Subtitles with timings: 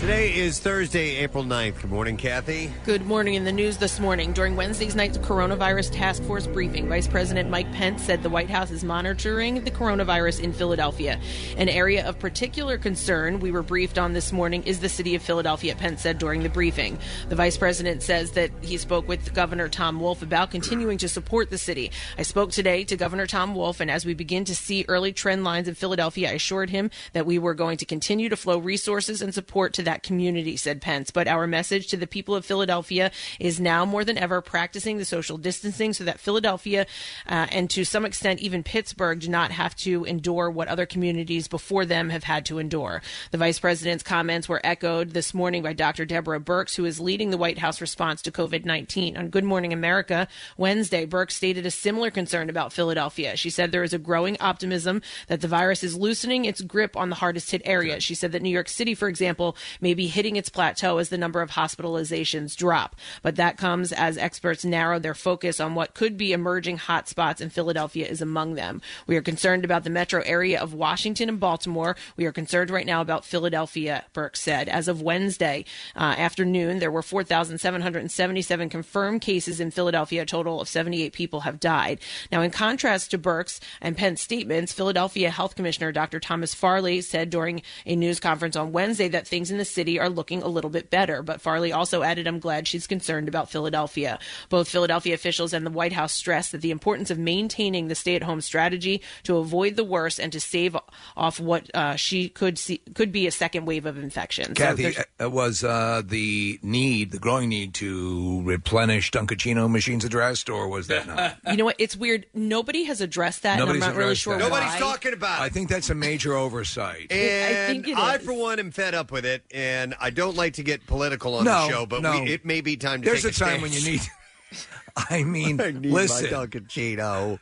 [0.00, 1.82] Today is Thursday, April 9th.
[1.82, 2.72] Good morning, Kathy.
[2.86, 3.34] Good morning.
[3.34, 7.70] In the news this morning, during Wednesday's night's coronavirus task force briefing, Vice President Mike
[7.72, 11.20] Pence said the White House is monitoring the coronavirus in Philadelphia.
[11.58, 15.22] An area of particular concern we were briefed on this morning is the city of
[15.22, 16.98] Philadelphia, Pence said during the briefing.
[17.28, 21.50] The Vice President says that he spoke with Governor Tom Wolf about continuing to support
[21.50, 21.92] the city.
[22.16, 25.44] I spoke today to Governor Tom Wolf, and as we begin to see early trend
[25.44, 29.20] lines in Philadelphia, I assured him that we were going to continue to flow resources
[29.20, 31.10] and support to that community, said Pence.
[31.10, 35.04] But our message to the people of Philadelphia is now more than ever practicing the
[35.04, 36.86] social distancing so that Philadelphia
[37.28, 41.48] uh, and to some extent even Pittsburgh do not have to endure what other communities
[41.48, 43.02] before them have had to endure.
[43.30, 46.04] The vice president's comments were echoed this morning by Dr.
[46.04, 49.16] Deborah Birx, who is leading the White House response to COVID 19.
[49.16, 53.36] On Good Morning America Wednesday, Birx stated a similar concern about Philadelphia.
[53.36, 57.10] She said there is a growing optimism that the virus is loosening its grip on
[57.10, 58.04] the hardest hit areas.
[58.04, 61.18] She said that New York City, for example, may be hitting its plateau as the
[61.18, 62.96] number of hospitalizations drop.
[63.22, 67.52] But that comes as experts narrow their focus on what could be emerging hotspots, and
[67.52, 68.80] Philadelphia is among them.
[69.06, 71.96] We are concerned about the metro area of Washington and Baltimore.
[72.16, 74.68] We are concerned right now about Philadelphia, Birx said.
[74.68, 75.64] As of Wednesday
[75.96, 80.22] uh, afternoon, there were 4,777 confirmed cases in Philadelphia.
[80.22, 82.00] A total of 78 people have died.
[82.30, 86.20] Now, in contrast to Birx and Pence statements, Philadelphia Health Commissioner Dr.
[86.20, 90.08] Thomas Farley said during a news conference on Wednesday that things in the city are
[90.08, 91.22] looking a little bit better.
[91.22, 94.18] But Farley also added, I'm glad she's concerned about Philadelphia.
[94.48, 98.16] Both Philadelphia officials and the White House stressed that the importance of maintaining the stay
[98.16, 100.76] at home strategy to avoid the worst and to save
[101.16, 104.46] off what uh, she could see could be a second wave of infection.
[104.46, 110.04] So Kathy, there's- uh, was uh, the need, the growing need to replenish Dunkaccino machines
[110.04, 111.36] addressed, or was that not?
[111.50, 111.76] you know what?
[111.78, 112.26] It's weird.
[112.34, 113.58] Nobody has addressed that.
[113.58, 114.50] Nobody's and I'm not really sure that.
[114.50, 114.60] why.
[114.60, 115.44] Nobody's talking about it.
[115.44, 117.10] I think that's a major oversight.
[117.10, 119.59] And think it I, for one, am fed up with it, and
[120.00, 122.22] I don't like to get political on No, the show, but no.
[122.22, 124.00] we, it may be time to There's take a time when you need.
[124.96, 126.30] I mean, I need listen.
[126.30, 127.38] my Dunkaccino.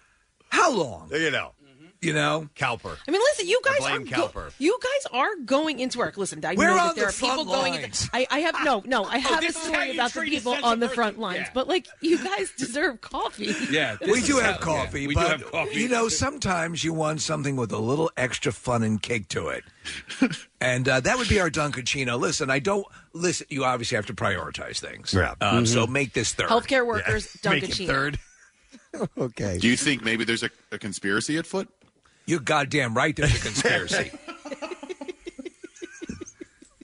[0.51, 1.11] How long?
[1.13, 1.53] You know,
[2.01, 2.97] You know, Cowper.
[3.09, 6.17] I mean, listen, you guys are go- you guys are going into work.
[6.17, 7.75] Listen, I We're know that there the are people front going.
[7.75, 9.05] Into, I, I have no, no.
[9.05, 10.95] I have a this is how story about the people on the person.
[10.95, 11.51] front lines, Yeah.
[11.55, 13.53] but like you guys deserve coffee.
[13.71, 15.81] Yeah, we is do how- have coffee, yeah, we but do have coffee.
[15.81, 19.65] you know, sometimes you want something with a little extra fun and cake to it,
[20.61, 22.17] and uh, that would be our Dunkaccino.
[22.17, 23.49] Listen, I don't listen.
[23.51, 25.13] You obviously have to prioritize things.
[25.13, 25.35] Yeah.
[25.41, 26.49] Um, So make this third.
[26.49, 27.87] Healthcare workers, Make it Dunkaccino.
[27.89, 28.19] third.
[29.19, 29.59] Okay.
[29.59, 31.69] Do you think maybe there's a, a conspiracy at foot?
[32.29, 33.17] You're goddamn right.
[33.17, 34.11] There's a conspiracy.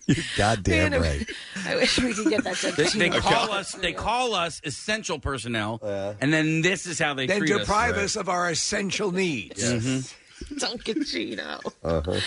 [0.07, 1.27] You're goddamn Man, right.
[1.67, 3.73] I wish we could get that They, they call us.
[3.73, 5.81] They call us essential personnel,
[6.21, 8.17] and then this is how they then treat deprive us.
[8.17, 9.63] us of our essential needs.
[9.63, 10.55] Mm-hmm.
[10.59, 11.61] Dunkaccino.
[11.83, 12.21] Uh-huh.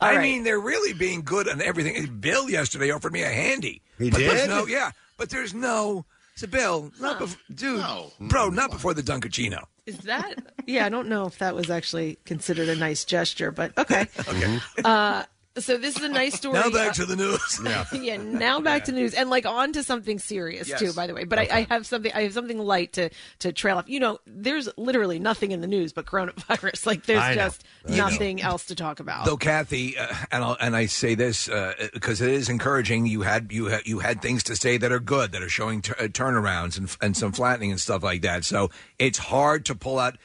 [0.00, 0.22] I right.
[0.22, 2.06] mean, they're really being good on everything.
[2.20, 3.80] Bill yesterday offered me a handy.
[3.98, 4.50] He but there's did?
[4.50, 6.04] No, yeah, but there's no.
[6.34, 8.12] So Bill, not bef- dude, No.
[8.20, 9.62] bro, not before the Dunkaccino.
[9.86, 10.34] Is that?
[10.66, 14.06] Yeah, I don't know if that was actually considered a nice gesture, but okay.
[14.28, 14.60] Okay.
[14.84, 15.24] Uh,
[15.58, 16.54] so this is a nice story.
[16.58, 17.60] now back Uh, to the news.
[17.64, 17.84] Yeah.
[17.92, 20.80] yeah, now back to the news and like on to something serious Yes.
[20.80, 20.92] too.
[20.92, 22.12] By the way, but I, I have something.
[22.14, 23.88] I have something light to to trail off.
[23.88, 26.86] You know, there's literally nothing in the news but coronavirus.
[26.92, 27.42] Like there's I know.
[27.44, 29.24] just nothing else to talk about.
[29.26, 31.48] Though Kathy, uh, and I'll, and I say this
[31.92, 33.06] because it is encouraging.
[33.06, 35.82] You had you had you had things to say that are good, that are showing
[35.82, 38.44] t- uh, turnarounds and and some flattening and stuff like that.
[38.44, 40.16] So it's hard to pull out.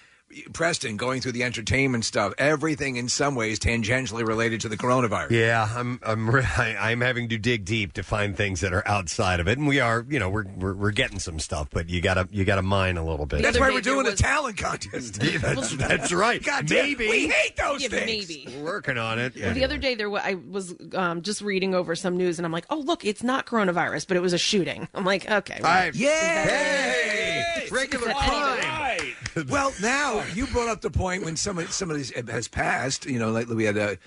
[0.53, 5.31] Preston going through the entertainment stuff, everything in some ways tangentially related to the coronavirus.
[5.31, 8.85] Yeah, I'm I'm re- I, I'm having to dig deep to find things that are
[8.87, 11.89] outside of it, and we are, you know, we're we're, we're getting some stuff, but
[11.89, 13.41] you gotta you gotta mine a little bit.
[13.41, 15.23] That's why we're doing was- a talent contest.
[15.27, 16.43] Yeah, that's, that's right.
[16.43, 18.27] God damn, maybe we hate those Yeah, things.
[18.29, 18.47] maybe.
[18.57, 19.33] we're working on it.
[19.33, 22.51] The other day, there wa- I was um, just reading over some news, and I'm
[22.51, 25.71] like, "Oh, look, it's not coronavirus, but it was a shooting." I'm like, "Okay, well,
[25.71, 27.43] I, Yay!
[27.57, 28.59] it's regular Anyway.
[28.61, 29.15] crime.
[29.49, 33.05] Well, now you brought up the point when somebody somebody has passed.
[33.05, 33.97] You know, like we had a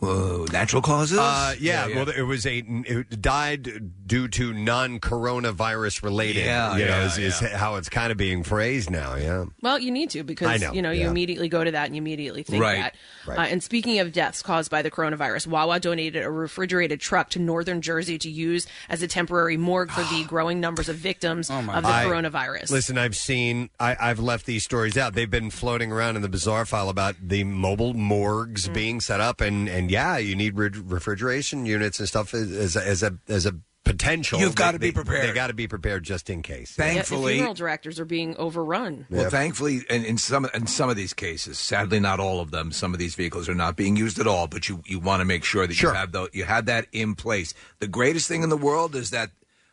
[0.00, 1.18] Whoa, natural causes?
[1.18, 6.44] Uh, yeah, well, it was a it died due to non-coronavirus related.
[6.44, 7.56] Yeah, you know, yeah, is, is yeah.
[7.56, 9.14] how it's kind of being phrased now.
[9.16, 9.44] Yeah.
[9.62, 11.10] Well, you need to because I know, you know you yeah.
[11.10, 12.94] immediately go to that and you immediately think Right, that.
[13.26, 13.38] right.
[13.38, 17.38] Uh, and speaking of deaths caused by the coronavirus, Wawa donated a refrigerated truck to
[17.38, 21.66] northern Jersey to use as a temporary morgue for the growing numbers of victims of
[21.66, 22.70] the I- coronavirus.
[22.70, 25.14] Listen, I've seen, I, I've left these stories out.
[25.14, 28.74] They've been floating around in the bizarre file about the mobile morgues Mm.
[28.74, 32.76] being set up, and and yeah, you need re- refrigeration units and stuff as, as
[32.76, 33.54] a as a as a
[33.84, 34.38] potential.
[34.38, 35.22] You've gotta be prepared.
[35.22, 36.76] They, they got to be prepared just in case.
[36.78, 39.06] Yeah, the Thankfully, funeral directors are being overrun.
[39.10, 42.72] Well, thankfully, in, in some in some of these cases, sadly not all of them,
[42.72, 44.46] some of these vehicles are not being used at all.
[44.46, 45.90] But you you want to make sure that Sure.
[45.90, 47.54] you have the, you have that in place.
[47.80, 49.30] The greatest thing in the world is that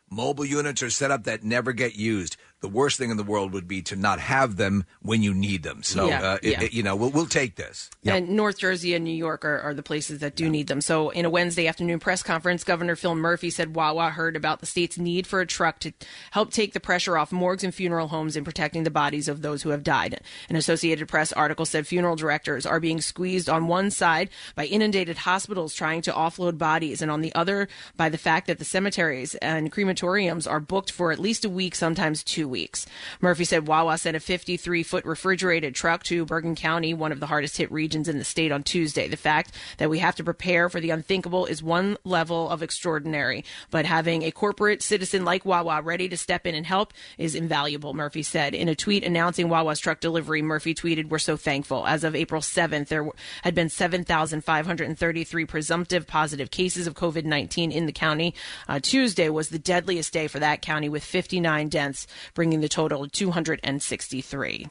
[0.10, 2.38] mobile units are set up that never get used.
[2.62, 5.62] The worst thing in the world would be to not have them when you need
[5.62, 5.84] them.
[5.84, 6.62] So, Yeah, uh, it- yeah.
[6.64, 7.90] it- you know, we'll we'll take this.
[8.06, 10.82] And North Jersey and New York are, are the places that do need them.
[10.82, 14.66] So, in a Wednesday afternoon press conference, Governor Phil Murphy said Wawa heard about the
[14.66, 15.92] state's need for a truck to
[16.32, 19.62] help take the pressure off morgues and funeral homes in protecting the bodies of those
[19.62, 20.20] who have died.
[20.50, 25.18] An Associated Press article said funeral directors are being squeezed on one side by inundated
[25.20, 29.36] hospitals trying to offload bodies, and on the other by the fact that the cemeteries
[29.36, 32.86] and crematoriums are booked for at least a week, sometimes two weeks.
[33.22, 37.28] Murphy said Wawa sent a 53 foot refrigerated truck to Bergen County, one of the
[37.28, 39.08] hardest hit regions in the state, on Tuesday.
[39.08, 43.44] The fact that we have to prepare for the unthinkable is one level of extraordinary,
[43.72, 47.94] but having a corporate citizen like Wawa ready to step in and help is invaluable,
[47.94, 48.54] Murphy said.
[48.54, 51.86] In a tweet announcing Wawa's truck delivery, Murphy tweeted, We're so thankful.
[51.88, 53.10] As of April 7th, there
[53.44, 58.34] had been 7,533 presumptive positive cases of COVID 19 in the county.
[58.68, 63.04] Uh, Tuesday was the deadliest day for that county with 59 deaths, bringing the total
[63.04, 64.68] to 263.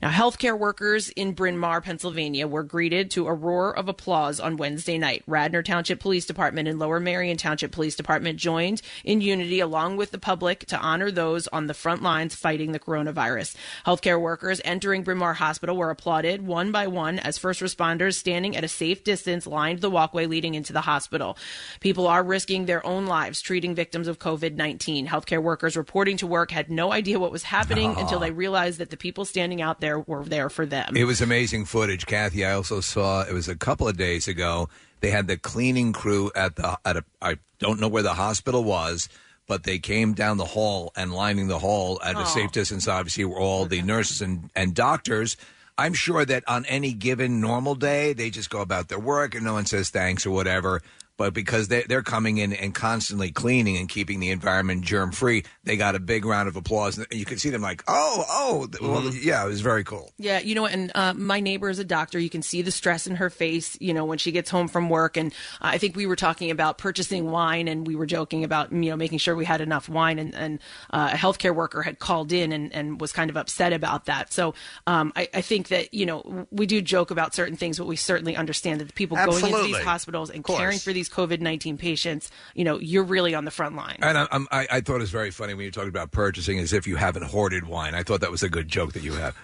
[0.00, 4.56] Now, healthcare workers in Bryn Mawr, Pennsylvania were greeted to a roar of applause on
[4.56, 5.22] Wednesday night.
[5.26, 10.12] Radnor Township Police Department and Lower Merion Township Police Department joined in unity along with
[10.12, 13.54] the public to honor those on the front lines fighting the coronavirus.
[13.84, 18.56] Healthcare workers entering Bryn Mawr Hospital were applauded one by one as first responders standing
[18.56, 21.36] at a safe distance lined the walkway leading into the hospital.
[21.80, 25.06] People are risking their own lives treating victims of COVID 19.
[25.06, 28.20] Healthcare workers reporting to work had no idea what was happening until ah.
[28.20, 30.96] they realized that the people standing out there were there for them.
[30.96, 32.44] It was amazing footage, Kathy.
[32.44, 34.68] I also saw it was a couple of days ago.
[35.00, 38.62] They had the cleaning crew at the at a I don't know where the hospital
[38.62, 39.08] was,
[39.46, 42.86] but they came down the hall and lining the hall at a safe distance.
[42.86, 45.36] Obviously, were all the nurses and and doctors.
[45.78, 49.42] I'm sure that on any given normal day, they just go about their work and
[49.42, 50.82] no one says thanks or whatever.
[51.20, 55.44] But because they, they're coming in and constantly cleaning and keeping the environment germ free,
[55.64, 56.96] they got a big round of applause.
[56.96, 60.14] And you could see them like, oh, oh, well, yeah, it was very cool.
[60.16, 62.18] Yeah, you know, and uh, my neighbor is a doctor.
[62.18, 64.88] You can see the stress in her face, you know, when she gets home from
[64.88, 65.18] work.
[65.18, 68.88] And I think we were talking about purchasing wine, and we were joking about, you
[68.88, 70.18] know, making sure we had enough wine.
[70.18, 70.58] And, and
[70.88, 74.32] uh, a healthcare worker had called in and, and was kind of upset about that.
[74.32, 74.54] So
[74.86, 77.96] um, I, I think that, you know, we do joke about certain things, but we
[77.96, 81.76] certainly understand that the people going into these hospitals and caring for these COVID 19
[81.76, 83.98] patients, you know, you're really on the front line.
[84.02, 86.58] And I, I'm, I, I thought it was very funny when you talked about purchasing
[86.58, 87.94] as if you haven't hoarded wine.
[87.94, 89.36] I thought that was a good joke that you have.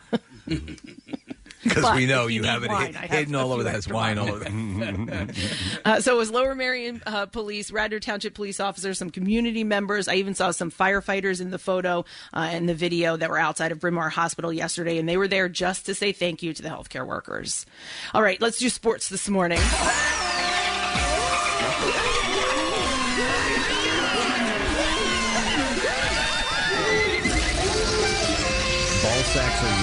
[1.69, 3.89] Because we know you you, have it wine, hid- have hidden all over the house,
[3.89, 5.37] wine all over that.
[5.85, 10.09] Uh, so it was Lower Merion uh, Police, Radnor Township police officers, some community members.
[10.09, 13.73] I even saw some firefighters in the photo uh, and the video that were outside
[13.73, 16.63] of Bryn Mawr Hospital yesterday, and they were there just to say thank you to
[16.63, 17.67] the healthcare workers.
[18.15, 19.59] All right, let's do sports this morning.
[21.77, 21.93] Ball
[29.25, 29.83] sacks are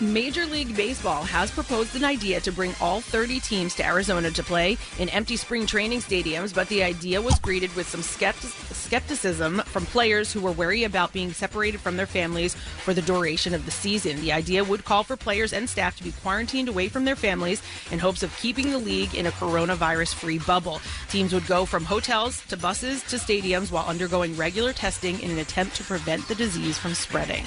[0.00, 4.42] Major League Baseball has proposed an idea to bring all 30 teams to Arizona to
[4.42, 9.58] play in empty spring training stadiums, but the idea was greeted with some skeptic- skepticism
[9.66, 13.66] from players who were wary about being separated from their families for the duration of
[13.66, 14.18] the season.
[14.22, 17.62] The idea would call for players and staff to be quarantined away from their families
[17.90, 20.80] in hopes of keeping the league in a coronavirus free bubble.
[21.10, 25.38] Teams would go from hotels to buses to stadiums while undergoing regular testing in an
[25.38, 27.44] attempt to prevent the disease from spreading.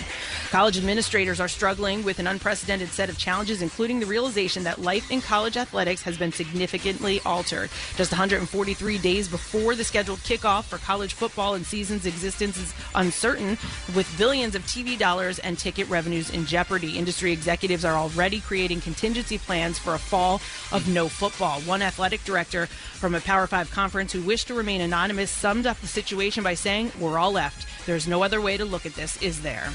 [0.52, 5.10] College administrators are struggling with an unprecedented set of challenges, including the realization that life
[5.10, 7.70] in college athletics has been significantly altered.
[7.96, 13.58] Just 143 days before the scheduled kickoff for college football and season's existence is uncertain,
[13.96, 16.98] with billions of TV dollars and ticket revenues in jeopardy.
[16.98, 20.42] Industry executives are already creating contingency plans for a fall
[20.74, 21.62] of no football.
[21.62, 25.80] One athletic director from a Power 5 conference who wished to remain anonymous summed up
[25.80, 27.68] the situation by saying, We're all left.
[27.86, 29.70] There's no other way to look at this, is there?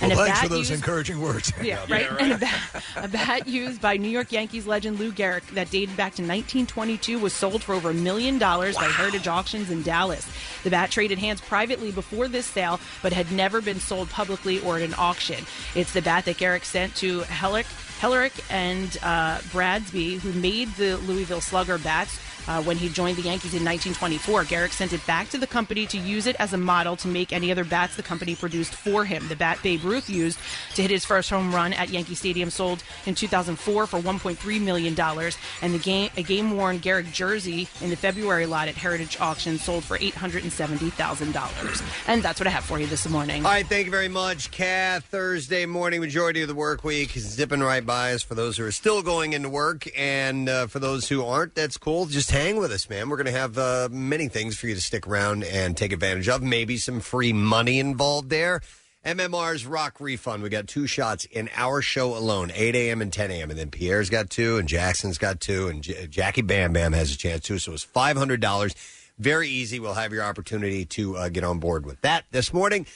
[0.00, 1.52] Well, a thanks bat for those used- encouraging words.
[1.62, 2.06] yeah, right.
[2.20, 5.96] And a bat, a bat used by New York Yankees legend Lou Gehrig that dated
[5.96, 10.26] back to 1922 was sold for over a million dollars by Heritage Auctions in Dallas.
[10.64, 14.76] The bat traded hands privately before this sale, but had never been sold publicly or
[14.76, 15.44] at an auction.
[15.74, 17.66] It's the bat that Gehrig sent to Hellick,
[18.00, 22.18] Hillerich and uh, Bradsby, who made the Louisville Slugger bats.
[22.48, 25.86] Uh, when he joined the Yankees in 1924, Gehrig sent it back to the company
[25.86, 29.04] to use it as a model to make any other bats the company produced for
[29.04, 29.26] him.
[29.28, 30.38] The bat Babe Ruth used
[30.74, 34.94] to hit his first home run at Yankee Stadium sold in 2004 for 1.3 million
[34.94, 39.18] dollars, and the game a game worn Gehrig jersey in the February lot at Heritage
[39.20, 41.82] Auction sold for 870 thousand dollars.
[42.06, 43.44] And that's what I have for you this morning.
[43.44, 45.04] All right, thank you very much, Kath.
[45.04, 48.64] Thursday morning, majority of the work week is zipping right by us for those who
[48.64, 52.06] are still going into work, and uh, for those who aren't, that's cool.
[52.06, 53.08] Just hang with us, man.
[53.08, 56.28] We're going to have uh, many things for you to stick around and take advantage
[56.28, 56.42] of.
[56.42, 58.60] Maybe some free money involved there.
[59.04, 60.42] MMR's Rock Refund.
[60.42, 63.00] We got two shots in our show alone, 8 a.m.
[63.00, 63.50] and 10 a.m.
[63.50, 67.14] And then Pierre's got two, and Jaxon's got two, and J- Jacky Bam Bam has
[67.14, 67.58] a chance too.
[67.58, 68.74] So it's $500.
[69.18, 69.80] Very easy.
[69.80, 72.86] We'll have your opportunity to uh, get on board with that this morning.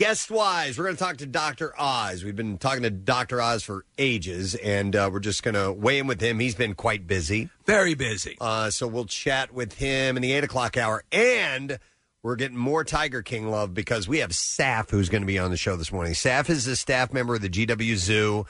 [0.00, 1.78] Guest wise, we're going to talk to Dr.
[1.78, 2.24] Oz.
[2.24, 3.38] We've been talking to Dr.
[3.38, 6.38] Oz for ages, and uh, we're just going to weigh in with him.
[6.38, 7.50] He's been quite busy.
[7.66, 8.38] Very busy.
[8.40, 11.04] Uh, so we'll chat with him in the 8 o'clock hour.
[11.12, 11.78] And
[12.22, 15.50] we're getting more Tiger King love because we have Saff who's going to be on
[15.50, 16.14] the show this morning.
[16.14, 18.46] Saff is a staff member of the GW Zoo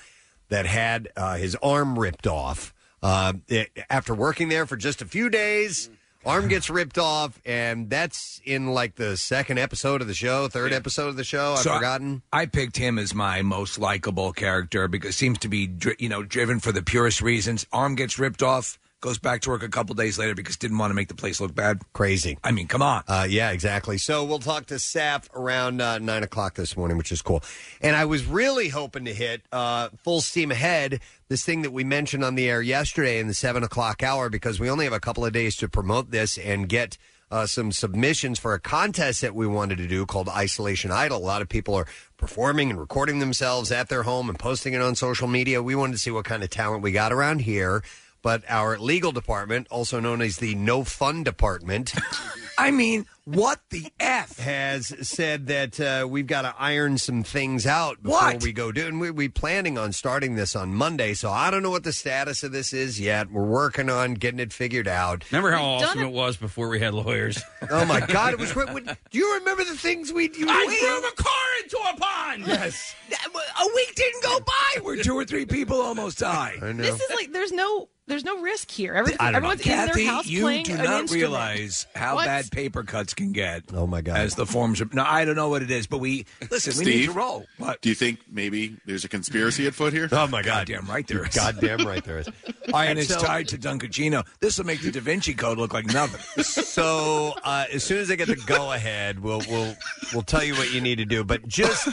[0.51, 2.73] that had uh, his arm ripped off.
[3.03, 5.91] Uh, it- after working there for just a few days,
[6.25, 10.73] arm gets ripped off, and that's in like the second episode of the show, third
[10.73, 11.53] episode of the show.
[11.55, 12.23] I've So I- forgotten.
[12.33, 16.23] I, picked him as my most likable character because seems to be dri- you know
[16.23, 17.67] driven for the purest reasons.
[17.73, 20.91] Arm gets ripped off, goes back to work a couple days later because didn't want
[20.91, 21.81] to make the place look bad.
[21.93, 22.39] Crazy.
[22.45, 23.03] I mean, come on.
[23.09, 23.99] Uh, yeah, exactly.
[23.99, 27.43] So we'll talk to Saff around uh, nine o'clock this morning, which is cool.
[27.81, 31.85] And I was really hoping to hit uh, full steam ahead this thing that we
[31.85, 35.01] mentioned on the air yesterday in the seven o'clock hour because we only have a
[35.01, 36.97] couple of days to promote this and get.
[37.33, 41.19] Uh, some submissions for a contest that we wanted to do called Isolation Idol.
[41.19, 44.83] A lot of people are performing and recording themselves at their home and posting it
[44.83, 45.63] on social media.
[45.63, 47.85] We wanted to see what kind of talent we got around here.
[48.23, 51.95] But our legal department, also known as the No Fun Department,
[52.59, 57.65] I mean, what the f has said that uh, we've got to iron some things
[57.67, 58.43] out before What?
[58.43, 58.87] we go do.
[58.87, 61.93] And we we planning on starting this on Monday, so I don't know what the
[61.95, 63.31] status of this is yet.
[63.31, 65.25] We're working on getting it figured out.
[65.33, 67.43] Remember how We've awesome it- it was before we had lawyers?
[67.71, 68.33] Oh my God!
[68.33, 68.55] It was.
[68.57, 70.25] What, what, do you remember the things we?
[70.37, 72.47] You, I drove a car into a pond.
[72.47, 76.57] Yes, A week didn't go by where two or three people almost die.
[76.61, 76.83] I know.
[76.83, 78.95] This is like there's no there's no risk here.
[78.95, 79.49] Every, I don't know.
[79.51, 81.13] everyone's in Kathy, their house you playing do an not instrument.
[81.31, 82.27] realize how What?
[82.27, 83.65] bad paper cuts can get.
[83.73, 84.17] Oh my God!
[84.19, 86.77] As the forms of no, I don't know what it is, but we listen.
[86.79, 87.07] We need Steve?
[87.13, 87.47] to roll.
[87.59, 87.81] What?
[87.81, 90.09] Do you think maybe there's a conspiracy at foot here?
[90.13, 90.67] oh my God!
[90.67, 91.35] Damn right there is.
[91.35, 92.29] Goddamn right there is.
[92.49, 94.27] All right, and it's so, tied to Dunkaccino.
[94.41, 96.43] This will make the Da Vinci Code look like nothing.
[96.45, 99.75] so uh, as soon as I get the go ahead, we'll we'll
[100.13, 101.25] we'll tell you what you need to do.
[101.25, 101.89] But just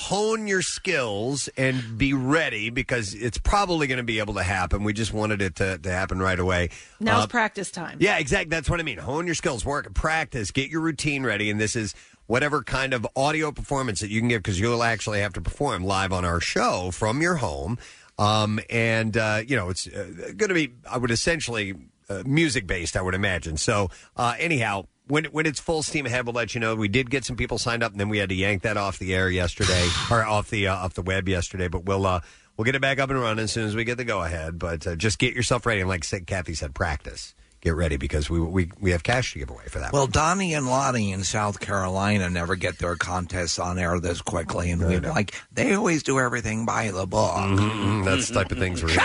[0.00, 4.84] hone your skills and be ready because it's probably going to be able to happen.
[4.84, 6.70] We just wanted it to, to happen right away.
[7.00, 7.98] Now's Uh, practice time.
[8.00, 8.48] yeah, exactly.
[8.50, 8.98] That's what I mean.
[8.98, 11.94] Hone your skills, work, practice, get your routine ready, and this is
[12.26, 15.82] whatever kind of audio performance that you can give because you'll actually have to perform
[15.82, 17.76] live on our show from your home.
[18.20, 21.74] Um, and uh, you know it's uh, going to be, I would essentially
[22.08, 23.56] uh, music based, I would imagine.
[23.56, 24.86] So uh, anyhow.
[25.08, 26.74] When, when it's full steam ahead, we'll let you know.
[26.74, 28.98] We did get some people signed up, and then we had to yank that off
[28.98, 31.68] the air yesterday, or off the uh, off the web yesterday.
[31.68, 32.20] But we'll uh,
[32.56, 34.58] we'll get it back up and running as soon as we get the go ahead.
[34.58, 38.30] But uh, just get yourself ready, and like said, Kathy said, practice get ready because
[38.30, 39.92] we we we have cash to give away for that.
[39.92, 44.70] Well, Donnie and Lottie in South Carolina never get their contests on air this quickly,
[44.70, 47.34] and we're like, they always do everything by the book.
[47.34, 49.00] Mhm, that's the type of things we're doing.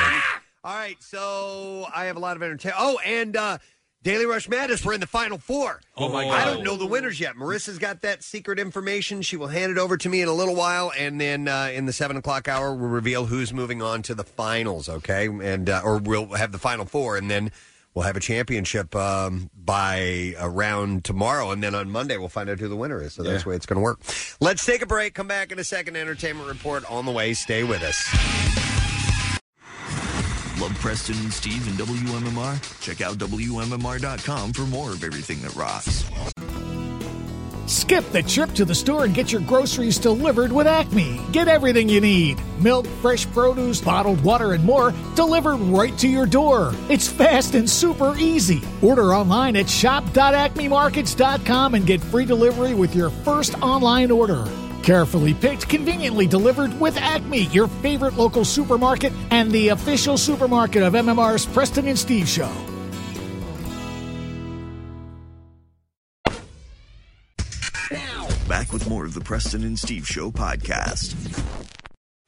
[0.66, 2.80] All right, so I have a lot of entertainment.
[2.80, 3.58] Oh, and uh,
[4.04, 5.80] Daily Rush Madness, we're in the final four.
[5.96, 6.34] Oh, my God.
[6.34, 7.36] I don't know the winners yet.
[7.36, 9.22] Marissa's got that secret information.
[9.22, 11.86] She will hand it over to me in a little while, and then uh, in
[11.86, 14.90] the seven o'clock hour, we'll reveal who's moving on to the finals.
[14.90, 17.52] Okay, and uh, or we'll have the final four, and then.
[17.96, 22.58] We'll have a championship um, by around tomorrow, and then on Monday we'll find out
[22.58, 23.14] who the winner is.
[23.14, 24.00] So that's the way it's going to work.
[24.40, 25.14] Let's take a break.
[25.14, 25.96] Come back in a second.
[25.96, 27.36] Entertainment report on the way.
[27.36, 28.73] Stay with us.
[30.64, 32.80] Love Preston and Steve and WMMR?
[32.80, 36.06] Check out WMMR.com for more of everything that rocks.
[37.66, 41.20] Skip the trip to the store and get your groceries delivered with Acme.
[41.34, 46.26] Get everything you need milk, fresh produce, bottled water, and more delivered right to your
[46.26, 46.74] door.
[46.88, 48.62] It's fast and super easy.
[48.82, 54.48] Order online at shop.acmemarkets.com and get free delivery with your first online order.
[54.84, 60.92] Carefully picked, conveniently delivered with Acme, your favorite local supermarket and the official supermarket of
[60.92, 62.52] MMR's Preston and Steve Show.
[68.50, 71.16] Back with more of the Preston and Steve Show podcast.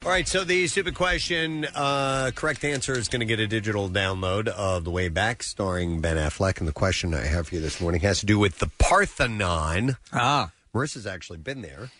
[0.02, 3.90] All right, so the stupid question, uh, correct answer is going to get a digital
[3.90, 6.58] download of The Way Back, starring Ben Affleck.
[6.58, 9.96] And the question I have for you this morning has to do with the Parthenon.
[10.12, 10.52] Ah.
[10.74, 11.90] Marissa's actually been there.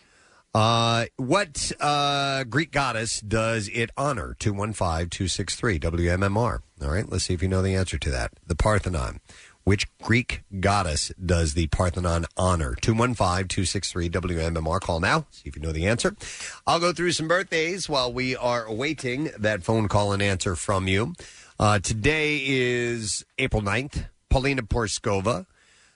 [0.57, 4.35] Uh, what uh, Greek goddess does it honor?
[4.39, 6.61] 215 263 WMMR.
[6.81, 8.31] All right, let's see if you know the answer to that.
[8.47, 9.19] The Parthenon.
[9.65, 12.73] Which Greek goddess does the Parthenon honor?
[12.73, 14.81] 215 263 WMMR.
[14.81, 15.27] Call now.
[15.29, 16.15] See if you know the answer.
[16.65, 20.87] I'll go through some birthdays while we are awaiting that phone call and answer from
[20.87, 21.13] you.
[21.59, 24.07] Uh, today is April 9th.
[24.31, 25.45] Paulina Porizkova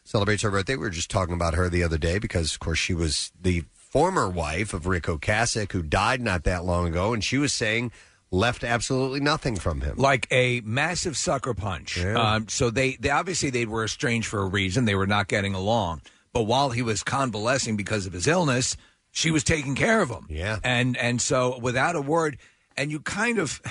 [0.03, 0.75] celebrates her birthday.
[0.75, 3.63] We were just talking about her the other day because, of course, she was the
[3.91, 7.91] former wife of Ric Ocasek, who died not that long ago, and she was saying
[8.31, 9.97] left absolutely nothing from him.
[9.97, 12.01] like a massive sucker punch.
[12.01, 14.85] Um, so they, they obviously they were estranged for a reason.
[14.85, 16.01] They were not getting along.
[16.31, 18.77] But while he was convalescing because of his illness,
[19.11, 20.27] she was taking care of him.
[20.29, 20.59] Yeah.
[20.63, 22.37] And and so without a word,
[22.77, 23.61] and you kind of,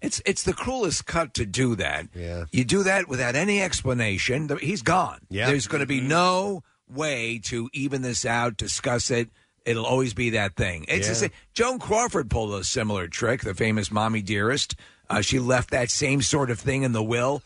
[0.00, 2.08] it's it's the cruelest cut to do that.
[2.12, 2.46] Yeah.
[2.50, 4.50] You do that without any explanation.
[4.60, 5.20] He's gone.
[5.30, 5.46] Yeah.
[5.46, 9.30] There's going to be no way to even this out, discuss it.
[9.64, 10.84] It'll always be that thing.
[10.88, 11.18] It's the Yeah.
[11.20, 11.30] same.
[11.54, 14.74] Joan Crawford pulled a similar trick, the famous mommy dearest.
[15.08, 17.42] Uh, she left that same sort of thing in the will.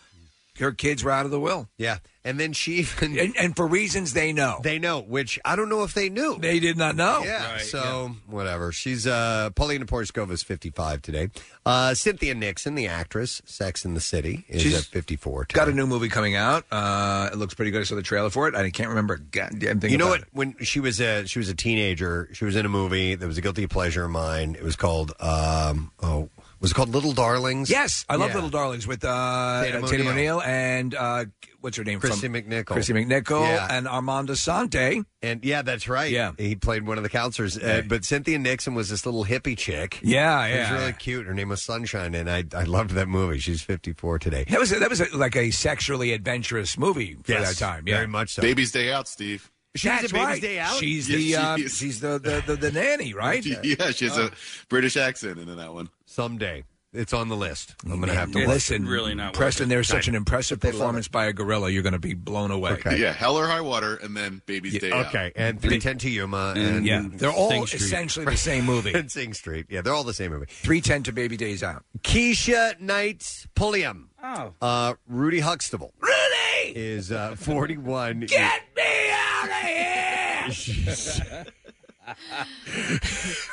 [0.58, 1.68] Her kids were out of the will.
[1.78, 1.98] Yeah.
[2.24, 3.16] And then she even.
[3.18, 4.58] And, and for reasons they know.
[4.62, 6.38] They know, which I don't know if they knew.
[6.38, 7.22] They did not know.
[7.24, 7.58] Yeah.
[7.58, 8.72] so whatever.
[8.72, 11.28] She's uh Paulina Porizkova is 55 today.
[11.64, 15.56] Uh Cynthia Nixon, the actress, Sex in the City, is She's at 54 today.
[15.56, 16.64] Got a new movie coming out.
[16.70, 17.80] Uh, it looks pretty good.
[17.80, 18.54] I saw the trailer for it.
[18.54, 19.90] I can't remember a goddamn thing.
[19.92, 20.28] you know about what?
[20.32, 23.38] When she was a she was a teenager, she was in a movie that was
[23.38, 24.56] a guilty pleasure of mine.
[24.56, 26.28] It was called um oh
[26.66, 27.70] was it called Little Darlings?
[27.70, 28.34] Yes, I love Yeah.
[28.34, 30.38] Little Darlings with uh, Tatum Tatum O'Neal.
[30.38, 31.24] O'Neal and uh,
[31.60, 32.00] what's her name?
[32.00, 32.64] Kristy from McNichol.
[32.64, 33.68] Kristy McNichol Yeah.
[33.70, 35.04] and Armand Assante.
[35.22, 36.10] And yeah, that's right.
[36.10, 36.32] Yeah.
[36.36, 37.56] He played one of the counselors.
[37.56, 40.00] Uh, but Cynthia Nixon was this little hippie chick.
[40.02, 40.74] Yeah, She was yeah.
[40.80, 41.26] really cute.
[41.26, 43.38] Her name was Sunshine, and I I loved that movie.
[43.38, 44.44] She's 54 today.
[44.48, 47.84] That was a, that was a, like a sexually adventurous movie for Yes, that time.
[47.86, 48.42] Yeah, very much so.
[48.42, 49.52] Baby's Day Out, Steve.
[49.76, 50.42] She was That's a Baby's right.
[50.42, 50.76] Day Out?
[50.78, 51.76] She's Yes, the she uh, is.
[51.76, 53.44] she's the, the, the, the nanny, right?
[53.62, 54.30] Yeah, she has a
[54.70, 55.90] British accent in that one.
[56.16, 56.64] Someday.
[56.94, 57.74] It's on the list.
[57.84, 59.66] I'm going to have to watch Listen, really not Preston.
[59.66, 59.68] it.
[59.68, 61.68] There's such an impressive performance by a gorilla.
[61.68, 62.70] You're going to be blown away.
[62.70, 62.96] Okay.
[62.98, 65.08] Yeah, Hell or High Water, and then Baby's Day Out.
[65.08, 67.82] Okay, and 310 to Yuma and Yeah, they're all Sing Street.
[67.82, 68.94] essentially the same movie.
[68.94, 69.66] and Sing Street.
[69.68, 70.46] Yeah, they're all the same movie.
[70.48, 71.84] 310 to Baby Days Out.
[71.98, 74.08] Keshia Knight Pulliam.
[74.24, 74.54] Oh.
[74.62, 78.20] Uh, Rudy Huxtable Rudy, is uh, 41.
[78.20, 81.44] get me out of here!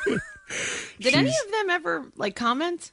[1.04, 2.90] Did any of them ever like comment?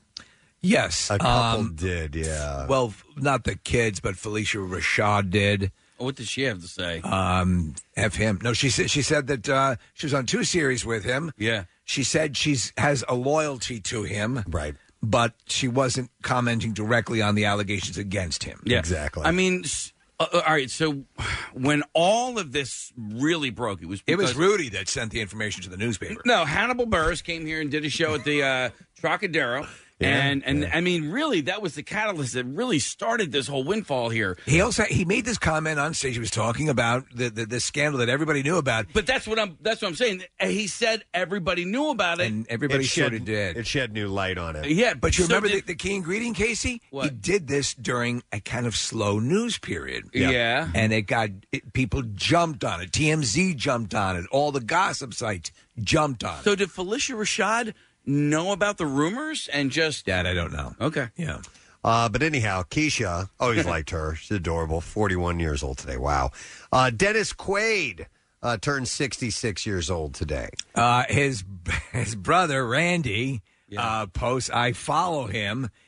[0.62, 2.68] yes, A couple um, did, yeah.
[2.68, 5.72] well, f- not the kids, but Phylicia Rashad did.
[5.98, 7.02] What did she have to say?
[7.02, 8.40] Um, f him.
[8.44, 11.32] No, she said she said that uh, she was on two series with him.
[11.38, 11.64] yeah.
[11.86, 14.76] She said she's has a loyalty to him, right.
[15.04, 18.62] but she wasn't commenting directly on the allegations against him.
[18.66, 19.24] Yeah, Exactly.
[19.26, 19.92] I mean, s-
[20.22, 20.70] uh, uh, all right.
[20.70, 21.04] So
[21.54, 25.22] when all of this really broke, it was It was because- Rudy that sent the
[25.22, 26.22] information to the newspaper.
[26.26, 28.70] No, Hannibal Buress came here and did a show at the uh,
[29.02, 29.68] Trocadero.
[30.02, 34.10] And and I mean, really, that was the catalyst that really started this whole windfall
[34.10, 34.38] here.
[34.46, 36.14] He also he made this comment on stage.
[36.14, 39.40] He was talking about the the, the scandal that everybody knew about, But that's what
[39.40, 39.58] I'm.
[39.62, 40.24] That's what I'm saying.
[40.40, 42.28] He said everybody knew about it.
[42.32, 43.58] and everybody it sort shed, of did.
[43.58, 44.66] It shed new light on it.
[44.66, 46.82] yeah, But you so remember did- the, the key ingredient, Casey?
[46.92, 50.06] He did this during a kind of slow news period.
[50.14, 50.70] Yeah.
[50.74, 52.92] And it got it, people jumped on it.
[52.92, 54.26] TMZ jumped on it.
[54.32, 56.44] All the gossip sites jumped on it.
[56.44, 57.74] So did Phylicia Rashad
[58.06, 60.76] know about the rumors and just That I don't know.
[60.82, 61.10] okay?
[61.16, 61.40] Yeah.
[61.84, 64.16] Uh, but anyhow, Keshia, always liked her.
[64.16, 64.82] She's adorable.
[64.82, 65.98] 41 years old today.
[65.98, 66.32] Wow.
[66.72, 68.06] Uh, Dennis Quaid
[68.44, 70.50] uh, turned 66 years old today.
[70.76, 71.44] Uh, his
[71.92, 73.42] his brother Randy
[73.76, 74.50] uh, posts.
[74.52, 75.70] I follow him.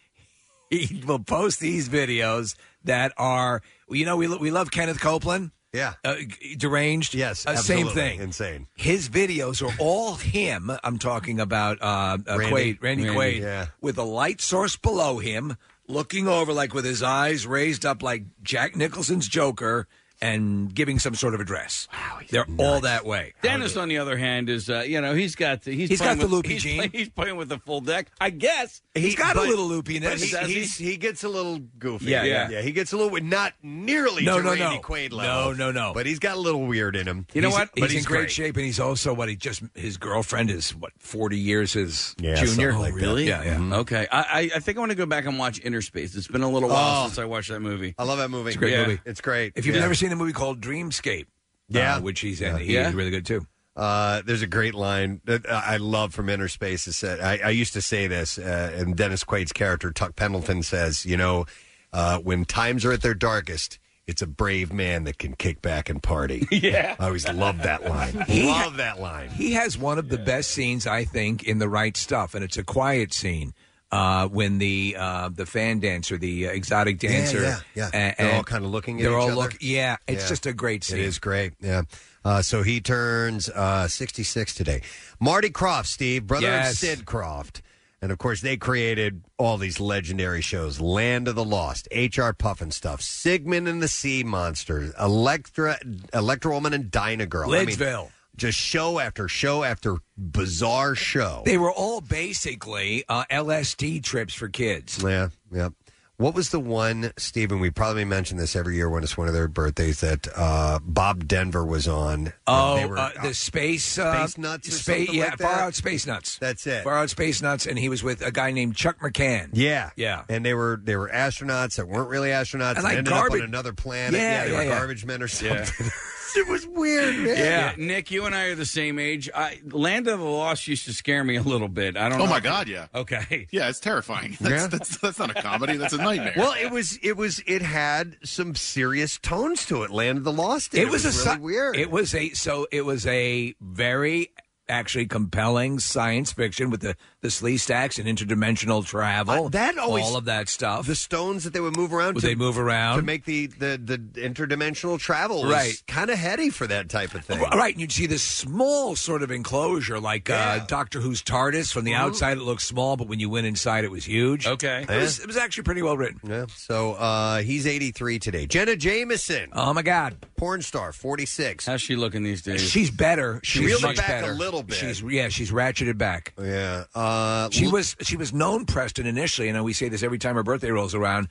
[0.71, 3.61] He will post these videos that are.
[3.89, 5.51] You know, we lo- we love Kenneth Copeland.
[5.73, 5.93] Yeah.
[6.05, 6.15] Uh,
[6.57, 7.15] deranged.
[7.15, 7.93] Yes, Uh, same absolutely.
[8.01, 8.19] thing.
[8.21, 8.67] Insane.
[8.75, 10.71] His videos are all him.
[10.83, 12.45] I'm talking about uh, uh, Randy.
[12.45, 13.65] Quaid, Randy, Randy, Quaid, yeah.
[13.81, 15.57] with a light source below him,
[15.87, 19.87] looking over like with his eyes raised up like Jack Nicholson's Joker,
[20.23, 21.87] and giving some sort of address.
[21.93, 23.33] Wow, they're all that way.
[23.41, 26.21] Dennis, on the other hand, is uh, you know he's got he's He's playing got
[26.21, 26.77] the with, loopy he's gene.
[26.79, 28.81] Play, he's playing with the full deck, I guess.
[28.95, 30.23] He's got a little loopiness.
[30.23, 30.53] he, Does he?
[30.53, 32.05] he's, he gets a little goofy.
[32.05, 32.23] Yeah.
[32.23, 32.61] yeah, Yeah.
[32.61, 34.81] He gets a little not nearly No, to no, Randy no.
[34.81, 35.55] Quaid No, level.
[35.55, 35.93] no, no.
[35.93, 37.25] But he's got a little weird in him.
[37.33, 37.69] You know He's- what?
[37.73, 38.31] He's, But in he's great, great.
[38.31, 42.35] shape, and he's also what he just his girlfriend is what forty years his junior.
[42.45, 43.01] something like that.
[43.01, 43.27] Really?
[43.27, 43.77] Yeah, yeah.
[43.79, 46.15] Okay, I, I I think I want to go back and watch Inner Space.
[46.15, 47.07] It's been a little while Oh.
[47.07, 47.95] since I watched that movie.
[47.97, 48.49] I love that movie.
[48.49, 49.01] It's a great movie.
[49.05, 49.53] It's great.
[49.55, 51.25] If you've never seen a movie called Dreamscape,
[51.69, 51.95] Yeah.
[51.97, 52.59] uh, which he's in, Yeah.
[52.59, 52.91] he's Yeah.
[52.93, 53.45] really good too.
[53.75, 56.87] Uh, there's a great line that I love from Inner Space.
[56.87, 60.61] Is that I, I used to say this, uh, and Dennis Quaid's character Tuck Pendleton
[60.61, 61.45] says, you know,
[61.91, 65.89] uh, when times are at their darkest, it's a brave man that can kick back
[65.89, 66.47] and party.
[66.51, 66.95] Yeah.
[66.99, 68.21] I always love that line.
[68.27, 69.29] He- love that line.
[69.29, 72.57] He has one of the best scenes, I think, in the right stuff, and it's
[72.57, 73.53] a quiet scene.
[73.93, 77.89] Uh, when the uh, the fan dancer, the uh, exotic dancer, yeah, yeah.
[77.93, 79.35] and- They're all kind of looking at they're each all other.
[79.35, 79.57] look.
[79.61, 80.29] Yeah, it's Yeah.
[80.29, 80.97] just a great scene.
[80.97, 81.53] It is great.
[81.61, 81.83] Yeah.
[82.25, 84.81] Uh, so he turns uh, 66 today.
[85.19, 86.71] Marty Krofft, Steve, brother Yes.
[86.71, 87.61] of Sid Krofft.
[88.01, 92.33] And of course, they created all these legendary shows Land of the Lost, H.R.
[92.33, 95.77] Pufnstuf, Sigmund and the Sea Monsters, Electra,
[96.13, 97.53] Electra Woman and Dyna Girl.
[97.53, 98.09] I mean, Lidsville.
[98.35, 101.43] Just show after show after bizarre show.
[101.45, 105.01] They were all basically uh, LSD trips for kids.
[105.03, 105.69] Yeah, yeah.
[106.17, 107.59] What was the one, Stephen?
[107.59, 111.27] We probably mention this every year when it's one of their birthdays that uh, Bob
[111.27, 112.31] Denver was on.
[112.45, 115.55] Oh, They were- uh, the space uh, Space Nuts or Space, something yeah, like Far
[115.55, 115.61] that?
[115.63, 116.37] Out Space Nuts.
[116.37, 116.83] That's it.
[116.83, 119.49] Far Out Space Nuts, and he was with a guy named Chuck McCann.
[119.53, 120.23] Yeah, Yeah.
[120.29, 123.41] and they were they were astronauts that weren't really astronauts and, like ended up garbage-
[123.41, 124.13] on another planet.
[124.13, 124.77] Yeah, they yeah, were yeah.
[124.77, 125.87] garbage men or something.
[126.35, 127.37] it was weird, man.
[127.37, 127.73] Yeah.
[127.77, 129.29] Nick, you and I are the same age.
[129.33, 131.95] I, Land of the Lost used to scare me a little bit.
[131.97, 132.19] I don't.
[132.21, 132.87] Oh know my if- God, yeah.
[132.93, 133.47] Okay.
[133.51, 134.37] Yeah, it's terrifying.
[134.41, 134.67] That's, Yeah.
[134.67, 135.77] that's, that's not a comedy.
[135.77, 136.33] That's a nightmare.
[136.37, 139.91] Well, it was it was it had some serious tones to it.
[139.91, 140.71] Land of the Lost.
[140.71, 140.81] did.
[140.81, 141.75] It was, a really sci- weird.
[141.75, 144.29] It was a so it was a very
[144.69, 149.45] actually compelling science fiction with the the Sleestaks and interdimensional travel.
[149.45, 150.85] Uh, that always- all of that stuff.
[150.85, 152.15] the stones that they would move around.
[152.15, 152.97] Would to, they move around?
[152.97, 155.45] to make the the, the interdimensional travel?
[155.45, 155.81] Right.
[155.87, 157.39] kind of heady for that type of thing.
[157.39, 160.59] Right, and you'd see this small sort of enclosure, like Yeah.
[160.61, 161.71] uh, Doctor Who's TARDIS.
[161.71, 164.45] From the outside, it looked small, but when you went inside, it was huge.
[164.45, 164.81] Okay.
[164.83, 166.19] It, was, it was actually pretty well written.
[166.27, 166.45] Yeah.
[166.55, 168.45] So uh, he's 83 today.
[168.47, 171.65] Jenna Jameson, Oh my God, porn star, 46.
[171.67, 172.61] How's she looking these days?
[172.69, 173.39] she's better.
[173.43, 174.75] She's reeled it much back a little bit.
[174.75, 176.33] She's yeah, she's ratcheted back.
[176.37, 176.83] Yeah.
[176.93, 177.12] Uh,
[177.51, 180.71] She was she was known Preston initially, and we say this every time her birthday
[180.71, 181.27] rolls around.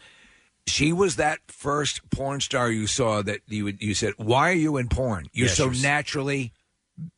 [0.67, 4.55] She was that first porn star you saw that you would you said, "Why are
[4.55, 5.27] you in porn?
[5.33, 6.53] You're Yeah, so she was- naturally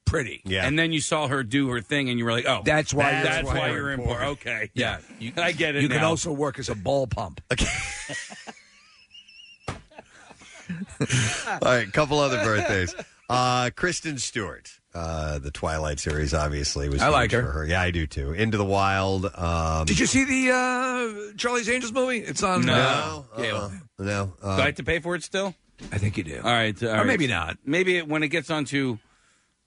[0.06, 0.66] pretty." Yeah.
[0.66, 3.10] And then you saw her do her thing, and you were like, "Oh, That's why
[3.10, 3.72] That's, you're in why porn.
[3.72, 5.82] you're in porn." Okay, Yeah, you, I get it.
[5.82, 6.08] You can now.
[6.08, 7.42] also work as a ball pump.
[11.46, 12.94] All right, couple other birthdays.
[13.28, 17.02] Uh, Kristen Stewart, uh, the Twilight series, obviously was.
[17.02, 17.42] I like her.
[17.42, 17.66] For her.
[17.66, 18.32] Yeah, I do too.
[18.32, 19.26] Into the Wild.
[19.34, 22.18] Um, Did you see the uh, Charlie's Angels movie?
[22.18, 22.64] It's on.
[22.64, 23.24] No.
[23.34, 24.26] Uh, no, uh, no.
[24.40, 25.54] Do Uh, I have to pay for it still?
[25.92, 26.36] I think you do.
[26.42, 27.06] All right, all or right.
[27.06, 27.58] maybe not.
[27.64, 28.98] Maybe it, when it gets onto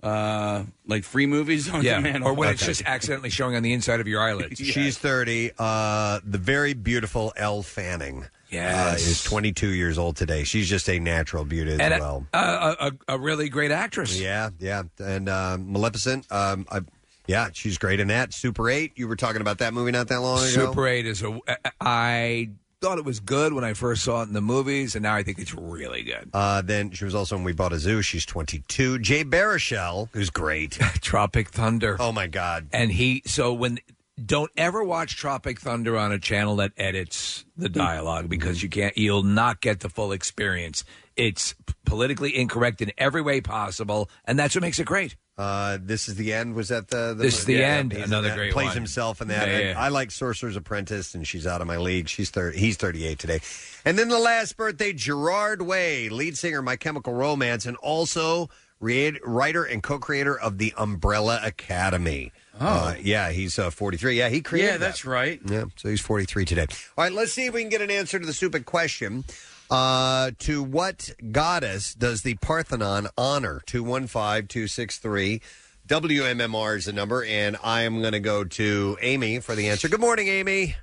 [0.01, 3.73] uh, like free movies on Yeah, demand, or when it's just accidentally showing on the
[3.73, 4.59] inside of your eyelids.
[4.59, 5.51] She's 30.
[5.59, 8.25] Uh, the very beautiful Elle Fanning.
[8.49, 9.07] Yes.
[9.07, 10.43] Uh, is 22 years old today.
[10.43, 12.27] She's just a natural beauty as and a, well.
[12.33, 14.19] a, a, a really great actress.
[14.19, 14.83] Yeah, yeah.
[14.99, 16.81] And uh, Maleficent, um, I,
[17.27, 18.33] yeah, she's great in that.
[18.33, 20.47] Super 8, you were talking about that movie not that long ago.
[20.47, 21.39] Super 8 is a.
[21.81, 25.15] I thought it was good when I first saw it in the movies, and now
[25.15, 26.29] I think it's really good.
[26.33, 28.01] Uh, then she was also in We Bought a Zoo.
[28.01, 28.99] She's 22.
[28.99, 30.71] Jay Baruchel, who's great.
[31.01, 31.97] Tropic Thunder.
[31.99, 32.67] Oh, my God.
[32.71, 33.79] And he, so when,
[34.23, 38.97] don't ever watch Tropic Thunder on a channel that edits the dialogue because you can't,
[38.97, 40.83] you'll not get the full experience.
[41.15, 45.15] It's p- politically incorrect in every way possible, and that's what makes it great.
[45.37, 46.55] Uh, this is the end.
[46.55, 47.13] Was that the?
[47.15, 47.91] the This is the end.
[47.91, 48.37] he's in Another that.
[48.37, 48.75] great Plays one.
[48.77, 49.47] himself in that.
[49.47, 49.79] Yeah, yeah.
[49.79, 52.07] I like Sorcerer's Apprentice, and she's out of my league.
[52.09, 52.57] She's thirty.
[52.57, 53.39] He's thirty-eight today.
[53.85, 58.49] And then the last birthday, Gerard Way, lead singer, of My Chemical Romance, and also
[58.79, 62.31] re- writer and co-creator of the Umbrella Academy.
[62.59, 64.17] Oh, yeah, he's uh, forty-three.
[64.17, 64.67] Yeah, he created.
[64.67, 64.79] Yeah, that.
[64.79, 65.39] that's right.
[65.45, 66.65] Yeah, so he's 43 today.
[66.97, 69.23] All right, let's see if we can get an answer to the stupid question.
[69.69, 73.61] Uh, to what goddess does the Parthenon honor?
[73.65, 75.41] 215 263.
[75.87, 79.87] WMMR is the number, and I am going to go to Amy for the answer.
[79.87, 80.75] Good morning, Amy.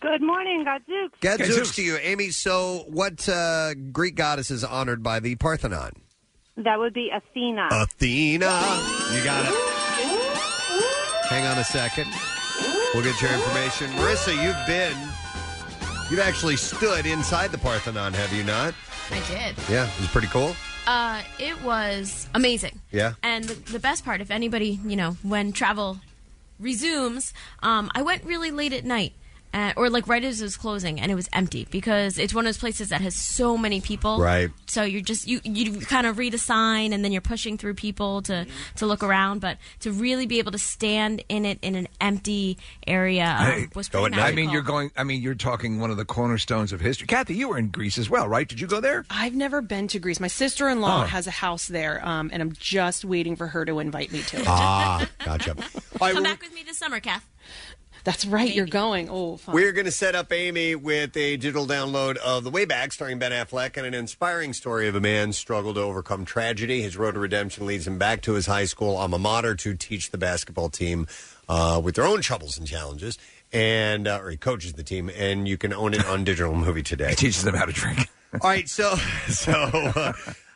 [0.00, 1.18] Good morning, Gadzooks.
[1.20, 2.30] Gadzooks to you, Amy.
[2.30, 5.92] So, what uh, Greek goddess is honored by the Parthenon?
[6.56, 7.68] That would be Athena.
[7.70, 8.46] Athena.
[9.12, 9.95] You got it.
[11.28, 12.08] Hang on a second.
[12.94, 13.90] We'll get your information.
[13.92, 14.96] Marissa, you've been,
[16.10, 18.74] you've actually stood inside the Parthenon, have you not?
[19.10, 19.56] I did.
[19.68, 20.54] Yeah, it was pretty cool.
[20.86, 22.80] Uh, it was amazing.
[22.92, 23.14] Yeah.
[23.22, 25.98] And the, the best part, if anybody, you know, when travel
[26.60, 29.12] resumes, um, I went really late at night.
[29.56, 32.44] Uh, or like right as it was closing, and it was empty because it's one
[32.44, 34.18] of those places that has so many people.
[34.20, 34.50] Right.
[34.66, 37.72] So you're just you you kind of read a sign, and then you're pushing through
[37.74, 39.40] people to to look around.
[39.40, 43.66] But to really be able to stand in it in an empty area um, Hey,
[43.74, 44.16] was pretty I mean,
[44.46, 44.52] magical.
[44.52, 44.90] you're going.
[44.94, 47.06] I mean, you're talking one of the cornerstones of history.
[47.06, 48.46] Kathy, you were in Greece as well, right?
[48.46, 49.06] Did you go there?
[49.08, 50.20] I've never been to Greece.
[50.20, 51.06] My sister in law Oh.
[51.06, 54.36] has a house there, um, and I'm just waiting for her to invite me to
[54.40, 54.44] it.
[54.46, 55.54] Ah, gotcha.
[55.98, 57.24] Come back with me this summer, Kath.
[58.06, 58.54] That's right.
[58.54, 59.10] You're going.
[59.10, 59.52] Oh, fun.
[59.52, 63.18] We're going to set up Amy with a digital download of The Way Back, starring
[63.18, 66.82] Ben Affleck, and an inspiring story of a man's struggle to overcome tragedy.
[66.82, 70.12] His road to redemption leads him back to his high school alma mater to teach
[70.12, 71.08] the basketball team
[71.48, 73.18] uh, with their own troubles and challenges.
[73.52, 76.84] And uh, or he coaches the team, and you can own it on digital movie
[76.84, 77.08] today.
[77.10, 78.08] He teaches them how to drink.
[78.40, 78.94] All right, so
[79.28, 80.12] so uh,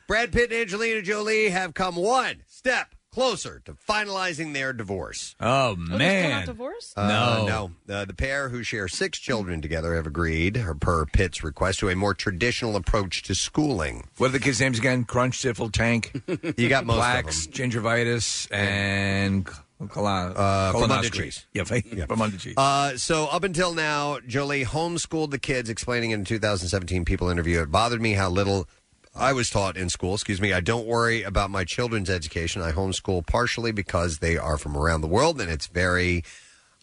[0.07, 5.35] Brad Pitt and Angelina Jolie have come one step closer to finalizing their divorce.
[5.41, 6.97] Oh man, divorced?
[6.97, 7.47] Uh, No.
[7.89, 7.95] no.
[7.95, 11.89] Uh, the pair, who share six children together, have agreed, or per Pitt's request, to
[11.89, 14.09] a more traditional approach to schooling.
[14.19, 15.05] What are the kids' names again?
[15.05, 16.13] Crunch, Tiffle, Tank.
[16.57, 21.11] You got most of Blacks, gingivitis, and col- Uh, colonoscopy.
[21.11, 22.55] Famundra Yeah, fa- Famundra cheese.
[22.57, 27.63] Uh, so up until now, Jolie homeschooled the kids, explaining in a 2017 People interview,
[27.63, 28.69] it bothered me how little
[29.15, 30.15] I was taught in school.
[30.15, 30.53] Excuse me.
[30.53, 32.63] I don't worry about my children's education.
[32.63, 36.25] I homeschool partially because they are from around the world, and it's very.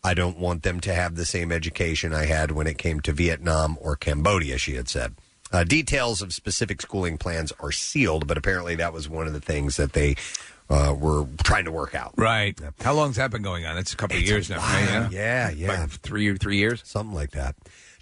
[0.04, 3.12] I don't want them to have the same education I had when it came to
[3.12, 4.58] Vietnam or Cambodia.
[4.58, 5.16] She had said.
[5.52, 9.40] Uh, details of specific schooling plans are sealed, but apparently that was one of the
[9.40, 10.16] things that they
[10.70, 12.14] uh, were trying to work out.
[12.18, 12.60] Right.
[12.82, 13.78] How long's that been going on?
[13.78, 14.58] It's a couple of years now.
[14.58, 15.08] right?
[15.12, 15.70] Yeah, yeah.
[15.70, 17.56] Like three three years, something like that.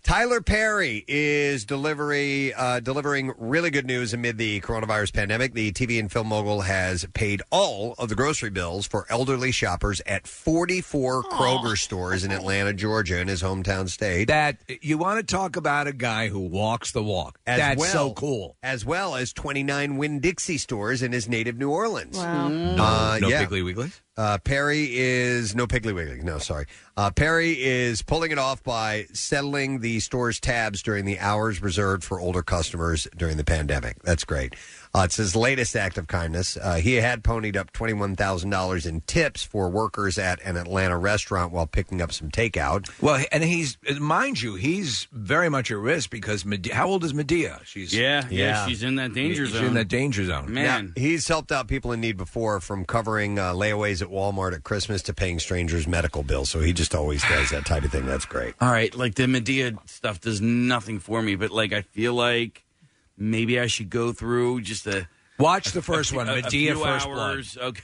[0.05, 5.55] Tyler Perry is delivery uh, delivering really good news amid the coronavirus pandemic.
[5.55, 10.01] The TV and film mogul has paid all of the grocery bills for elderly shoppers
[10.05, 14.27] at 44 Kroger stores in Atlanta, Georgia, in his hometown state.
[14.27, 17.39] That you want to talk about a guy who walks the walk.
[17.47, 18.57] As That's well, so cool.
[18.61, 22.15] As well as 29 Winn Dixie stores in his native New Orleans.
[22.15, 22.45] Wow.
[22.45, 23.43] Uh, no yeah.
[23.43, 24.01] Piggly Wigglies?
[24.17, 26.21] Uh, Perry is no Piggly Wiggly.
[26.21, 26.67] No, sorry.
[26.95, 32.03] Uh, Perry is pulling it off by settling the store's tabs during the hours reserved
[32.03, 34.01] for older customers during the pandemic.
[34.03, 34.55] That's great.
[34.95, 36.55] Uh, it's his latest act of kindness.
[36.55, 41.67] Uh, he had ponied up $21,000 in tips for workers at an Atlanta restaurant while
[41.67, 42.89] picking up some takeout.
[43.01, 47.11] Well, and he's mind you, he's very much at risk because Mede- how old is
[47.11, 47.63] Madea?
[47.65, 49.51] She's Yeah, yeah, she's in that danger zone.
[49.51, 49.67] she's zone.
[49.67, 50.53] in that danger zone.
[50.53, 50.93] Man.
[50.95, 54.63] Now, he's helped out people in need before from covering uh, layaways at Walmart at
[54.63, 56.49] Christmas to paying strangers' medical bills.
[56.49, 58.05] So he just always does that type of thing.
[58.05, 58.53] That's great.
[58.61, 62.63] All right, like the Madea stuff does nothing for me, but like I feel like
[63.17, 66.83] maybe I should go through just a Watch the first one, a- a Madea few
[66.83, 67.53] First hours.
[67.55, 67.67] Blood.
[67.67, 67.81] Okay.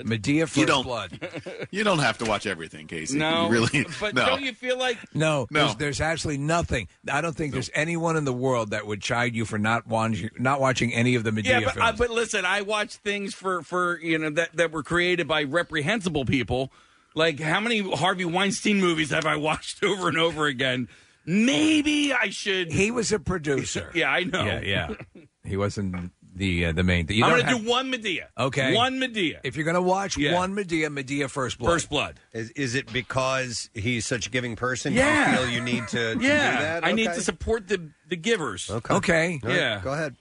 [0.00, 1.66] Madea First You don't- Blood.
[1.72, 3.18] You don't have to watch everything, Casey.
[3.18, 3.86] No, You really.
[4.00, 4.26] but no.
[4.26, 5.64] don't you feel like No, No.
[5.64, 6.86] There's, there's absolutely nothing.
[7.10, 10.30] I don't think there's anyone in the world that would chide you for not watching,
[10.38, 11.88] not watching any of the Madea yeah, but, films.
[11.88, 15.42] uh, but listen, I watch things for for you know that that were created by
[15.42, 16.70] reprehensible people.
[17.16, 20.88] Like how many Harvey Weinstein movies have I watched over and over again?
[21.28, 22.72] Maybe I should.
[22.72, 23.90] he was a producer.
[23.94, 24.44] Yeah, I know.
[24.44, 24.88] Yeah, yeah.
[25.44, 27.16] He wasn't the uh, the main thing.
[27.16, 28.24] You I'm don't going to have- do one Madea.
[28.38, 28.74] Okay.
[28.74, 29.40] one Madea.
[29.44, 30.34] If you're going to watch Yeah.
[30.34, 31.70] one Madea, Madea First Blood.
[31.72, 32.20] First Blood.
[32.34, 34.92] Is, is it because he's such a giving person?
[34.92, 35.30] Yeah.
[35.30, 36.84] You feel you need to, to Yeah, do that?
[36.84, 37.16] I need Okay.
[37.16, 38.68] to support the the givers.
[38.70, 38.94] Okay.
[38.94, 39.40] Okay.
[39.42, 39.80] All right, Yeah.
[39.82, 40.16] Go ahead.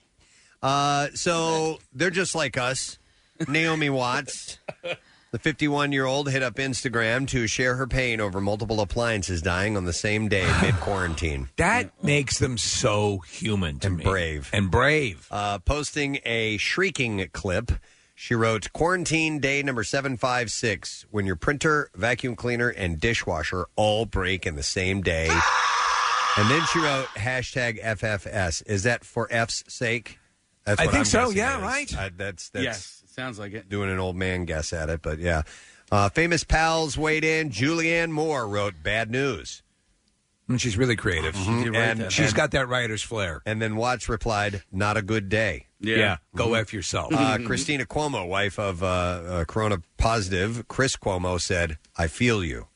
[0.63, 3.00] Uh, so they're just like us.
[3.48, 4.58] Naomi Watts,
[5.32, 9.76] the 51 year old, hit up Instagram to share her pain over multiple appliances dying
[9.78, 11.50] on the same day mid quarantine.
[11.58, 14.04] That makes them so human to And me.
[14.04, 14.50] brave.
[14.54, 15.28] And brave.
[15.32, 17.72] Uh, posting a shrieking clip.
[18.20, 24.48] She wrote, Quarantine day number 756, when your printer, vacuum cleaner, and dishwasher all break
[24.48, 25.28] in the same day.
[26.38, 28.63] and then she wrote, hashtag FFS.
[28.66, 30.18] Is that for F's sake?
[30.66, 31.62] That's I what think I'm so, guessing yeah, it is.
[31.63, 31.98] right?
[31.98, 33.68] Uh, that's, that's yes, it sounds like it.
[33.68, 35.42] doing an old man guess at it, but yeah.
[35.92, 37.50] Uh, famous pals weighed in.
[37.50, 39.64] Julianne Moore wrote, Bad news.
[40.50, 41.34] And she's really creative.
[41.36, 41.68] Mhm.
[41.76, 43.42] And And- she's and- got that writer's flair.
[43.46, 45.66] And then Watts replied, Not a good day.
[45.80, 46.18] Yeah.
[46.36, 47.12] Go F yourself.
[47.14, 52.68] Uh, Cristina Cuomo, wife of uh, uh, Corona positive Chris Cuomo, said, "I feel you."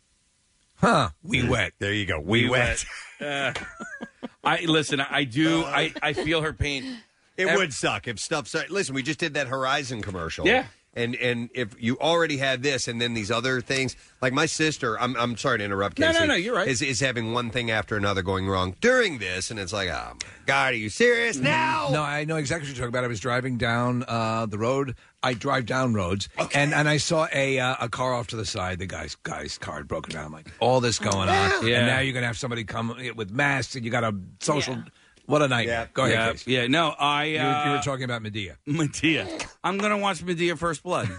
[0.75, 1.09] huh.
[1.23, 1.73] We wet.
[1.79, 2.19] There you go.
[2.19, 2.85] We, We wet.
[3.19, 3.53] Uh,
[4.43, 4.99] I listen.
[4.99, 5.63] I do.
[5.65, 6.97] I, I feel her pain.
[7.41, 8.47] It Ev- would suck if stuff.
[8.47, 10.45] Started, listen, we just did that Horizon commercial.
[10.47, 10.65] Yeah.
[10.93, 14.99] And and if you already had this and then these other things, like my sister,
[14.99, 15.97] I'm I'm sorry to interrupt.
[15.97, 16.67] No, no, Casey, no, you're right.
[16.67, 20.11] Is is having one thing after another going wrong during this, and it's like, oh
[20.21, 21.87] my God, are you serious now?
[21.93, 23.05] No, I know exactly what you're talking about.
[23.05, 24.95] I was driving down uh, the road.
[25.23, 28.45] I drive down roads, and, and I saw a uh, a car off to the
[28.45, 28.79] side.
[28.79, 30.25] The guy's guy's car had broken down.
[30.25, 31.77] I'm like, all this going on, Yeah.
[31.77, 34.83] and now you're gonna have somebody come with masks, and you got a social.
[35.25, 35.89] What a nightmare!
[35.93, 36.13] Go ahead.
[36.15, 36.51] Yeah, Casey.
[36.51, 36.67] yeah.
[36.67, 37.21] No, I.
[37.21, 38.55] Uh, You were- you were talking about Madea.
[38.67, 39.47] Madea.
[39.63, 41.09] I'm gonna watch Madea First Blood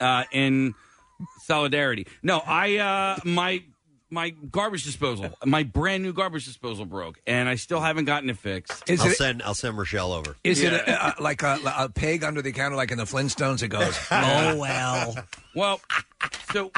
[0.00, 0.74] uh, in
[1.42, 2.06] solidarity.
[2.22, 3.62] No, I uh, my
[4.10, 8.38] my garbage disposal, my brand new garbage disposal broke, and I still haven't gotten it
[8.38, 8.88] fixed.
[8.90, 10.36] I'll send I'll send Rochelle over.
[10.44, 13.62] Is it a, a, like a, a pig under the counter, like in the Flintstones?
[13.62, 15.16] It goes, oh well.
[15.54, 15.80] Well,
[16.52, 16.70] so,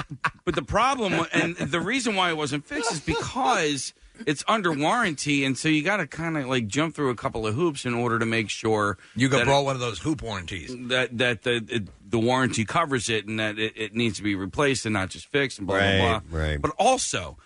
[0.44, 3.92] but the problem and the reason why it wasn't fixed is because
[4.26, 7.46] it's under warranty, and so you got to kind of like jump through a couple
[7.46, 9.98] of hoops in order to make sure You got that brought it- one of those
[9.98, 10.74] hoop warranties.
[10.88, 14.34] that that the it, the warranty covers it and that it, it needs to be
[14.34, 16.40] replaced and not just fixed and blah Right, blah blah.
[16.40, 16.62] right.
[16.62, 17.36] But also,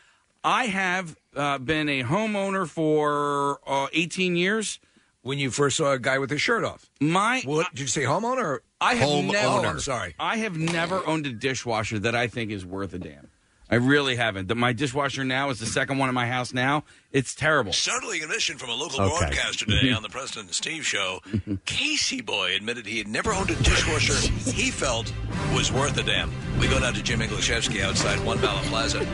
[0.45, 4.79] I have uh, been a homeowner for uh, 18 years.
[5.23, 8.05] When you first saw a guy with his shirt off, my what did you say,
[8.05, 8.61] homeowner?
[8.81, 9.47] I have Home never.
[9.69, 9.79] owner.
[9.79, 10.15] Sorry.
[10.19, 13.29] I have never owned a dishwasher that I think is worth a damn.
[13.71, 14.49] I really haven't.
[14.49, 16.83] The, my dishwasher now is the second one in my house now.
[17.13, 17.73] It's terrible.
[17.73, 19.17] Startling admission from a local Okay.
[19.19, 21.21] broadcaster today on the Preston and Steve show.
[21.67, 24.15] Casey Boy admitted he had never owned a dishwasher
[24.51, 25.13] he felt
[25.55, 26.31] was worth a damn.
[26.59, 29.07] We go down to Jim Iglesiewski outside One Bala Plaza.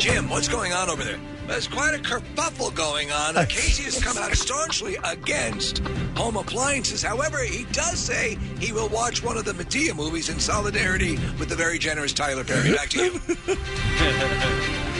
[0.00, 1.18] Jim, what's going on over there?
[1.46, 3.34] There's quite a kerfuffle going on.
[3.46, 5.80] Casey has come out staunchly against
[6.16, 7.02] home appliances.
[7.02, 11.50] However, he does say he will watch one of the Madea movies in solidarity with
[11.50, 12.72] the very generous Tyler Perry.
[12.72, 13.20] Back to you.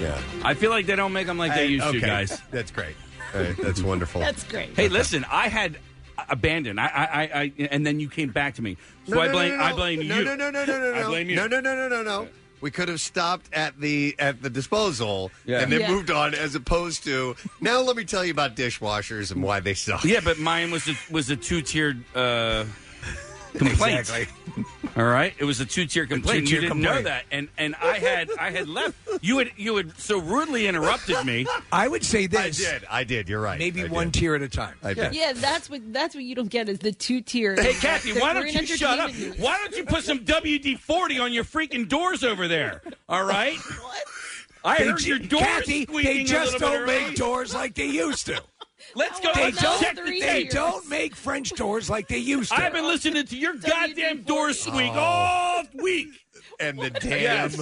[0.00, 0.20] Yeah.
[0.42, 2.00] I feel like they don't make them like they Hey, used okay.
[2.00, 2.42] to, guys.
[2.50, 2.96] That's great.
[3.32, 4.20] All right, that's wonderful.
[4.20, 4.74] That's great.
[4.74, 5.78] Hey, listen, I had
[6.28, 6.80] abandoned.
[6.80, 8.76] I, I, I, I, and then you came back to me.
[9.08, 10.24] So No, I no, blame, no, no, I blame no, you.
[10.24, 11.00] No, no, no, no, no, no.
[11.00, 11.36] I blame you.
[11.36, 12.28] No, no, no, no, no, no.
[12.64, 15.60] We could have stopped at the at the disposal Yeah.
[15.60, 15.90] and then Yeah.
[15.90, 17.82] moved on, as opposed to now.
[17.82, 20.02] Let me tell you about dishwashers and why they suck.
[20.02, 22.64] Yeah, but mine was a, was a two tiered uh,
[23.54, 24.00] complaint.
[24.00, 24.64] Exactly.
[24.96, 26.42] All right, it was a two tier complaint.
[26.42, 28.96] You two-tier didn't know that, and and I had I had left.
[29.22, 31.46] You had you had so rudely interrupted me.
[31.72, 32.64] I would say this.
[32.64, 32.86] I did.
[32.90, 33.28] I did.
[33.28, 33.58] You're right.
[33.58, 34.20] Maybe I one did.
[34.20, 34.74] tier at a time.
[34.82, 35.14] I did.
[35.14, 37.56] Yeah, that's what that's what you don't get is the two tier.
[37.60, 39.10] Hey, Kathy, why don't you shut up?
[39.38, 42.82] Why don't you put some WD forty on your freaking doors over there?
[43.08, 43.58] All right.
[43.82, 44.04] What?
[44.66, 47.16] I They heard ju- your doors Kathy, squeaking they a just little bit don't make
[47.16, 48.40] doors like they used to.
[48.94, 49.30] Let's go.
[49.34, 49.80] They don't.
[49.80, 52.60] check the They don't make French doors like they used to.
[52.62, 54.98] I've been listening to your goddamn doors squeak Oh.
[54.98, 56.08] all week.
[56.60, 57.58] And the damn Yes.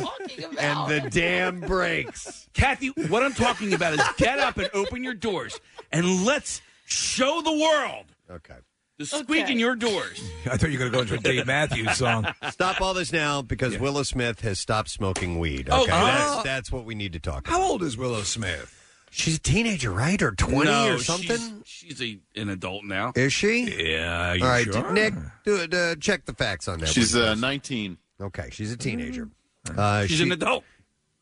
[0.58, 2.48] and the damn breaks.
[2.52, 5.58] Kathy, what I'm talking about is get up and open your doors
[5.92, 8.56] and let's show the world Okay.
[8.98, 10.22] the squeak in your doors.
[10.44, 12.26] I thought you were going to go into a Dave Matthews song.
[12.50, 15.68] Stop all this now because Willow Smith has stopped smoking weed.
[15.70, 16.42] Oh, okay, Oh, that's, oh.
[16.44, 17.50] that's what we need to talk about.
[17.58, 18.78] How old is Willow Smith?
[19.14, 20.20] She's a teenager, right?
[20.22, 21.62] Or 20 No, or something?
[21.64, 23.12] She's, she's a, an adult now.
[23.14, 23.64] Is she?
[23.92, 25.12] Yeah, All right, Nick,
[25.44, 26.88] do it, uh, check the facts on that.
[26.88, 27.98] She's would uh, 19.
[28.20, 29.28] Okay, she's a teenager.
[29.76, 30.64] Uh, She's she- an adult.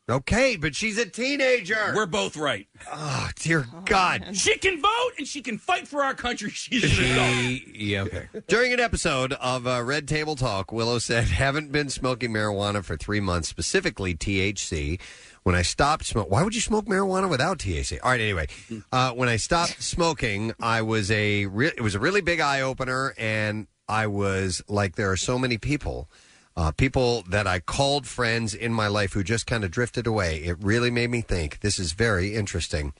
[0.09, 1.93] Okay, but she's a teenager.
[1.95, 2.67] We're both right.
[2.91, 4.35] oh, dear God.
[4.35, 6.49] She can vote and she can fight for our country.
[6.53, 7.75] She's an adult.
[7.75, 8.27] Yeah, okay.
[8.47, 12.97] During an episode of uh, Red Table Talk, Willow said, haven't been smoking marijuana for
[12.97, 14.99] three months, specifically THC.
[15.43, 17.97] When I stopped smoking, why would you smoke marijuana without THC?
[18.03, 18.47] All right, anyway,
[18.91, 22.61] uh, when I stopped smoking, I was a re- it was a really big eye
[22.61, 26.09] opener, and I was like, there are so many people,
[26.55, 30.37] uh, people that I called friends in my life who just kind of drifted away.
[30.43, 32.93] It really made me think this is very interesting.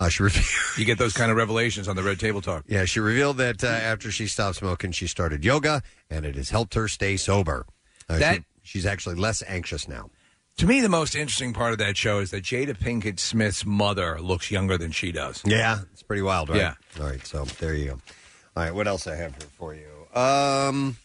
[0.00, 0.46] Uh, she revealed,
[0.78, 2.64] You get those kind of revelations on the Red Table Talk.
[2.68, 6.50] yeah, she revealed that uh, after she stopped smoking, she started yoga, and it has
[6.50, 7.66] helped her stay sober.
[8.08, 8.44] Uh, That- she-
[8.78, 10.10] she's actually less anxious now.
[10.58, 14.20] To me, the most interesting part of that show is that Jada Pinkett Smith's mother
[14.20, 15.42] looks younger than she does.
[15.44, 16.58] Yeah, it's pretty wild, right?
[16.58, 16.74] Yeah.
[17.00, 17.92] All right, so there you go.
[18.56, 19.88] All right, what else I have here for you?
[20.18, 20.96] Um,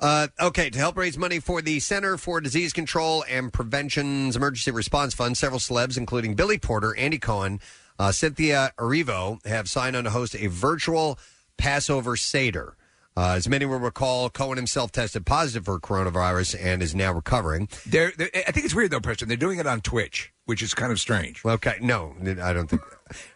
[0.00, 4.70] uh, okay, to help raise money for the Center for Disease Control and Prevention's Emergency
[4.70, 7.60] Response Fund, several celebs, including Billy Porter, Andy Cohen,
[7.98, 11.18] uh, Cynthia Erivo, have signed on to host a virtual
[11.56, 12.76] Passover Seder.
[13.18, 17.68] Uh, as many will recall, Cohen himself tested positive for coronavirus and is now recovering.
[17.84, 19.26] They're, they're, I think it's weird though, Preston.
[19.26, 21.44] They're doing it on Twitch, which is kind of strange.
[21.44, 22.80] Okay, no, I don't think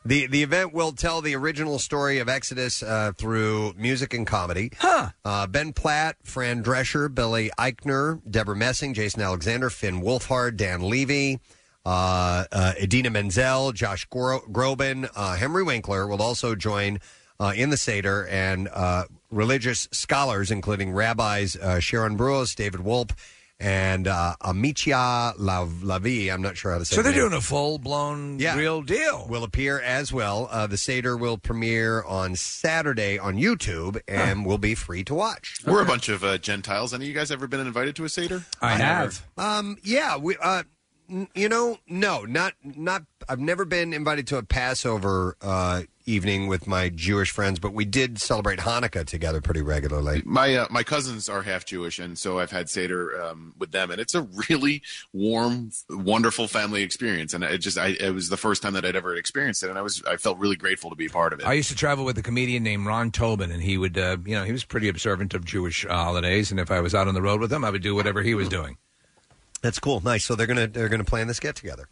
[0.05, 4.71] the the event will tell the original story of Exodus uh, through music and comedy.
[4.79, 5.09] Huh?
[5.25, 11.41] Uh, ben Platt, Fran Drescher, Billy Eichner, Deborah Messing, Jason Alexander, Finn Wolfhard, Dan Levy,
[11.85, 17.01] uh, uh, Idina Menzel, Josh Gro- Groban, uh, Henry Winkler will also join
[17.41, 23.13] uh, in the Seder and uh, religious scholars, including rabbis uh, Sharon Brous, David Wolpe,
[23.59, 26.33] and uh, Amicia Lav- Lavi.
[26.33, 26.97] I'm not sure how to say.
[26.97, 27.23] So they're name.
[27.23, 29.27] doing a full blown real deal.
[29.29, 30.49] Will appear as well.
[30.51, 35.59] Uh, the Seder will premiere on Saturday on YouTube and will be free to watch.
[35.67, 36.93] We're a bunch of uh, Gentiles.
[36.93, 38.45] Any of you guys ever been invited to a Seder?
[38.61, 39.25] I have.
[39.39, 40.37] Um, yeah, we.
[40.37, 40.65] Uh, n-
[41.35, 43.05] you know, no, not not.
[43.29, 47.85] I've never been invited to a Passover uh, evening with my Jewish friends, but we
[47.85, 50.23] did celebrate Hanukkah together pretty regularly.
[50.25, 53.91] My uh, my cousins are half Jewish, and so I've had Seder um, with them,
[53.91, 54.83] and it's a really
[55.13, 57.35] warm, wonderful family experience.
[57.35, 59.79] And it just, I, it was the first time that I'd ever experienced it, and
[59.79, 61.47] I was, I felt really grateful to be a part of it.
[61.47, 64.35] I used to travel with a comedian named Ron Tobin, and he would, uh, you
[64.35, 66.51] know, he was pretty observant of Jewish uh, holidays.
[66.51, 68.35] And if I was out on the road with him, I would do whatever he
[68.35, 68.77] was doing.
[69.63, 70.01] That's cool.
[70.01, 70.25] Nice.
[70.25, 71.89] So they're gonna they're gonna plan this get together.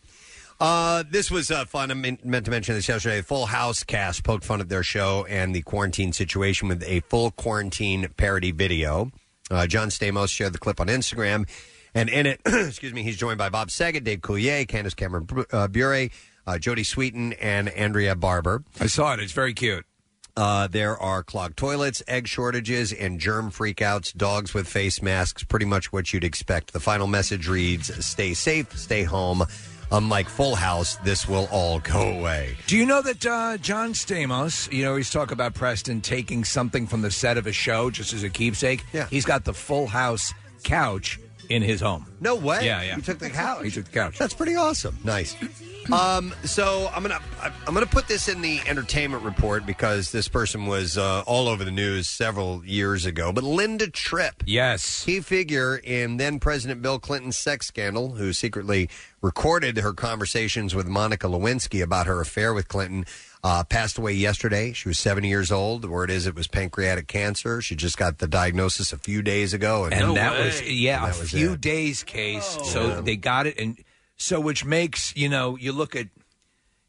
[0.61, 1.91] Uh, this was uh, fun.
[1.91, 3.23] I mean, meant to mention this yesterday.
[3.23, 7.31] Full House cast poked fun at their show and the quarantine situation with a full
[7.31, 9.11] quarantine parody video.
[9.51, 11.49] Uh, John Stamos shared the clip on Instagram,
[11.95, 15.67] and in it, excuse me, he's joined by Bob Saget, Dave Coulier, Candace Cameron uh,
[15.67, 16.09] Bure,
[16.47, 18.63] uh, Jodie Sweetin, and Andrea Barber.
[18.79, 19.21] I saw it.
[19.21, 19.87] It's very cute.
[20.41, 25.67] Uh, there are clogged toilets, egg shortages, and germ freakouts, dogs with face masks, pretty
[25.67, 26.73] much what you'd expect.
[26.73, 29.45] The final message reads Stay safe, stay home.
[29.93, 32.57] Unlike Full House, this will all go away.
[32.69, 36.87] Do you know that uh, John Stamos, you know, he's talk about Preston taking something
[36.87, 38.83] from the set of a show just as a keepsake?
[38.95, 39.09] Yeah.
[39.11, 40.33] He's got the Full House
[40.63, 41.19] couch
[41.51, 42.07] in his home.
[42.21, 42.65] No way.
[42.65, 42.95] Yeah, yeah.
[42.95, 43.65] He took the couch.
[43.65, 44.17] He took the couch.
[44.17, 44.97] That's pretty awesome.
[45.05, 45.37] Nice.
[45.93, 47.21] Um, so I'm gonna
[47.67, 51.65] I'm gonna put this in the entertainment report because this person was uh, all over
[51.65, 53.33] the news several years ago.
[53.33, 58.89] But Linda Tripp, yes, key figure in then President Bill Clinton's sex scandal, who secretly
[59.21, 63.05] recorded her conversations with Monica Lewinsky about her affair with Clinton.
[63.43, 64.71] Uh, passed away yesterday.
[64.75, 65.81] She was 70 years old.
[65.81, 67.63] The word is it was pancreatic cancer.
[67.63, 71.13] She just got the diagnosis a few days ago, and that was yeah, And a
[71.15, 71.61] that was few it.
[71.63, 72.59] days case.
[72.61, 72.65] Oh.
[72.65, 73.01] So Yeah.
[73.01, 73.79] they got it, and
[74.19, 76.09] so which makes you know you look at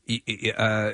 [0.10, 0.92] y- y- uh,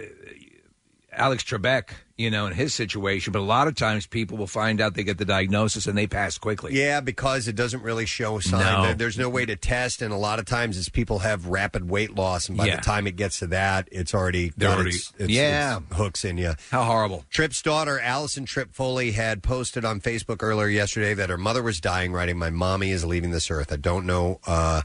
[1.11, 4.81] Alex Trebek, you know, in his situation, but a lot of times people will find
[4.81, 6.73] out they get the diagnosis and they pass quickly.
[6.73, 8.59] Yeah, because it doesn't really show sign.
[8.61, 8.83] No.
[8.83, 11.89] There- There's no way to test, and a lot of times it's people have rapid
[11.89, 12.77] weight loss, and by Yeah.
[12.77, 15.77] the time it gets to that, it's already They're got already- its, its- yeah.
[15.77, 16.53] its hooks in you.
[16.71, 17.25] How horrible!
[17.29, 21.79] Tripp's daughter, Allison Tripp Foley, had posted on Facebook earlier yesterday that her mother was
[21.79, 23.71] dying, writing, "My mommy is leaving this earth.
[23.71, 24.81] I don't know." Uh,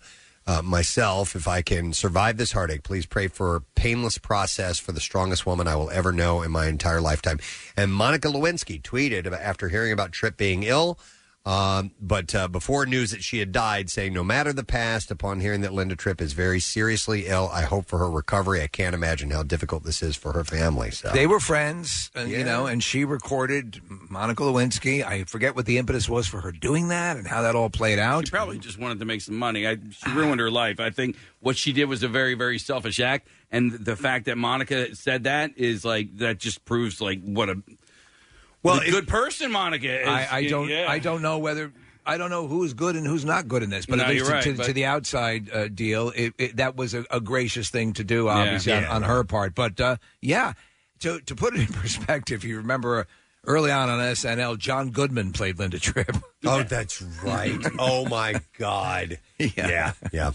[0.47, 4.93] uh, myself, if I can survive this heartache, please pray for a painless process for
[4.93, 7.38] the strongest woman I will ever know in my entire lifetime.
[7.76, 10.99] And Monica Lewinsky tweeted about, after hearing about Tripp being ill,
[11.45, 15.40] um, but uh, before news that she had died, saying, "No matter the past, upon
[15.40, 18.62] hearing that Linda Tripp is very seriously ill, I hope for her recovery.
[18.62, 22.30] I can't imagine how difficult this is for her family." So They were friends, and,
[22.30, 25.05] you know, and she recorded Monica Lewinsky.
[25.05, 27.99] I forget what the impetus was for her doing that and how that all played
[27.99, 28.28] out.
[28.28, 29.66] She probably just wanted to make some money.
[29.66, 30.78] I, she ruined her life.
[30.78, 34.38] I think what she did was a very, very selfish act, and the fact that
[34.38, 37.61] Monica said that is like that just proves like what a
[38.62, 40.08] Well, what a good person Monica is.
[40.08, 40.68] I, I don't.
[40.68, 40.86] Yeah.
[40.88, 41.72] I don't know whether.
[42.04, 44.26] I don't know who's good and who's not good in this, but No, at least
[44.26, 47.20] to, right, to, but- to the outside uh, deal, it, it, that was a, a
[47.20, 48.30] gracious thing to do, Yeah.
[48.32, 48.92] obviously on, Yeah.
[48.94, 49.54] on her part.
[49.54, 50.54] But uh, yeah,
[51.00, 53.04] to to put it in perspective, you remember uh,
[53.46, 56.16] early on on SNL, John Goodman played Linda Tripp.
[56.44, 57.56] Oh, that's right.
[57.78, 59.20] oh my God.
[59.38, 59.92] Yeah.
[60.12, 60.32] yeah.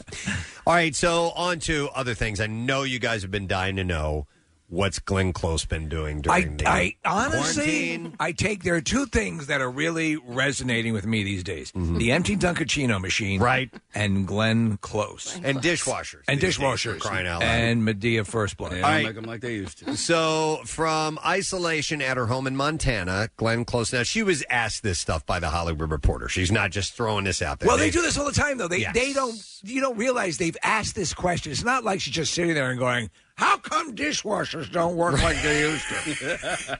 [0.66, 0.96] All right.
[0.96, 2.40] So on to other things.
[2.40, 4.26] I know you guys have been dying to know
[4.70, 7.64] what's Glenn Close been doing I, during the I honestly,
[7.98, 8.16] quarantine.
[8.20, 11.98] I take there are two things that are really resonating with me these days: Mm-hmm.
[11.98, 17.00] the empty Dunkaccino machine, right, and Glenn Close, and dishwashers, and these days, dishwashers, for
[17.10, 17.50] crying out loud.
[17.50, 18.72] and Madea First Blood.
[18.74, 19.06] They All don't right.
[19.06, 19.96] make them like they used to.
[19.98, 23.92] So, from isolation at her home in Montana, Glenn Close.
[23.94, 26.28] Now, she was asked this stuff by the Hollywood Reporter.
[26.30, 27.68] She's not just throwing this out there.
[27.68, 28.68] Well, they do this all the time, though.
[28.68, 28.94] They Yes.
[28.94, 29.42] they don't.
[29.64, 31.52] You don't realize they've asked this question.
[31.52, 35.42] It's not like she's just sitting there and going, "How come dishwashers don't work like
[35.42, 36.80] they used to?"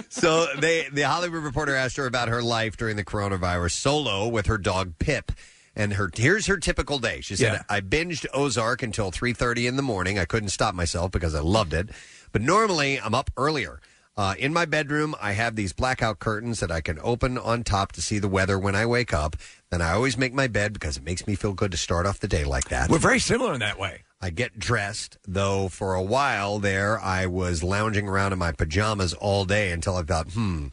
[0.08, 4.46] so they the Hollywood Reporter asked her about her life during the coronavirus solo with
[4.46, 5.32] her dog Pip.
[5.76, 7.20] And her here's her typical day.
[7.20, 7.62] She said, Yeah.
[7.68, 10.18] "I binged Ozark until 3:30 in the morning.
[10.18, 11.90] I couldn't stop myself because I loved it.
[12.32, 13.80] But normally I'm up earlier.
[14.16, 17.92] Uh, in my bedroom, I have these blackout curtains that I can open on top
[17.92, 19.36] to see the weather when I wake up.
[19.70, 22.18] Then I always make my bed because it makes me feel good to start off
[22.20, 22.90] the day like that.
[22.90, 24.02] We're very similar in that way.
[24.22, 29.14] I get dressed, though for a while there, I was lounging around in my pajamas
[29.14, 30.66] all day until I thought, hmm,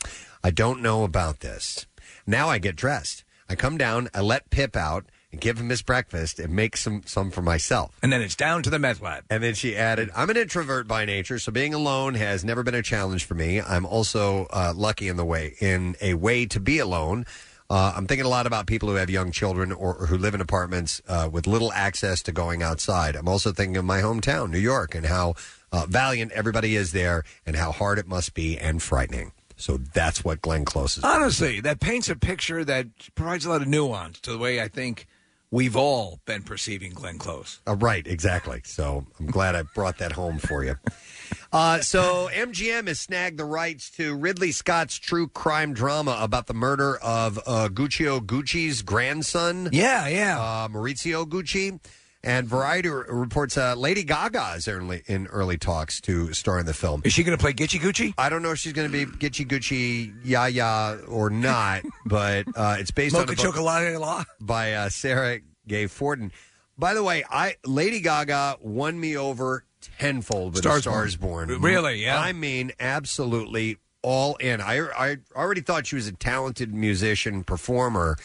[0.43, 1.85] I don't know about this.
[2.25, 3.23] Now I get dressed.
[3.49, 7.03] I come down, I let Pip out, and give him his breakfast and make some
[7.05, 7.97] some for myself.
[8.03, 9.23] And then it's down to the meth lab.
[9.29, 12.75] And then she added, I'm an introvert by nature, so being alone has never been
[12.75, 13.61] a challenge for me.
[13.61, 17.25] I'm also uh, lucky in the way in a way to be alone.
[17.69, 20.33] Uh, I'm thinking a lot about people who have young children or, or who live
[20.33, 23.15] in apartments uh, with little access to going outside.
[23.15, 25.35] I'm also thinking of my hometown, New York, and how
[25.71, 29.33] uh, valiant everybody is there and how hard it must be and frightening.
[29.57, 31.03] So that's what Glenn Close is.
[31.03, 34.67] Honestly, that paints a picture that provides a lot of nuance to the way I
[34.67, 35.07] think
[35.51, 37.59] we've all been perceiving Glenn Close.
[37.67, 38.61] Uh, right, exactly.
[38.63, 40.75] So I'm glad I brought that home for you.
[41.51, 46.53] Uh, so MGM has snagged the rights to Ridley Scott's true crime drama about the
[46.53, 49.69] murder of uh, Guccio Gucci's grandson.
[49.71, 50.39] Yeah, yeah.
[50.39, 51.79] Uh, Maurizio Gucci.
[52.23, 56.65] And Variety r- reports uh, Lady Gaga is early, in early talks to star in
[56.65, 57.01] the film.
[57.05, 58.13] Is she going to play Gitchy Gucci?
[58.17, 62.75] I don't know if she's going to be Gitchy Gucci Yaya or not, but uh,
[62.79, 64.25] it's based on Mocha a book Chocolate La?
[64.41, 66.31] by uh, Sarah Gay Forden.
[66.77, 69.63] By the way, I Lady Gaga won me over
[69.99, 71.47] tenfold with Stars Stars, Born.
[71.49, 71.61] Born.
[71.61, 72.03] Really?
[72.03, 72.19] Yeah.
[72.19, 74.61] I mean, absolutely all in.
[74.61, 78.17] I I already thought she was a talented musician performer,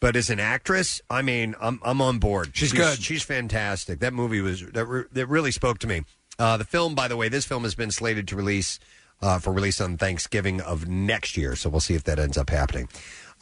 [0.00, 2.50] but as an actress, I mean, I'm I'm on board.
[2.54, 3.02] She's good.
[3.02, 4.00] She's fantastic.
[4.00, 6.04] That movie was that re- that really spoke to me.
[6.38, 8.78] Uh, the film, by the way, this film has been slated to release
[9.22, 11.56] uh, for release on Thanksgiving of next year.
[11.56, 12.88] So we'll see if that ends up happening.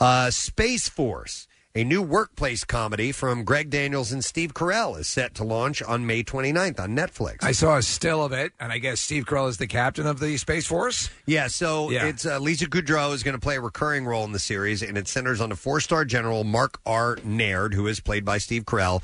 [0.00, 5.34] Uh, Space Force, a new workplace comedy from Greg Daniels and Steve Carell, is set
[5.36, 7.38] to launch on May 29th on Netflix.
[7.42, 10.20] I saw a still of it, and I guess Steve Carell is the captain of
[10.20, 11.08] the Space Force.
[11.24, 12.04] Yeah, so Yeah.
[12.06, 14.98] it's uh, Lisa Kudrow is going to play a recurring role in the series, and
[14.98, 17.18] it centers on a four-star general Mark R.
[17.24, 19.02] Naird, who is played by Steve Carell,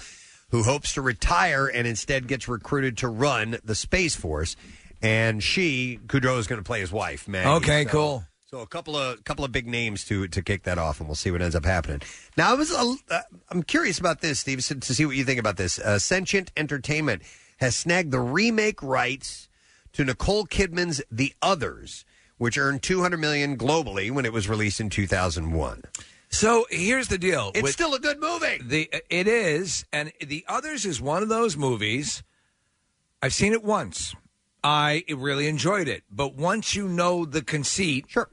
[0.51, 4.57] who hopes to retire and instead gets recruited to run the Space Force.
[5.01, 7.49] And she, Kudrow, is going to play his wife, Maggie.
[7.49, 8.25] Okay, So- cool.
[8.51, 11.17] So a couple of couple of big names to to kick that off, and we'll
[11.17, 12.01] see what ends up happening.
[12.35, 13.21] Now, I was a, uh,
[13.51, 15.79] I'm curious about this, Steve, to to see what you think about this.
[15.79, 17.21] Uh, Sentient Entertainment
[17.59, 19.51] has snagged the remake rights
[19.93, 22.07] to Nicole Kidman's The Others,
[22.39, 25.83] which earned 200 million globally when it was released in 2001.
[26.31, 27.51] So here's the deal.
[27.55, 28.61] It's still a good movie.
[28.63, 32.23] The it is, and the others is one of those movies.
[33.21, 34.15] I've seen it once.
[34.65, 38.31] I really enjoyed it, but once you know the conceit, sure.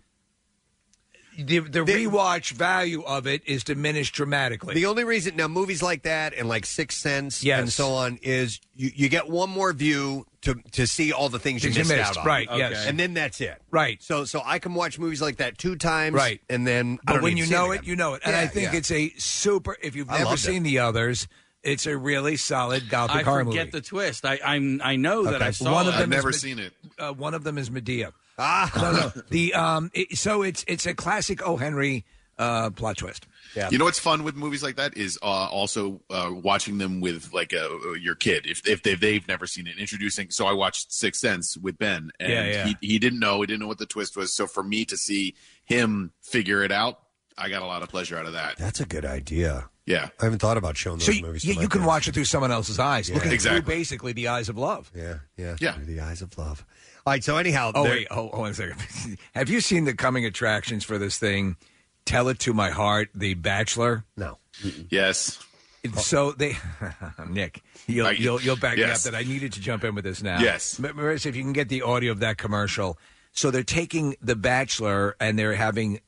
[1.37, 4.73] The, the rewatch value of it is diminished dramatically.
[4.75, 7.59] The only reason now movies like that and like Sixth Sense Yes.
[7.59, 11.39] and so on is you, you get one more view to to see all the
[11.39, 12.25] things you Things you missed, missed, out on.
[12.25, 12.59] right, Okay.
[12.59, 12.85] yes.
[12.85, 13.61] and then that's it.
[13.71, 14.01] Right.
[14.01, 16.13] So so I can watch movies like that two times.
[16.15, 16.39] Right.
[16.49, 17.83] And then I But don't when need you to see know again.
[17.83, 18.21] it, you know it.
[18.23, 18.77] And Yeah, I think yeah.
[18.77, 19.75] it's a super.
[19.81, 20.43] If you've I never loved it.
[20.43, 21.27] seen the others,
[21.63, 23.71] it's a really solid gothic I horror forget movie.
[23.71, 24.23] the twist.
[24.25, 25.95] I I'm, I know that I saw one it.
[25.95, 28.11] of them is Med- Uh, one of them is Madea.
[28.37, 29.21] Ah, no, no.
[29.29, 29.91] The um.
[29.93, 31.57] it- so it's it's a classic O.
[31.57, 32.05] Henry
[32.37, 33.27] uh, plot twist.
[33.55, 33.69] Yeah.
[33.69, 37.31] You know what's fun with movies like that is uh, also uh, watching them with
[37.33, 39.77] like uh, your kid if if they've, they've never seen it.
[39.79, 40.29] Introducing.
[40.31, 42.65] So I watched Sixth Sense with Ben, and Yeah, yeah.
[42.65, 44.33] He, he didn't know he didn't know what the twist was.
[44.35, 46.99] So for me to see him figure it out,
[47.37, 48.57] I got a lot of pleasure out of that.
[48.57, 49.69] That's a good idea.
[49.85, 51.45] Yeah, I haven't thought about showing those So you, movies.
[51.45, 51.87] yeah, to my you can kids.
[51.87, 53.15] watch it through someone else's eyes, Yeah.
[53.15, 53.75] looking through Exactly.
[53.75, 54.91] basically the eyes of love.
[54.95, 55.73] Yeah, yeah, yeah.
[55.73, 56.65] Through the eyes of love.
[57.05, 57.23] All right.
[57.23, 59.17] So anyhow, Oh there- wait, oh, oh hold on a second.
[59.35, 61.55] Have you seen the coming attractions for this thing?
[62.05, 64.05] Tell it to my heart, The Bachelor.
[64.15, 64.37] No.
[64.89, 65.39] Yes.
[65.97, 66.57] So they,
[67.29, 69.05] Nick, you'll, I- you'll you'll back yes.
[69.05, 70.39] me up that I needed to jump in with this now.
[70.39, 70.79] Yes.
[70.79, 72.97] M- Marissa, if you can get the audio of that commercial.
[73.31, 75.99] So they're taking The Bachelor and they're having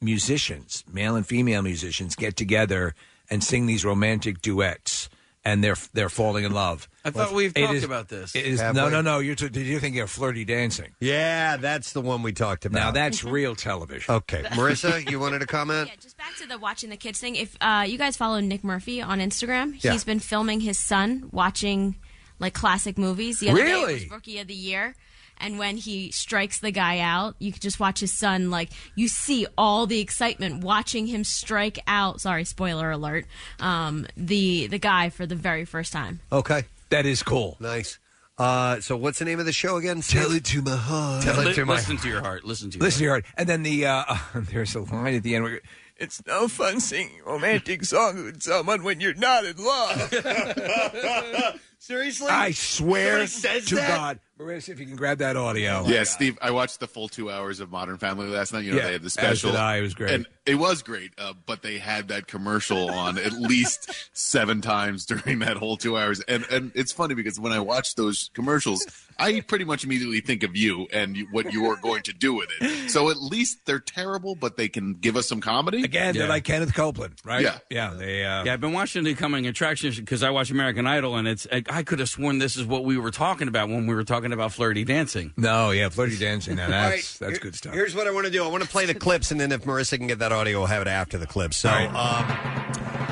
[0.00, 2.94] musicians, male and female musicians, get together
[3.30, 5.08] and sing these romantic duets,
[5.44, 6.88] and they're they're falling in love.
[7.04, 8.34] I thought Well, we've it talked is- about this.
[8.34, 8.90] It is Have no, we?
[8.92, 9.18] no, no.
[9.18, 10.94] You're t- did you think of flirty dancing?
[11.00, 12.78] Yeah, that's the one we talked about.
[12.78, 14.14] Now that's real television.
[14.14, 15.88] Okay, Marissa, you wanted to comment?
[15.88, 17.36] Yeah, just back to the watching the kids thing.
[17.36, 19.92] If uh, you guys follow Nick Murphy on Instagram, Yeah.
[19.92, 21.96] he's been filming his son watching
[22.38, 23.38] like classic movies.
[23.40, 23.92] The other day Really?
[23.92, 24.94] it was Rookie of the Year.
[25.38, 28.50] And when he strikes the guy out, you could just watch his son.
[28.50, 32.20] Like you see all the excitement watching him strike out.
[32.20, 33.26] Sorry, spoiler alert.
[33.60, 36.20] Um, the the guy for the very first time.
[36.32, 37.56] Okay, that is cool.
[37.60, 37.98] Nice.
[38.36, 40.00] Uh, so what's the name of the show again?
[40.00, 41.22] Tell it to my heart.
[41.22, 42.44] Tell it to my listen to your heart.
[42.44, 43.24] Listen to your Listen to heart.
[43.24, 43.34] your heart.
[43.38, 44.04] And then the uh,
[44.34, 45.60] there's a line at the end where
[45.96, 50.12] it's no fun singing romantic songs with someone when you're not in love.
[51.78, 52.28] Seriously?
[52.28, 53.88] I swear Somebody says to that?
[53.96, 54.18] God.
[54.38, 55.84] Marissa, if you can grab that audio.
[55.86, 58.64] yeah, Steve, I watched the full two hours of Modern Family last night.
[58.64, 59.52] You know, Yeah, they had the as special.
[59.52, 59.76] did I.
[59.76, 60.10] It was great.
[60.10, 65.06] And it was great, uh, but they had that commercial on at least seven times
[65.06, 66.20] during that whole two hours.
[66.22, 68.84] And and it's funny because when I watch those commercials,
[69.20, 72.48] I pretty much immediately think of you and what you are going to do with
[72.60, 72.90] it.
[72.90, 75.84] So at least they're terrible, but they can give us some comedy.
[75.84, 77.42] Again, they're like Kenneth Copeland, right?
[77.42, 77.58] Yeah.
[77.70, 77.94] Yeah.
[77.94, 81.28] They, uh, Yeah, I've been watching the coming attractions because I watch American Idol, and
[81.28, 83.94] it's I, I could have sworn this is what we were talking about when we
[83.94, 85.32] were talking about flirty dancing.
[85.36, 86.56] No, yeah, flirty dancing.
[86.56, 87.74] Now All that's right, that's here- good stuff.
[87.74, 88.44] Here's what I want to do.
[88.44, 90.66] I want to play the clips, and then if Marissa can get that audio, we'll
[90.66, 91.56] have it after the clips.
[91.58, 91.94] So, um,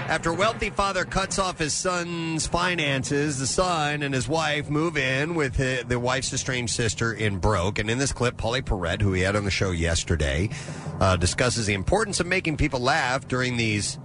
[0.08, 4.96] after a wealthy father cuts off his son's finances, the son and his wife move
[4.96, 7.78] in with hi- the wife's estranged sister in Broke.
[7.78, 10.50] And in this clip, Pauley Perrette, who we had on the show yesterday,
[11.00, 13.98] uh, discusses the importance of making people laugh during these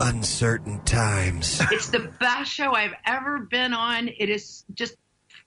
[0.00, 1.60] uncertain times.
[1.70, 4.08] It's the best show I've ever been on.
[4.08, 4.96] It is just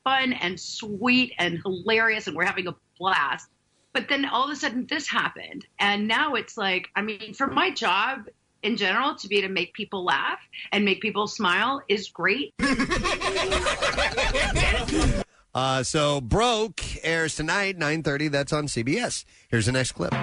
[0.06, 3.50] fun and sweet and hilarious, and we're having a blast.
[3.92, 5.66] But then all of a sudden, this happened.
[5.80, 8.28] And now it's like, I mean, for my job
[8.64, 10.40] in general, to be to make people laugh
[10.72, 12.54] and make people smile is great.
[15.56, 18.30] Uh, so Broke airs tonight, 9.30.
[18.30, 19.24] That's on CBS.
[19.48, 20.14] Here's the next clip.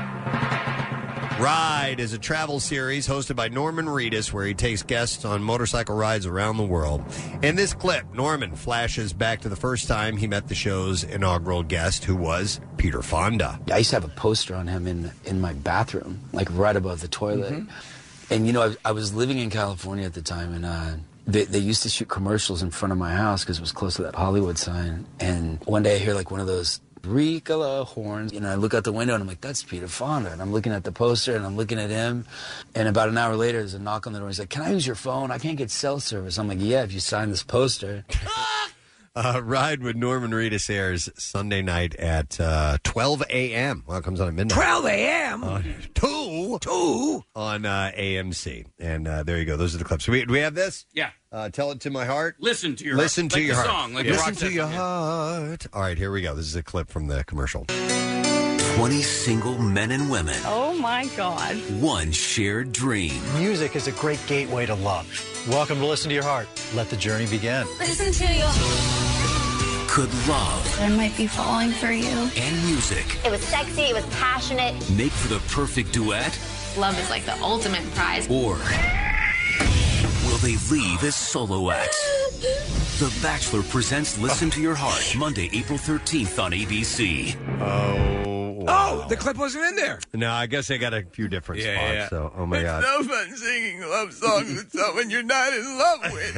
[1.42, 5.96] Ride is a travel series hosted by Norman Reedus where he takes guests on motorcycle
[5.96, 7.02] rides around the world.
[7.42, 11.64] In this clip, Norman flashes back to the first time he met the show's inaugural
[11.64, 13.58] guest, who was Peter Fonda.
[13.72, 17.00] I used to have a poster on him in in my bathroom, like right above
[17.00, 17.64] the toilet.
[18.30, 20.92] And you know, I, I was living in California at the time, and uh,
[21.26, 23.96] they, they used to shoot commercials in front of my house because it was close
[23.96, 25.06] to that Hollywood sign.
[25.18, 28.32] And one day I hear like one of those Ricola uh, horns.
[28.32, 30.32] And I look out the window and I'm like, that's Peter Fonda.
[30.32, 32.26] And I'm looking at the poster and I'm looking at him.
[32.74, 34.28] And about an hour later, there's a knock on the door.
[34.28, 35.30] He's like, can I use your phone?
[35.30, 36.38] I can't get cell service.
[36.38, 38.04] I'm like, yeah, if you sign this poster.
[39.14, 43.84] Uh, Ride with Norman Reedus airs Sunday night at uh, 12 a.m.
[43.86, 44.54] Well, it comes on at midnight.
[44.54, 45.44] 12 a.m.
[45.44, 45.62] Uh,
[45.94, 46.58] two.
[46.62, 47.22] Two.
[47.34, 48.64] On uh, AMC.
[48.78, 49.58] And uh, there you go.
[49.58, 50.08] Those are the clips.
[50.08, 50.86] We, do we have this?
[50.94, 51.10] Yeah.
[51.30, 52.36] Uh, Tell it to my heart.
[52.40, 53.32] Listen to your Listen heart.
[53.32, 53.68] to Like your the heart.
[53.70, 54.76] song, like Listen the rock to your yeah.
[54.76, 55.66] heart.
[55.74, 56.34] All right, here we go.
[56.34, 57.66] This is a clip from the commercial.
[58.76, 61.54] 20 single men and women, Oh my God.
[61.80, 63.20] one shared dream.
[63.38, 65.06] Music is a great gateway to love.
[65.48, 66.48] Welcome to Listen to Your Heart.
[66.74, 67.66] Let the journey begin.
[67.78, 68.50] Listen to your
[69.88, 72.08] Could love I might be falling for you.
[72.36, 74.74] and music It was sexy, it was passionate.
[74.90, 76.36] make for the perfect duet?
[76.78, 78.26] Love is like the ultimate prize.
[78.30, 78.58] Or will
[80.42, 82.98] they leave as solo acts?
[82.98, 87.36] The Bachelor presents Listen to Your Heart, Monday, April 13th on ABC.
[87.60, 88.64] Oh.
[88.64, 89.02] wow.
[89.04, 90.00] Oh, the clip wasn't in there.
[90.12, 91.92] No, I guess they got a few different Yeah, spots.
[91.94, 92.08] yeah.
[92.08, 92.82] So, oh my god.
[92.82, 96.34] no fun singing love songs with someone you're not in love with.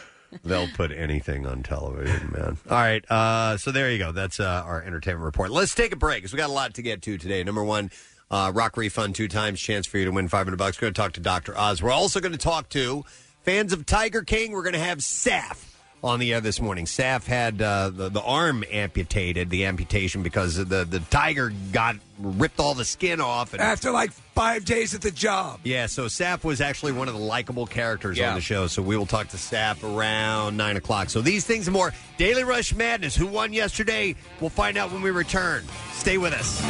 [0.44, 2.56] They'll put anything on television, man.
[2.70, 4.12] All right, uh, so there you go.
[4.12, 5.50] That's uh, our entertainment report.
[5.50, 7.42] Let's take a break because we got a lot to get to today.
[7.42, 7.90] Number one,
[8.30, 10.78] uh, rock refund two times, chance for you to win five hundred bucks.
[10.78, 11.82] We're going to talk to Doctor Oz.
[11.82, 13.04] We're also going to talk to
[13.42, 14.52] fans of Tiger King.
[14.52, 15.66] We're going to have Saff
[16.02, 16.86] on the air this morning.
[16.86, 22.58] Saff had uh, the the arm amputated, the amputation because the the tiger got ripped
[22.60, 25.60] all the skin off and After like five days at the job.
[25.64, 28.28] yeah, so Saff was actually one of the likable characters Yeah.
[28.30, 28.66] on the show.
[28.66, 31.10] So we will talk to Saff around nine o'clock.
[31.10, 31.92] So these things and more.
[32.16, 33.14] Daily Rush Madness.
[33.16, 34.14] Who won yesterday?
[34.40, 35.64] We'll find out when we return.
[35.92, 36.60] Stay with us.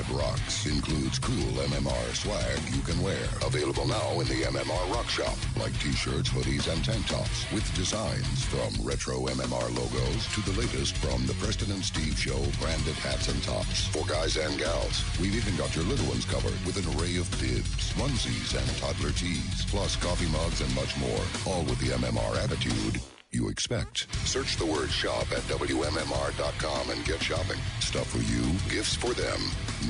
[0.00, 3.20] That rocks includes cool MMR swag you can wear.
[3.44, 8.44] Available now in the MMR Rock Shop, like t-shirts, hoodies, and tank tops, with designs
[8.44, 13.28] from retro MMR logos to the latest from the Preston and Steve Show branded hats
[13.28, 13.88] and tops.
[13.88, 17.30] For guys and gals, we've even got your little ones covered with an array of
[17.32, 22.42] bibs, onesies, and toddler tees, plus coffee mugs and much more, all with the MMR
[22.42, 23.00] attitude
[23.32, 24.06] you expect.
[24.26, 27.58] Search the word shop at WMMR.com and get shopping.
[27.80, 28.42] Stuff for you,
[28.74, 29.40] gifts for them.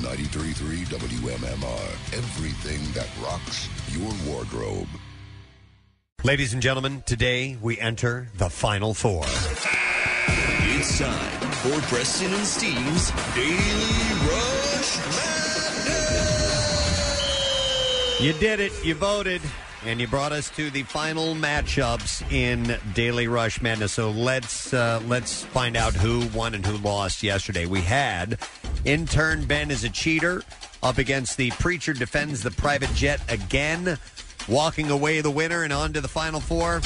[0.01, 2.17] 93.3 WMMR.
[2.17, 4.87] Everything that rocks your wardrobe.
[6.23, 9.23] Ladies and gentlemen, today we enter the final four.
[10.73, 13.55] It's time for Preston and Steve's Daily
[14.29, 14.97] Rush
[15.85, 16.61] Madness.
[18.21, 18.71] You did it.
[18.85, 19.41] You voted.
[19.83, 23.91] And you brought us to the final matchups in Daily Rush Madness.
[23.91, 27.65] So let's uh, let's find out who won and who lost yesterday.
[27.65, 28.37] We had
[28.85, 30.43] intern Ben is a cheater
[30.83, 33.97] up against the preacher defends the private jet again,
[34.47, 36.81] walking away the winner and on to the final four.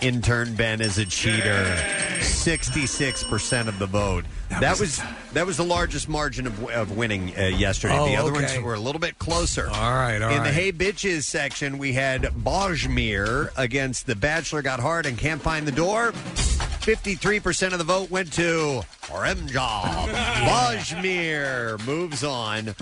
[0.00, 1.76] Intern Ben is a cheater.
[2.22, 4.24] Sixty-six percent of the vote.
[4.58, 5.00] That, was,
[5.32, 7.96] that was the largest margin of, of winning uh, yesterday.
[7.96, 8.42] Oh, the other okay.
[8.42, 9.68] ones were a little bit closer.
[9.68, 10.52] All right, all In the right.
[10.54, 15.72] Hey Bitches section, we had Bajmir against The Bachelor Got Hard and Can't Find the
[15.72, 16.12] Door.
[16.12, 20.08] 53% of the vote went to Remjob.
[20.08, 22.74] Bajmir moves on.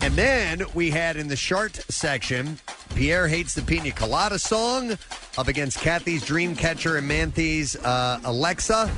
[0.00, 2.58] And then we had in the short section,
[2.94, 4.96] Pierre Hates the Pina Colada song
[5.38, 8.90] up against Kathy's Dreamcatcher and Manthi's uh, Alexa.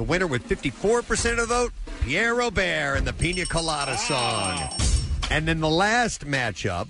[0.00, 4.58] The winner with 54% of the vote, Pierre Robert and the Pina Colada song.
[5.30, 6.88] And then the last matchup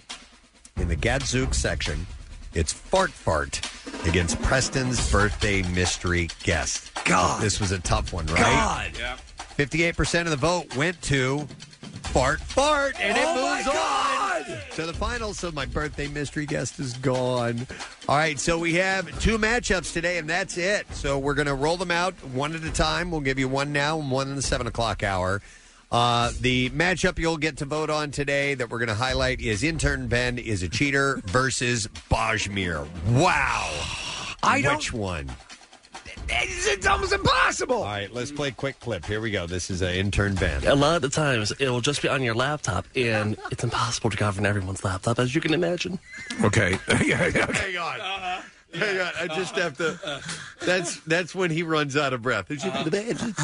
[0.77, 2.07] in the Gadzook section,
[2.55, 3.69] it's Fart Fart
[4.07, 6.93] against Preston's birthday mystery guest.
[7.05, 7.43] God.
[7.43, 8.93] This was a tough one, right?
[8.97, 9.19] God.
[9.59, 11.49] 58% of the vote went to
[12.12, 15.33] Fart Fart, and it Oh, my moves on to the final.
[15.33, 17.66] So my birthday mystery guest is gone.
[18.09, 20.93] All right, so we have two matchups today, and that's it.
[20.93, 23.11] So we're going to roll them out one at a time.
[23.12, 25.41] We'll give you one now and one in the seven o'clock hour.
[25.93, 29.62] Uh, the matchup you'll get to vote on today that we're going to highlight is
[29.62, 32.89] intern Ben is a cheater versus Bajmir.
[33.09, 33.70] Wow.
[34.43, 35.31] I don't- Which one?
[36.33, 37.76] It's, it's almost impossible.
[37.76, 39.05] All right, let's play a quick clip.
[39.05, 39.47] Here we go.
[39.47, 40.66] This is an intern Ben.
[40.66, 44.16] A lot of the times, it'll just be on your laptop, and it's impossible to
[44.16, 45.99] govern everyone's laptop, as you can imagine.
[46.45, 46.76] Okay.
[46.89, 48.01] Hang on.
[48.01, 48.43] Uh-huh.
[48.74, 49.12] Hang on.
[49.20, 50.20] I just have to.
[50.64, 52.51] That's that's when he runs out of breath.
[52.51, 53.35] As you can imagine.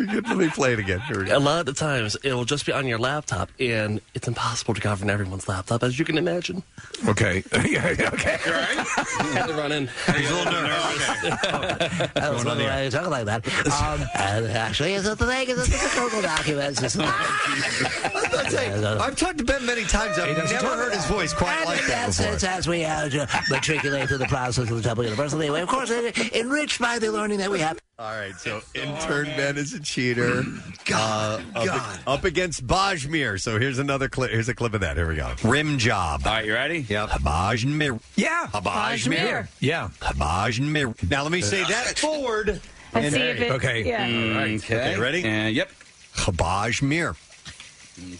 [0.00, 1.00] Let me play it again.
[1.00, 1.36] Here we go.
[1.36, 4.80] A lot of the times, it'll just be on your laptop, and it's impossible to
[4.80, 6.62] govern everyone's laptop, as you can imagine.
[7.06, 7.42] Okay.
[7.68, 8.38] yeah, okay.
[8.40, 9.88] Had to run in.
[10.16, 12.10] He's a little nervous.
[12.16, 13.46] I was wondering why you talking like that.
[13.66, 16.82] Um, and actually, it's the thing is it's the Google documents.
[16.82, 20.18] It's I've talked to Ben many times.
[20.18, 22.38] I've doesn't never heard his voice quite and like in that that before.
[22.38, 25.90] sense, as we uh, matriculate through the process of the Temple University, anyway, of course,
[25.90, 27.78] enriched by the learning that we have.
[28.00, 30.42] All right, so intern Ben is a cheater.
[30.86, 33.38] God, uh, up, up against Bajmir.
[33.38, 34.30] So here's another clip.
[34.30, 34.96] Here's a clip of that.
[34.96, 35.34] Here we go.
[35.44, 36.22] Rim job.
[36.24, 36.78] All right, you ready?
[36.78, 37.10] Yep.
[37.10, 38.00] Bajmir.
[38.16, 38.46] Yeah.
[38.54, 39.48] Bajmir.
[39.60, 39.90] Yeah.
[40.00, 41.10] Bajmir.
[41.10, 42.62] Now let me say that forward.
[42.94, 43.86] Let's see if it- okay.
[43.86, 43.98] yeah.
[43.98, 44.50] All right.
[44.52, 44.92] Mm, okay.
[44.92, 44.98] Okay.
[44.98, 45.24] Ready?
[45.24, 45.68] And yep.
[46.14, 47.16] Bajmir.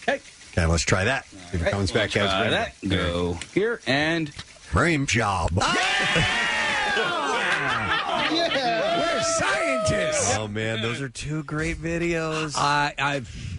[0.02, 0.20] Okay.
[0.52, 1.26] Okay, let's try that.
[1.54, 2.74] If it comes back as Try that.
[2.86, 4.30] Go here and
[4.74, 5.52] rim job.
[9.20, 10.36] We're scientists.
[10.38, 12.54] Oh man, those are two great videos.
[12.56, 13.58] I, I've.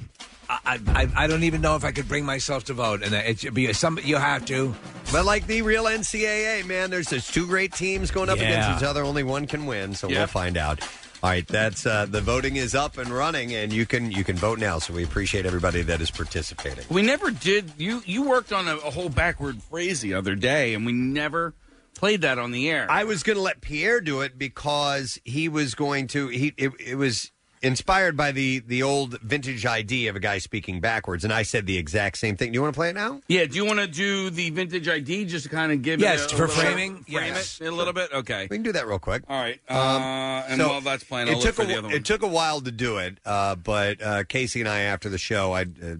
[0.49, 3.39] I, I, I don't even know if I could bring myself to vote, and it
[3.39, 3.97] should be some.
[4.03, 4.75] You have to,
[5.11, 8.45] But like the real NCAA, man, there's there's two great teams going up Yeah.
[8.49, 9.03] against each other.
[9.03, 10.29] Only one can win, so we'll Yep.
[10.29, 10.81] find out.
[11.23, 14.35] All right, that's uh, the voting is up and running, and you can you can
[14.35, 14.79] vote now.
[14.79, 16.83] So we appreciate everybody that is participating.
[16.89, 17.71] we never did.
[17.77, 21.53] You you worked on a, a whole backward phrase the other day, and we never
[22.01, 22.87] played that on the air.
[22.89, 26.27] I was going to let Pierre do it because he was going to.
[26.29, 27.31] He it, it was
[27.63, 31.67] inspired by the the old vintage ID of a guy speaking backwards, and I said
[31.67, 32.51] the exact same thing.
[32.51, 33.21] Do you want to play it now?
[33.27, 33.45] yeah.
[33.45, 36.31] Do you want to do the vintage ID just to kind of give Yes, it
[36.31, 37.61] a, a for little- framing, Frame yes.
[37.61, 38.11] it a little bit.
[38.11, 38.47] Okay.
[38.49, 39.21] We can do that real quick.
[39.29, 39.59] All right.
[39.69, 40.01] Uh, Um,
[40.49, 41.95] and so while that's playing, I'll it look took for a, the other one.
[41.95, 45.19] It took a while to do it, uh, but uh, Casey and I, after the
[45.19, 45.95] show, I uh,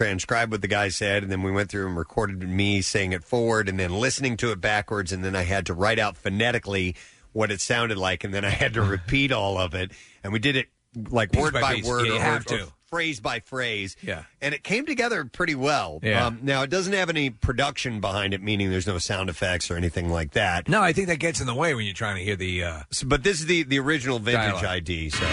[0.00, 3.22] transcribed what the guy said, and then we went through and recorded me saying it
[3.22, 6.96] forward, and then listening to it backwards, and then I had to write out phonetically
[7.32, 9.92] what it sounded like, and then I had to repeat all of it,
[10.24, 10.68] and we did it
[11.10, 11.86] like Piece word by by, piece.
[11.86, 12.66] word Yeah, you or, have or to.
[12.86, 13.94] phrase by phrase.
[14.02, 14.24] Yeah.
[14.40, 16.00] And it came together pretty well.
[16.02, 16.26] Yeah.
[16.26, 19.76] Um, now, it doesn't have any production behind it, meaning there's no sound effects or
[19.76, 20.66] anything like that.
[20.66, 22.64] No, I think that gets in the way when you're trying to hear the.
[22.64, 24.64] Uh, So- but this is the, the original vintage Dialogue.
[24.64, 25.26] ID, so.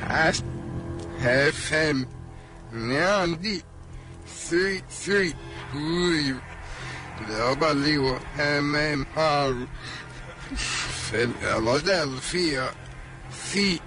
[0.00, 0.40] Ash
[1.18, 2.06] FM
[2.72, 3.62] Nyandi
[4.52, 5.36] Sweet Sweet
[5.72, 6.38] Uy
[7.20, 9.66] Dabaliwa MMR
[11.08, 12.74] Philadelphia
[13.30, 13.80] C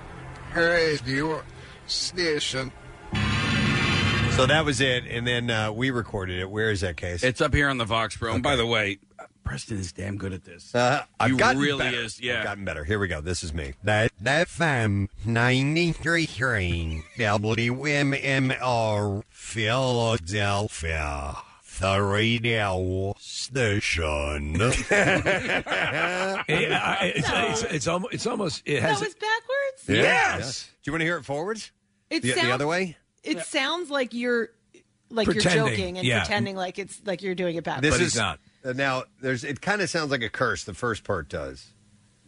[0.56, 1.44] Radio
[1.86, 2.72] Station
[4.32, 6.50] So that was it, and then uh, we recorded it.
[6.50, 7.24] Where is that case?
[7.24, 8.34] It's up here on the Vox Pro.
[8.34, 8.98] And by the way,
[9.46, 10.74] Preston is damn good at this.
[10.76, 11.98] Uh, I've You gotten really better.
[11.98, 12.40] is, yeah.
[12.40, 12.84] I've gotten better.
[12.84, 13.22] Here we go.
[13.22, 13.76] This is me.
[13.84, 21.36] That that FM ninety three three WMMR Philadelphia.
[21.80, 24.56] The radio station.
[24.56, 28.62] yeah, it's, it's, it's, almost, it's almost.
[28.66, 29.00] It has.
[29.00, 29.90] That was backwards.
[29.90, 30.72] Yes.
[30.84, 31.72] Do you want to hear it forwards?
[32.10, 32.98] It the, the other way?
[33.24, 34.50] It sounds like you're
[35.10, 36.20] like Pretending, you're joking and yeah.
[36.20, 37.98] pretending like it's like you're doing it backwards.
[37.98, 38.22] This is
[38.66, 39.04] Uh, now.
[39.22, 39.44] There's.
[39.44, 40.64] It kind of sounds like a curse.
[40.64, 41.74] The first part does.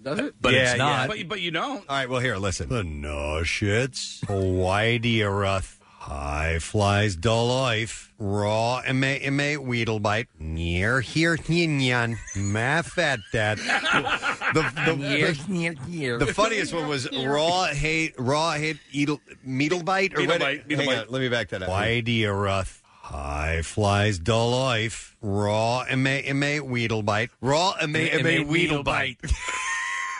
[0.01, 0.35] Does it?
[0.39, 1.07] But it's not.
[1.07, 1.79] But, but you don't.
[1.89, 2.09] All right.
[2.09, 2.37] Well, here.
[2.37, 2.69] Listen.
[2.69, 4.21] The Nushits.
[4.25, 5.73] Whitey Ruth.
[6.07, 8.13] High flies dull life.
[8.17, 10.27] Raw eme eme weedlebite.
[10.39, 12.17] Near here yin yan.
[12.33, 13.57] Math at that.
[13.57, 20.39] The, the, the, the funniest one was raw hate raw hate eatle meadlebite or what?
[20.39, 20.99] Meadlebite, Hang meadlebite.
[20.99, 21.69] on, let me back that up.
[21.69, 22.81] Why do you rough?
[23.07, 25.15] High flies dull life.
[25.21, 27.29] Raw eme eme weedlebite.
[27.39, 29.17] Raw eme eme Eme weedlebite.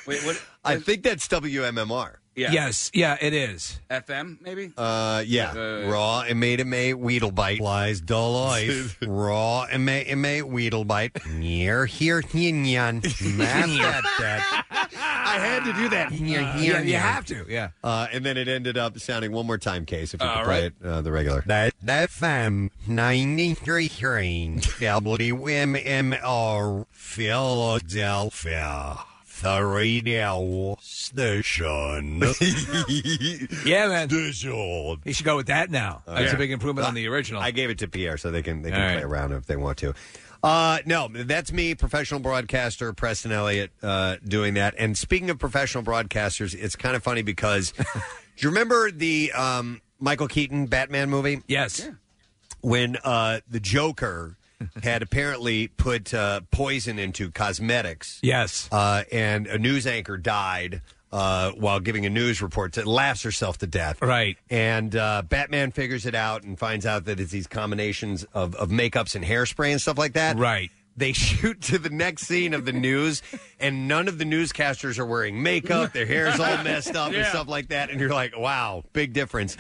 [0.08, 0.42] Wait, what?
[0.64, 2.16] I think that's WMMR.
[2.38, 2.52] Yeah.
[2.52, 3.80] Yes, yeah, it is.
[3.90, 4.72] FM maybe.
[4.78, 5.54] Uh, yeah.
[5.54, 7.58] Uh, Raw and made him a Weedlebite.
[7.58, 8.96] Flies dull life.
[9.08, 11.26] Raw and made him a Weedlebite.
[11.34, 12.98] Near here yin yan.
[12.98, 14.66] Math that that.
[14.94, 16.12] I had to do that.
[16.12, 17.44] Yeah, you have to.
[17.50, 17.70] Yeah.
[17.84, 20.44] Uh, and then it ended up sounding one more time, Case, if you All could
[20.46, 20.66] play right.
[20.66, 21.44] it uh, the regular.
[21.48, 26.06] That that fam ninety three train WMMR
[26.92, 28.38] Philadelphia.
[29.42, 32.20] The radio station.
[33.66, 34.10] Yeah, man.
[34.10, 34.98] Station.
[35.04, 36.02] He should go with that now.
[36.06, 37.42] That's a big improvement on the original.
[37.42, 39.78] I gave it to Pierre so they can they can play around if they want
[39.80, 39.94] to.
[40.44, 44.76] Uh, no, that's me, professional broadcaster Preston Elliott, uh, doing that.
[44.78, 47.84] And speaking of professional broadcasters, it's kind of funny because do
[48.38, 51.42] you remember the um, Michael Keaton Batman movie?
[51.48, 51.90] Yes.
[52.62, 54.38] When uh, the Joker
[54.84, 58.20] had apparently put uh, poison into cosmetics.
[58.24, 58.68] Yes.
[58.72, 60.82] Uh, and a news anchor died
[61.12, 64.02] uh, while giving a news report that laughs herself to death.
[64.02, 64.38] Right.
[64.50, 68.70] And uh, Batman figures it out and finds out that it's these combinations of, of
[68.70, 70.38] makeups and hairspray and stuff like that.
[70.38, 70.70] Right.
[70.98, 73.22] They shoot to the next scene of the news,
[73.60, 75.94] and none of the newscasters are wearing makeup.
[75.94, 77.30] Their hair's all messed up and Yeah.
[77.30, 77.92] stuff like that.
[77.92, 79.56] And you're like, wow, big difference.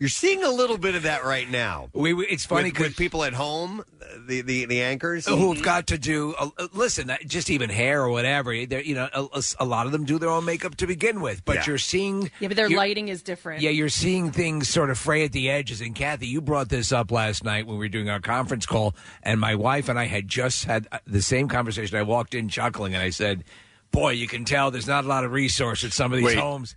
[0.00, 1.88] You're seeing a little bit of that right now.
[1.92, 3.84] We, we- it's funny with, with people at home,
[4.26, 8.02] the the, the anchors who've got to do uh, uh, listen uh, just even hair
[8.02, 10.86] or whatever they're, you know a, a lot of them do their own makeup to
[10.86, 11.64] begin with but Yeah.
[11.66, 13.60] you're seeing Yeah, but their you're- lighting is different.
[13.62, 16.92] yeah you're seeing things sort of fray at the edges and kathy you brought this
[16.92, 20.04] up last night when we were doing our conference call and my wife and i
[20.06, 23.42] had just had uh, the same conversation i walked in chuckling and i said
[23.90, 26.38] boy you can tell there's not a lot of resource at some of these Wait.
[26.38, 26.76] homes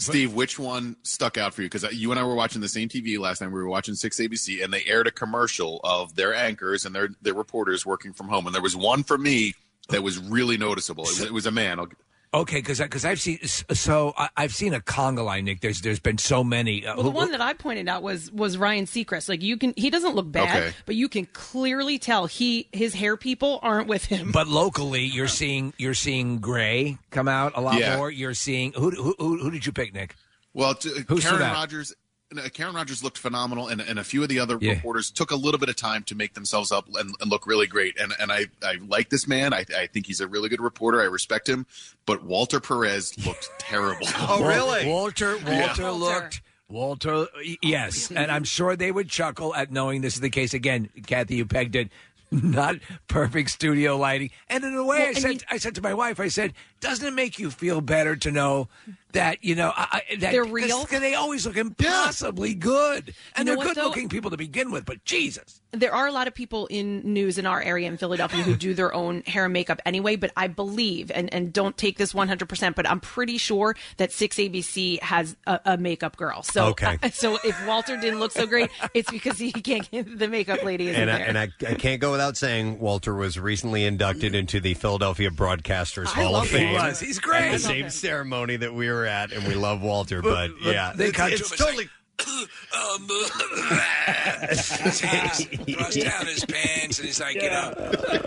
[0.00, 1.66] Steve, which one stuck out for you?
[1.66, 3.48] Because uh, you and I were watching the same TV last night.
[3.48, 7.10] We were watching Six ABC, and they aired a commercial of their anchors and their
[7.22, 8.46] their reporters working from home.
[8.46, 9.54] And there was one for me
[9.88, 11.04] that was really noticeable.
[11.04, 11.78] It was, it was a man.
[11.78, 11.88] I'll,
[12.32, 15.98] okay because because i've seen so I, i've seen a conga line nick there's there's
[15.98, 18.84] been so many uh, Well, the who- one that I pointed out was was Ryan
[18.86, 19.28] Seacrest.
[19.28, 20.76] Like you can, he doesn't look bad, Okay.
[20.86, 24.30] but you can clearly tell he his hair people aren't with him.
[24.32, 27.96] But locally, you're seeing you're seeing Gray come out a lot Yeah.
[27.96, 28.10] more.
[28.10, 30.14] You're seeing who who who, who did you pick, Nick?
[30.54, 31.54] Well, t- Who stood Karen out?
[31.54, 31.94] Rogers.
[32.38, 34.72] Uh, Karen Rogers looked phenomenal, and, and a few of the other Yeah.
[34.72, 37.66] reporters took a little bit of time to make themselves up and, and look really
[37.66, 37.98] great.
[38.00, 39.52] And and I, I like this man.
[39.52, 41.00] I, I think he's a really good reporter.
[41.00, 41.66] I respect him.
[42.06, 44.06] But Walter Perez looked terrible.
[44.18, 45.66] Oh, Wal- Walter Yeah.
[45.66, 47.26] Walter looked Walter.
[47.62, 50.54] Yes, and I'm sure they would chuckle at knowing this is the case.
[50.54, 51.90] Again, Kathy, you pegged it.
[52.32, 52.76] Not
[53.08, 55.94] perfect studio lighting, and in a way, Well, I said, you- I said to my
[55.94, 58.68] wife, I said, "Doesn't it make you feel better to know
[59.12, 60.82] that you know I, I- that They're real?
[60.82, 64.84] Because they always look impossibly good, and You know they're good-looking people to begin with.
[64.84, 68.42] But Jesus, there are a lot of people in news in our area in Philadelphia
[68.42, 71.98] who do their own hair and makeup anyway, but I believe, and, and don't take
[71.98, 76.42] this 100%, but I'm pretty sure that 6ABC has a, a makeup girl.
[76.42, 76.98] So, Okay.
[77.12, 80.88] so if Walter didn't look so great, it's because he can't get the makeup lady
[80.88, 81.26] isn't And I, there.
[81.28, 86.06] and I, I can't go without saying Walter was recently inducted into the Philadelphia Broadcasters
[86.08, 86.48] I Hall of.
[86.48, 86.69] Fame.
[86.70, 87.00] He was.
[87.00, 87.46] He's great.
[87.46, 87.90] At the same him.
[87.90, 90.22] ceremony that we were at, and we love Walter.
[90.22, 91.88] But, yeah, they it's, cut to it's him and totally.
[92.20, 93.08] um,
[95.64, 97.72] he throws down his pants and he's like, you know,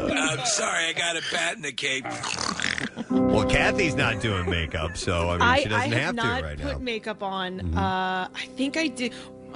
[0.09, 2.05] I'm sorry, I got a bat in the cape.
[3.09, 6.43] Well, Kathy's not doing makeup, so I mean, I, she doesn't I have, not to
[6.43, 6.73] right put now.
[6.73, 6.83] Mm-hmm.
[6.83, 7.75] makeup on.
[7.75, 9.13] Uh, I think I did.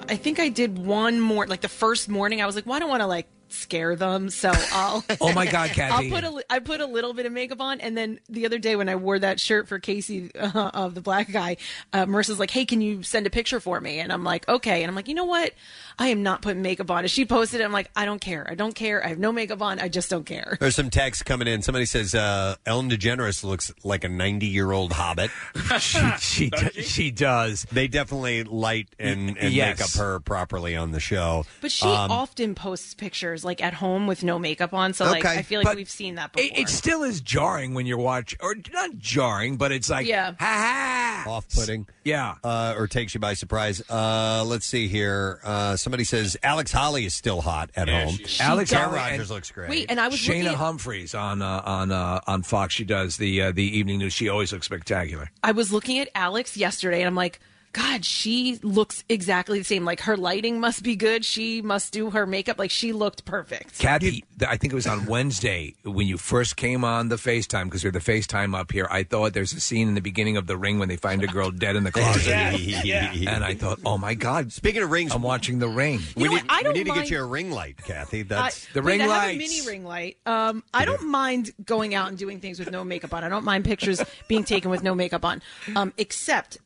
[0.07, 1.47] I think I did one more.
[1.47, 4.29] Like the first morning, I was like, "Well, I don't want to like scare them,"
[4.29, 5.03] so I'll.
[5.21, 6.05] Oh, my God, Kathy.
[6.09, 6.29] I'll put a.
[6.29, 8.87] li- I put a little bit of makeup on, and then the other day when
[8.89, 11.57] I wore that shirt for Casey uh, of the black guy,
[11.93, 14.83] uh, Marissa's like, "Hey, can you send a picture for me?" And I'm like, "Okay."
[14.83, 15.53] And I'm like, "You know what?
[15.99, 17.63] I am not putting makeup on." And she posted it.
[17.63, 18.45] I'm like, "I don't care.
[18.49, 19.03] I don't care.
[19.03, 19.79] I have no makeup on.
[19.79, 21.61] I just don't care." There's some text coming in.
[21.61, 25.31] Somebody says uh, Ellen DeGeneres looks like a 90 year old hobbit.
[25.79, 27.65] she she, do- she does.
[27.71, 29.79] They definitely light and, and Yes.
[29.79, 31.45] make up her properly on the show.
[31.61, 35.25] But she Um, often posts pictures like at home with no makeup on, so like
[35.25, 36.45] Okay, I feel like but we've seen that before.
[36.45, 40.33] It, it still is jarring when you're watching, or not jarring, but it's like, Yeah.
[40.39, 41.29] ha ha.
[41.31, 41.88] off-putting.
[42.03, 42.35] Yeah.
[42.43, 43.81] Uh, or takes you by surprise.
[43.89, 45.39] Uh, let's see here.
[45.43, 48.17] Uh, somebody says Alex Holley is still hot at Yeah, home.
[48.25, 48.41] she.
[48.41, 49.69] Alex Karen Holley Rogers looks great.
[49.69, 52.73] Wait, and I was Shayna looking at- Humphreys on uh, on uh, on Fox.
[52.73, 54.13] She does the uh, the evening news.
[54.13, 55.29] She always looks spectacular.
[55.43, 57.39] I was looking at Alex yesterday and I'm like,
[57.74, 59.86] God, she looks exactly the same.
[59.86, 61.24] Like her lighting must be good.
[61.24, 62.57] She must do her makeup.
[62.57, 63.78] Like she looked perfect.
[63.78, 67.84] Kathy, I think it was on Wednesday when you first came on the FaceTime because
[67.84, 68.88] we are the FaceTime up here.
[68.89, 71.28] I thought there's a scene in the beginning of The Ring when they find a
[71.28, 72.28] girl dead in the closet.
[72.28, 72.51] Yeah,
[73.13, 73.36] yeah.
[73.36, 74.51] And I thought, oh my God.
[74.51, 75.99] Speaking of rings, I'm watching The Ring.
[76.15, 78.24] we need, I don't we need to get you a ring light, Kathy.
[78.24, 80.18] That's I- wait, I have a mini ring light.
[80.26, 83.24] Um, I don't mind going out and doing things with no makeup on.
[83.24, 85.41] I don't mind pictures being taken with no makeup on,
[85.76, 86.57] um, except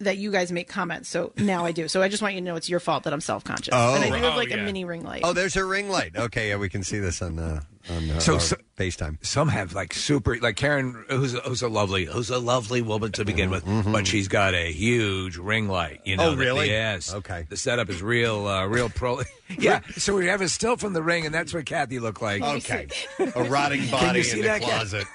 [0.00, 1.08] that you guys make comments.
[1.08, 1.88] So now I do.
[1.88, 3.72] So I just want you to know it's your fault that I'm self conscious.
[3.72, 3.94] Oh.
[3.94, 4.56] and I do have Oh, like yeah.
[4.56, 5.22] a mini ring light.
[5.24, 6.16] Oh, there's her ring light.
[6.16, 9.24] Okay, yeah, we can see this on uh, on uh, So- our so- FaceTime.
[9.24, 13.12] Some have like super, like Karen, who's a, who's a lovely, who's a lovely woman
[13.12, 16.00] to begin with, but she's got a huge ring light.
[16.04, 16.32] You know, Mm-hmm.
[16.32, 16.68] Oh, that- really?
[16.70, 17.12] yes.
[17.14, 17.46] Okay.
[17.48, 19.20] The setup is real, uh, real pro.
[19.58, 19.80] yeah.
[19.96, 22.40] So we have a still from the ring, and that's what Kathy looked like.
[22.42, 22.86] Okay.
[23.34, 24.70] A rotting Can body you see in the that, Kat?
[24.70, 25.06] closet.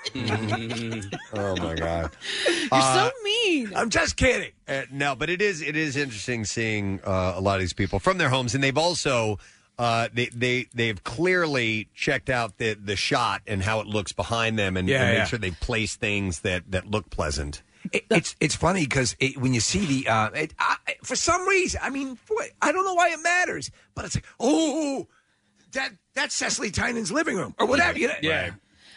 [1.34, 2.12] oh my god.
[2.72, 3.72] You're so mean.
[3.76, 4.52] I'm just kidding.
[4.68, 8.00] Uh, no, but it is it is interesting seeing uh, a lot of these people
[8.00, 9.40] from their homes, and they've also
[9.78, 14.58] uh, they they they've clearly checked out the the shot and how it looks behind
[14.58, 15.26] them, and, Yeah, and make yeah.
[15.26, 17.62] sure they place things that that look pleasant.
[17.92, 21.48] It, it's it's funny because it, when you see the uh, it, I, for some
[21.48, 25.08] reason, I mean, boy, I don't know why it matters, but it's like, oh,
[25.74, 28.00] that that's Cecily Tynan's living room or whatever.
[28.00, 28.16] You know?
[28.22, 28.52] Yeah.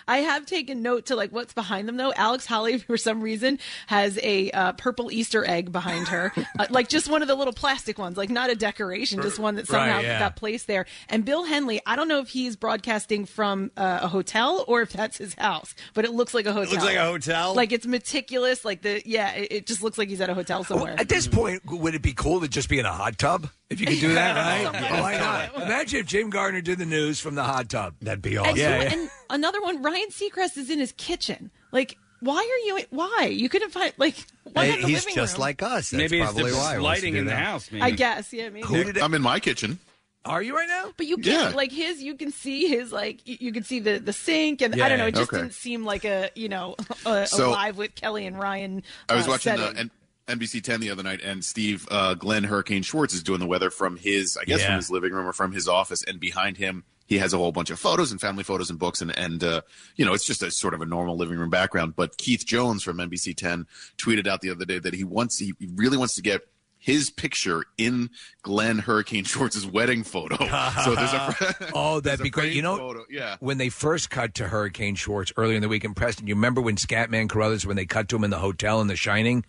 [0.09, 2.13] I have taken note to like what's behind them though.
[2.15, 6.89] Alex Holley, for some reason, has a uh, purple Easter egg behind her, uh, like
[6.89, 9.97] just one of the little plastic ones, like not a decoration, just one that somehow
[9.97, 10.19] Right, yeah.
[10.19, 10.87] got placed there.
[11.09, 14.93] And Bill Henley, I don't know if he's broadcasting from uh, a hotel or if
[14.93, 16.73] that's his house, but it looks like a hotel.
[16.73, 17.55] looks like a hotel?
[17.55, 18.65] Like it's meticulous.
[18.65, 20.95] Like the yeah, it, it just looks like he's at a hotel somewhere.
[20.99, 23.49] At this point, would it be cool to just be in a hot tub?
[23.71, 24.64] If you could do that, right?
[24.64, 25.55] Something Oh, why not?
[25.57, 27.95] Imagine if Jim Gardner did the news from the hot tub.
[28.01, 28.93] That'd be And, Yeah, yeah.
[28.95, 31.51] and another one, Ryan Seacrest is in his kitchen.
[31.71, 32.85] Like, why are you?
[32.91, 34.16] Why you couldn't find like?
[34.53, 35.41] Why Hey, not in the he's living just room?
[35.43, 35.91] like us.
[35.91, 37.71] That's Maybe it's probably the why he wants to lighting do in the house.
[37.71, 37.83] Maybe.
[37.83, 39.01] I guess, yeah, maybe.
[39.01, 39.79] I'm in my kitchen.
[40.25, 40.93] Are you right now?
[40.97, 41.57] But you can't Yeah.
[41.57, 42.03] like his.
[42.03, 44.99] You can see his like you, you can see the the sink and I don't
[44.99, 45.07] know.
[45.07, 45.43] It just okay.
[45.43, 46.75] didn't seem like a you know
[47.07, 48.83] a, So- alive with Kelly and Ryan.
[49.09, 49.75] I was uh, watching setting.
[49.75, 49.91] the N-
[50.29, 53.70] NBC 10 the other night, and Steve uh, Glenn Hurricane Schwartz is doing the weather
[53.70, 54.66] from his, I guess, Yeah.
[54.68, 57.53] from his living room or from his office, and behind him he has a whole
[57.53, 59.62] bunch of photos and family photos and books, and and uh,
[59.97, 61.95] you know it's just a sort of a normal living room background.
[61.97, 63.66] But Keith Jones from NBC 10
[63.97, 66.43] tweeted out the other day that he wants, he really wants to get.
[66.81, 68.09] His picture in
[68.43, 70.37] Glenn Hurricane Schwartz's wedding photo.
[70.85, 71.35] so there's a
[71.74, 72.53] Oh, that'd be great.
[72.53, 73.05] You know, photo.
[73.11, 73.35] yeah.
[73.41, 76.61] when they first cut to Hurricane Schwartz earlier in the week in Preston, you remember
[76.61, 79.45] when Scatman Crothers, when they cut to him in the hotel in The Shining?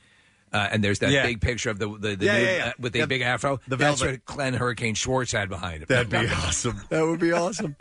[0.52, 1.26] Uh, and there's that Yeah.
[1.26, 2.66] big picture of the the, the Yeah, nude, yeah, yeah.
[2.68, 3.10] Uh, with the Yep.
[3.10, 3.60] big afro.
[3.68, 4.22] The That's velvet.
[4.28, 5.86] what Glenn Hurricane Schwartz had behind him.
[5.89, 6.82] That'd be awesome.
[6.89, 7.76] That would be awesome.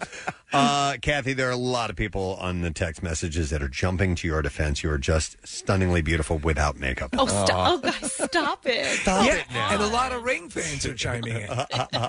[0.53, 4.15] Uh, Kathy, there are a lot of people on the text messages that are jumping
[4.17, 4.83] to your defense.
[4.83, 7.11] You are just stunningly beautiful without makeup.
[7.19, 7.73] Oh, stop!
[7.75, 8.87] Oh, guys, stop it!
[9.01, 9.71] Stop yeah, it now.
[9.73, 11.49] and a lot of Ring fans are chiming in.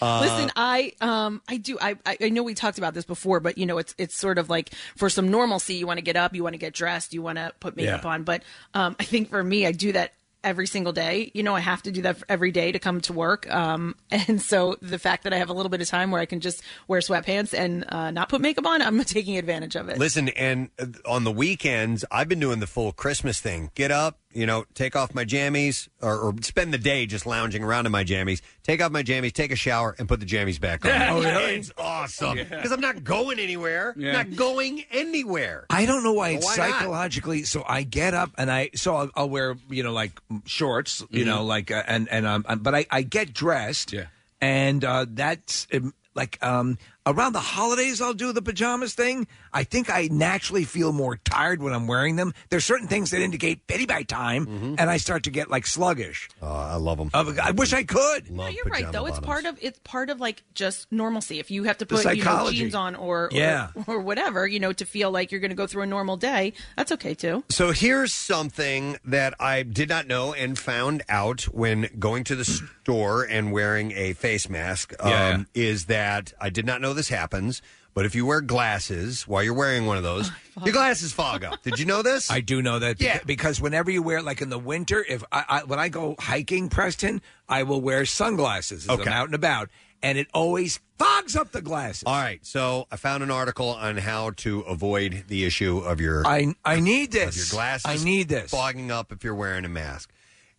[0.00, 3.40] Uh, Listen, I um I do I I I know we talked about this before,
[3.40, 6.14] but you know it's it's sort of like for some normalcy, you want to get
[6.14, 8.10] up, you want to get dressed, you want to put makeup Yeah.
[8.10, 8.44] on, but
[8.74, 10.12] um I think for me, I do that
[10.48, 11.30] every single day.
[11.34, 13.48] You know, I have to do that every day to come to work.
[13.52, 16.26] Um and so the fact that I have a little bit of time where I
[16.26, 19.98] can just wear sweatpants and uh, not put makeup on, I'm taking advantage of it.
[19.98, 23.70] Listen, and uh, on the weekends, I've been doing the full Christmas thing.
[23.74, 27.62] Get up, you know, take off my jammies, or, or spend the day just lounging
[27.64, 28.40] around in my jammies.
[28.62, 30.90] Take off my jammies, take a shower, and put the jammies back on.
[30.90, 31.54] Oh, really?
[31.56, 33.94] It's awesome because I'm not going anywhere.
[33.96, 34.12] Yeah.
[34.12, 35.66] Not going anywhere.
[35.70, 36.78] I don't know why it's Well, why not?
[36.78, 37.42] psychologically.
[37.44, 40.12] So I get up and I so I'll, I'll wear you know like
[40.44, 43.92] shorts, you know like uh, and and um but I I get dressed.
[43.92, 44.06] Yeah.
[44.40, 46.78] And uh, that's um, like um
[47.10, 49.26] around the holidays I'll do the pajamas thing.
[49.52, 52.34] I think I naturally feel more tired when I'm wearing them.
[52.50, 56.28] There's certain things that indicate pity by time, and I start to get like sluggish.
[56.42, 57.10] Oh, I love them.
[57.14, 58.28] I wish I could.
[58.30, 59.06] Love You're right pajama though.
[59.06, 61.38] It's part of it's part of like just normalcy.
[61.38, 62.56] If you have to The put you know, psychology.
[62.58, 63.68] jeans on or, or Yeah.
[63.86, 66.52] or whatever, you know, to feel like you're going to go through a normal day,
[66.76, 67.44] that's okay too.
[67.48, 72.44] So here's something that I did not know and found out when going to the
[72.44, 74.92] store and wearing a face mask.
[75.00, 75.44] Um, Yeah, yeah.
[75.54, 77.62] Is that I did not know this happens,
[77.94, 80.30] but if you wear glasses while you're wearing one of those,
[80.64, 81.62] your glasses fog up.
[81.62, 82.30] Did you know this?
[82.38, 83.00] I do know that.
[83.00, 83.20] Yeah.
[83.24, 86.68] Because whenever you wear, like in the winter, if I, I when I go hiking,
[86.68, 89.08] Preston, I will wear sunglasses as Okay.
[89.10, 89.70] I'm out and about,
[90.02, 92.02] and it always fogs up the glasses.
[92.04, 96.26] All right, so I found an article on how to avoid the issue of your
[96.26, 97.36] I I need of this.
[97.52, 97.86] your glasses.
[98.02, 98.50] I need this.
[98.50, 100.10] fogging up if you're wearing a mask.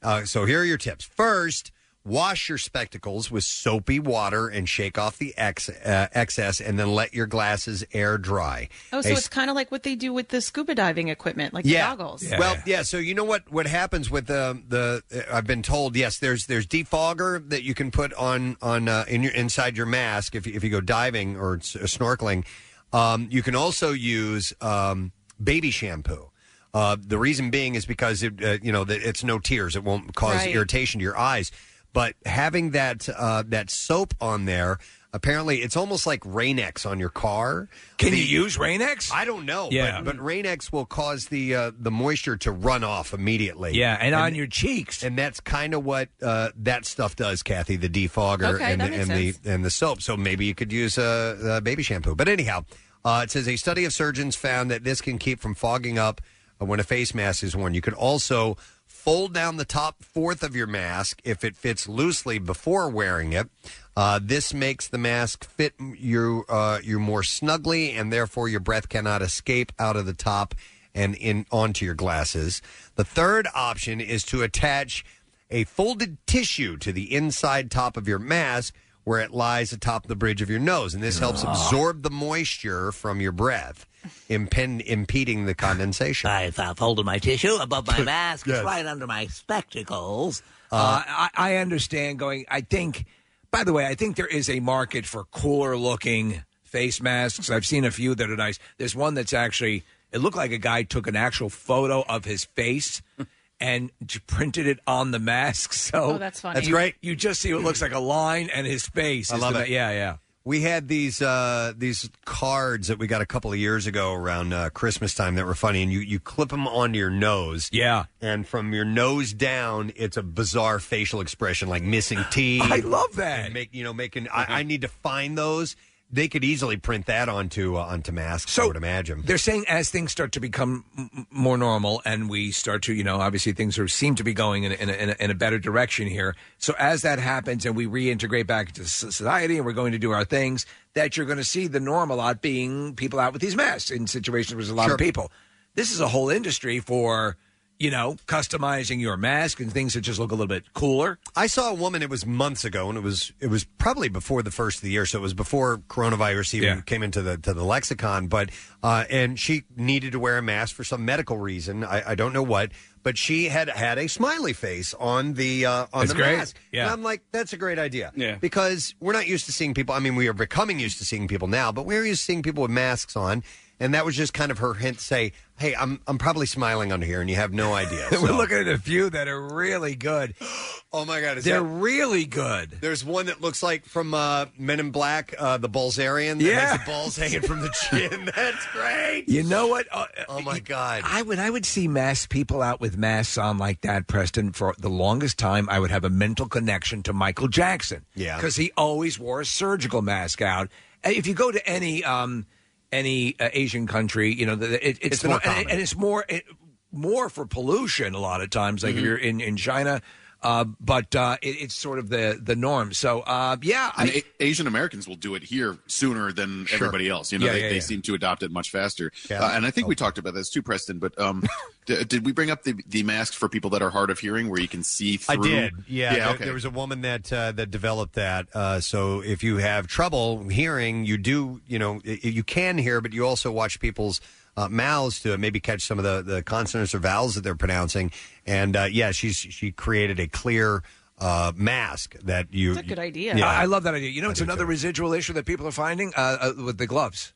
[0.01, 1.03] Uh, so here are your tips.
[1.05, 1.71] First,
[2.05, 6.93] Wash your spectacles with soapy water and shake off the ex, uh, excess, and then
[6.95, 8.69] let your glasses air dry.
[8.93, 11.53] Oh, so A it's kind of like what they do with the scuba diving equipment,
[11.53, 11.89] like yeah.
[11.91, 12.25] the goggles.
[12.39, 12.83] Well, yeah.
[12.83, 16.19] So you know what what happens with the the uh, I've been told yes.
[16.19, 20.35] There's there's defogger that you can put on on uh, in your inside your mask
[20.35, 22.45] if you, if you go diving or s- snorkeling.
[22.93, 25.11] Um, you can also use um,
[25.43, 26.31] baby shampoo.
[26.73, 29.75] Uh, the reason being is because it, uh, you know that it's no tears.
[29.75, 30.55] It won't cause Right.
[30.55, 31.51] irritation to your eyes.
[31.93, 34.77] But having that uh, that soap on there,
[35.11, 37.67] apparently, it's almost like Rain-X on your car.
[37.97, 39.11] Can The- you use Rain-X?
[39.11, 39.69] I don't know.
[39.71, 40.01] Yeah.
[40.01, 43.73] but, but Rain-X will cause the uh, the moisture to run off immediately.
[43.73, 47.75] Yeah, and on your cheeks, and that's kind of what uh, that stuff does, Kathy.
[47.75, 49.45] The defogger Okay, and, that the, makes and the sense.
[49.47, 50.01] and the soap.
[50.01, 52.13] So maybe you could use uh, uh, baby shampoo.
[52.13, 52.65] But anyhow,
[53.03, 56.21] uh, it says a study of surgeons found that this can keep from fogging up
[56.61, 57.73] uh, when a face mask is worn.
[57.73, 58.57] You can also
[58.99, 63.49] fold down the top fourth of your mask if it fits loosely before wearing it.
[63.95, 68.89] Uh, this makes the mask fit you uh, you more snugly, and therefore your breath
[68.89, 70.53] cannot escape out of the top
[70.93, 72.61] and in onto your glasses.
[72.95, 75.05] The third option is to attach
[75.49, 78.75] a folded tissue to the inside top of your mask
[79.09, 81.49] where it lies atop the bridge of your nose, and this helps Ah.
[81.51, 83.87] absorb the moisture from your breath,
[84.29, 86.29] impen- impeding the condensation.
[86.29, 88.45] I've folded my tissue above my mask.
[88.45, 88.57] Yes.
[88.57, 90.43] It's right under my spectacles.
[90.71, 92.45] Uh, I, I understand going.
[92.49, 93.05] I think,
[93.49, 97.49] by the way, I think there is a market for cooler looking face masks.
[97.49, 98.59] I've seen a few that are nice.
[98.77, 102.45] There's one that's actually, it looked like a guy took an actual photo of his
[102.45, 103.01] face.
[103.61, 103.91] And
[104.27, 106.55] printed it on the mask, so Oh, that's funny.
[106.55, 106.95] That's you- great.
[107.01, 109.31] You just see what looks like a line and his face.
[109.31, 109.69] I is love the it.
[109.69, 110.15] Yeah, yeah.
[110.45, 114.53] We had these uh, these cards that we got a couple of years ago around
[114.53, 117.69] uh, Christmas time that were funny, and you you clip them onto your nose.
[117.73, 122.63] Yeah, and from your nose down, it's a bizarre facial expression like missing teeth.
[122.63, 123.45] I love that.
[123.45, 124.27] And make you know making.
[124.29, 125.75] I, I need to find those.
[126.11, 128.57] They could easily print that onto uh, onto masks.
[128.57, 129.21] I would imagine.
[129.23, 133.03] They're saying as things start to become m- more normal and we start to, you
[133.03, 135.29] know, obviously things are seem to be going in a, in a, in a, in
[135.31, 136.35] a better direction here.
[136.57, 139.99] So as that happens and we reintegrate back into s- society and we're going to
[139.99, 143.31] do our things, that you're going to see the norm a lot being people out
[143.31, 145.31] with these masks in situations where there's a lot of people.
[145.75, 147.37] This is a whole industry for,
[147.79, 151.17] you know, customizing your mask and things that just look a little bit cooler.
[151.35, 152.01] I saw a woman.
[152.01, 154.91] It was months ago, and it was it was probably before the first of the
[154.91, 156.81] year, so it was before coronavirus even Yeah.
[156.81, 158.27] came into the to the lexicon.
[158.27, 158.49] But
[158.83, 161.83] uh, and she needed to wear a mask for some medical reason.
[161.85, 162.71] I, I don't know what,
[163.01, 166.37] but she had had a smiley face on the uh, on That's the great.
[166.37, 166.57] mask.
[166.73, 166.83] Yeah.
[166.83, 168.11] and I'm like, that's a great idea.
[168.13, 168.35] Yeah.
[168.35, 169.95] because we're not used to seeing people.
[169.95, 172.43] I mean, we are becoming used to seeing people now, but we're used to seeing
[172.43, 173.41] people with masks on.
[173.81, 176.91] And that was just kind of her hint to say, "Hey, I'm I'm probably smiling
[176.91, 179.95] under here, and you have no idea." We're looking at a few that are really
[179.95, 180.35] good.
[180.91, 182.71] Oh my god, is They're that- really good.
[182.81, 186.39] There's one that looks like from uh, Men in Black, uh, the Balzarian.
[186.39, 186.59] That Yeah.
[186.61, 188.31] has the balls hanging from the chin.
[188.35, 189.25] That's great.
[189.27, 189.85] You know what?
[189.91, 191.03] Uh, oh my god!
[191.05, 194.51] I would I would see mass people out with masks on like that, Preston.
[194.51, 198.07] For the longest time, I would have a mental connection to Michael Jackson.
[198.15, 198.37] Yeah.
[198.37, 200.69] because he always wore a surgical mask out.
[201.05, 202.47] Uh, If you go to any um,
[202.91, 205.69] any uh, Asian country, you know the, it, it's, It's more and, common.
[205.69, 206.43] and it's more it,
[206.91, 208.83] more for pollution a lot of times.
[208.83, 209.03] Like if Mhm.
[209.03, 210.01] you're in in China.
[210.41, 212.93] Uh, but uh, it, it's sort of the the norm.
[212.93, 216.77] So uh, yeah, I, A- Asian Americans will do it here sooner than Sure.
[216.77, 217.31] everybody else.
[217.33, 217.81] You know, Yeah, they, yeah, they yeah.
[217.81, 219.11] seem to adopt it much faster.
[219.29, 220.97] Uh, and I think we talked about this too, Preston.
[220.99, 221.43] But um,
[221.85, 224.49] d- did we bring up the the masks for people that are hard of hearing,
[224.49, 225.43] where you can see through?
[225.43, 225.73] I did.
[225.87, 226.25] Yeah, yeah.
[226.25, 226.45] there, Okay.
[226.45, 228.47] there was a woman that uh, that developed that.
[228.53, 231.59] Uh, so if you have trouble hearing, you do.
[231.67, 234.21] You know, you can hear, but you also watch people's.
[234.59, 238.11] Uh, mouths to maybe catch some of the, the consonants or vowels that they're pronouncing,
[238.45, 240.83] and uh, yeah, she's she created a clear
[241.19, 242.73] uh, mask that you.
[242.73, 243.37] That's a good idea.
[243.37, 244.09] Yeah, I, I love that idea.
[244.09, 247.33] You know, it's another residual issue that people are finding uh, uh, with the gloves,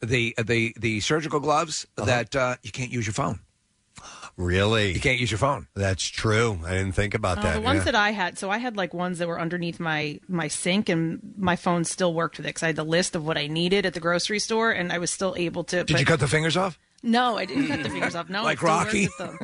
[0.00, 3.40] the the the surgical gloves that uh, you can't use your phone.
[4.36, 5.66] Really, you can't use your phone.
[5.74, 6.58] That's true.
[6.66, 7.54] I didn't think about Uh, that.
[7.54, 7.84] the ones yeah.
[7.84, 11.20] that I had, so I had like ones that were underneath my my sink, and
[11.38, 13.86] my phone still worked with it because I had the list of what I needed
[13.86, 15.76] at the grocery store, and I was still able to.
[15.84, 16.78] Did but- you cut the fingers off?
[17.06, 18.28] No, I didn't cut the fingers off.
[18.28, 19.08] No, Like it still works Rocky?
[19.18, 19.38] them.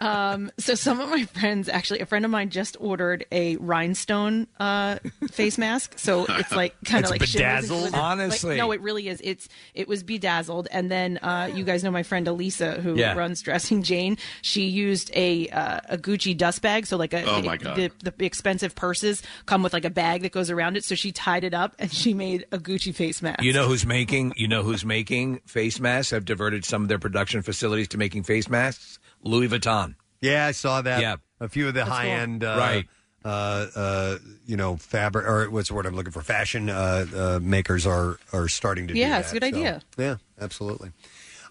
[0.00, 4.46] Um, so some of my friends, actually, a friend of mine just ordered a rhinestone
[4.60, 4.98] uh,
[5.30, 5.94] face mask.
[5.98, 7.32] So it's like kind of like shimmers
[7.68, 7.82] bedazzled?
[7.84, 7.96] with it.
[7.96, 8.56] Like, Honestly.
[8.56, 9.20] no, it really is.
[9.24, 13.14] It's it was bedazzled, and then uh, you guys know my friend Elisa who Yeah.
[13.14, 14.18] runs Dressing Jane.
[14.42, 16.86] She used a uh, a Gucci dust bag.
[16.86, 17.76] So like a Oh, my God.
[17.76, 20.84] The, the expensive purses come with like a bag that goes around it.
[20.84, 23.42] So she tied it up and she made a Gucci face mask.
[23.42, 24.32] You know who's making?
[24.36, 26.10] You know who's making face masks?
[26.10, 28.98] Have diverted some of their production facilities to making face masks.
[29.22, 29.94] Louis Vuitton.
[30.22, 31.00] Yeah, I saw that.
[31.02, 31.16] Yeah.
[31.38, 32.12] a few of the That's high cool.
[32.12, 32.86] end uh, Right.
[33.24, 33.28] uh,
[33.76, 36.22] uh, you know, fabric or what's the word I'm looking for?
[36.22, 38.94] Fashion uh, uh, makers are are starting to.
[38.94, 39.82] do Yeah, it's a good so- idea.
[39.98, 40.92] Yeah, absolutely.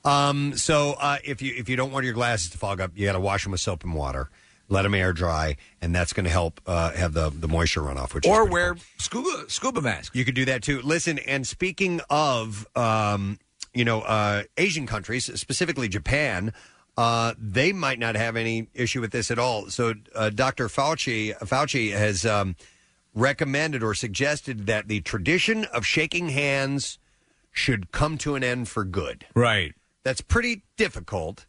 [0.05, 3.05] Um, so uh, if you if you don't want your glasses to fog up, you
[3.05, 4.29] got to wash them with soap and water.
[4.69, 7.97] Let them air dry, and that's going to help uh, have the the moisture run
[7.97, 8.13] off.
[8.15, 10.15] Which is or pretty wear scuba scuba mask.
[10.15, 10.81] you could do that too.
[10.81, 13.37] Listen, and speaking of, um,
[13.73, 16.53] you know, uh, Asian countries, specifically Japan,
[16.97, 19.69] uh, they might not have any issue with this at all.
[19.69, 20.67] So, uh, Dr.
[20.67, 22.55] Fauci, Fauci has um,
[23.15, 26.99] recommended or suggested that the tradition of shaking hands
[27.51, 29.25] should come to an end for good.
[29.35, 29.73] Right.
[30.03, 31.45] That's pretty difficult.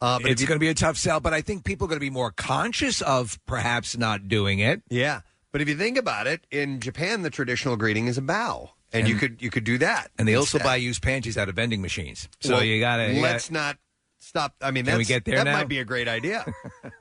[0.00, 1.96] Uh, but it's going to be a tough sell, but I think people are going
[1.96, 4.82] to be more conscious of perhaps not doing it.
[4.90, 5.22] Yeah,
[5.52, 9.08] but if you think about it, in Japan, the traditional greeting is a bow, and,
[9.08, 10.10] you could you could do that.
[10.18, 12.28] And they also buy used panties out of vending machines.
[12.40, 13.20] So Well, you got to.
[13.20, 13.76] let's not
[14.18, 14.54] stop.
[14.60, 15.52] I mean, Can that's, we get there that now?
[15.52, 16.44] might be a great idea.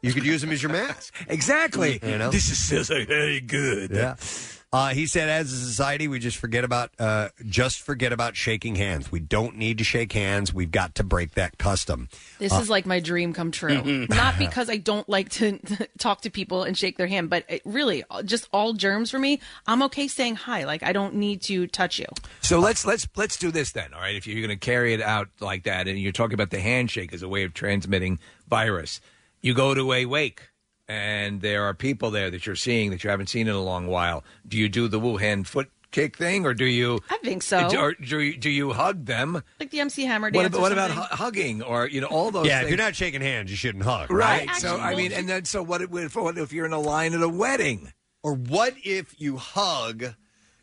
[0.02, 1.14] you could use them as your mask.
[1.28, 1.99] Exactly.
[2.03, 2.30] You know?
[2.32, 3.91] This is so very good.
[3.91, 4.16] Yeah.
[4.76, 8.76] Uh, he said, as a society, we just forget about uh, just forget about shaking
[8.76, 9.10] hands.
[9.10, 10.53] We don't need to shake hands.
[10.53, 12.10] We've got to break that custom.
[12.39, 13.69] This Uh, is like my dream come true.
[13.81, 14.10] Mhm.
[14.23, 15.60] Not because I don't like to
[15.97, 19.39] talk to people and shake their hand, but it really, just all germs for me.
[19.65, 20.65] I'm okay saying hi.
[20.65, 22.07] Like I don't need to touch you.
[22.41, 23.93] So let's let's let's do this then.
[23.93, 26.49] All right, if you're going to carry it out like that, and you're talking about
[26.49, 28.19] the handshake as a way of transmitting
[28.49, 28.99] virus,
[29.41, 30.49] you go to a wake,
[30.88, 33.88] and there are people there that you're seeing that you haven't seen in a long
[33.88, 34.24] while.
[34.48, 36.99] Do you do the Wuhan foot kick thing, or do you?
[37.10, 37.70] I think so.
[37.78, 39.41] Or do you, do you hug them?
[39.60, 40.48] Like the MC Hammer What, dance.
[40.48, 41.07] about, or what about something.
[41.18, 42.48] hu- hugging, or you know all those?
[42.48, 44.12] yeah, if you're not shaking hands, you shouldn't hug.
[44.12, 44.48] right.
[44.48, 44.56] Right.
[44.57, 45.82] so I mean, and then so what?
[45.82, 47.91] If, what if you're in a line at a wedding?
[48.24, 50.03] Or what if you hug,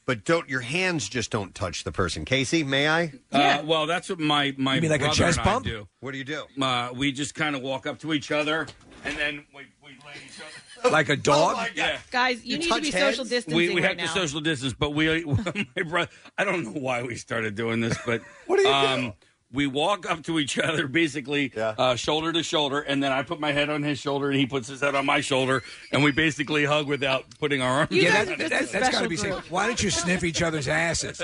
[0.04, 2.24] but don't your hands just don't touch the person?
[2.24, 3.12] Casey, may I?
[3.30, 5.64] Uh, well, that's what my my You mean like a brother chest and I bump?
[5.64, 5.86] do.
[6.00, 6.42] What do you do?
[6.60, 8.66] Uh, we just kind of walk up to each other,
[9.04, 9.62] and then we,
[9.98, 11.68] we lay each other like a dog.
[11.74, 11.98] yeah.
[12.10, 14.12] Guys, you, need to be social distancing We, we right have now.
[14.12, 15.24] to social distance, but we,
[15.76, 19.00] my brother, I don't know why we started doing this, but what do you um,
[19.00, 19.12] do?
[19.52, 23.38] We walk up to each other, basically uh, shoulder to shoulder, and then I put
[23.38, 25.62] my head on his shoulder, and he puts his head on my shoulder,
[25.92, 27.90] and we basically hug without putting our arms.
[27.90, 29.50] yeah, that, that, that's got to be safe.
[29.50, 31.20] Why don't you sniff each other's asses?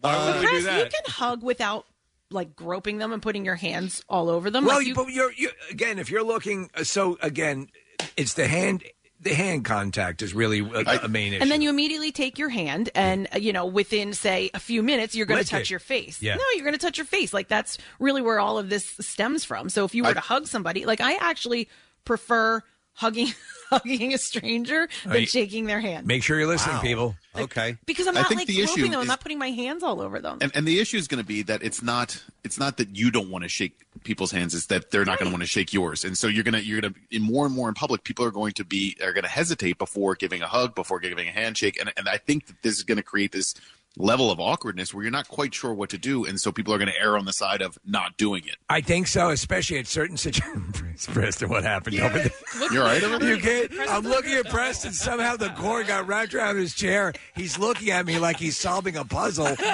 [0.00, 0.84] Why would we do that?
[0.86, 1.86] you can hug without
[2.30, 4.64] like groping them and putting your hands all over them.
[4.64, 5.98] Well, like you, but you're you, again.
[5.98, 7.68] If you're looking, uh, so again,
[8.16, 8.82] it's the hand.
[9.18, 11.40] The hand contact is really a, a main issue.
[11.42, 14.82] and then you immediately take your hand and uh, you know within say a few
[14.82, 15.70] minutes you're going to touch it.
[15.70, 16.34] your face Yeah.
[16.36, 19.42] no you're going to touch your face like that's really where all of this stems
[19.42, 21.66] from so if you were I- to hug somebody like i actually
[22.04, 22.62] prefer
[22.92, 23.28] hugging
[23.70, 25.28] hugging a stranger than Right.
[25.28, 26.82] shaking their hand Make sure you're listening, Wow.
[26.82, 27.16] people.
[27.36, 27.76] Okay.
[27.86, 30.00] because i'm I not think like the issue them i'm not putting my hands all
[30.00, 32.76] over them And, and the issue is going to be that it's not it's not
[32.78, 35.42] that you don't want to shake people's hands; it's that they're not going to want
[35.42, 36.04] to shake yours.
[36.04, 38.52] And so you're gonna you're gonna in more and more in public, people are going
[38.52, 41.92] to be are going to hesitate before giving a hug, before giving a handshake, and
[41.96, 43.54] and I think that this is going to create this
[43.96, 46.78] level of awkwardness where you're not quite sure what to do, and so people are
[46.78, 48.56] going to err on the side of not doing it.
[48.68, 51.06] I think so, especially at certain situations.
[51.12, 52.30] Preston, what happened over there?
[52.72, 53.34] You're right over there?
[53.34, 54.92] You can't, I'm looking at Preston.
[54.92, 57.12] Somehow the cord got wrapped around his chair.
[57.34, 59.56] He's looking at me like he's solving a puzzle.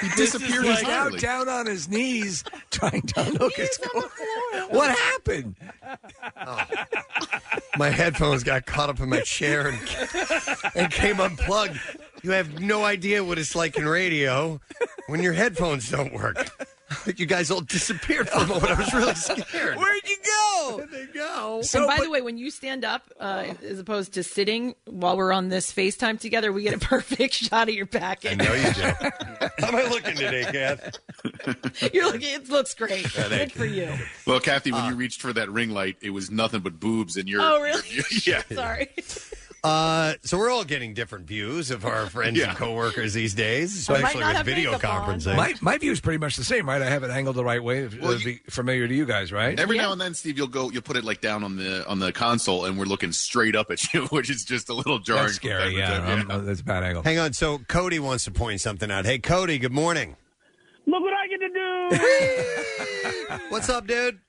[0.00, 4.10] He disappeared He's now down on his knees trying to unhook his cord.
[4.70, 5.56] What happened?
[6.46, 6.60] Oh.
[7.78, 9.78] My headphones got caught up in my chair and,
[10.74, 11.78] and came unplugged.
[12.24, 14.58] You have no idea what it's like in radio
[15.08, 16.48] when your headphones don't work.
[17.16, 18.70] You guys all disappeared for a moment.
[18.70, 19.76] I was really scared.
[19.76, 20.76] Where'd you go?
[20.76, 21.60] Where'd they go?
[21.74, 25.32] and by the way, when you stand up, uh, as opposed to sitting while we're
[25.32, 28.24] on this FaceTime together, we get a perfect shot of your back.
[28.24, 28.82] I know you do.
[28.82, 31.92] How am I looking today, Kath?
[31.92, 32.32] You're looking.
[32.34, 33.12] It looks great.
[33.16, 33.92] Yeah, Good for you.
[34.26, 37.28] Well, Kathy, when you reached for that ring light, it was nothing but boobs, and
[37.28, 37.82] you're Oh, really?
[38.24, 38.42] yeah.
[38.52, 38.90] Sorry.
[39.64, 42.50] Uh, so we're all getting different views of our friends Yeah.
[42.50, 45.18] and coworkers these days, I might especially not with have video makeup on.
[45.20, 45.36] conferencing.
[45.36, 46.82] My, my view is pretty much the same, right?
[46.82, 47.84] I have it angled the right way.
[47.84, 49.58] It'll be familiar to you guys, right?
[49.58, 51.98] Every now and then, Steve, you'll go, you'll put it like down on the on
[51.98, 55.22] the console, and we're looking straight up at you, which is just a little jarring.
[55.24, 55.78] That's scary.
[55.78, 57.02] Yeah, I'm- uh, that's a bad angle.
[57.02, 57.32] Hang on.
[57.32, 59.06] So Cody wants to point something out.
[59.06, 59.58] Hey, Cody.
[59.58, 60.16] Good morning.
[60.86, 61.48] Look what I get to
[63.38, 63.38] do.
[63.48, 64.20] What's up, dude?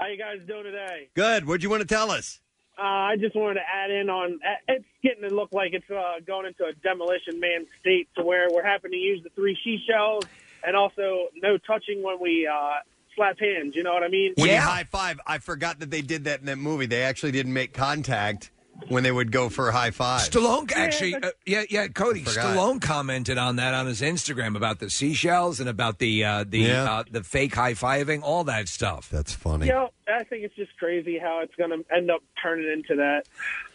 [0.00, 1.08] How you guys doing today?
[1.14, 1.46] Good.
[1.46, 2.40] What'd you want to tell us?
[2.78, 4.40] Uh, I just wanted to add in on.
[4.46, 8.24] uh, It's getting to look like it's uh, going into a demolition man state, to
[8.24, 10.24] where we're having to use the three seashells
[10.64, 12.74] and also no touching when we uh,
[13.14, 13.76] slap hands.
[13.76, 14.32] You know what I mean?
[14.36, 16.86] When you high five, I forgot that they did that in that movie.
[16.86, 18.50] They actually didn't make contact
[18.88, 20.22] when they would go for a high five.
[20.22, 22.22] Stallone actually, uh, yeah, yeah, Cody.
[22.24, 22.56] Forgot.
[22.56, 26.60] Stallone commented on that on his Instagram about the seashells and about the uh, the
[26.60, 26.90] Yeah.
[26.90, 29.10] uh, the fake high fiving, all that stuff.
[29.10, 29.66] That's funny.
[29.66, 32.96] You know, I think it's just crazy how it's going to end up turning into
[32.96, 33.22] that.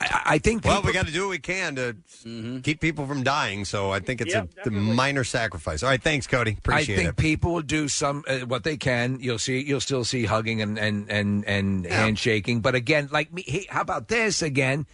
[0.01, 0.63] I, I think.
[0.65, 1.95] Well, we got to do what we can to
[2.25, 2.59] Mm-hmm.
[2.59, 3.63] keep people from dying.
[3.65, 5.83] So I think it's Yep, a, a minor sacrifice.
[5.83, 6.55] All right, thanks, Cody.
[6.57, 6.93] Appreciate it.
[6.93, 7.15] I think it.
[7.17, 9.19] people will do some uh, what they can.
[9.21, 9.59] You'll see.
[9.63, 12.61] You'll still see hugging and and and and handshaking.
[12.61, 14.85] But again, like me, hey, how about this again?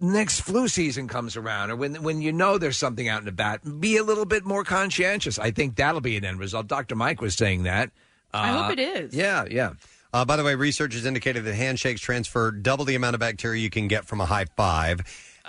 [0.00, 3.80] Next flu season comes around, or when when you know there's something out and about,
[3.80, 5.38] be a little bit more conscientious.
[5.38, 6.66] I think that'll be an end result.
[6.66, 6.94] Dr.
[6.96, 7.90] Mike was saying that.
[8.32, 9.14] I hope Uh, it is.
[9.14, 9.74] Yeah, yeah.
[10.14, 13.68] Uh, by the way, researchers indicated that handshakes transfer double the amount of bacteria you
[13.68, 15.00] can get from a high five,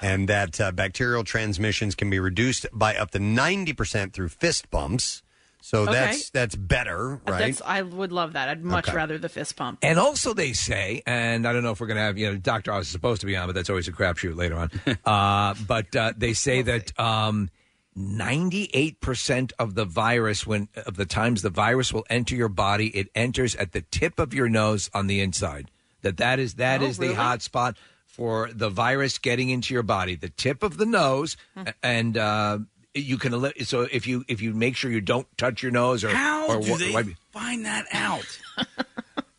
[0.02, 4.72] and that uh, bacterial transmissions can be reduced by up to ninety percent through fist
[4.72, 5.22] bumps.
[5.62, 5.92] So Okay.
[5.94, 7.40] that's that's better, right?
[7.46, 8.50] That's, I would love that.
[8.50, 8.96] I'd much Okay.
[8.98, 9.80] rather the fist pump.
[9.84, 12.38] And also, they say, and I don't know if we're going to have, you know,
[12.38, 12.72] Dr.
[12.72, 14.70] Oz is supposed to be on, but that's always a crapshoot later on.
[15.06, 17.50] uh, but uh, they say that um,
[17.97, 23.09] 98% of the virus, when of the times the virus will enter your body, it
[23.15, 25.72] enters at the tip of your nose on the inside.
[26.01, 27.13] That that is that Oh, is really?
[27.13, 30.15] the hot spot for the virus getting into your body.
[30.15, 31.35] The tip of the nose,
[31.81, 32.59] and uh,
[32.93, 36.03] you can eli- so if you if you make sure you don't touch your nose
[36.03, 38.39] or How or do they wipe- find that out?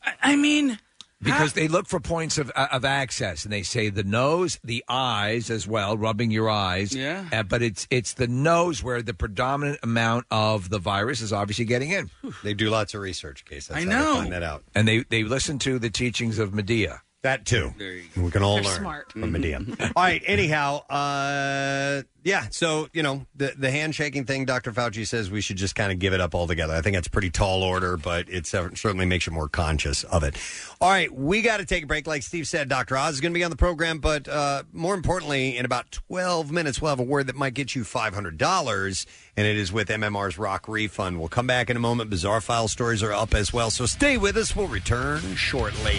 [0.02, 0.78] I, I mean,
[1.26, 4.84] because they look for points of uh, of access, and they say the nose, the
[4.88, 6.94] eyes as well, rubbing your eyes.
[6.94, 7.26] Yeah.
[7.32, 11.64] Uh, but it's it's the nose where the predominant amount of the virus is obviously
[11.64, 12.10] getting in.
[12.42, 13.68] They do lots of research, case.
[13.68, 14.14] That's I how they know.
[14.20, 14.64] find that out.
[14.74, 17.00] And they they listen to the teachings of Madea.
[17.26, 17.74] That too.
[18.16, 19.10] We can all They're learn smart.
[19.12, 19.92] from Madea.
[19.96, 20.22] all right.
[20.24, 22.46] Anyhow, uh, yeah.
[22.50, 24.44] So you know the the handshaking thing.
[24.44, 24.70] Dr.
[24.72, 26.72] Fauci says we should just kind of give it up altogether.
[26.74, 30.22] I think that's a pretty tall order, but it certainly makes you more conscious of
[30.22, 30.36] it.
[30.80, 32.06] All right, we got to take a break.
[32.06, 32.96] Like Steve said, Dr.
[32.96, 36.52] Oz is going to be on the program, but uh, more importantly, in about twelve
[36.52, 39.04] minutes, we'll have a word that might get you five hundred dollars,
[39.36, 41.18] and it is with MMR's Rock Refund.
[41.18, 42.08] We'll come back in a moment.
[42.08, 44.54] Bizarre file stories are up as well, so stay with us.
[44.54, 45.98] We'll return shortly.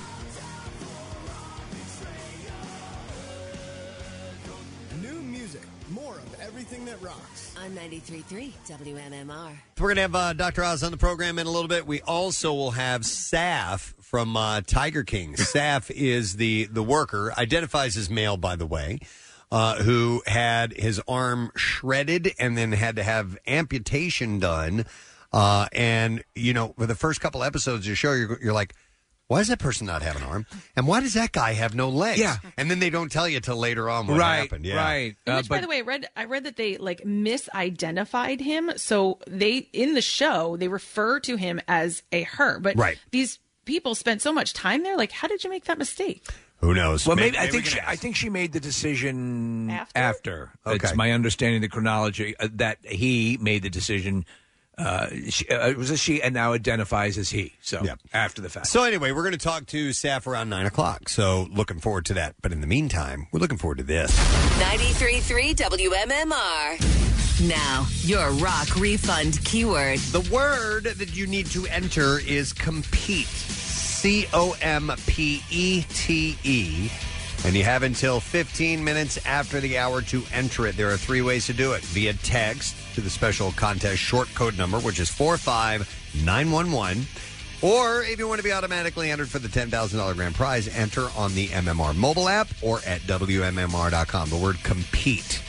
[6.41, 7.55] everything that rocks.
[7.63, 9.51] On 93.3 WMMR.
[9.79, 10.63] We're going to have uh, Dr.
[10.63, 11.85] Oz on the program in a little bit.
[11.85, 15.33] We also will have Saff from uh, Tiger King.
[15.35, 18.99] Saff is the, the worker, identifies as male, by the way,
[19.51, 24.85] uh, who had his arm shredded and then had to have amputation done.
[25.31, 28.73] Uh, and, you know, for the first couple episodes of the show, you're, you're like,
[29.31, 30.45] why does that person not have an arm?
[30.75, 32.19] And why does that guy have no legs?
[32.19, 32.35] Yeah.
[32.57, 34.65] And then they don't tell you till later on what Right, happened.
[34.65, 34.75] Yeah.
[34.75, 35.15] right.
[35.25, 38.71] Uh, Which, by the way, I read I read that they like misidentified him.
[38.75, 42.59] So they in the show they refer to him as a her.
[42.59, 42.97] But Right.
[43.11, 44.97] these people spent so much time there.
[44.97, 46.27] Like, how did you make that mistake?
[46.57, 47.07] Who knows?
[47.07, 50.51] Well, maybe, I think she, I think she made the decision after.
[50.65, 50.93] It's Okay.
[50.95, 54.25] my understanding the chronology uh, that he made the decision.
[54.81, 57.53] Uh, she, uh, it was a she, and now identifies as he.
[57.61, 57.83] So
[58.13, 58.67] after the fact.
[58.67, 61.07] So anyway, we're going to talk to Saff around nine o'clock.
[61.09, 62.35] So looking forward to that.
[62.41, 64.17] But in the meantime, we're looking forward to this.
[64.59, 67.47] 93.3 WMMR.
[67.47, 69.99] Now, your rock refund keyword.
[69.99, 73.27] The word that you need to enter is compete.
[73.27, 76.89] C O M P E T E.
[77.43, 80.77] And you have until 15 minutes after the hour to enter it.
[80.77, 84.57] There are three ways to do it via text to the special contest short code
[84.57, 87.07] number, which is 45911.
[87.63, 91.33] Or if you want to be automatically entered for the $10,000 grand prize, enter on
[91.33, 94.29] the MMR mobile app or at WMMR.com.
[94.29, 95.41] The word compete.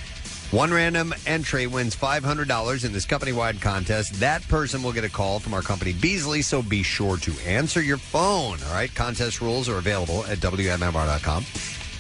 [0.51, 4.13] One random entry wins $500 in this company wide contest.
[4.21, 7.81] That person will get a call from our company Beasley, so be sure to answer
[7.81, 8.59] your phone.
[8.67, 11.45] All right, contest rules are available at WMMR.com.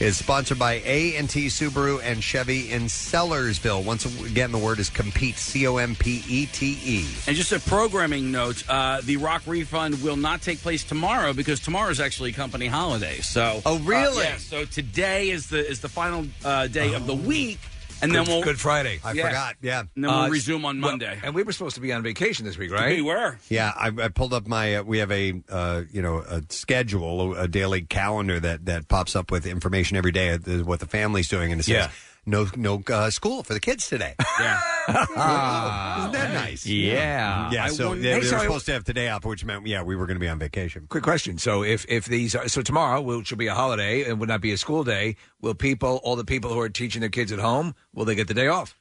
[0.04, 3.84] It's sponsored by A&T Subaru and Chevy in Sellersville.
[3.84, 7.06] Once again, the word is compete, C O M P E T E.
[7.28, 11.60] And just a programming note: uh, the Rock refund will not take place tomorrow because
[11.60, 13.20] tomorrow is actually company holiday.
[13.20, 14.24] So, oh Uh, really?
[14.24, 17.60] yeah, so today is the is the final uh, day of the week,
[18.02, 19.00] and then Good- we'll Good Friday.
[19.04, 19.26] I Yeah.
[19.28, 19.56] forgot.
[19.62, 19.80] Yeah.
[19.80, 21.18] And then we'll Uh, resume on well, Monday.
[21.22, 22.96] and we were supposed to be on vacation this week, right?
[22.96, 23.38] We were.
[23.48, 24.76] Yeah, I, I pulled up my.
[24.76, 28.88] Uh, we have a uh, you know a schedule, a, a daily calendar that that
[28.88, 31.74] pops up with information every day of the- what the family's doing, and it says
[31.74, 31.90] Yeah.
[32.26, 34.14] No no uh, school for the kids today.
[34.40, 34.60] Yeah.
[34.88, 36.66] Isn't that nice?
[36.66, 37.50] Yeah.
[37.52, 37.64] Yeah.
[37.64, 39.44] I So wonder- they, Hey, they so were I- supposed to have today off, which
[39.44, 40.86] meant yeah we were going to be on vacation.
[40.88, 41.38] Quick question.
[41.38, 44.40] So if if these are, so tomorrow, which will be a holiday and would not
[44.40, 47.38] be a school day, will people, all the people who are teaching their kids at
[47.38, 48.76] home, will they get the day off?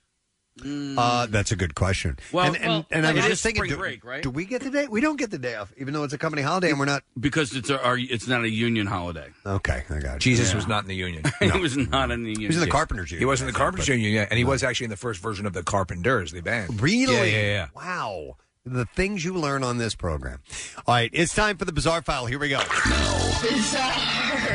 [0.64, 2.18] Uh, that's a good question.
[2.32, 4.22] Well- and, and, well, and I like, was it just thinking, spring do, break, right?
[4.22, 4.88] do we get the day?
[4.88, 7.04] We don't get the day off, even though it's a company holiday, and we're not.
[7.20, 9.30] because it's a, our, it's not a union holiday.
[9.46, 10.20] Okay, I got it.
[10.20, 10.56] Jesus Yeah.
[10.58, 11.24] was not in the union.
[11.40, 12.48] he was not in the union.
[12.48, 14.38] was in the Carpenters He was in the I think, Carpenters but- Union, yeah, and
[14.38, 16.82] he was actually in the first version of the Carpenters, the band.
[16.82, 17.14] Really?
[17.16, 17.68] Yeah, yeah, yeah.
[17.76, 18.38] Wow.
[18.64, 20.40] The things you learn on this program.
[20.86, 22.28] All right, it's time for the bizarre file.
[22.28, 22.60] Here we go.
[22.60, 23.92] Bizarre.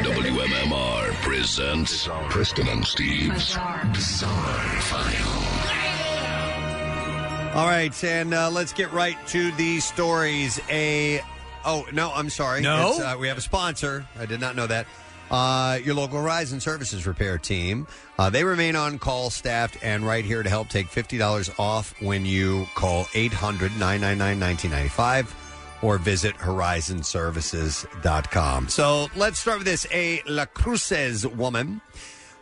[0.05, 3.57] WMMR presents Preston and Steve's
[3.93, 5.36] Bizarre, File.
[7.57, 10.61] All right, and uh, let's get right to the stories.
[10.69, 11.23] A
[11.65, 12.61] oh no, I'm sorry.
[12.61, 12.91] No?
[12.91, 14.07] It's, uh, we have a sponsor.
[14.19, 14.87] I did not know that.
[15.31, 17.87] Uh, your local Horizon Services repair team.
[18.19, 21.95] Uh, they remain on call, staffed, and right here to help take fifty dollars off
[22.03, 25.33] when you call 800-999-1995
[25.81, 28.69] or visit horizonservices.com.
[28.69, 29.87] So let's start with this.
[29.91, 31.81] A Las Cruces woman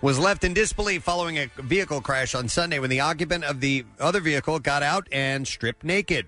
[0.05, 3.87] was left in disbelief following a vehicle crash on Sunday when the occupant of the
[3.99, 6.27] other vehicle got out and stripped naked.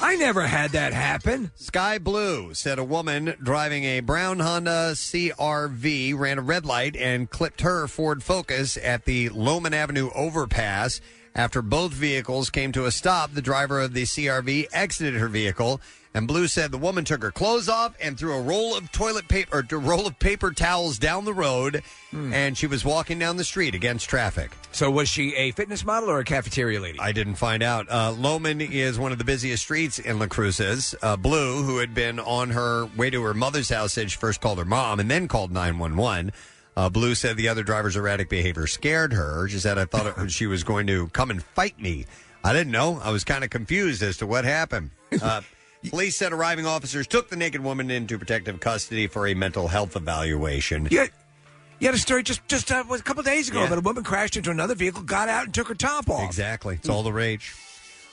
[0.00, 1.50] I never had that happen.
[1.54, 7.28] Sky Blue said a woman driving a brown Honda CRV ran a red light and
[7.28, 11.02] clipped her Ford Focus at the Lohman Avenue overpass.
[11.34, 15.82] After both vehicles came to a stop, the driver of the CRV exited her vehicle,
[16.14, 19.28] and Blue said the woman took her clothes off and threw a roll of toilet
[19.28, 21.82] paper or a roll of paper towels down the road,
[22.12, 24.50] and she was walking down the street against traffic.
[24.72, 27.00] So was she a fitness model or a cafeteria lady?
[27.00, 27.86] I didn't find out.
[27.88, 30.94] Uh, Lohman is one of the busiest streets in Las Cruces.
[31.00, 34.40] Uh, Blue, who had been on her way to her mother's house, said she first
[34.40, 36.32] called her mom and then called 911.
[36.76, 39.46] Uh, Blue said the other driver's erratic behavior scared her.
[39.48, 42.06] She said, I thought it, she was going to come and fight me.
[42.44, 43.00] I didn't know.
[43.02, 44.90] I was kind of confused as to what happened.
[45.20, 45.42] Uh,
[45.90, 49.96] police said arriving officers took the naked woman into protective custody for a mental health
[49.96, 50.88] evaluation.
[50.90, 51.06] Yeah.
[51.78, 54.36] You had a story just just uh, a couple days ago about a woman crashed
[54.36, 56.24] into another vehicle, got out, and took her top off.
[56.24, 56.76] Exactly.
[56.76, 57.54] It's all the rage.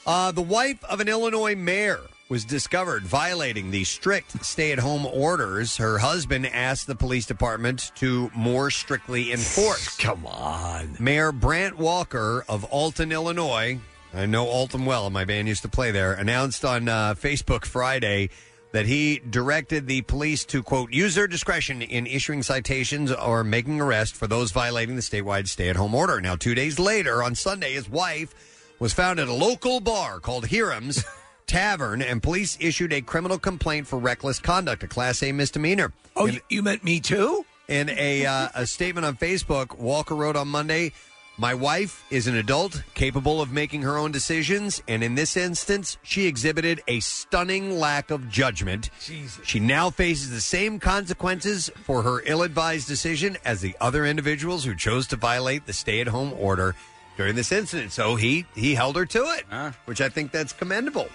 [0.04, 5.04] Uh, the wife of an Illinois mayor was discovered violating the strict stay at home
[5.04, 9.96] orders her husband asked the police department to more strictly enforce.
[9.96, 10.96] Come on.
[10.98, 13.78] Mayor Brant Walker of Alton, Illinois,
[14.12, 18.30] I know Alton well, my band used to play there, announced on uh, Facebook Friday
[18.72, 23.80] that he directed the police to, quote, use their discretion in issuing citations or making
[23.80, 26.20] arrests for those violating the statewide stay at home order.
[26.20, 28.34] Now, two days later, on Sunday, his wife
[28.78, 31.04] was found at a local bar called Hiram's
[31.46, 35.92] Tavern, and police issued a criminal complaint for reckless conduct, a Class A misdemeanor.
[36.16, 37.44] Oh, you, you meant me too?
[37.66, 40.92] In a, uh, a statement on Facebook, Walker wrote on Monday,
[41.40, 45.96] My wife is an adult capable of making her own decisions, and in this instance,
[46.02, 48.90] she exhibited a stunning lack of judgment.
[49.00, 54.66] She now faces the same consequences for her ill advised decision as the other individuals
[54.66, 56.74] who chose to violate the stay at home order
[57.16, 57.92] during this incident.
[57.92, 59.46] So he, he held her to it,
[59.86, 61.08] which I think that's commendable.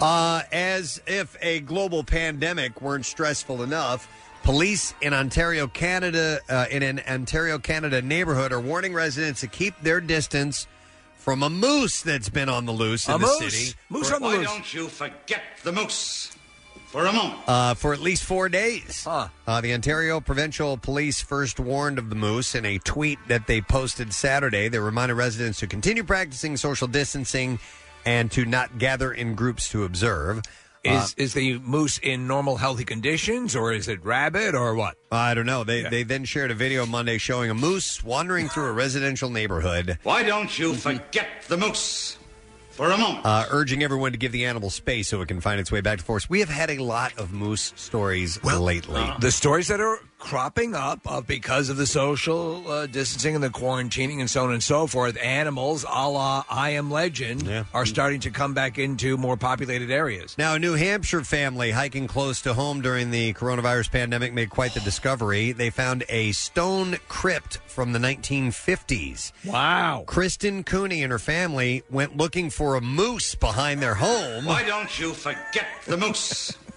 [0.00, 4.08] Uh, as if a global pandemic weren't stressful enough,
[4.42, 9.74] police in Ontario, Canada, uh, in an Ontario, Canada neighborhood are warning residents to keep
[9.82, 10.66] their distance
[11.16, 13.54] from a moose that's been on the loose in A the moose?
[13.54, 13.76] city.
[13.90, 14.46] Moose for, on the Why loose.
[14.46, 16.32] don't you forget the moose
[16.86, 17.38] for a moment?
[17.46, 19.06] uh, for at least four days.
[19.06, 19.28] Uh,
[19.60, 24.12] the Ontario Provincial Police first warned of the moose in a tweet that they posted
[24.14, 24.68] Saturday.
[24.68, 27.58] They reminded residents to continue practicing social distancing
[28.06, 30.40] and to not gather in groups to observe.
[30.82, 34.96] Is Uh, is the moose in normal, healthy conditions, or is it rabid, or what?
[35.12, 35.62] I don't know.
[35.62, 39.98] They they then shared a video Monday showing a moose wandering through a residential neighborhood,
[40.04, 42.16] Why don't you forget the moose
[42.70, 43.26] for a moment?
[43.26, 45.98] uh, urging everyone to give the animal space so it can find its way back
[45.98, 46.30] to forest.
[46.30, 49.06] We have had a lot of moose stories lately.
[49.20, 53.48] The stories that are cropping up uh, because of the social uh, distancing and the
[53.48, 58.20] quarantining and so on and so forth, animals a la I Am Legend are starting
[58.20, 60.36] to come back into more populated areas.
[60.38, 64.74] Now, a New Hampshire family hiking close to home during the coronavirus pandemic made quite
[64.74, 65.52] the discovery.
[65.52, 69.32] They found a stone crypt from the 1950s.
[69.44, 70.04] Wow.
[70.06, 74.44] Kristen Cooney and her family went looking for a moose behind their home.
[74.44, 76.52] Why don't you forget the moose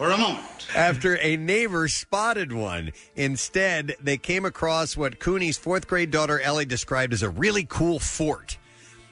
[0.00, 0.50] for a moment?
[0.74, 2.92] after a neighbor spotted one.
[3.16, 7.98] Instead, they came across what Cooney's fourth grade daughter Ellie described as a really cool
[7.98, 8.56] fort.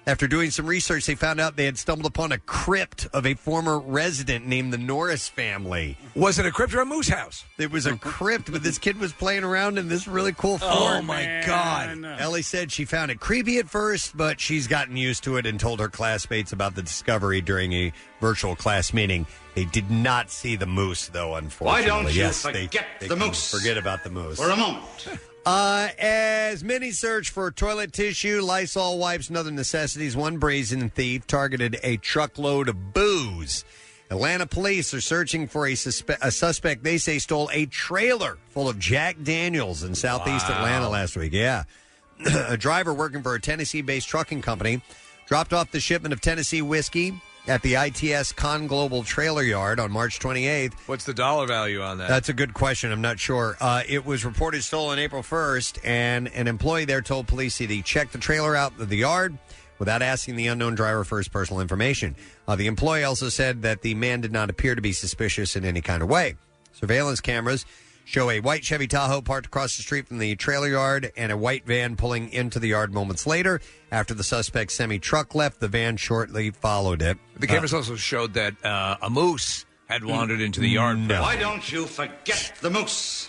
[0.08, 3.34] After doing some research, they found out they had stumbled upon a crypt of a
[3.34, 5.98] former resident named the Norris family.
[6.14, 7.44] Was it a crypt or a moose house?
[7.58, 10.72] It was a crypt, but this kid was playing around in this really cool fort.
[10.74, 12.02] Oh, my God.
[12.18, 15.60] Ellie said she found it creepy at first, but she's gotten used to it and
[15.60, 19.26] told her classmates about the discovery during a virtual class meeting.
[19.54, 21.82] They did not see the moose, though, unfortunately.
[21.82, 24.38] Why don't you yes, they- forget they the can moose Forget about the moose.
[24.38, 24.84] for a moment?
[25.50, 31.26] Uh, as many search for toilet tissue, Lysol wipes, and other necessities, one brazen thief
[31.26, 33.64] targeted a truckload of booze.
[34.10, 38.68] Atlanta police are searching for a, suspe- a suspect they say stole a trailer full
[38.68, 40.50] of Jack Daniels in southeast.
[40.50, 41.32] Atlanta last week.
[41.32, 41.64] Yeah.
[42.26, 44.82] a driver working for a Tennessee based trucking company
[45.24, 47.18] dropped off the shipment of Tennessee whiskey
[47.48, 50.74] at the ITS ConGlobal trailer yard on March 28th.
[50.86, 52.08] What's the dollar value on that?
[52.08, 52.92] That's a good question.
[52.92, 53.56] I'm not sure.
[53.60, 57.82] Uh, it was reported stolen April 1st, and an employee there told police that he
[57.82, 59.38] checked the trailer out of the yard
[59.78, 62.14] without asking the unknown driver for his personal information.
[62.46, 65.64] Uh, the employee also said that the man did not appear to be suspicious in
[65.64, 66.36] any kind of way.
[66.72, 67.64] Surveillance cameras
[68.08, 71.36] show a white Chevy Tahoe parked across the street from the trailer yard and a
[71.36, 73.60] white van pulling into the yard moments later.
[73.92, 77.18] After the suspect's semi truck left, the van shortly followed it.
[77.38, 81.06] The cameras also showed that uh, a moose had wandered into the yard.
[81.08, 83.28] Why don't you forget the moose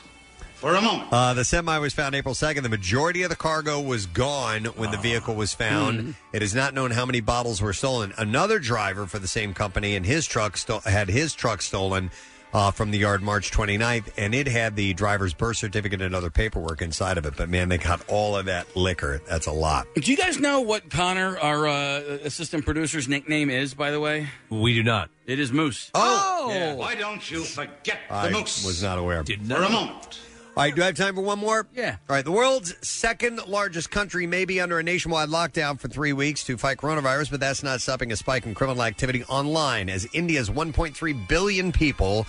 [0.56, 1.12] for a moment?
[1.12, 2.64] Uh, the semi was found April 2nd.
[2.64, 6.00] The majority of the cargo was gone when the vehicle was found.
[6.00, 6.12] Hmm.
[6.32, 8.14] It is not known how many bottles were stolen.
[8.18, 12.12] Another driver for the same company and his truck sto- had his truck stolen
[12.54, 16.30] uh, from the yard March 29th, and it had the driver's birth certificate and other
[16.30, 17.36] paperwork inside of it.
[17.38, 19.22] But man, they got all of that liquor.
[19.28, 19.88] That's a lot.
[19.96, 23.74] Do you guys know what Connor, our uh, assistant producer's nickname is?
[23.74, 25.10] By the way, we do not.
[25.26, 25.92] It is Moose.
[25.94, 29.22] Oh, Why don't you forget the I moose was not aware.
[29.22, 30.20] Did for a moment?
[30.60, 31.66] All right, do I have time for one more?
[31.74, 31.96] Yeah.
[32.10, 36.12] All right, the world's second largest country may be under a nationwide lockdown for three
[36.12, 40.06] weeks to fight coronavirus, but that's not stopping a spike in criminal activity online as
[40.12, 42.26] India's 1.3 billion people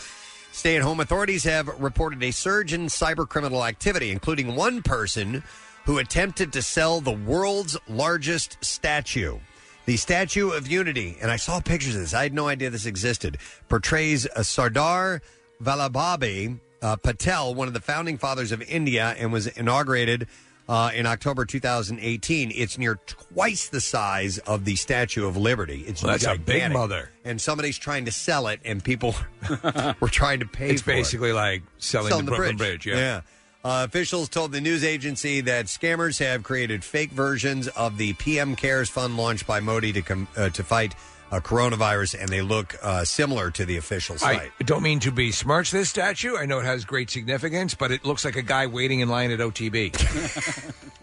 [0.52, 1.00] stay at home.
[1.00, 5.42] Authorities have reported a surge in cyber criminal activity, including one person
[5.84, 9.40] who attempted to sell the world's largest statue.
[9.86, 12.14] The Statue of Unity, and I saw pictures of this.
[12.14, 13.38] I had no idea this existed.
[13.68, 15.20] Portrays a Sardar
[15.60, 20.26] Vallabhbhai uh, Patel, one of the founding fathers of India, and was inaugurated
[20.68, 22.52] uh, in October 2018.
[22.54, 25.84] It's near twice the size of the Statue of Liberty.
[25.86, 26.78] It's Well, that's a big gigantic.
[26.78, 27.10] mother.
[27.24, 29.14] And somebody's trying to sell it, and people
[30.00, 30.70] were trying to pay.
[30.70, 30.94] It's for it.
[30.94, 32.86] basically like selling, the Brooklyn Bridge.
[32.86, 33.22] yeah.
[33.62, 38.56] Uh, officials told the news agency that scammers have created fake versions of the PM
[38.56, 40.94] CARES fund launched by Modi to com- uh, to fight
[41.30, 44.50] uh, coronavirus, and they look uh, similar to the official site.
[44.58, 46.36] I don't mean to besmirch this statue.
[46.36, 49.30] I know it has great significance, but it looks like a guy waiting in line
[49.30, 50.86] at OTB.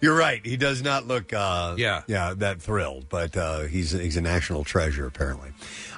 [0.00, 0.44] You're right.
[0.46, 4.62] He does not look, uh, yeah, yeah, that thrilled, but uh, he's he's a national
[4.62, 5.50] treasure apparently.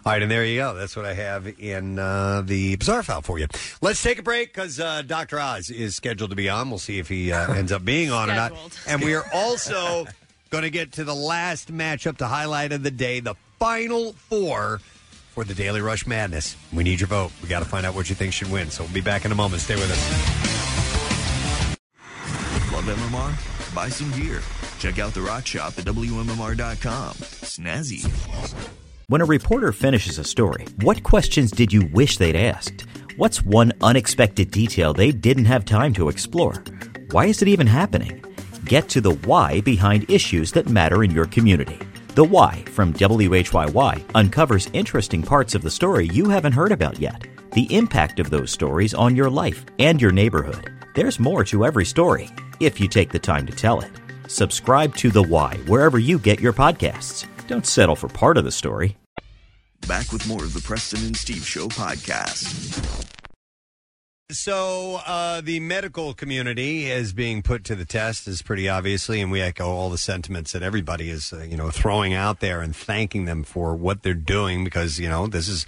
[0.06, 0.74] All right, and there you go.
[0.74, 3.46] That's what I have in uh, the bizarre file for you.
[3.82, 6.70] Let's take a break because uh, Doctor Oz is scheduled to be on.
[6.70, 8.52] We'll see if he uh, ends up being on or not.
[8.88, 10.06] And we are also
[10.51, 14.81] going to get to the last matchup, to highlight of the day, the final four
[15.31, 16.56] for the Daily Rush Madness.
[16.72, 17.31] We need your vote.
[17.40, 18.70] We got to find out what you think should win.
[18.70, 19.62] So we'll be back in a moment.
[19.62, 20.01] Stay with us.
[22.72, 23.74] Love MMR?
[23.74, 24.43] Buy some gear.
[24.81, 27.14] Check out the rock shop at WMMR.com.
[27.14, 28.05] Snazzy.
[29.06, 32.86] When a reporter finishes a story, what questions did you wish they'd asked?
[33.16, 36.64] What's one unexpected detail they didn't have time to explore?
[37.10, 38.24] Why is it even happening?
[38.70, 41.76] Get to the why behind issues that matter in your community.
[42.14, 47.26] The Why from WHYY uncovers interesting parts of the story you haven't heard about yet.
[47.51, 50.70] The impact of those stories on your life and your neighborhood.
[50.94, 52.30] There's more to every story
[52.60, 53.90] if you take the time to tell it.
[54.28, 57.26] Subscribe to The Why wherever you get your podcasts.
[57.48, 58.97] Don't settle for part of the story.
[59.88, 63.19] Back with more of the Preston and Steve Show podcast.
[64.32, 69.32] So uh, the medical community is being put to the test, is pretty obviously, and
[69.32, 72.74] we echo all the sentiments that everybody is, uh, you know, throwing out there and
[72.74, 75.66] thanking them for what they're doing because you know this is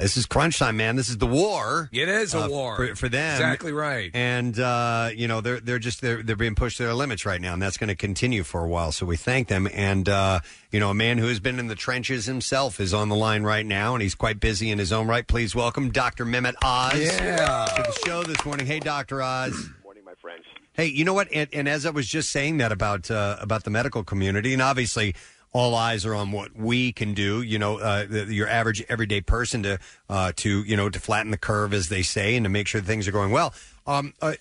[0.00, 0.96] this is crunch time, man.
[0.96, 1.88] This is the war.
[1.92, 2.76] It is a uh, war.
[2.76, 3.34] for, for them.
[3.34, 4.10] Exactly right.
[4.14, 7.40] And uh, you know they're they're just they're they're being pushed to their limits right
[7.40, 8.92] now, and that's going to continue for a while.
[8.92, 9.68] So we thank them.
[9.72, 10.40] And uh,
[10.70, 13.42] you know, a man who has been in the trenches himself is on the line
[13.42, 15.26] right now, and he's quite busy in his own right.
[15.26, 16.24] Please welcome Dr.
[16.24, 17.66] Mehmet Oz Yeah.
[17.76, 18.66] to the show this morning.
[18.66, 19.22] Hey, Dr.
[19.22, 19.68] Oz.
[19.84, 20.44] Morning, my friends.
[20.72, 21.28] Hey, you know what?
[21.32, 24.62] And, and as I was just saying that about uh, about the medical community, and
[24.62, 25.14] obviously
[25.52, 27.42] all eyes are on what we can do.
[27.42, 29.78] You know, uh, the, your average everyday person to
[30.08, 32.80] uh, to you know to flatten the curve, as they say, and to make sure
[32.80, 33.52] things are going well.
[33.86, 34.34] Um, uh,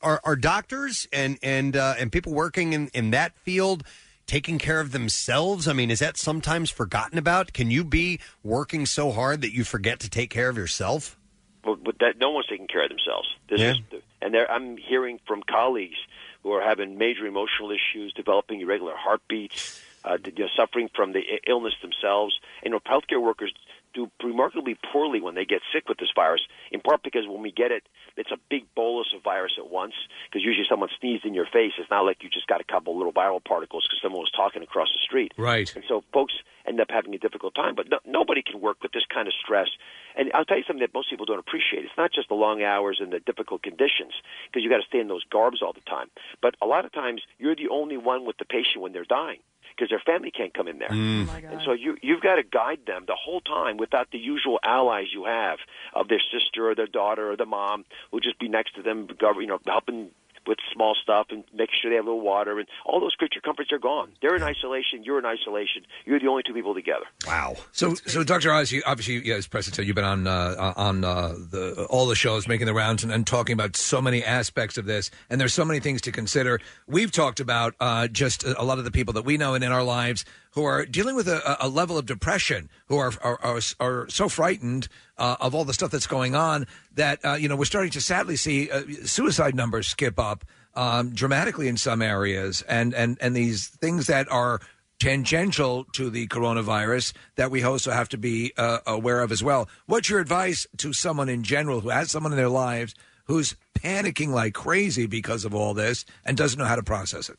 [0.00, 3.82] are, are doctors and and uh, and people working in, in that field
[4.26, 5.66] taking care of themselves?
[5.66, 7.52] I mean, is that sometimes forgotten about?
[7.52, 11.18] Can you be working so hard that you forget to take care of yourself?
[11.64, 13.28] But, but that no one's taking care of themselves.
[13.48, 13.72] This Yeah.
[13.92, 15.96] is, and I'm hearing from colleagues
[16.42, 21.22] who are having major emotional issues, developing irregular heartbeats, uh, you know, suffering from the
[21.46, 22.38] illness themselves.
[22.62, 23.52] And you know, healthcare workers
[23.94, 27.52] do remarkably poorly when they get sick with this virus, in part because when we
[27.52, 27.82] get it,
[28.16, 29.94] it's a big bolus of virus at once,
[30.28, 31.72] because usually someone sneezed in your face.
[31.78, 34.62] It's not like you just got a couple little viral particles because someone was talking
[34.62, 35.32] across the street.
[35.36, 35.74] Right.
[35.74, 36.34] And so folks
[36.66, 37.74] end up having a difficult time.
[37.74, 39.68] But no, nobody can work with this kind of stress.
[40.16, 41.84] And I'll tell you something that most people don't appreciate.
[41.84, 44.12] It's not just the long hours and the difficult conditions,
[44.46, 46.08] because you got to stay in those garbs all the time.
[46.40, 49.40] But a lot of times, you're the only one with the patient when they're dying.
[49.74, 51.28] Because their family can't come in there, Mm.
[51.52, 55.06] and so you you've got to guide them the whole time without the usual allies
[55.12, 55.58] you have
[55.94, 59.06] of their sister or their daughter or the mom who'll just be next to them,
[59.08, 60.10] gov- you know, helping
[60.46, 63.40] with small stuff and making sure they have a little water and all those creature
[63.44, 64.12] comforts are gone.
[64.22, 65.02] They're in isolation.
[65.04, 65.82] You're in isolation.
[66.04, 67.04] You're the only two people together.
[67.26, 67.56] Wow.
[67.72, 68.52] So, so Dr.
[68.52, 72.06] Oz, you, obviously, yeah, as Preston said, you've been on uh, on uh, the all
[72.06, 75.10] the shows, making the rounds, and, and talking about so many aspects of this.
[75.28, 76.60] And there's so many things to consider.
[76.86, 79.64] We've talked about uh, just a a lot of the people that we know and
[79.64, 83.38] in our lives who are dealing with a, a level of depression, who are are,
[83.42, 84.88] are, are so frightened
[85.18, 88.00] uh, of all the stuff that's going on that uh, you know we're starting to
[88.00, 93.34] sadly see uh, suicide numbers skip up um, dramatically in some areas, and and and
[93.34, 94.60] these things that are
[94.98, 99.68] tangential to the coronavirus that we also have to be uh, aware of as well.
[99.86, 104.28] What's your advice to someone in general who has someone in their lives who's panicking
[104.28, 107.36] like crazy because of all this and doesn't know how to process it?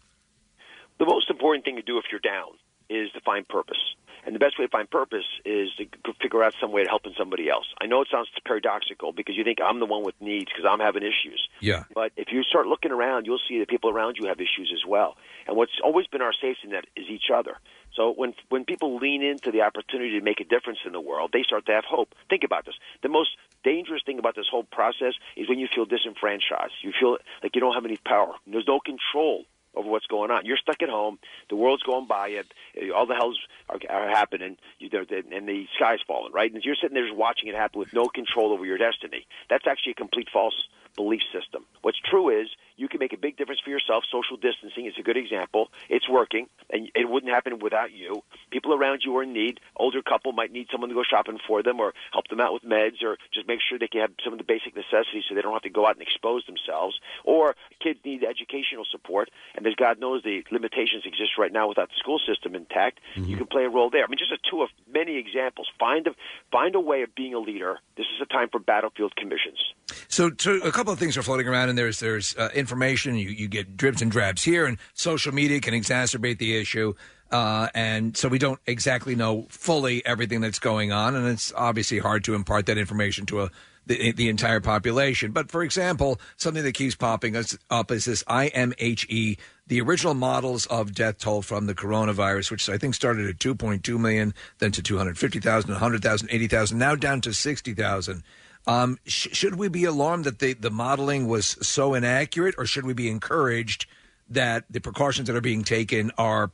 [1.00, 2.52] The most important thing to do if you're down
[2.94, 3.96] is to find purpose.
[4.26, 7.14] And the best way to find purpose is to figure out some way of helping
[7.18, 7.66] somebody else.
[7.82, 10.80] I know it sounds paradoxical because you think I'm the one with needs because I'm
[10.80, 11.50] having issues.
[11.60, 11.84] Yeah.
[11.94, 14.88] But if you start looking around, you'll see that people around you have issues as
[14.88, 15.18] well.
[15.46, 17.58] And what's always been our safety net is each other.
[17.96, 21.32] So when when people lean into the opportunity to make a difference in the world,
[21.34, 22.16] they start to have hope.
[22.30, 22.76] Think about this.
[23.04, 23.32] The most
[23.64, 26.74] dangerous thing about this whole process is when you feel disenfranchised.
[26.82, 28.34] You feel like you don't have any power.
[28.48, 29.46] There's no control
[29.76, 30.46] over what's going on.
[30.46, 31.20] You're stuck at home.
[31.50, 32.94] The world's going by you.
[32.94, 33.40] All the hells
[33.70, 36.34] are, are happening, you, and the sky's falling.
[36.34, 39.26] Right, and you're sitting there just watching it happen with no control over your destiny.
[39.50, 40.56] That's actually a complete false
[40.96, 41.66] belief system.
[41.82, 42.48] What's true is
[42.78, 44.04] you can make a big difference for yourself.
[44.12, 45.70] Social distancing is a good example.
[45.90, 48.24] It's working, and it wouldn't happen without you.
[48.52, 49.60] People around you are in need.
[49.76, 52.64] Older couple might need someone to go shopping for them, or help them out with
[52.64, 55.42] meds, or just make sure they can have some of the basic necessities so they
[55.42, 57.00] don't have to go out and expose themselves.
[57.24, 61.90] Or kids need educational support, and as God knows the limitations exist right now without
[61.90, 63.00] the school system intact.
[63.16, 63.30] Mm-hmm.
[63.30, 64.04] You can play a role there.
[64.04, 65.68] I mean, just a two of many examples.
[65.80, 66.12] Find a
[66.52, 67.80] find a way of being a leader.
[67.98, 69.60] This is a time for battlefield commissions.
[70.08, 73.16] So, so a couple of things are floating around, and there's there's uh, information.
[73.16, 76.94] You, you get dribs and drabs here, and social media can exacerbate the issue.
[77.32, 82.00] Uh, and so we don't exactly know fully everything that's going on, and it's obviously
[82.00, 83.52] hard to impart that information to a
[83.86, 85.32] the, the entire population.
[85.32, 89.38] But for example, something that keeps popping us up is this IMHE,
[89.68, 94.00] the original models of death toll from the coronavirus, which I think started at 2.2
[94.00, 98.24] million, then to 250,000, 100,000, 80,000, now down to 60,000.
[98.66, 102.86] Um, sh- should we be alarmed that the, the modeling was so inaccurate, or should
[102.86, 103.86] we be encouraged
[104.30, 106.50] that the precautions that are being taken are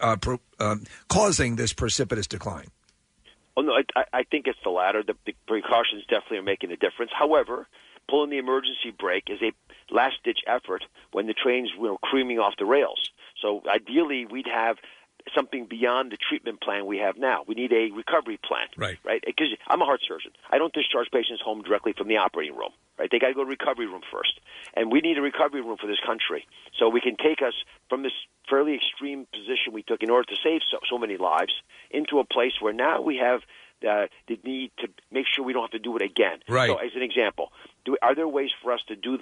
[0.00, 2.66] uh, pro- um, causing this precipitous decline?
[3.56, 5.02] Oh no, I, I- think it's the latter.
[5.02, 7.10] The, the precautions definitely are making a difference.
[7.18, 7.66] However,
[8.08, 9.52] pulling the emergency brake is a
[9.92, 13.10] last-ditch effort when the trains were creaming off the rails.
[13.40, 14.76] So ideally, we'd have
[15.34, 17.44] something beyond the treatment plan we have now.
[17.46, 18.66] We need a recovery plan.
[18.76, 18.98] Right.
[19.04, 19.22] Right.
[19.24, 20.32] Because I'm a heart surgeon.
[20.50, 22.70] I don't discharge patients home directly from the operating room.
[22.98, 23.08] Right.
[23.10, 24.40] They got to go to recovery room first,
[24.74, 26.46] and we need a recovery room for this country
[26.78, 27.54] so we can take us
[27.88, 28.12] from this
[28.50, 31.54] fairly extreme position we took in order to save so, so many lives
[31.90, 33.42] into a place where now we have
[33.86, 36.38] uh, the need to make sure we don't have to do it again.
[36.48, 36.68] Right.
[36.68, 37.52] So, as an example,
[37.88, 39.18] do, are there ways for us to do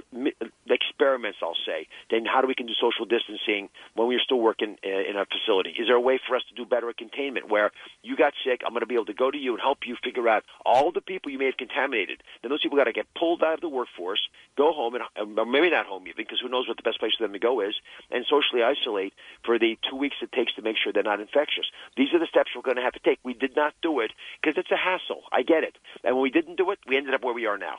[0.68, 1.38] experiments?
[1.43, 1.86] I'll say.
[2.10, 5.70] Then, how do we can do social distancing when we're still working in a facility?
[5.70, 7.70] Is there a way for us to do better at containment, where
[8.02, 9.97] you got sick, I'm going to be able to go to you and help you
[10.02, 12.22] figure out all the people you may have contaminated.
[12.43, 14.20] Then those people got to get pulled out of the workforce,
[14.56, 15.05] go home, and
[15.38, 17.38] or maybe not home even, because who knows what the best place for them to
[17.38, 17.74] go is,
[18.10, 19.14] and socially isolate
[19.44, 21.66] for the two weeks it takes to make sure they're not infectious.
[21.97, 23.18] These are the steps we're going to have to take.
[23.22, 24.10] We did not do it
[24.40, 25.22] because it's a hassle.
[25.32, 25.76] I get it.
[26.02, 27.76] And when we didn't do it, we ended up where we are now.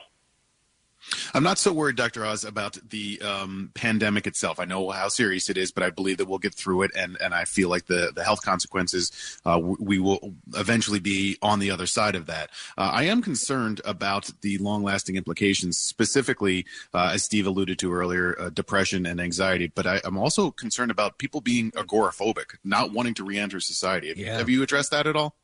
[1.34, 2.24] I'm not so worried, Dr.
[2.24, 4.60] Oz, about the um, pandemic itself.
[4.60, 7.16] I know how serious it is, but I believe that we'll get through it, and,
[7.20, 9.10] and I feel like the, the health consequences,
[9.46, 12.50] uh, we will eventually be on the other side of that.
[12.76, 17.92] Uh, I am concerned about the long lasting implications, specifically, uh, as Steve alluded to
[17.92, 22.92] earlier, uh, depression and anxiety, but I, I'm also concerned about people being agoraphobic, not
[22.92, 24.08] wanting to re enter society.
[24.08, 24.36] Have, Yeah.
[24.38, 25.36] have you addressed that at all?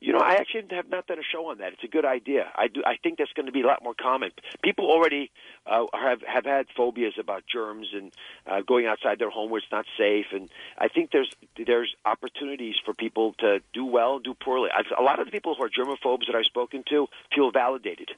[0.00, 1.74] You know, I actually have not done a show on that.
[1.74, 2.50] It's a good idea.
[2.56, 2.82] I do.
[2.86, 4.30] I think that's going to be a lot more common.
[4.62, 5.30] People already
[5.66, 8.10] uh, have have had phobias about germs and
[8.46, 10.26] uh, going outside their home where it's not safe.
[10.32, 10.48] And
[10.78, 11.30] I think there's
[11.66, 14.70] there's opportunities for people to do well, do poorly.
[14.98, 18.10] A lot of the people who are germaphobes that I've spoken to feel validated.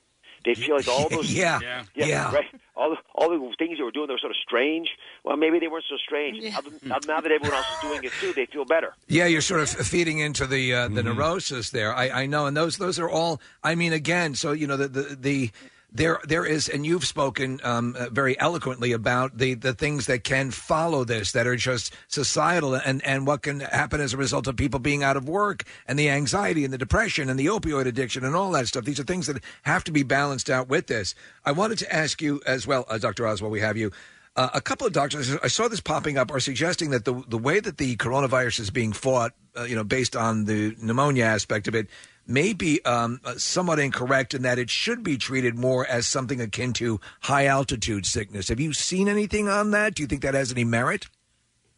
[0.44, 1.60] They feel like all those Yeah.
[1.62, 2.32] yeah, Yeah.
[2.34, 2.44] right.
[2.74, 4.88] All the, all the things they were doing that were sort of strange.
[5.24, 6.42] Well, maybe they weren't so strange.
[6.82, 8.94] Now, now that everyone else is doing it too, they feel better.
[9.08, 11.94] Yeah, you're sort of feeding into the uh, the neurosis there.
[11.94, 13.40] I, I know, and those those are all.
[13.62, 15.16] I mean, again, so you know the the.
[15.20, 15.50] the
[15.94, 20.24] there, there is, and you've spoken um, uh, very eloquently about the, the things that
[20.24, 24.46] can follow this, that are just societal, and, and what can happen as a result
[24.46, 27.86] of people being out of work, and the anxiety, and the depression, and the opioid
[27.86, 28.84] addiction, and all that stuff.
[28.84, 31.14] These are things that have to be balanced out with this.
[31.44, 33.26] I wanted to ask you as well, uh, Dr.
[33.26, 33.92] Oswald, we have you.
[34.34, 37.36] Uh, a couple of doctors, I saw this popping up, are suggesting that the the
[37.36, 41.68] way that the coronavirus is being fought, uh, you know, based on the pneumonia aspect
[41.68, 41.86] of it,
[42.26, 46.40] may be um, uh, somewhat incorrect in that it should be treated more as something
[46.40, 48.48] akin to high altitude sickness.
[48.48, 49.94] Have you seen anything on that?
[49.94, 51.08] Do you think that has any merit?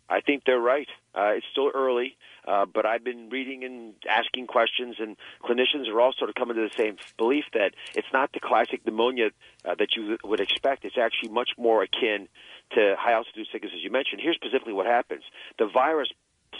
[0.08, 0.88] I think they're right.
[1.14, 2.16] Uh, it's still early,
[2.46, 6.56] uh, but I've been reading and asking questions, and clinicians are all sort of coming
[6.56, 9.30] to the same belief that it's not the classic pneumonia
[9.64, 10.84] uh, that you would expect.
[10.84, 12.28] It's actually much more akin
[12.72, 14.20] to high altitude sickness, as you mentioned.
[14.22, 15.22] Here's specifically what happens:
[15.58, 16.08] the virus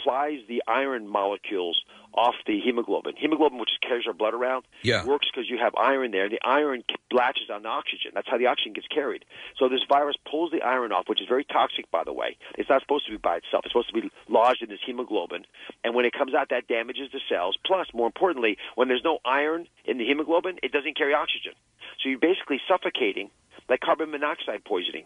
[0.05, 1.81] flies the iron molecules
[2.13, 3.13] off the hemoglobin.
[3.17, 5.03] Hemoglobin, which carries our blood around, Yeah.
[5.03, 6.29] works because you have iron there.
[6.29, 8.11] The iron latches on the oxygen.
[8.13, 9.25] That's how the oxygen gets carried.
[9.57, 12.37] So this virus pulls the iron off, which is very toxic, by the way.
[12.57, 13.65] It's not supposed to be by itself.
[13.65, 15.45] It's supposed to be lodged in this hemoglobin.
[15.83, 17.57] And when it comes out, that damages the cells.
[17.65, 21.53] Plus, more importantly, when there's no iron in the hemoglobin, it doesn't carry oxygen.
[22.01, 23.29] So you're basically suffocating
[23.67, 25.05] like carbon monoxide poisoning.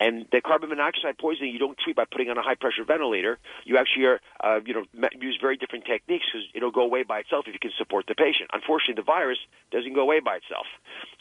[0.00, 3.38] And the carbon monoxide poisoning you don't treat by putting on a high pressure ventilator.
[3.64, 4.84] You actually are, uh, you know,
[5.20, 8.14] use very different techniques because it'll go away by itself if you can support the
[8.14, 8.50] patient.
[8.52, 9.38] Unfortunately, the virus
[9.72, 10.66] doesn't go away by itself.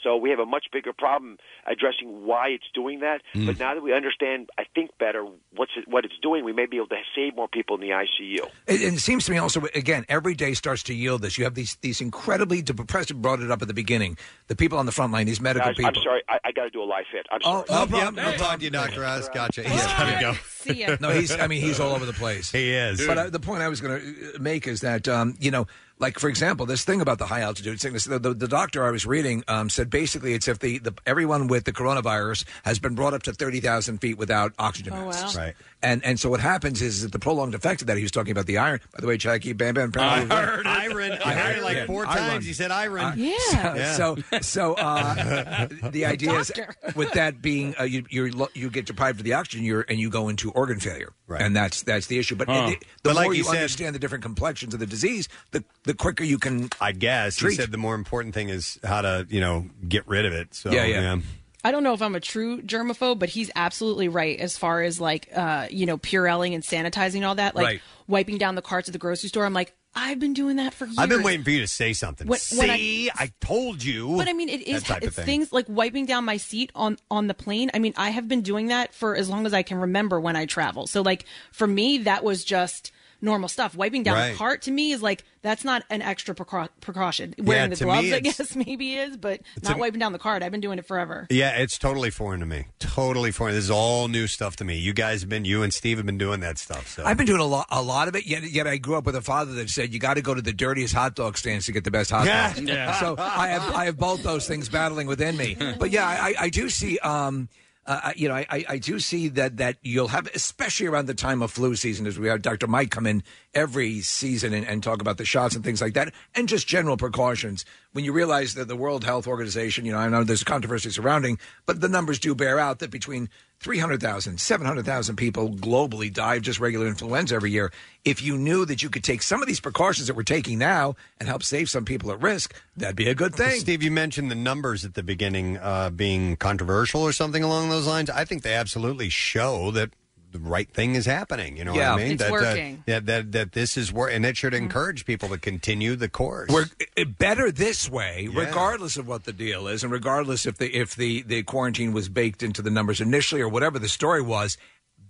[0.04, 3.22] So we have a much bigger problem addressing why it's doing that.
[3.34, 5.26] But now that we understand, I think better
[5.56, 7.90] what's it, what it's doing, we may be able to save more people in the
[7.90, 8.40] ICU.
[8.68, 11.38] It, it seems to me also, again, every day starts to yield this.
[11.38, 14.18] You have these these incredibly, the Preston brought it up at the beginning,
[14.48, 15.94] the people on the front line, these medical Guys, people.
[15.98, 17.26] I'm sorry, I, I got to do a live fit.
[17.32, 17.80] I'm Oh, sorry.
[17.82, 18.16] no problem.
[18.16, 19.04] No problem, you, Dr.
[19.06, 19.30] Oz.
[19.34, 19.64] Gotcha.
[19.64, 20.34] He's got to go.
[20.50, 20.98] See ya.
[21.00, 21.32] No, he's.
[21.32, 22.52] I mean, he's all over the place.
[22.52, 23.06] He is.
[23.06, 25.68] But uh, the point I was going to make is that um, you know,
[26.00, 28.06] like for example, this thing about the high altitude sickness.
[28.06, 31.48] The, the, the doctor I was reading um, said basically it's if the, the everyone
[31.48, 35.06] with the coronavirus has been brought up to thirty thousand feet without oxygen Oh, wow.
[35.10, 35.36] masks.
[35.36, 35.56] Right.
[35.82, 37.98] And and so what happens is that the prolonged effect of that.
[37.98, 38.80] He was talking about the iron.
[38.94, 39.92] By the way, Jacky, Bam Bam.
[39.98, 40.68] I apparently- heard it.
[40.68, 41.20] Iron.
[41.24, 42.18] I heard it like four iron.
[42.18, 42.46] times.
[42.46, 43.14] He said iron.
[43.18, 43.94] Yeah.
[43.94, 46.52] So so uh, the idea is
[46.96, 50.00] with that being uh, you you're, lo- you get deprived of the oxygen you're, and
[50.00, 51.42] you go into organ failure, Right.
[51.42, 52.36] and that's that's the issue.
[52.36, 52.70] But Huh.
[52.74, 55.28] it- the But like more you you, said- understand the different complexions of the disease,
[55.52, 56.70] the the quicker you can.
[56.80, 57.52] I guess Treat.
[57.52, 60.54] he said the more important thing is how to you know get rid of it.
[60.54, 61.18] So Yeah, yeah.
[61.64, 65.02] I don't know if I'm a true germaphobe, but he's absolutely right as far as
[65.02, 67.82] like uh, you know, Purelling and sanitizing and all that, like Right.
[68.08, 69.44] wiping down the carts at the grocery store.
[69.46, 70.98] I'm like, I've been doing that for years.
[71.00, 72.28] I've been waiting for you to say something.
[72.28, 74.16] When- when I- See, I, told you.
[74.16, 75.26] But I mean, it is That type of it's thing.
[75.26, 77.72] things like wiping down my seat on on the plane.
[77.74, 80.36] I mean, I have been doing that for as long as I can remember when
[80.36, 80.86] I travel.
[80.88, 82.92] So like for me, that was just
[83.22, 83.76] normal stuff.
[83.76, 84.32] Wiping down Right.
[84.32, 87.34] the cart to me is like that's not an extra precau- precaution.
[87.40, 90.44] Wearing the gloves, I guess maybe is, but not me- wiping down the cart.
[90.44, 91.26] I've been doing it forever.
[91.30, 92.66] Yeah, it's totally foreign to me.
[92.80, 93.56] Totally foreign.
[93.56, 94.78] This is all new stuff to me.
[94.78, 96.88] You guys have been, you and Steve have been doing that stuff.
[96.90, 98.26] So I've been doing a lot, a lot of it.
[98.28, 100.42] Yet, yet I grew up with a father that said you got to go to
[100.42, 102.48] the dirtiest hot dog stands to get the best hot Yeah.
[102.54, 102.62] dogs.
[102.62, 103.00] Yeah.
[103.00, 105.56] So I have, I have both those things battling within me.
[105.80, 106.98] But yeah, I, I do see.
[107.00, 107.50] Um,
[107.88, 111.42] uh, you know, I, I- do see that that you'll have, especially around the time
[111.42, 112.68] of flu season, as we have Dr.
[112.68, 113.24] Mike come in
[113.54, 116.98] every season and, and talk about the shots and things like that, and just general
[116.98, 117.66] precautions.
[117.94, 121.40] When you realize that the World Health Organization, you know, I know there's controversy surrounding,
[121.66, 126.60] but the numbers do bear out that between 300,000, 700,000 people globally die of just
[126.60, 127.72] regular influenza every year.
[128.06, 130.96] If you knew that you could take some of these precautions that we're taking now
[131.20, 133.60] and help save some people at risk, that'd be a good thing.
[133.60, 137.88] Steve, you mentioned the numbers at the beginning uh, being controversial or something along those
[137.88, 138.10] lines.
[138.10, 139.92] I think they absolutely show that
[140.38, 141.58] the right thing is happening.
[141.58, 141.94] You know Yeah.
[141.94, 142.14] what I mean?
[142.14, 142.84] It's that, uh, working.
[142.86, 146.50] that, that that this is where, and it should encourage people to continue the course.
[146.50, 146.66] We're
[146.98, 148.40] uh, better this way, Yeah.
[148.46, 152.10] regardless of what the deal is, and regardless if the if the, the quarantine was
[152.10, 154.58] baked into the numbers initially or whatever the story was.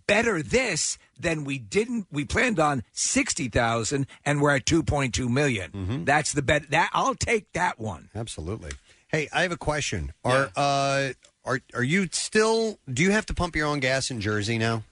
[0.07, 2.07] Better this than we didn't.
[2.09, 6.05] We planned on sixty thousand, and we're at two point two million.
[6.05, 6.69] That's the bet.
[6.69, 8.09] That I'll take that one.
[8.15, 8.71] Absolutely.
[9.09, 10.13] Hey, I have a question.
[10.23, 11.09] Are uh
[11.43, 12.79] are are you still?
[12.89, 14.83] Do you have to pump your own gas in Jersey now?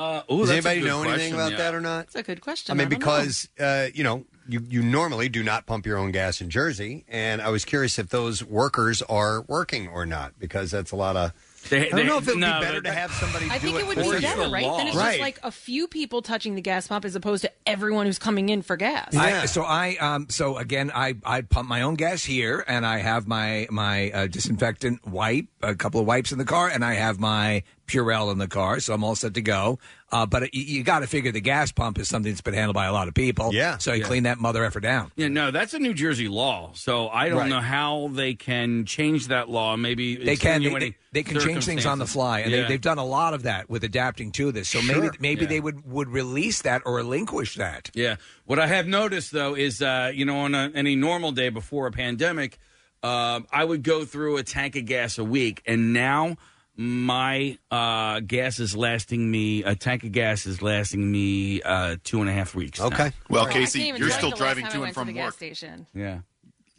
[0.00, 1.58] Uh, ooh, Does that's a anybody good know anything question, about yeah.
[1.58, 2.06] that or not?
[2.06, 2.72] That's a good question.
[2.72, 3.06] I mean, don't know.
[3.06, 7.04] because uh, you know, you you normally do not pump your own gas in Jersey,
[7.06, 11.16] and I was curious if those workers are working or not because that's a lot
[11.16, 11.32] of.
[11.68, 13.46] They- I don't they- know if it would no, be better to have somebody.
[13.50, 14.64] I do think it would be better, right?
[14.64, 15.10] Then it's right.
[15.10, 18.48] just like a few people touching the gas pump as opposed to everyone who's coming
[18.48, 19.14] in for gas.
[19.14, 22.98] I, so I um so again I I pump my own gas here and I
[22.98, 26.94] have my my uh, disinfectant wipe a couple of wipes in the car and I
[26.94, 29.78] have my Purell in the car so I'm all set to go.
[30.12, 32.74] Uh, but it, you got to figure the gas pump is something that's been handled
[32.74, 33.54] by a lot of people.
[33.54, 33.78] Yeah.
[33.78, 34.06] So you Yeah.
[34.08, 35.12] clean that mother effer down.
[35.14, 36.72] Yeah, no, that's a New Jersey law.
[36.74, 37.48] So I don't Right.
[37.48, 39.76] know how they can change that law.
[39.76, 40.32] Maybe They can they,
[40.66, 42.12] extenuating they can change things on the circumstances.
[42.12, 42.62] fly and Yeah.
[42.62, 44.68] they, they've done a lot of that with adapting to this.
[44.68, 45.12] So maybe Sure.
[45.20, 45.46] maybe Yeah.
[45.48, 47.90] they would would release that or relinquish that.
[47.94, 48.16] Yeah.
[48.46, 51.86] What I have noticed though is, uh, you know, on a, any normal day before
[51.86, 52.58] a pandemic,
[53.04, 56.36] um, I would go through a tank of gas a week, and now
[56.80, 59.62] my uh, gas is lasting me.
[59.64, 62.80] A tank of gas is lasting me uh, two and a half weeks.
[62.80, 62.86] now.
[63.28, 65.34] Well, I Casey, you're still driving to and from the gas work.
[65.34, 65.86] station.
[65.94, 66.20] Yeah.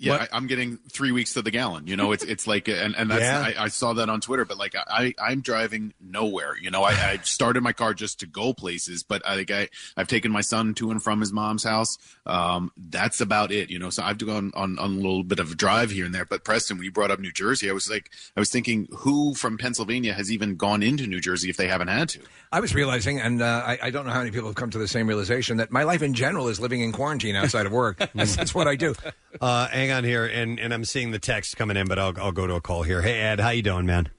[0.01, 0.21] Yeah, What?
[0.21, 1.85] I, I'm getting three weeks to the gallon.
[1.85, 3.53] You know, it's it's like, and and that's Yeah.
[3.61, 4.45] I, I saw that on Twitter.
[4.45, 6.55] But like, I I'm driving nowhere.
[6.59, 9.69] You know, I, I started my car just to go places, but I think I
[9.95, 11.99] I've taken my son to and from his mom's house.
[12.25, 13.69] Um, that's about it.
[13.69, 16.15] You know, so I've gone on on a little bit of a drive here and
[16.15, 16.25] there.
[16.25, 19.35] But Preston, when you brought up New Jersey, I was like, I was thinking, who
[19.35, 22.21] from Pennsylvania has even gone into New Jersey if they haven't had to?
[22.51, 24.77] I was realizing, and uh, I, I don't know how many people have come to
[24.77, 27.97] the same realization that my life in general is living in quarantine outside of work.
[28.15, 28.93] that's, that's what I do.
[29.39, 32.31] Uh, hang on here, and, and I'm seeing the text coming in, but I'll I'll
[32.31, 33.01] go to a call here.
[33.01, 34.09] Hey Ed, how you doing, man?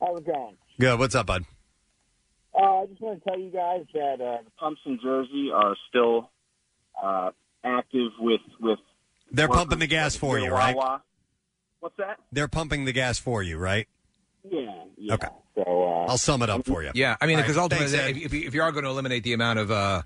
[0.00, 0.56] How's it going?
[0.78, 0.98] Good.
[0.98, 1.44] What's up, bud?
[2.54, 5.74] Uh, I just want to tell you guys that uh, the pumps in Jersey are
[5.88, 6.30] still
[7.02, 7.30] uh,
[7.64, 8.78] active with with.
[9.32, 10.76] They're workers pumping the gas for you, right?
[10.76, 11.02] Wawa.
[11.80, 12.18] What's that?
[12.32, 13.88] They're pumping the gas for you, right?
[14.48, 14.84] Yeah.
[14.96, 15.14] yeah.
[15.14, 15.28] Okay.
[15.54, 16.90] So uh, I'll sum it up for you.
[16.94, 18.16] Yeah, I mean, All because right, ultimately, thanks, Ed.
[18.16, 20.02] if, if, you, if you are going to eliminate the amount of uh,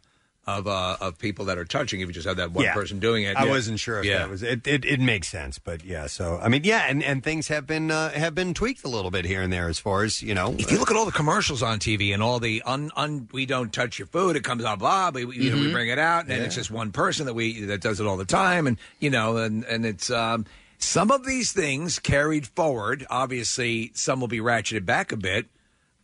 [0.47, 2.73] of uh, of people that are touching, if you just have that one Yeah.
[2.75, 3.51] person doing it, I yeah.
[3.51, 4.19] wasn't sure if yeah.
[4.19, 4.85] that was it, it.
[4.85, 6.07] It makes sense, but yeah.
[6.07, 9.11] So I mean, yeah, and, and things have been uh, have been tweaked a little
[9.11, 10.55] bit here and there as far as you know.
[10.59, 13.45] If you look at all the commercials on TV and all the un, un we
[13.47, 15.73] don't touch your food, it comes out blah, we, you know, we Mhm.
[15.73, 18.25] bring it out, and it's just one person that we that does it all the
[18.25, 20.47] time, and you know, and and it's um,
[20.79, 23.07] some of these things carried forward.
[23.11, 25.47] Obviously, some will be ratcheted back a bit,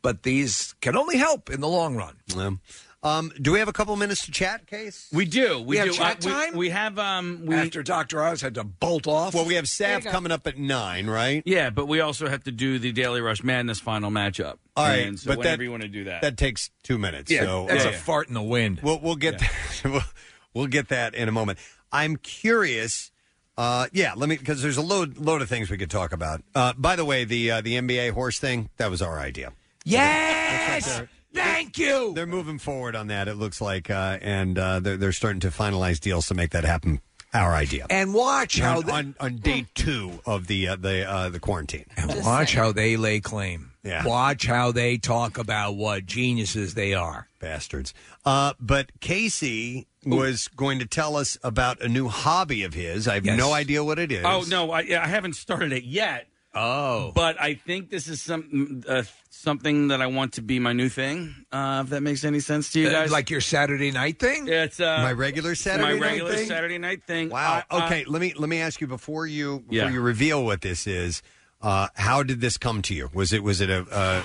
[0.03, 2.61] but these can only help in the long run.
[3.03, 5.09] Um, do we have a couple minutes to chat, Case?
[5.13, 5.61] We do.
[5.61, 5.93] We, have do.
[5.95, 6.57] chat Uh, we- time?
[6.57, 6.99] We, have.
[6.99, 9.33] Um, we, After Doctor Oz had to bolt off.
[9.35, 10.11] Well, we have There you Saff go.
[10.11, 11.43] coming up at nine, right?
[11.47, 14.57] Yeah, but we also have to do the Daily Rush Madness final matchup.
[14.77, 16.23] All right, And so but whenever that- you want to do that.
[16.23, 17.31] That takes two minutes.
[17.31, 18.81] Yeah, so that's a fart in the wind.
[18.83, 19.41] We'll we'll get
[19.85, 20.03] we'll,
[20.53, 21.59] we'll get that in a moment.
[21.93, 23.13] I'm curious.
[23.57, 26.43] Uh, yeah, let me because there's a load load of things we could talk about.
[26.55, 29.53] Uh, by the way, the uh, the NBA horse thing that was our idea.
[29.85, 31.01] Yes,
[31.37, 32.13] thank you.
[32.15, 33.29] They're moving forward on that.
[33.29, 36.65] It looks like, uh, and uh, they're they're starting to finalize deals to make that
[36.65, 37.01] happen.
[37.35, 37.87] Our idea.
[37.91, 41.41] And watch how on, the- on, on day two of the uh, the uh, the
[41.41, 41.85] quarantine.
[41.97, 43.73] And watch how they lay claim.
[43.83, 44.07] Yeah.
[44.07, 47.29] Watch how they talk about what geniuses they are.
[47.39, 47.93] Bastards.
[48.25, 53.07] Uh, but Casey was going to tell us about a new hobby of his.
[53.07, 53.39] I have Yes.
[53.39, 54.25] no idea what it is.
[54.25, 56.29] Oh no, I, I haven't started it yet.
[56.57, 60.73] Oh, but I think this is some uh, something that I want to be my
[60.73, 61.35] new thing.
[61.53, 64.49] Uh, if that makes any sense to you Uh, guys, like your Saturday night thing?
[64.49, 66.47] It's uh, My regular Saturday my night thing?
[66.49, 67.29] Saturday night thing.
[67.29, 67.63] Wow.
[67.71, 69.91] I- okay, let me let me ask you before you before Yeah.
[69.91, 71.23] you reveal what this is.
[71.67, 73.11] Uh, how did this come to you?
[73.13, 73.85] Was it was it a?
[73.91, 74.23] Uh,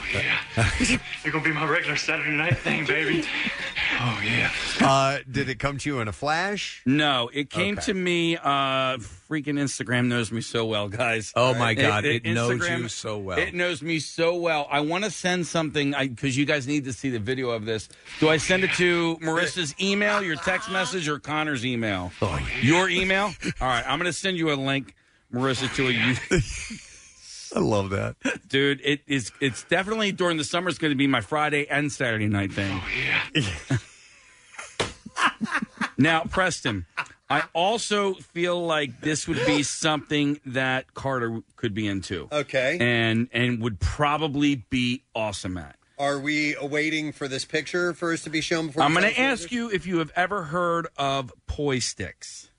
[1.24, 3.24] You're gonna be my regular Saturday night thing, baby.
[4.00, 4.52] Oh yeah.
[4.80, 6.84] uh, did it come to you in a flash?
[6.86, 7.86] No, it came Okay.
[7.88, 8.38] to me.
[8.38, 8.98] Uh,
[9.28, 11.34] freaking Instagram knows me so well, guys.
[11.36, 13.40] Oh, my God, it knows you so well.
[13.40, 14.68] It knows me so well.
[14.70, 17.90] I want to send something because you guys need to see the video of this.
[18.20, 22.12] Do I send it to Marissa's email, your text message, or Connor's email?
[22.22, 23.34] Oh, Your email.
[23.60, 24.94] All right, I'm going to send you a link,
[25.34, 26.38] Marissa, to a.
[27.54, 28.16] you- I love that,
[28.48, 28.80] dude.
[28.84, 29.32] It is.
[29.42, 30.70] It's definitely during the summer.
[30.70, 32.80] It's going to be my Friday and Saturday night thing.
[32.82, 32.88] Oh,
[33.70, 33.78] yeah.
[35.98, 36.88] Now, Preston,
[37.30, 42.28] I also feel like this would be something that Carter could be into.
[42.32, 42.78] Okay.
[42.80, 45.76] And and would probably be awesome at.
[46.00, 48.82] Are we awaiting for this picture for us to be shown before?
[48.82, 52.50] I'm going to ask you if you have ever heard of poi sticks.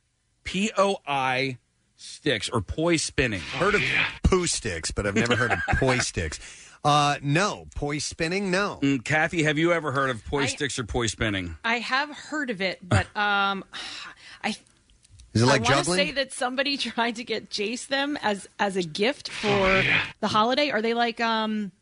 [0.45, 1.59] P O I
[2.03, 3.41] sticks or poi spinning.
[3.41, 3.83] Heard of
[4.23, 6.41] poo sticks, but I've never heard of poi sticks.
[6.85, 8.51] Uh, no, poi spinning.
[8.51, 8.81] No.
[8.83, 11.57] Mm, Kathy, have you ever heard of poi sticks or poi spinning?
[11.65, 13.65] I have heard of it, but um,
[14.43, 14.57] I.
[15.35, 15.97] Is it like I want to juggling?
[15.99, 19.83] say that somebody tried to get Jace them as as a gift for Oh,
[20.21, 20.71] the holiday.
[20.71, 21.73] Are they like um,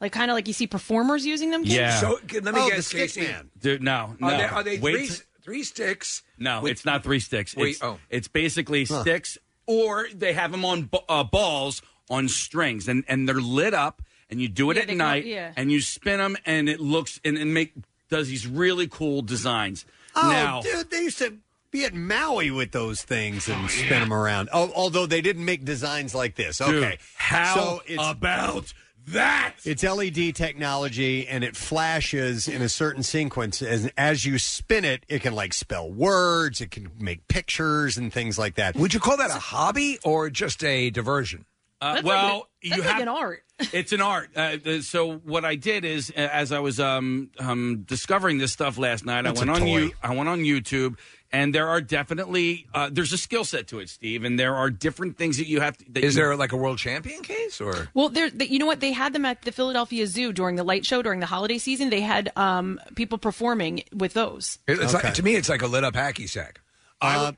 [0.00, 1.62] like kind of like you see performers using them?
[1.64, 1.76] Kim?
[1.76, 1.98] Yeah.
[1.98, 3.22] So let me Oh, guess, the stick Casey.
[3.22, 3.50] man.
[3.60, 4.26] Dude, no, no.
[4.26, 5.06] Are they, are they Wait three?
[5.08, 6.22] t- three sticks.
[6.38, 7.56] No, with- it's not three sticks.
[7.56, 7.98] Wait, it's, oh.
[8.10, 9.00] it's basically Huh.
[9.00, 9.38] sticks,
[9.70, 14.40] or they have them on uh, balls on strings, and, and they're lit up, and
[14.40, 15.52] you do it Yeah, at they go- night, yeah.
[15.56, 17.72] and you spin them, and it looks and, and make
[18.08, 19.84] does these really cool designs.
[20.16, 21.34] Oh, now, dude, they used to
[21.70, 24.48] be at Maui with those things Oh, and spin them around.
[24.52, 26.58] Oh, although they didn't make designs like this.
[26.58, 28.72] Dude, Okay, how so it's, about
[29.12, 29.54] that?
[29.64, 33.62] It's LED technology, and it flashes in a certain sequence.
[33.62, 38.12] As as you spin it, it can like spell words, it can make pictures and
[38.12, 38.76] things like that.
[38.76, 41.44] Would you call that a hobby or just a diversion?
[41.82, 43.42] Uh, That's well, like, a- you that's have like an art.
[43.72, 44.28] it's an art.
[44.36, 48.52] Uh, the- so what I did is, uh, as I was um, um, discovering this
[48.52, 49.78] stuff last night, It's I went a on toy.
[49.78, 49.92] you.
[50.02, 50.96] I went on YouTube,
[51.32, 54.70] and there are definitely uh, there's a skill set to it, Steve, and there are
[54.70, 55.76] different things that you have.
[55.78, 57.88] To, that Is you- there like a world champion case or?
[57.94, 58.80] Well, there, the, you know what?
[58.80, 61.90] They had them at the Philadelphia Zoo during the light show during the holiday season.
[61.90, 64.58] They had um, people performing with those.
[64.66, 65.06] It's Okay.
[65.06, 66.60] like, to me, it's like a lit up hacky sack.
[67.00, 67.32] Uh,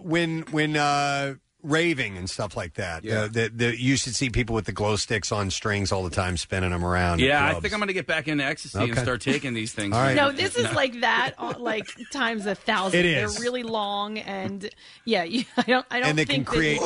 [0.00, 3.20] when when uh, raving and stuff like that, Yeah.
[3.22, 6.10] uh, the, the, you should see people with the glow sticks on strings all the
[6.10, 7.20] time, spinning them around.
[7.20, 7.62] at Yeah, I clubs.
[7.62, 9.02] think I'm going to get back into ecstasy and Okay.
[9.02, 9.92] start taking these things.
[9.96, 10.16] All right.
[10.16, 12.98] No, this is like that, uh, like times a thousand.
[12.98, 13.34] It is.
[13.34, 14.68] They're really long, and
[15.04, 16.80] yeah, you, I don't, I don't and they can think that- create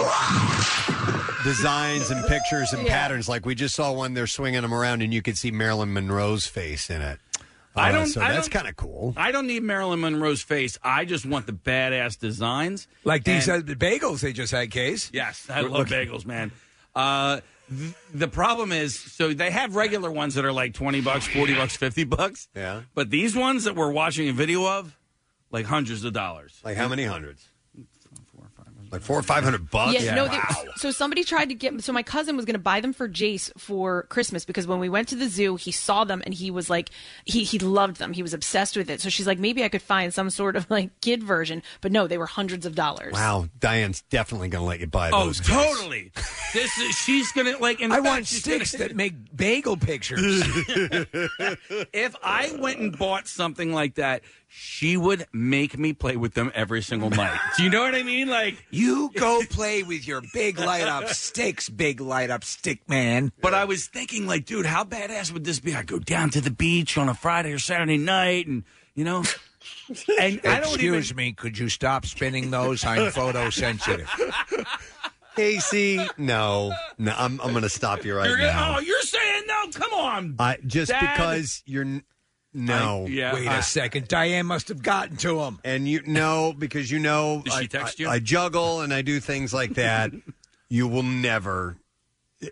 [1.44, 2.93] designs and pictures and Yeah.
[2.93, 3.28] patterns.
[3.28, 6.47] Like we just saw one, they're swinging them around, and you could see Marilyn Monroe's
[6.47, 7.20] face in it.
[7.77, 8.07] I Uh, don't.
[8.07, 9.12] So I that's kind of cool.
[9.16, 10.78] I don't need Marilyn Monroe's face.
[10.82, 15.11] I just want the badass designs, Like these uh, bagels they just had, case.
[15.12, 16.53] Yes, I Look- love look- bagels, man.
[16.94, 21.27] Uh, th- the problem is, so they have regular ones that are like twenty bucks,
[21.27, 22.48] forty bucks, fifty bucks.
[22.55, 22.82] Yeah.
[22.94, 24.97] But these ones that we're watching a video of,
[25.51, 26.59] like hundreds of dollars.
[26.65, 27.47] Like how many hundreds?
[28.97, 30.02] Like four or five hundred bucks.
[30.02, 30.27] Yeah, no.
[30.27, 30.39] They,
[30.77, 31.82] so somebody tried to get.
[31.85, 34.89] So my cousin was going to buy them for Jace for Christmas because when we
[34.89, 36.89] went to the zoo, he saw them and he was like,
[37.27, 38.14] he he loved them.
[38.14, 39.02] He was obsessed with it.
[39.02, 41.62] So she's like, maybe I could find some sort of like kid version.
[41.82, 43.12] But no, they were hundreds of dollars.
[43.12, 45.20] Wow, Diane's definitely going to let you buy those.
[45.20, 45.40] Oh, those.
[45.77, 46.12] totally.
[46.55, 47.81] this is, she's gonna like.
[47.82, 50.43] In I fact, want she's sticks gonna- that make bagel pictures.
[51.93, 54.23] if I went and bought something like that,
[54.59, 57.39] she would make me play with them every single night.
[57.59, 58.28] Do you know what I mean?
[58.28, 63.33] Like you go play with your big light up sticks, big light up stick man.
[63.43, 65.74] But I was thinking, like, dude, how badass would this be?
[65.74, 68.65] I go down to the beach on a Friday or Saturday night, and
[68.95, 69.24] you know,
[70.19, 70.95] and I don't even.
[70.95, 72.83] Excuse me, could you stop spinning those?
[72.85, 74.09] I'm photosensitive.
[75.37, 78.77] Casey, no, no, I'm I'm going to stop you right You're, now.
[78.77, 79.70] oh, you're saying no?
[79.73, 80.37] Come on.
[80.39, 81.12] I just Dad.
[81.15, 82.05] because you're n-
[82.57, 83.05] no.
[83.07, 83.35] I- yeah.
[83.35, 84.09] Wait I- a second.
[84.09, 85.59] Diane must have gotten to him.
[85.65, 88.09] and you know because you know Did she I, text I- you?
[88.09, 90.11] I juggle and I do things like that.
[90.69, 91.77] you will never.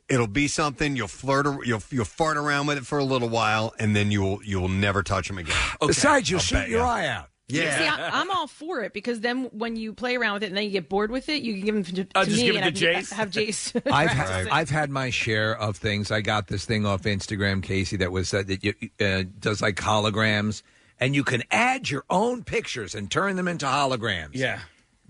[0.09, 3.29] It'll be something you'll flirt, ar- you'll you'll fart around with it for a little
[3.29, 5.55] while, and then you will you will never touch them again.
[5.87, 6.89] Besides, you'll I'll shoot bet your ya.
[6.89, 7.29] eye out.
[7.49, 7.79] Yeah.
[7.79, 10.57] See, I, I'm all for it because then when you play around with it and
[10.57, 12.47] then you get bored with it, you can give them to, to I'll just me
[12.47, 13.12] give it and to I Jace.
[13.12, 13.83] have Jace.
[13.93, 14.49] I've had.
[14.49, 16.11] I've had my share of things.
[16.11, 19.77] I got this thing off Instagram, Casey, that was uh, that you, uh, does like
[19.77, 20.62] holograms,
[20.99, 24.31] and you can add your own pictures and turn them into holograms.
[24.33, 24.61] Yeah.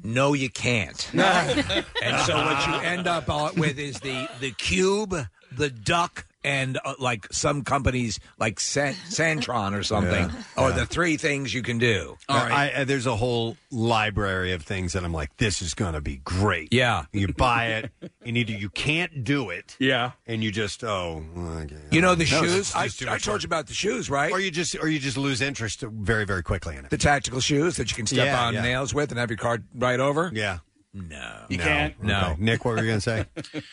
[0.02, 1.08] No, you can't.
[1.14, 5.14] and so what you end up uh, with is the the cube,
[5.52, 11.16] the duck, and uh, like some companies like San- Santron or something, or the three
[11.16, 12.16] things you can do.
[12.28, 16.00] I, I, there's a whole library of things that I'm like, this is going to
[16.00, 16.72] be great.
[16.72, 17.04] Yeah.
[17.12, 17.90] You buy it,
[18.24, 20.12] and either you can't do it, Yeah.
[20.26, 21.76] and you just oh, okay.
[21.90, 22.54] You know the No, it's shoes.
[22.72, 23.42] just- I, too I much told work.
[23.42, 24.30] you about the shoes, right?
[24.30, 26.90] or you just or you just lose interest very very quickly in it.
[26.90, 28.62] the tactical shoes that you can step Yeah, on yeah.
[28.62, 30.30] nails with and have your car right over.
[30.34, 30.58] Yeah.
[30.94, 31.44] No.
[31.48, 31.64] You no.
[31.64, 32.02] can't.
[32.02, 32.20] No.
[32.20, 32.36] Okay.
[32.38, 33.24] Nick, what were you going to say?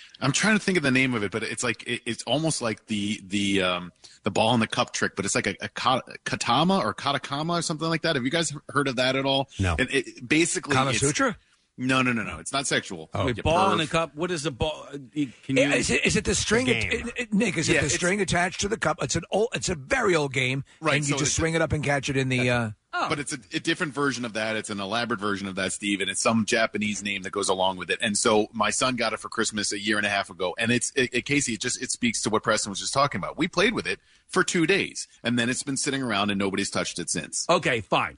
[0.21, 2.61] I'm trying to think of the name of it, but it's like it, it's almost
[2.63, 3.91] like the the um
[4.23, 7.61] the ball in the cup trick, but it's like a, a katama or katakama or
[7.61, 8.15] something like that.
[8.15, 9.49] Have you guys heard of that at all?
[9.59, 9.75] No.
[9.77, 11.37] And it, basically, Kama Sutra?
[11.77, 12.37] No, no, no, no.
[12.37, 13.09] It's not sexual.
[13.15, 13.81] Wait, You ball in perv.
[13.81, 14.15] the cup.
[14.15, 14.85] What is a ball?
[14.91, 14.97] uh,
[15.43, 15.63] Can you?
[15.63, 16.91] Is it, is it the string, game.
[16.91, 17.57] it- it- Nick?
[17.57, 18.97] Is it Yeah, the string attached to the cup?
[19.01, 21.53] It's an old, it's a very old game, Right, And you so just it's- swing
[21.55, 22.49] it up and catch it in the.
[22.49, 24.55] Uh, But it's a, a different version of that.
[24.55, 27.77] It's an elaborate version of that, Steve, and it's some Japanese name that goes along
[27.77, 27.99] with it.
[28.01, 30.71] And so my son got it for Christmas a year and a half ago, and
[30.71, 31.53] it's it, it, Casey.
[31.53, 33.37] It just it speaks to what Preston was just talking about.
[33.37, 36.69] We played with it for two days, and then it's been sitting around, and nobody's
[36.69, 37.45] touched it since.
[37.49, 38.17] Okay, fine.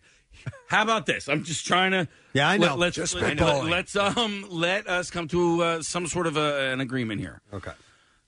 [0.68, 1.30] How about this?
[1.30, 2.08] I'm just trying to.
[2.34, 2.76] Yeah, I know.
[2.76, 3.70] Let, us Just let, spitballing.
[3.70, 7.42] let's um let us come to uh, some sort of a, an agreement here.
[7.54, 7.72] Okay.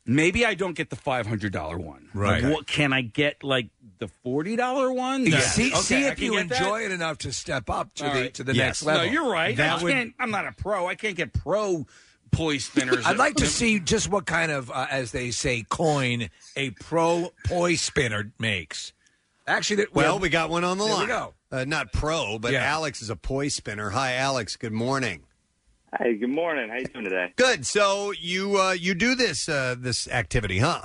[0.07, 2.09] Maybe I don't get the five hundred dollar one.
[2.13, 2.43] Right.
[2.43, 3.43] What can I get?
[3.43, 5.23] Like the forty dollar one?
[5.25, 5.39] you Yeah.
[5.39, 6.59] see, Okay, see if you get that?
[6.61, 8.33] enjoy it enough to step up to All the right.
[8.35, 8.65] to the Yes.
[8.67, 9.05] next level.
[9.05, 9.57] No, you're right.
[9.57, 10.13] That I would- can't.
[10.19, 10.85] I'm not a pro.
[10.87, 11.87] I can't get pro
[12.31, 13.03] poi spinners.
[13.05, 17.31] I'd like to see just what kind of, uh, as they say, coin a pro
[17.47, 18.93] poi spinner makes.
[19.47, 21.07] Actually, that, Well, have- we got one on the There we line.
[21.07, 21.33] go.
[21.51, 23.89] uh, not pro, but Alex is a poi spinner.
[23.91, 24.55] Hi, Alex.
[24.55, 25.23] Good morning.
[25.97, 26.69] Hi, good morning.
[26.69, 27.31] How you doing today?
[27.37, 27.65] Good.
[27.65, 30.81] So you uh, you do this uh, this activity, huh?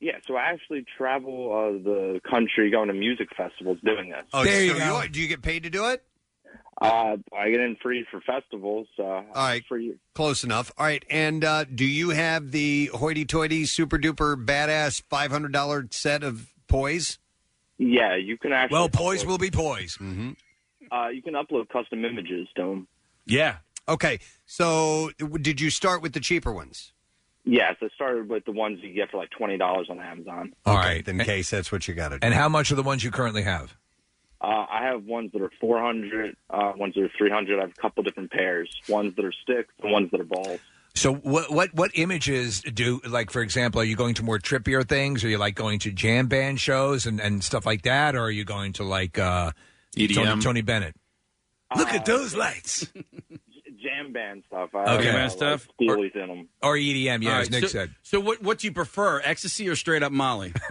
[0.00, 4.24] Yeah, so I actually travel uh, the country going to music festivals doing this.
[4.34, 6.04] Oh, so you- do you get paid to do it?
[6.80, 8.88] Uh, I get in free for festivals.
[8.98, 9.94] Uh, All right, free.
[10.14, 10.72] close enough.
[10.76, 15.86] All right, and uh, do you have the hoity-toity, super duper badass five hundred dollar
[15.90, 17.18] set of poise?
[17.78, 18.74] Yeah, you can actually.
[18.76, 19.96] Well, poise will be poise.
[19.98, 20.32] Mm-hmm.
[20.92, 22.88] Uh, you can upload custom images to them.
[23.26, 23.56] Yeah.
[23.88, 24.18] Okay.
[24.46, 26.92] So w- did you start with the cheaper ones?
[27.44, 30.54] Yes, I started with the ones you get for like twenty dollars on Amazon.
[30.64, 31.06] All right.
[31.06, 32.24] In case that's what you got to do.
[32.24, 33.76] And how much are the ones you currently have?
[34.40, 37.58] Uh, I have ones that are four hundred, uh, ones that are three hundred.
[37.58, 38.70] I have a couple different pairs.
[38.88, 40.60] Ones that are sticks and ones that are balls.
[40.94, 44.86] So what what what images do like for example are you going to more trippier
[44.88, 45.22] things?
[45.24, 48.30] Are you like going to jam band shows and, and stuff like that, or are
[48.30, 49.50] you going to like uh,
[49.96, 50.14] EDM?
[50.14, 50.94] Tony, Tony Bennett?
[51.76, 52.86] Look Uh, at those lights.
[53.84, 54.70] Jam band stuff.
[54.74, 54.90] I Okay.
[54.92, 55.68] have, Jam band stuff?
[55.78, 56.48] Like Steely's in them.
[56.62, 57.94] Or EDM, yeah, All as Nick so, said.
[58.02, 60.52] So what what do you prefer, ecstasy or straight up Molly?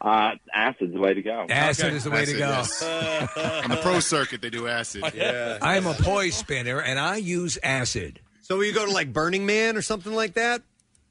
[0.00, 1.46] Uh, acid's the way to go.
[1.48, 2.50] Acid is the way to go.
[2.50, 5.02] On the pro circuit, they do acid.
[5.62, 8.20] I am a poise spinner and I use acid.
[8.42, 10.60] So you go to like Burning Man or something like that?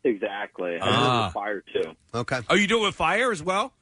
[0.04, 0.76] Exactly.
[0.76, 0.92] I Ah.
[0.92, 1.96] do it with fire too.
[2.14, 2.40] Okay.
[2.52, 3.74] Oh, you do it with fire as well?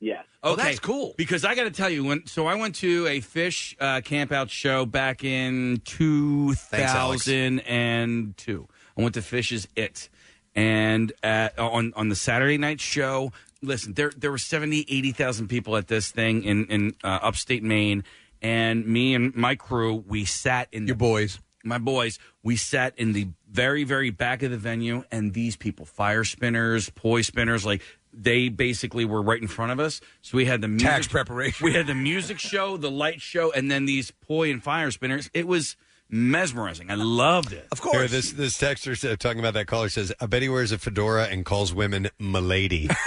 [0.00, 0.24] Yes.
[0.42, 0.52] Okay.
[0.52, 1.14] Oh, that's cool.
[1.18, 4.32] Because I got to tell you, when so I went to a Phish uh, camp
[4.32, 8.66] out show back in two thousand and two.
[8.96, 10.08] I went to Phish's It,
[10.54, 13.32] and at, on on the Saturday night show.
[13.62, 18.04] Listen, there there were 70, 80,000 people at this thing in in uh, upstate Maine,
[18.40, 21.38] and me and my crew we sat in your boys.
[21.62, 25.84] My boys, we sat in the very, very back of the venue, and these people,
[25.84, 27.82] fire spinners, poi spinners, like
[28.12, 30.00] they basically were right in front of us.
[30.22, 31.64] So we had the music, Tax preparation.
[31.64, 35.30] We had the music show, the light show, and then these poi and fire spinners.
[35.32, 35.76] It was
[36.10, 36.90] mesmerizing.
[36.90, 37.66] I loved it.
[37.72, 37.96] Of course.
[37.96, 40.78] Here, this this texter said, talking about that caller says, "I bet he wears a
[40.78, 42.88] fedora and calls women milady."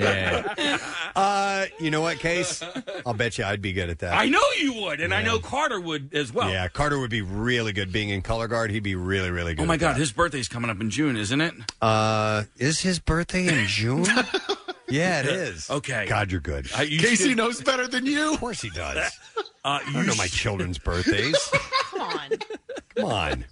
[0.00, 0.78] yeah.
[1.14, 2.62] Uh, you know what, Case?
[3.04, 4.14] I'll bet you I'd be good at that.
[4.14, 6.50] I know you would, and I know Carter would as well.
[6.50, 8.70] Yeah, Carter would be really good being in color guard.
[8.70, 9.62] He'd be really, really good.
[9.62, 11.54] Oh my at God, his birthday's coming up in June, isn't it?
[11.80, 14.06] Uh, is his birthday in June?
[14.90, 15.68] yeah, it is.
[15.70, 16.06] Okay.
[16.08, 16.68] God, you're good.
[16.78, 18.32] Uh, you Casey should- knows better than you.
[18.34, 18.96] Of course he does.
[19.36, 21.36] Uh, I don't know my children's birthdays.
[21.90, 22.30] Come on.
[22.96, 23.44] Come on.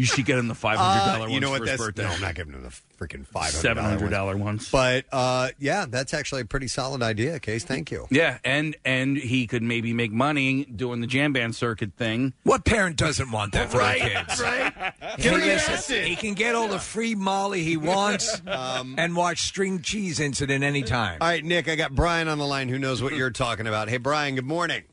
[0.00, 1.60] You should get him the five hundred dollar Uh, ones you know for what?
[1.60, 2.02] his That's birthday.
[2.04, 4.70] no, I'm not giving him the freaking five Seven hundred dollar ones.
[4.70, 7.64] But uh, yeah, that's actually a pretty solid idea, Case.
[7.64, 8.06] Thank you.
[8.10, 12.32] Yeah, and and he could maybe make money doing the jam band circuit thing.
[12.44, 14.40] What parent doesn't want that for Right, their kids?
[14.42, 14.72] right.
[14.72, 16.06] Hey, Give me acid.
[16.06, 21.18] he can get all the free Molly he wants and watch String Cheese Incident anytime.
[21.20, 23.90] All right, Nick, I got Brian on the line who knows what you're talking about.
[23.90, 24.84] Hey, Brian, good morning.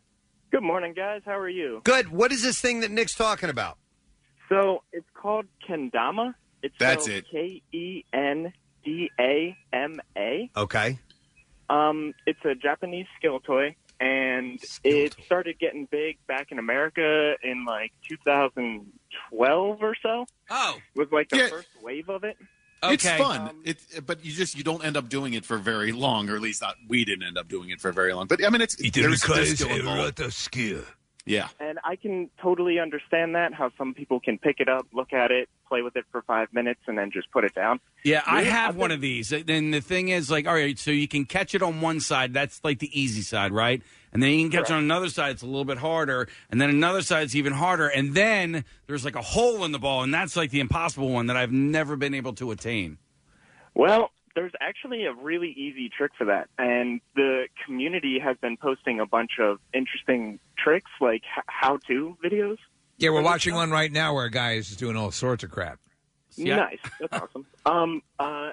[0.52, 1.22] Good morning, guys.
[1.26, 1.80] How are you?
[1.86, 2.10] Good.
[2.10, 3.78] What is this thing that Nick's talking about?
[4.50, 6.34] So it's called kendama.
[6.64, 7.26] It's That's it.
[7.32, 8.54] K E N
[8.84, 10.50] D A M A.
[10.56, 11.00] Okay.
[11.70, 17.66] Um, it's a Japanese skill toy, and it started getting big back in America in
[17.66, 20.26] like 2012 or so.
[20.50, 21.48] Oh, was like the Yeah.
[21.50, 22.38] first wave of it.
[22.84, 23.56] It's fun.
[23.66, 26.42] it's but you just you don't end up doing it for very long, or at
[26.42, 28.28] least not we didn't end up doing it for very long.
[28.28, 30.20] But I mean, it's there's, there's skill involved.
[31.28, 31.50] Yeah.
[31.60, 35.30] And I can totally understand that how some people can pick it up, look at
[35.30, 37.80] it, play with it for five minutes, and then just put it down.
[38.04, 39.34] Yeah, I have I've one of these.
[39.34, 42.34] And the thing is, like, all right, so you can catch it on one side.
[42.34, 43.82] That's like the easy side, right?
[44.14, 45.32] And then you can catch it on another side.
[45.32, 46.30] It's a little bit harder.
[46.50, 47.88] And then another side's even harder.
[47.88, 51.28] And then there's like a hole in the ball, and that's like the impossible one
[51.28, 52.98] that I've never been able to attain.
[53.76, 59.00] Well, there's actually a really easy trick for that, and the community has been posting
[59.00, 62.58] a bunch of interesting tricks, like h- how-to videos.
[63.00, 65.50] Yeah, we're watching one right now where a guy is just doing all sorts of
[65.50, 65.80] crap.
[66.38, 67.48] Nice, that's awesome.
[67.66, 68.52] Um, uh,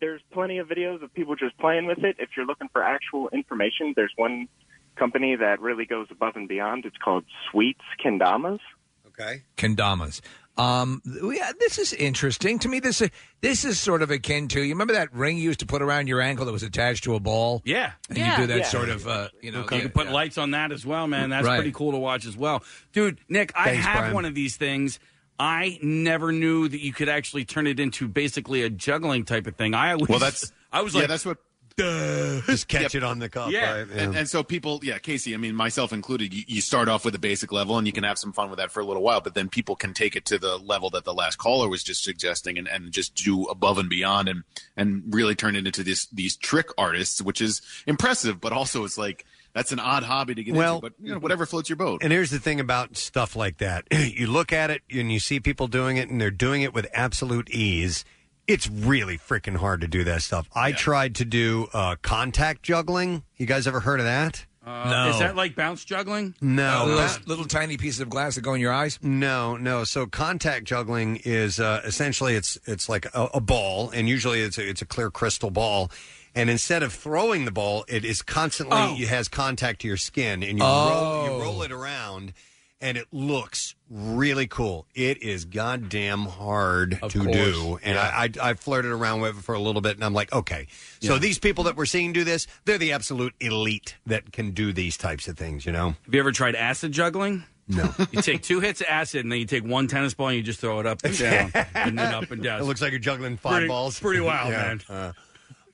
[0.00, 2.16] there's plenty of videos of people just playing with it.
[2.18, 4.48] If you're looking for actual information, there's one
[4.96, 6.86] company that really goes above and beyond.
[6.86, 8.60] It's called Sweets Kendamas.
[9.08, 9.42] Okay.
[9.58, 10.22] Kendamas.
[10.58, 12.80] Um, yeah, this is interesting to me.
[12.80, 13.10] This is
[13.42, 16.06] this is sort of akin to you remember that ring you used to put around
[16.08, 17.60] your ankle that was attached to a ball.
[17.64, 19.60] Yeah, and you do that sort of uh, you know.
[19.60, 21.28] you can put lights on that as well, man.
[21.30, 21.56] That's Right.
[21.56, 22.62] pretty cool to watch as well,
[22.92, 23.18] dude.
[23.28, 24.14] Nick, I Thanks, have Brian.
[24.14, 24.98] one of these things.
[25.38, 29.54] I never knew that you could actually turn it into basically a juggling type of
[29.56, 29.74] thing.
[29.74, 31.36] I always, Well, that's I was yeah, like, that's what.
[31.78, 33.50] Just catch it on the cup.
[33.50, 33.90] Yeah, right?
[33.90, 37.14] And, and so people, yeah, Casey, I mean, myself included, you, you start off with
[37.14, 39.20] a basic level and you can have some fun with that for a little while,
[39.20, 42.02] but then people can take it to the level that the last caller was just
[42.02, 44.42] suggesting and, and just do above and beyond and,
[44.76, 48.96] and really turn it into this, these trick artists, which is impressive, but also it's
[48.98, 50.90] like, that's an odd hobby to get Well- into.
[50.90, 52.02] But you know, whatever floats your boat.
[52.02, 53.86] And here's the thing about stuff like that.
[53.90, 56.86] you look at it and you see people doing it and they're doing it with
[56.92, 58.04] absolute ease.
[58.46, 60.48] It's really freaking hard to do that stuff.
[60.54, 63.24] I tried to do uh, contact juggling.
[63.36, 64.46] You guys ever heard of that?
[64.64, 66.34] Uh, Is that like bounce juggling?
[66.40, 66.84] No.
[66.86, 68.98] little, that- little tiny pieces of glass that go in your eyes.
[69.00, 69.84] No, no.
[69.84, 74.58] So contact juggling is uh, essentially it's it's like a, a ball, and usually it's
[74.58, 75.90] a, it's a clear crystal ball.
[76.34, 78.96] And instead of throwing the ball, it is constantly Oh.
[78.98, 82.32] it has contact to your skin, and you roll you roll it around,
[82.80, 84.86] and it looks really cool.
[84.94, 87.26] It is goddamn hard to course.
[87.34, 90.14] do, and I, I I flirted around with it for a little bit, and I'm
[90.14, 90.66] like, okay,
[91.00, 94.72] so these people that we're seeing do this, they're the absolute elite that can do
[94.72, 95.94] these types of things, you know.
[96.04, 97.44] Have you ever tried acid juggling?
[97.68, 97.92] No.
[98.12, 100.42] you take two hits of acid and then you take one tennis ball and you
[100.44, 102.60] just throw it up and down and then up and down.
[102.60, 103.98] It looks like you're juggling five Pretty- balls.
[103.98, 104.80] pretty wild, man.
[104.88, 105.12] Uh,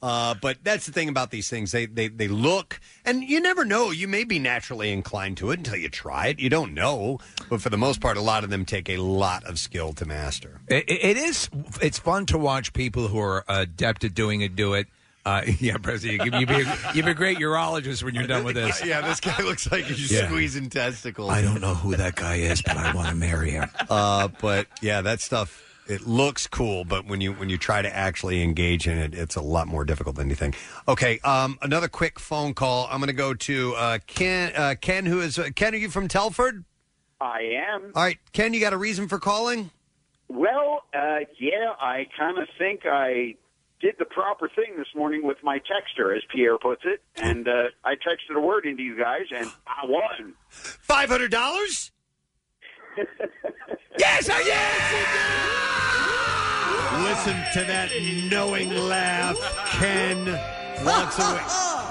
[0.03, 1.71] uh, but that's the thing about these things.
[1.73, 3.91] They, they they look, and you never know.
[3.91, 6.41] You may be naturally inclined to it until you try it.
[6.41, 7.19] You don't know.
[7.49, 10.05] But for the most part, a lot of them take a lot of skill to
[10.05, 10.61] master.
[10.69, 11.49] It, it is.
[11.81, 14.89] It's fun to watch people who are adept at doing it do it.
[15.25, 18.43] Uh, yeah, Preston, you, you be a, you be a great urologist when you're done
[18.43, 18.85] with this.
[18.85, 20.27] yeah, this guy looks like he's Yeah.
[20.27, 21.31] squeezing testicles.
[21.31, 23.69] I don't know who that guy is, but I want to marry him.
[23.89, 27.95] Uh, but yeah, that stuff it looks cool, but when you when you try to
[27.95, 30.57] actually engage in it, it's a lot more difficult than you think.
[30.89, 32.89] Okay, um, another quick phone call.
[32.91, 34.53] I'm going to go to uh, Ken.
[34.55, 35.75] Uh, Ken, who is uh, Ken?
[35.75, 36.65] Are you from Telford?
[37.21, 37.93] I am.
[37.95, 39.71] All right, Ken, you got a reason for calling?
[40.29, 43.37] Well, uh, yeah, I kind of think I
[43.81, 47.65] did the proper thing this morning with my texter, as Pierre puts it, and uh,
[47.85, 50.35] I texted a word into you guys, and I won.
[50.49, 51.92] Five hundred dollars.
[53.99, 54.83] yes, I yes!
[57.03, 57.91] Listen to that
[58.31, 59.37] knowing laugh.
[59.71, 60.27] Ken
[60.85, 61.41] walks away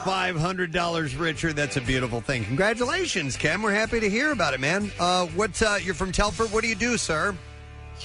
[0.03, 1.53] five hundred dollars richer.
[1.53, 2.45] That's a beautiful thing.
[2.45, 3.61] Congratulations, Ken.
[3.61, 4.91] We're happy to hear about it, man.
[4.99, 5.61] Uh, what?
[5.61, 6.51] Uh, you're from Telford.
[6.51, 7.35] What do you do, sir?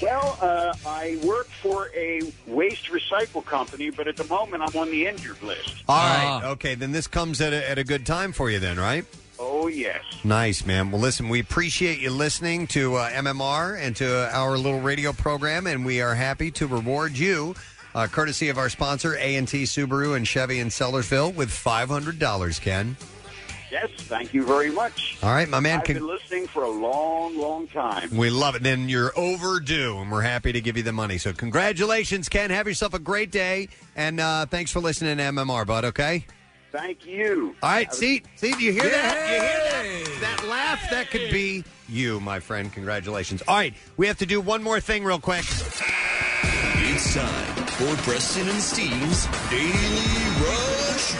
[0.02, 4.90] Well, uh, I work for a waste recycle company, but at the moment I'm on
[4.90, 5.84] the injured list.
[5.88, 6.50] All right.
[6.52, 9.06] Okay, then this comes at a, at a good time for you, then, right?
[9.38, 10.02] Oh, yes.
[10.24, 10.90] Nice, man.
[10.90, 15.66] Well, listen, we appreciate you listening to uh, MMR and to our little radio program,
[15.66, 17.54] and we are happy to reward you,
[17.94, 22.96] uh, courtesy of our sponsor, A&T Subaru and Chevy in Sellersville, with $500, Ken.
[23.70, 25.18] Yes, thank you very much.
[25.22, 25.80] All right, my man.
[25.80, 28.16] I've Con- been listening for a long, long time.
[28.16, 28.62] we love it.
[28.62, 31.18] Then you're overdue, and we're happy to give you the money.
[31.18, 32.50] So congratulations, Ken.
[32.50, 36.24] Have yourself a great day, and uh, thanks for listening to MMR, bud, okay?
[36.76, 37.56] Thank you.
[37.62, 39.30] All right, see, see, do you hear that?
[39.30, 40.20] You hear that?
[40.20, 42.70] That laugh, that could be you, my friend.
[42.70, 43.42] Congratulations.
[43.48, 45.46] All right, we have to do one more thing real quick.
[45.48, 49.72] It's time for Preston and Steve's Daily
[50.44, 51.14] Rush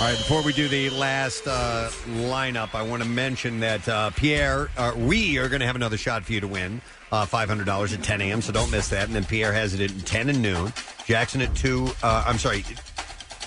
[0.00, 4.10] All right, before we do the last uh, lineup, I want to mention that uh,
[4.10, 7.94] Pierre, uh, we are going to have another shot for you to win uh, $500
[7.94, 9.06] at 10 a.m., so don't miss that.
[9.06, 10.72] And then Pierre has it at 10 and noon.
[11.06, 11.88] Jackson at 2.
[12.02, 12.64] Uh, I'm sorry.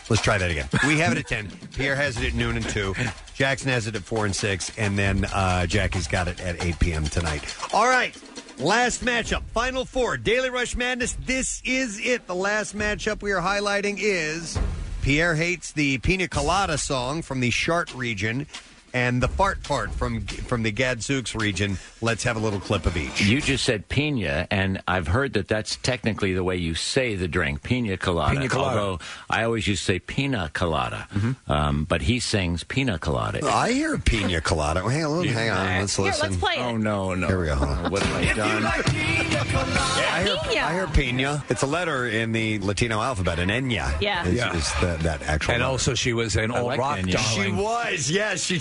[0.09, 0.67] Let's try that again.
[0.85, 1.49] We have it at 10.
[1.75, 2.93] Pierre has it at noon and 2.
[3.33, 4.77] Jackson has it at 4 and 6.
[4.77, 7.03] And then uh, Jacky's got it at 8 p.m.
[7.05, 7.55] tonight.
[7.73, 8.15] All right.
[8.59, 11.17] Last matchup, Final Four, Daily Rush Madness.
[11.25, 12.27] This is it.
[12.27, 14.59] The last matchup we are highlighting is
[15.01, 18.45] Pierre hates the Pina Colada song from the Chart region
[18.93, 21.77] and the Fart Fart from from the Gadzooks region.
[22.01, 23.21] Let's have a little clip of each.
[23.21, 27.27] You just said pina, and I've heard that that's technically the way you say the
[27.27, 28.35] drink, pina colada.
[28.35, 28.79] Pina colada.
[28.79, 28.99] Although
[29.29, 31.51] I always used to say pina colada, Mm-hmm.
[31.51, 33.45] um, but he sings pina colada.
[33.45, 34.81] I hear Pina Colada.
[34.81, 35.79] Hang on, hang on.
[35.81, 36.29] Let's Here, listen.
[36.29, 36.59] let's play it.
[36.61, 37.27] Oh no, no.
[37.27, 37.55] Here we go.
[37.55, 37.91] Hold on.
[37.91, 38.63] What have I done?
[38.65, 41.43] I hear, I hear Pina.
[41.49, 43.99] It's a letter in the Latino alphabet, an Enya.
[44.01, 44.25] Yeah.
[44.27, 44.53] Is, Yeah.
[44.55, 45.71] is the, that actual And letter.
[45.71, 47.13] also, she was an I old like rock Enya.
[47.13, 47.55] darling.
[47.55, 48.43] She was, yes.
[48.43, 48.59] She.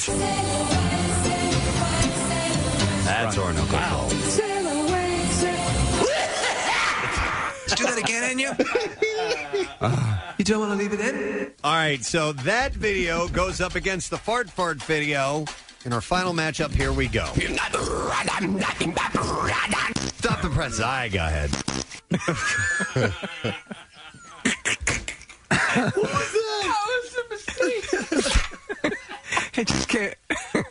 [3.04, 4.12] That's Orinoco Falls.
[7.62, 8.52] Let's do that again, Enya.
[9.82, 11.50] Uh, you don't want to leave it in?
[11.64, 15.44] All right, so that video goes up against the Fart Fart video.
[15.84, 17.24] In our final matchup, here we go.
[20.18, 20.78] Stop the press.
[20.78, 21.50] I go ahead.
[29.56, 30.14] I just can't.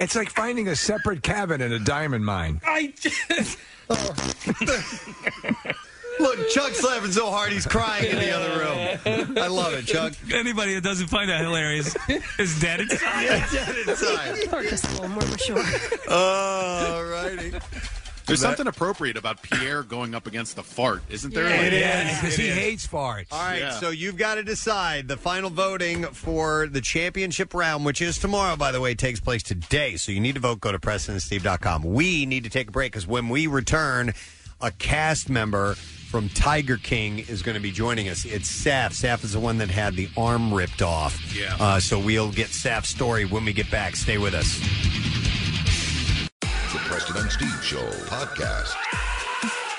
[0.00, 2.60] It's like finding a separate cabin in a diamond mine.
[2.66, 3.58] I just.
[3.88, 4.14] Oh.
[6.20, 9.38] Look, Chuck's laughing so hard he's crying in the other room.
[9.38, 10.12] I love it, Chuck.
[10.32, 11.96] Anybody that doesn't find that hilarious
[12.38, 13.22] is dead inside.
[13.24, 14.52] Yeah, dead inside.
[14.52, 15.62] Or just a little more mature.
[16.08, 17.52] Oh, all righty.
[18.26, 21.48] There's That- something appropriate about Pierre going up against the fart, isn't there?
[21.48, 22.18] Yeah, Like- it is.
[22.20, 22.54] because he is.
[22.56, 23.26] hates farts.
[23.32, 23.78] All right, Yeah.
[23.80, 25.08] so you've got to decide.
[25.08, 29.42] The final voting for the championship round, which is tomorrow, by the way, takes place
[29.42, 29.96] today.
[29.96, 30.60] So you need to vote.
[30.60, 31.84] Go to PrestonandSteve.com.
[31.84, 34.14] We need to take a break because when we return,
[34.60, 38.24] a cast member from Tiger King is going to be joining us.
[38.24, 38.90] It's Saff.
[38.92, 41.20] Saff is the one that had the arm ripped off.
[41.34, 41.56] Yeah.
[41.58, 43.96] Uh, so we'll get Saff's story when we get back.
[43.96, 44.60] Stay with us.
[46.74, 48.72] The Preston and Steve Show podcast.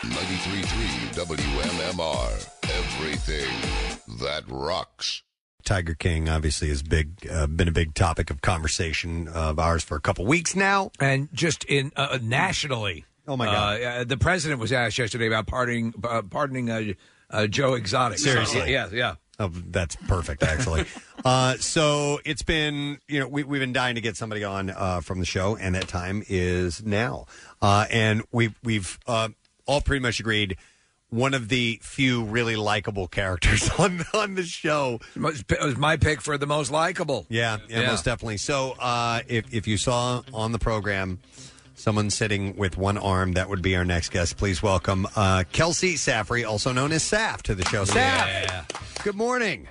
[0.02, 2.50] 93.3 WMMR.
[2.74, 5.22] Everything that rocks.
[5.66, 9.98] Tiger King obviously has big uh, been a big topic of conversation of ours for
[9.98, 13.04] a couple weeks now, and just in uh, nationally.
[13.28, 13.82] Oh my God.
[13.82, 16.94] Uh, uh, the president was asked yesterday about pardoning uh, pardoning uh,
[17.30, 18.20] uh, Joe Exotic.
[18.20, 18.72] Seriously.
[18.72, 19.16] yeah, yeah.
[19.40, 20.86] Oh, that's perfect, actually.
[21.26, 25.02] uh, so it's been, you know, we, we've been dying to get somebody on uh,
[25.02, 27.26] from the show, and that time is now.
[27.62, 29.30] Uh, and we've we've uh,
[29.66, 30.56] all pretty much agreed
[31.10, 35.00] one of the few really likable characters on on the show.
[35.16, 37.26] It was my pick for the most likable.
[37.30, 37.88] Yeah, yeah, Yeah.
[37.88, 38.38] most definitely.
[38.38, 41.20] So uh, if if you saw on the program
[41.76, 44.38] someone sitting with one arm, that would be our next guest.
[44.38, 47.86] Please welcome uh, Kelci Saffery, also known as Saff, to the show.
[47.86, 49.68] Saff, good morning.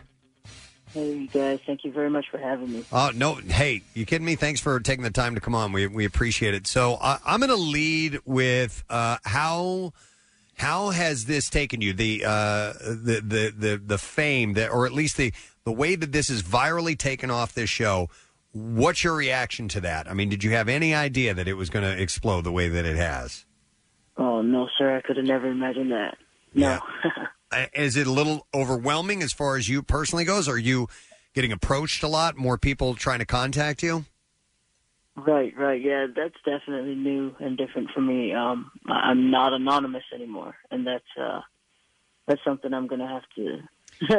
[0.93, 1.59] Hey, you guys.
[1.67, 2.85] Thank you very much for having me.
[2.93, 3.35] Oh no!
[3.35, 4.37] Hey, you kidding me?
[4.37, 5.73] Thanks for taking the time to come on.
[5.73, 6.69] We we appreciate it.
[6.69, 9.93] So uh, I'm going to lead with uh, how
[10.57, 11.95] how has this taken you?
[11.95, 15.33] The uh, the the the the fame that, or at least the
[15.65, 18.09] the way that this is virally taken off this show.
[18.55, 20.09] What's your reaction to that?
[20.09, 22.69] I mean, did you have any idea that it was going to explode the way
[22.69, 23.45] that it has?
[24.17, 24.97] Oh, no, sir.
[24.97, 26.17] I could have never imagined that.
[26.55, 26.81] No.
[27.53, 30.49] Uh, Is it a little overwhelming as far as you personally goes?
[30.49, 30.89] Are you
[31.35, 32.37] getting approached a lot?
[32.37, 34.07] More people trying to contact you?
[35.17, 35.81] right, right.
[35.81, 38.33] Yeah, that's definitely new and different for me.
[38.35, 41.43] Um, I'm not anonymous anymore, and that's uh,
[42.27, 43.59] that's something I'm gonna have to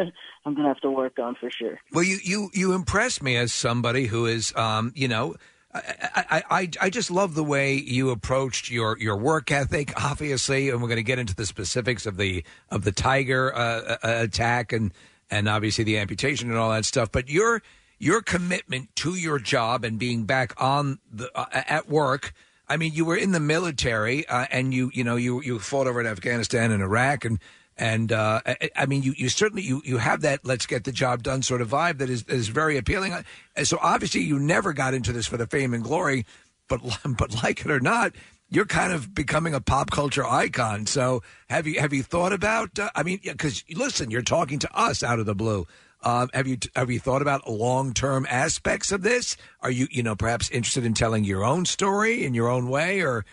[0.46, 1.80] I'm gonna have to work on for sure.
[1.92, 5.36] Well, you you you impress me as somebody who is, um, you know.
[5.74, 10.70] I, I, I, I just love the way you approached your, your work ethic, obviously,
[10.70, 13.98] and we're going to get into the specifics of the of the tiger uh, uh,
[14.02, 14.94] attack and
[15.30, 17.12] and obviously the amputation and all that stuff.
[17.12, 17.62] But your
[18.00, 22.34] your commitment to your job and being back on the uh, at work.
[22.68, 25.88] I mean, you were in the military, uh, and you you know you you fought
[25.88, 27.40] over in Afghanistan and Iraq, and
[27.78, 30.92] and uh, I, I mean, you, you certainly you, you have that let's get the
[30.92, 33.14] job done sort of vibe that is is very appealing.
[33.56, 36.26] And so obviously, you never got into this for the fame and glory,
[36.68, 36.82] but
[37.18, 38.14] but like it or not,
[38.50, 40.86] you're kind of becoming a pop culture icon.
[40.86, 42.78] So have you have you thought about?
[42.80, 45.68] Uh, I mean, because listen, you're talking to us out of the blue.
[46.04, 49.36] Um, have you have you thought about long term aspects of this?
[49.62, 53.02] Are you you know perhaps interested in telling your own story in your own way,
[53.02, 53.26] or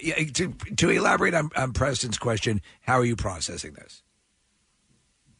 [0.00, 2.60] yeah, to to elaborate on, on Preston's question?
[2.82, 4.02] How are you processing this?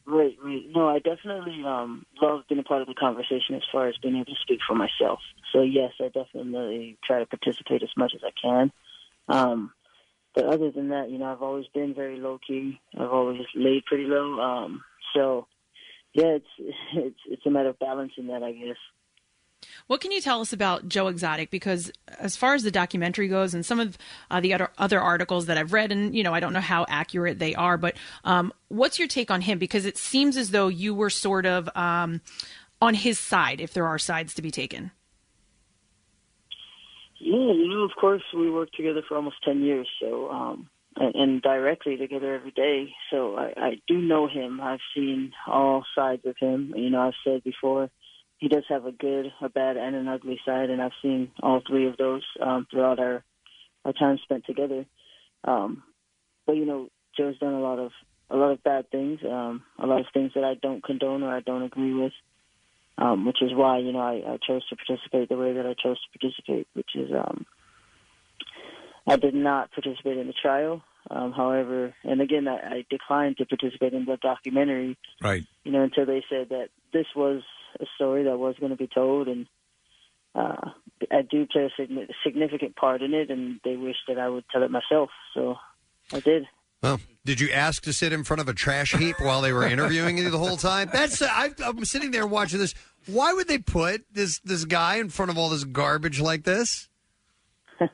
[0.04, 0.62] Right, right.
[0.74, 4.16] No, I definitely um, love being a part of the conversation as far as being
[4.16, 5.20] able to speak for myself.
[5.52, 8.72] So yes, I definitely try to participate as much as I can.
[9.28, 9.72] Um,
[10.34, 12.80] but other than that, you know, I've always been very low key.
[12.98, 14.40] I've always laid pretty low.
[14.40, 14.82] Um,
[15.14, 15.46] so
[16.14, 16.46] yeah, it's
[16.94, 18.76] it's it's a matter of balancing that, I guess.
[19.86, 21.50] What can you tell us about Joe Exotic?
[21.50, 23.98] Because as far as the documentary goes, and some of
[24.30, 26.86] uh, the other other articles that I've read, and you know, I don't know how
[26.88, 29.58] accurate they are, but um, what's your take on him?
[29.58, 32.20] Because it seems as though you were sort of um,
[32.80, 34.90] on his side, if there are sides to be taken.
[37.18, 41.14] Yeah, you know, of course, we worked together for almost ten years, so um, and,
[41.14, 42.92] and directly together every day.
[43.10, 44.60] So I, I do know him.
[44.60, 46.74] I've seen all sides of him.
[46.76, 47.90] You know, I've said before,
[48.42, 51.62] he does have a good, a bad, and an ugly side, and I've seen all
[51.66, 53.22] three of those um, throughout our
[53.84, 54.84] our time spent together.
[55.44, 55.82] Um,
[56.46, 57.92] but you know, Joe's done a lot of
[58.30, 61.34] a lot of bad things, um, a lot of things that I don't condone or
[61.34, 62.12] I don't agree with
[62.98, 65.74] um, which is why you know I, I chose to participate the way that I
[65.74, 67.46] chose to participate, which is um,
[69.06, 70.82] I did not participate in the trial.
[71.10, 74.96] Um, however, and again, I, I declined to participate in the documentary.
[75.20, 75.44] Right.
[75.64, 77.42] You know, until they said that this was
[77.80, 79.46] a story that was going to be told, and
[80.34, 80.70] uh,
[81.10, 84.62] I do play a significant part in it, and they wished that I would tell
[84.62, 85.10] it myself.
[85.34, 85.56] So
[86.12, 86.44] I did.
[86.82, 89.66] Well, did you ask to sit in front of a trash heap while they were
[89.66, 90.90] interviewing you the whole time?
[90.92, 92.74] That's I, I'm sitting there watching this.
[93.06, 96.88] Why would they put this this guy in front of all this garbage like this?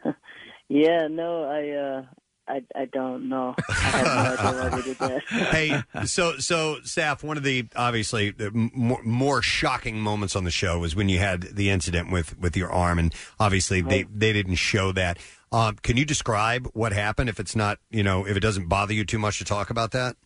[0.69, 2.03] Yeah, no, I uh,
[2.49, 3.55] I I don't know.
[3.69, 5.23] I have no idea they did that.
[5.29, 10.45] hey, so so Saff, one of the obviously the m- more, more shocking moments on
[10.45, 14.05] the show was when you had the incident with with your arm, and obviously they
[14.05, 15.19] they didn't show that.
[15.51, 17.29] Um, can you describe what happened?
[17.29, 19.93] If it's not, you know, if it doesn't bother you too much to talk about
[19.93, 20.17] that.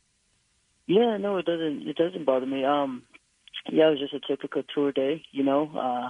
[0.87, 1.87] Yeah, no, it doesn't.
[1.89, 2.65] It doesn't bother me.
[2.65, 3.03] Um,
[3.71, 5.23] yeah, it was just a typical tour day.
[5.31, 6.09] You know, uh,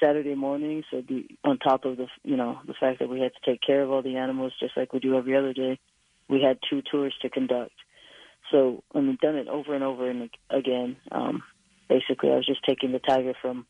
[0.00, 0.82] Saturday morning.
[0.90, 3.60] So the, on top of the, you know, the fact that we had to take
[3.60, 5.78] care of all the animals just like we do every other day,
[6.28, 7.72] we had two tours to conduct.
[8.50, 10.96] So and we've done it over and over and again.
[11.12, 11.42] Um,
[11.88, 13.66] basically, I was just taking the tiger from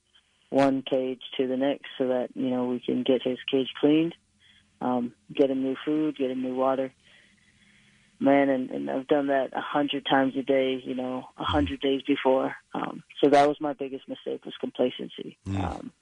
[0.48, 4.14] one cage to the next so that you know we can get his cage cleaned,
[4.80, 6.92] um, get him new food, get him new water
[8.20, 11.80] man, and, and I've done that a hundred times a day, you know, a hundred
[11.80, 12.54] days before.
[12.74, 15.38] Um, so that was my biggest mistake was complacency.
[15.70, 15.92] Um,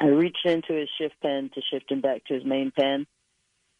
[0.00, 3.06] I reached into his shift pen to shift him back to his main pen,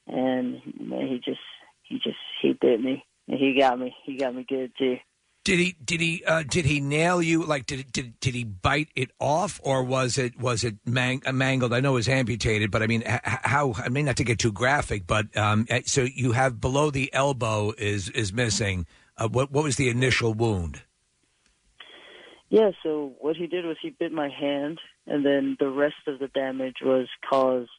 [0.06, 1.40] and he just,
[1.82, 4.96] he just, he bit me, he got me, he got me good too.
[5.44, 7.44] Did he did he uh, did he nail you?
[7.44, 11.30] Like did did did he bite it off, or was it was it mang- uh,
[11.30, 11.72] mangled?
[11.72, 13.74] I know it was amputated, but I mean, h- h- how?
[13.74, 17.14] I mean, not to get too graphic, but um, eh, so you have below the
[17.14, 18.88] elbow is is missing.
[19.16, 20.82] Uh, what what was the initial wound?
[22.48, 26.18] Yeah, so what he did was he bit my hand, and then the rest of
[26.18, 27.70] the damage was caused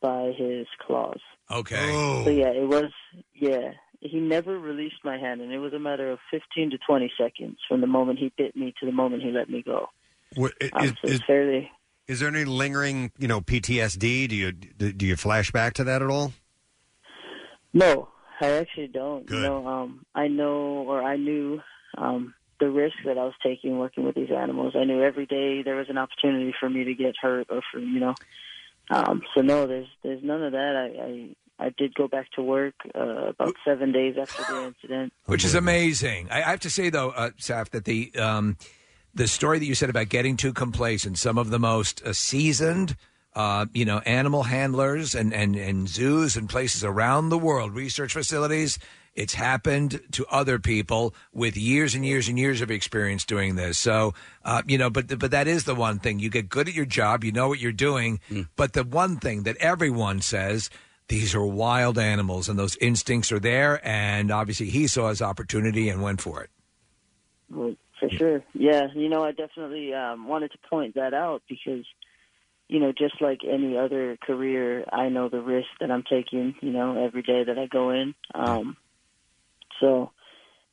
[0.00, 1.20] by his claws.
[1.50, 1.92] Okay.
[2.24, 2.90] So yeah, it was
[3.34, 3.72] yeah.
[4.00, 7.58] He never released my hand, and it was a matter of fifteen to twenty seconds
[7.68, 9.88] from the moment he bit me to the moment he let me go.
[10.34, 11.70] What, Um, is, it's fairly.
[12.08, 14.28] is there any lingering, you know, PTSD?
[14.28, 16.32] Do you do you flash back to that at all?
[17.74, 18.08] No,
[18.40, 19.28] I actually don't.
[19.30, 21.60] You know, um, I know or I knew
[21.96, 24.74] um, the risk that I was taking working with these animals.
[24.76, 27.80] I knew every day there was an opportunity for me to get hurt or for
[27.80, 28.14] you know.
[28.88, 30.76] Um, so no, there's there's none of that.
[30.76, 35.12] I I, I did go back to work uh, about seven days after the incident.
[35.26, 36.28] which is amazing.
[36.30, 38.56] I, have to say though, uh, Saff, that the um,
[39.12, 42.94] the story that you said about getting too complacent, some of the most uh, seasoned,
[43.34, 48.12] uh, you know, animal handlers and, and and zoos and places around the world, research
[48.12, 48.78] facilities.
[49.14, 53.76] It's happened to other people with years and years and years of experience doing this.
[53.78, 54.14] So,
[54.44, 56.18] uh, you know, but but that is the one thing.
[56.18, 58.20] You get good at your job, you know what you're doing.
[58.56, 60.70] But the one thing that everyone says
[61.08, 65.90] these are wild animals and those instincts are there and obviously he saw his opportunity
[65.90, 66.50] and went for it
[67.50, 68.42] Well, for sure.
[68.54, 71.84] Yeah, you know, I definitely um, wanted to point that out because,
[72.68, 76.70] you know, just like any other career, I know the risk that I'm taking, you
[76.70, 78.14] know, every day that I go in.
[78.34, 78.76] Um,
[79.82, 80.12] so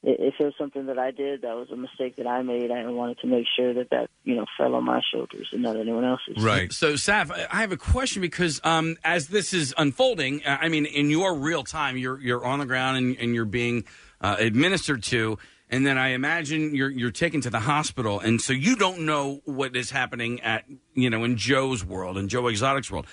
[0.01, 2.87] if it was something that I did, that was a mistake that I made, I
[2.87, 6.05] wanted to make sure that that, you know, fell on my shoulders and not anyone
[6.05, 6.41] else's.
[6.41, 6.71] Right.
[6.71, 10.69] So, Saff, I I have a question because um, as this is unfolding, uh, I
[10.69, 13.83] mean, in your real time, you're you're on the ground and, and you're being
[14.21, 15.37] uh, administered to,
[15.69, 19.41] and then I imagine you're you're taken to the hospital, and so you don't know
[19.43, 20.63] what is happening at
[20.93, 23.05] you know in Joe's world, in Joe Exotic's world.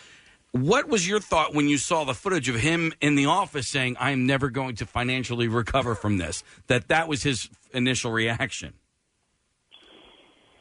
[0.62, 3.96] What was your thought when you saw the footage of him in the office saying,
[4.00, 6.42] "I am never going to financially recover from this"?
[6.66, 8.74] That that was his initial reaction.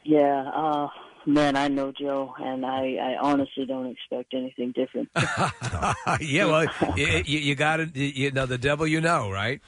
[0.04, 0.88] Yeah, uh,
[1.26, 5.10] man, I know Joe, and I, I honestly don't expect anything different.
[6.20, 6.66] yeah well
[6.96, 9.62] you, you, you got it you know the devil you know right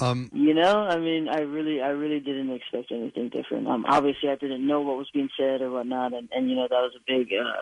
[0.00, 3.66] um You know, I mean, I really, I really didn't expect anything different.
[3.66, 6.68] Um, obviously, I didn't know what was being said or whatnot, and, and you know,
[6.70, 7.60] that was a big uh,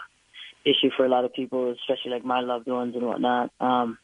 [0.66, 3.52] issue for a lot of people, especially like my loved ones and whatnot.
[3.60, 3.98] Um,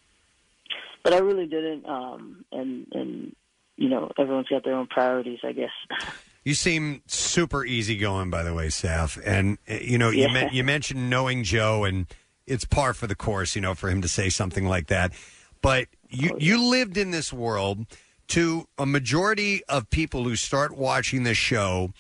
[1.02, 3.36] but I really didn't, um, and and
[3.76, 5.70] you know, everyone's got their own priorities, I guess.
[6.44, 9.16] You seem super easygoing, by the way, Saff.
[9.24, 12.06] And uh, you know, you men- you mentioned knowing Joe, and
[12.48, 15.12] it's par for the course, you know, for him to say something like that.
[15.60, 17.86] But you you lived in this world.
[18.28, 21.93] To a majority of people who start watching this show,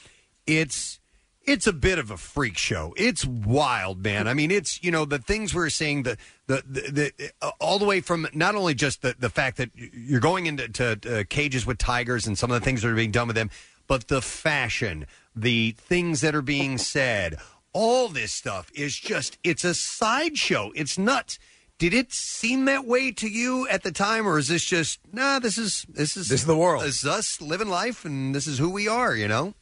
[0.46, 0.98] it's
[1.44, 2.94] it's a bit of a freak show.
[2.96, 4.28] It's wild, man.
[4.28, 6.16] I mean, it's you know the things we're seeing the
[6.46, 9.70] the the, the uh, all the way from not only just the the fact that
[9.74, 12.94] you're going into to, uh, cages with tigers and some of the things that are
[12.94, 13.50] being done with them,
[13.86, 17.36] but the fashion, the things that are being said,
[17.72, 20.70] all this stuff is just it's a sideshow.
[20.74, 21.38] It's nuts.
[21.78, 25.40] Did it seem that way to you at the time, or is this just nah?
[25.40, 26.84] This is this is This is the world.
[26.84, 29.16] This is us living life, and this is who we are.
[29.16, 29.54] You know.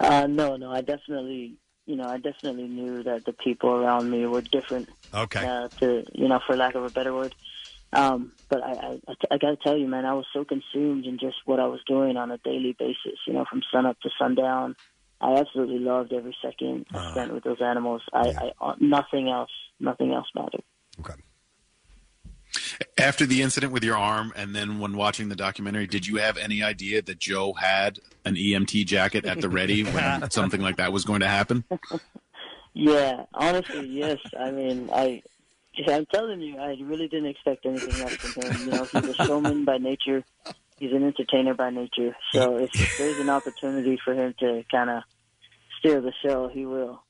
[0.00, 4.24] Uh, no, no, I definitely, you know, I definitely knew that the people around me
[4.24, 4.88] were different.
[5.12, 5.44] Okay.
[5.46, 7.34] Uh, to you know, for lack of a better word.
[7.92, 11.18] Um, but I, I, I got to tell you, man, I was so consumed in
[11.18, 13.18] just what I was doing on a daily basis.
[13.26, 14.76] You know, from sun up to sundown.
[15.20, 18.00] I absolutely loved every second I spent with those animals.
[18.10, 20.62] I, I uh, nothing else, nothing else mattered.
[22.98, 26.36] After the incident with your arm, and then when watching the documentary, did you have
[26.36, 30.92] any idea that Joe had an EMT jacket at the ready when something like that
[30.92, 31.64] was going to happen?
[32.72, 34.18] Yeah, honestly, yes.
[34.38, 35.22] I mean, I
[35.88, 38.60] I'm telling you, I really didn't expect anything less from him.
[38.60, 40.24] You know, he's a showman by nature.
[40.78, 42.16] He's an entertainer by nature.
[42.32, 45.02] So if there's an opportunity for him to kind of
[45.78, 47.02] steer the show, he will.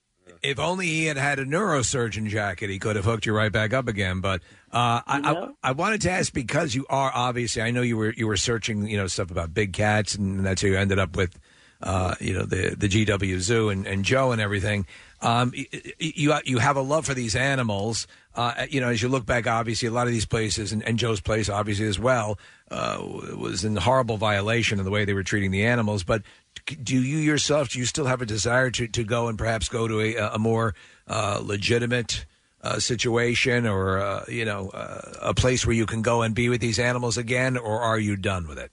[0.43, 3.73] If only he had had a neurosurgeon jacket, he could have hooked you right back
[3.73, 4.21] up again.
[4.21, 4.41] But
[4.73, 8.13] uh, I, I, I wanted to ask because you are obviously, I know you were
[8.13, 11.17] you were searching, you know, stuff about big cats, and that's how you ended up
[11.17, 11.39] with,
[11.83, 14.87] uh, you know, the the GW Zoo and, and Joe and everything.
[15.23, 18.07] Um, y- y- you you have a love for these animals.
[18.35, 20.99] Uh, you know, as you look back, obviously, a lot of these places, and, and
[20.99, 22.39] Joe's place, obviously, as well,
[22.71, 22.97] uh,
[23.37, 26.05] was in horrible violation of the way they were treating the animals.
[26.05, 26.23] But
[26.67, 29.89] do you yourself, do you still have a desire to, to go and perhaps go
[29.89, 30.75] to a, a more
[31.09, 32.27] uh, legitimate
[32.63, 36.49] uh, situation or, uh, you know, uh, a place where you can go and be
[36.49, 38.71] with these animals again, or are you done with it?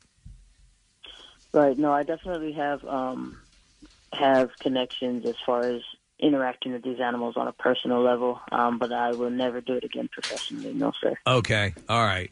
[1.54, 1.78] Right.
[1.78, 3.38] No, I definitely have um,
[4.14, 5.82] have connections as far as
[6.20, 9.84] interacting with these animals on a personal level, um, but I will never do it
[9.84, 10.74] again professionally.
[10.74, 11.16] No, sir.
[11.26, 11.74] Okay.
[11.88, 12.32] All right.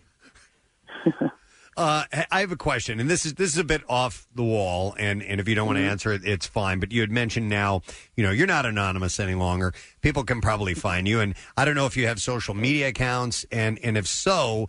[1.77, 4.95] Uh, I have a question, and this is this is a bit off the wall,
[4.97, 5.89] and, and if you don't want to Mhm.
[5.91, 6.79] answer it, it's fine.
[6.79, 7.81] But you had mentioned now,
[8.15, 9.73] you know, you're not anonymous any longer.
[10.01, 13.45] People can probably find you, and I don't know if you have social media accounts,
[13.51, 14.67] and and if so,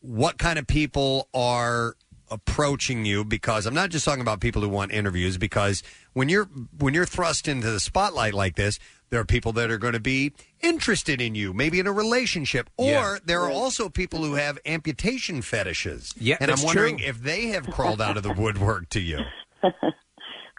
[0.00, 1.96] what kind of people are
[2.30, 3.24] approaching you?
[3.24, 5.36] Because I'm not just talking about people who want interviews.
[5.38, 5.82] Because
[6.14, 6.46] when you're
[6.78, 8.78] when you're thrust into the spotlight like this,
[9.10, 12.68] there are people that are going to be interested in you, maybe in a relationship,
[12.76, 13.16] or Yeah.
[13.24, 16.12] there are also people who have amputation fetishes.
[16.18, 17.06] Yeah, and I'm that's wondering true.
[17.08, 19.20] if they have crawled out of the woodwork to you.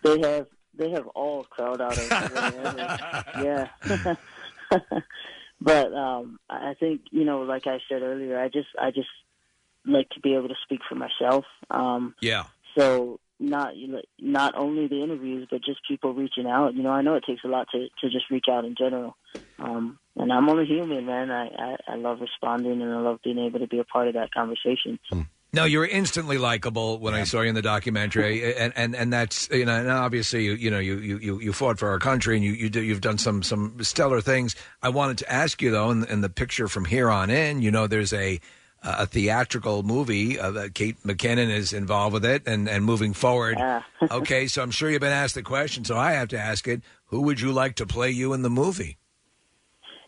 [0.03, 0.45] They have
[0.77, 3.23] they have all crowd out of whatever.
[3.41, 3.67] yeah.
[5.61, 9.09] but um I I think, you know, like I said earlier, I just I just
[9.85, 11.45] like to be able to speak for myself.
[11.69, 12.43] Um Yeah.
[12.77, 16.73] so not you know, not only the interviews but just people reaching out.
[16.75, 19.15] You know, I know it takes a lot to to just reach out in general.
[19.59, 21.29] Um and I'm only human, man.
[21.29, 24.13] I, I, I love responding and I love being able to be a part of
[24.13, 24.97] that conversation.
[25.53, 29.13] No, you were instantly likable when I saw you in the documentary, and and and
[29.13, 31.99] that's you know, and obviously you you know you you you- you fought for our
[31.99, 34.53] country, and you you do you've done some some stellar things.
[34.81, 37.71] I wanted to ask you though, in, in the picture from here on in, you
[37.71, 38.41] know, there's a
[38.85, 43.57] a theatrical movie uh, Kate McKinnon is involved with it, and and moving forward.
[44.11, 46.81] okay, so I'm sure you've been asked the question, so I have to ask it:
[47.07, 48.97] Who would you like to play you in the movie?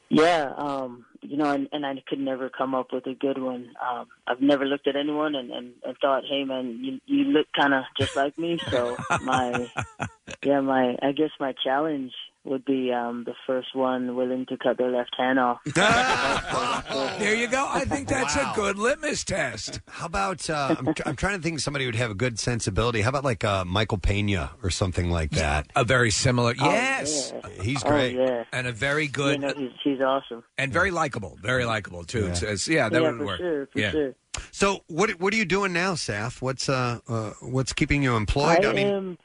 [0.09, 3.71] Yeah, um, you know, and, and I could never come up with a good one.
[3.85, 7.47] Um, I've never looked at anyone and, and, and thought, hey man, you you look
[7.55, 8.59] kind of just like me.
[8.69, 9.69] So my,
[10.43, 12.13] yeah, my I guess my challenge
[12.47, 15.59] would be um, the first one willing to cut their left hand off.
[17.19, 17.67] There you go.
[17.69, 19.81] I think that's a good litmus test.
[19.89, 23.01] How about uh, I'm, I'm trying to think of somebody who'd have a good sensibility.
[23.01, 25.67] How about like uh, Michael Pena or something like that?
[25.75, 26.53] A very similar.
[26.59, 27.63] Oh, yes, yeah.
[27.63, 28.15] he's Oh, great.
[28.15, 28.43] yeah.
[28.53, 29.41] and a very good.
[29.41, 30.43] You know, he's, he's awesome.
[30.57, 32.27] and very likable, very likable too.
[32.27, 32.33] Yeah.
[32.33, 33.39] So it's- yeah, that yeah, would for work.
[33.39, 33.91] sure, for yeah.
[33.91, 34.15] sure.
[34.51, 36.41] So what what are you doing now, Saff?
[36.41, 38.63] What's uh, uh what's keeping you employed?
[38.65, 39.17] I, mean, am.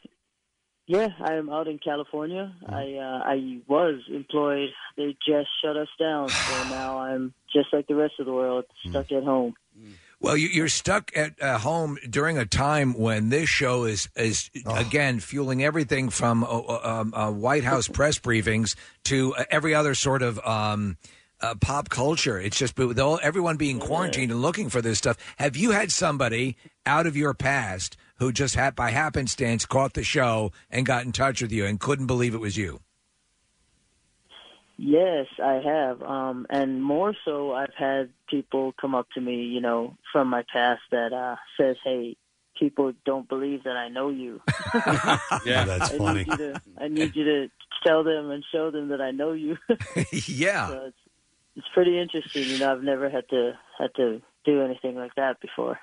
[0.86, 2.52] Yeah, I am out in California.
[2.66, 4.70] I uh, I was employed.
[4.96, 8.64] They just shut us down, so now I'm just like the rest of the world,
[8.88, 9.54] stuck at home.
[10.20, 14.50] Well, you, you're stuck at uh, home during a time when this show is is
[14.66, 19.74] again fueling everything from uh, uh, um, uh, White House press briefings to uh, every
[19.74, 20.38] other sort of.
[20.46, 20.96] Um,
[21.40, 22.38] uh, pop culture.
[22.38, 25.16] It's just with all, everyone being quarantined and looking for this stuff.
[25.38, 26.56] Have you had somebody
[26.86, 31.10] out of your past who just had by happenstance caught the show and got in
[31.10, 32.80] touch with you and couldn't believe it was you?
[34.78, 36.00] Yes, I have.
[36.02, 40.44] Um, and more so, I've had people come up to me, you know, from my
[40.52, 42.16] past that uh, says, "Hey,
[42.58, 44.40] people don't believe that I know you."
[45.44, 46.20] yeah, that's I funny.
[46.20, 47.48] Need you to, I need you to
[47.84, 49.56] tell them and show them that I know you.
[50.26, 50.68] yeah.
[50.68, 50.96] So it's,
[51.56, 52.44] it's pretty interesting.
[52.44, 55.78] You know, I've never had to had to do anything like that before.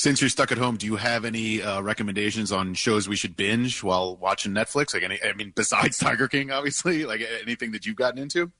[0.00, 3.36] Since you're stuck at home, do you have any uh, recommendations on shows we should
[3.36, 4.94] binge while watching Netflix?
[4.94, 8.50] Like any, I mean, besides Tiger King, obviously, like anything that you've gotten into?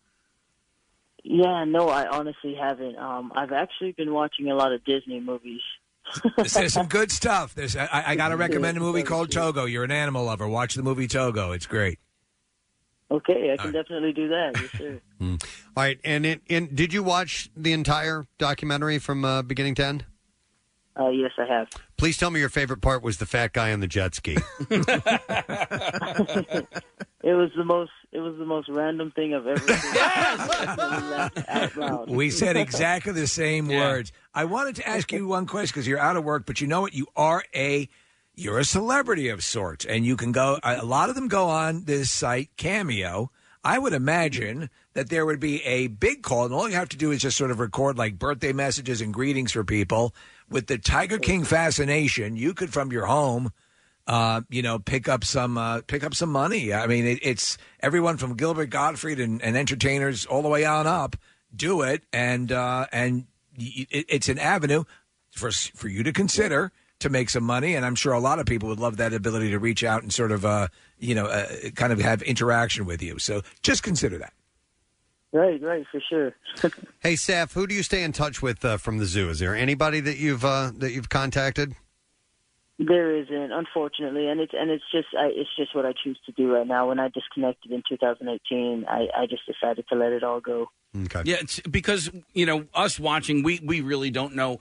[1.24, 2.98] Yeah, no, I honestly haven't.
[2.98, 5.62] Um, I've actually been watching a lot of Disney movies.
[6.36, 7.54] There's some good stuff.
[7.54, 9.64] There's I, I got to recommend a movie called Togo.
[9.64, 10.46] You're an animal lover.
[10.46, 11.52] Watch the movie Togo.
[11.52, 11.98] It's great.
[13.10, 14.52] Okay, I can definitely do that.
[14.56, 15.00] Yes, sir.
[15.22, 15.38] All
[15.74, 20.04] right, and it, and did you watch the entire documentary from uh, beginning to end?
[20.98, 21.68] Uh, yes, I have.
[21.96, 24.36] Please tell me your favorite part was the fat guy on the jet ski.
[27.22, 27.90] It was the most.
[28.12, 29.76] It was the most random thing I've ever seen.
[29.94, 31.76] yes!
[32.08, 34.10] We said exactly the same words.
[34.34, 36.80] I wanted to ask you one question because you're out of work, but you know
[36.80, 36.94] what?
[36.94, 37.90] You are a
[38.34, 40.58] you're a celebrity of sorts, and you can go.
[40.62, 43.30] A lot of them go on this site Cameo.
[43.62, 46.96] I would imagine that there would be a big call, and all you have to
[46.96, 50.14] do is just sort of record like birthday messages and greetings for people.
[50.50, 53.52] With the Tiger King fascination, you could from your home,
[54.06, 56.72] uh, you know, pick up some uh, pick up some money.
[56.72, 60.86] I mean, it, it's everyone from Gilbert Gottfried and, and entertainers all the way on
[60.86, 61.16] up
[61.54, 64.84] do it, and uh, and it, it's an avenue
[65.30, 67.74] for for you to consider to make some money.
[67.74, 70.12] And I'm sure a lot of people would love that ability to reach out and
[70.12, 70.68] sort of uh,
[70.98, 73.18] you know uh, kind of have interaction with you.
[73.18, 74.32] So just consider that.
[75.32, 76.34] Right, right, for sure.
[77.00, 79.30] Hey, Seth, who do you stay in touch with uh, from the zoo?
[79.30, 81.74] Is there anybody that you've uh, that you've contacted?
[82.78, 86.32] There isn't, unfortunately, and it's and it's just I, it's just what I choose to
[86.32, 86.88] do right now.
[86.88, 90.70] When I disconnected in 2018, I, I just decided to let it all go.
[91.04, 91.22] Okay.
[91.24, 94.60] Yeah, it's because you know us watching, we we really don't know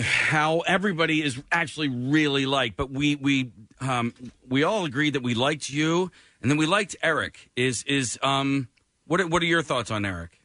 [0.00, 4.14] how everybody is actually really like, but we we um
[4.48, 7.50] we all agreed that we liked you, and then we liked Eric.
[7.56, 8.68] Is is um
[9.12, 10.38] what are, what are your thoughts on Eric?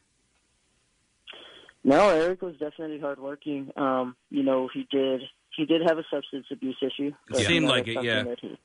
[1.84, 3.72] No, Eric was definitely hardworking.
[3.78, 5.22] Um, you know, he did
[5.56, 7.12] he did have a substance abuse issue.
[7.30, 8.24] It seemed like it, yeah.
[8.24, 8.58] something that he-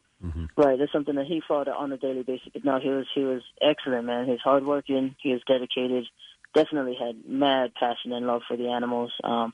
[0.58, 2.50] Right, that's something that he fought on a daily basis.
[2.52, 4.28] But no, he was he was excellent, man.
[4.28, 5.16] He's hardworking.
[5.22, 6.06] He was dedicated.
[6.54, 9.14] Definitely had mad passion and love for the animals.
[9.24, 9.54] Um,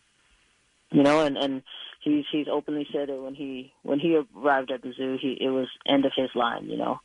[0.89, 1.61] you know, and and
[2.01, 5.15] he's he's openly said it when he when he arrived at the zoo.
[5.21, 6.65] He it was end of his line.
[6.69, 6.99] You know.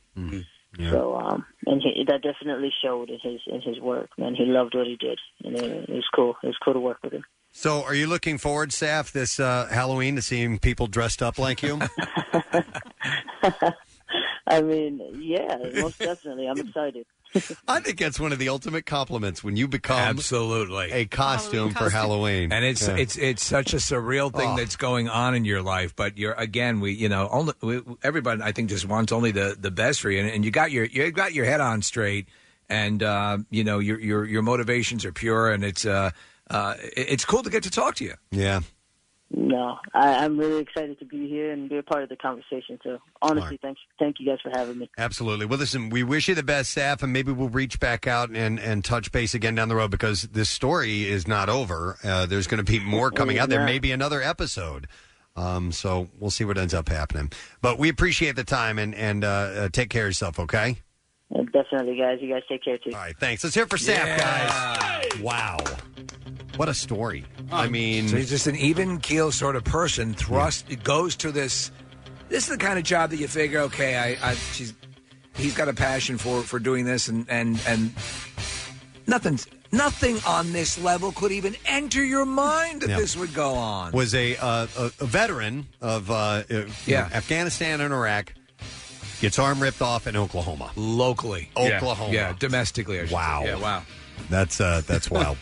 [0.91, 4.09] So um, and he, that definitely showed in his in his work.
[4.17, 6.35] Man, he loved what he did, and it, it was cool.
[6.43, 7.23] It was cool to work with him.
[7.51, 11.63] So, are you looking forward, Saff, this uh, Halloween to seeing people dressed up like
[11.63, 11.79] you?
[14.47, 16.47] I mean, yeah, most definitely.
[16.47, 17.05] I'm excited.
[17.67, 21.89] I think that's one of the ultimate compliments when you become absolutely a costume for
[21.89, 22.95] Halloween, and it's Yeah.
[22.97, 24.57] it's it's such a surreal thing Oh.
[24.57, 25.95] that's going on in your life.
[25.95, 29.55] But you're again, we you know, only we, everybody I think just wants only the
[29.59, 32.27] the best for you, and, and you got your you got your head on straight,
[32.69, 36.11] and uh, you know your your your motivations are pure, and it's uh,
[36.49, 38.13] uh, it- it's cool to get to talk to you.
[38.31, 38.61] Yeah.
[39.31, 42.79] No, I, I'm really excited to be here and be a part of the conversation.
[42.83, 44.89] So, honestly, thanks, thank you guys for having me.
[44.97, 45.47] Absolutely.
[45.47, 48.59] Well, listen, we wish you the best, Saff, and maybe we'll reach back out and,
[48.59, 51.97] and touch base again down the road because this story is not over.
[52.03, 53.49] Uh, there's going to be more coming out.
[53.49, 54.87] There may be another episode.
[55.35, 57.31] Um, so we'll see what ends up happening.
[57.61, 60.77] But we appreciate the time and, and uh, uh, take care of yourself, okay?
[61.31, 62.19] Definitely, guys.
[62.21, 62.91] You guys take care too.
[62.93, 63.43] All right, thanks.
[63.43, 65.21] Let's hear it for Saff, guys.
[65.21, 65.57] Wow.
[66.57, 67.25] What a story.
[67.51, 70.13] I mean, so he's just an even keel sort of person.
[70.13, 71.71] Thrust it goes to this.
[72.29, 74.73] This is the kind of job that you figure, okay, I, I she's
[75.35, 77.91] he's got a passion for for doing this, and and and
[79.07, 82.97] nothing's nothing on this level could even enter your mind that Yeah.
[82.97, 83.91] this would go on.
[83.91, 86.43] was a, uh, a, a veteran of uh, uh,
[86.85, 87.01] Yeah.
[87.01, 88.33] know, Afghanistan and Iraq,
[89.21, 90.71] gets arm ripped off in Oklahoma.
[90.75, 91.49] Locally.
[91.57, 92.13] Oklahoma.
[92.13, 92.97] Yeah, domestically.
[92.99, 93.15] I should say.
[93.15, 93.43] Wow.
[93.45, 93.83] Yeah, wow.
[94.29, 95.37] That's uh, that's wild.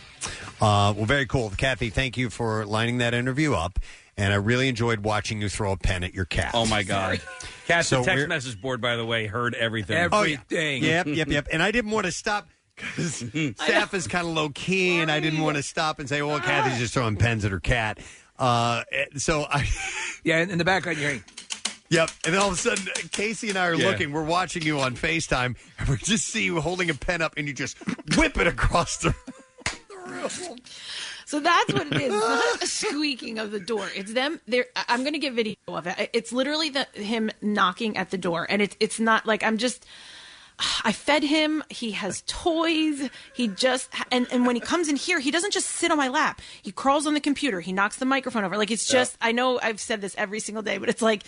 [0.60, 1.90] uh, well, very cool, Kathy.
[1.90, 3.78] Thank you for lining that interview up,
[4.16, 6.52] and I really enjoyed watching you throw a pen at your cat.
[6.54, 7.20] Oh my God!
[7.66, 10.08] Cat, So the text we're- message board, by the way, heard everything.
[10.12, 10.38] Oh, yeah.
[10.50, 11.48] Yep, yep, yep.
[11.52, 15.20] And I didn't want to stop because Saff is kind of low key, and I
[15.20, 17.98] didn't want to stop and say, "Well, Kathy's just throwing pens at her cat."
[18.36, 18.82] Uh,
[19.16, 19.64] so I,
[20.24, 21.24] yeah, in the background you're hearing.
[21.94, 23.86] Yep, and then all of a sudden, Casey and I are Yeah.
[23.90, 24.10] looking.
[24.12, 27.46] We're watching you on Facetime, and we just see you holding a pen up, and
[27.46, 27.76] you just
[28.16, 29.14] whip it across the.
[31.26, 32.12] So that's what it is.
[32.14, 33.88] It's not a squeaking of the door.
[33.96, 34.40] It's them.
[34.46, 34.66] They're.
[34.76, 36.10] I- I'm going to get video of it.
[36.12, 39.86] It's literally the him knocking at the door, and it's it's not like I'm just.
[40.84, 41.64] I fed him.
[41.68, 43.10] He has toys.
[43.34, 46.08] He just and and when he comes in here, he doesn't just sit on my
[46.08, 46.40] lap.
[46.62, 47.60] He crawls on the computer.
[47.60, 48.56] He knocks the microphone over.
[48.56, 49.16] Like it's just.
[49.20, 51.24] I know I've said this every single day, but it's like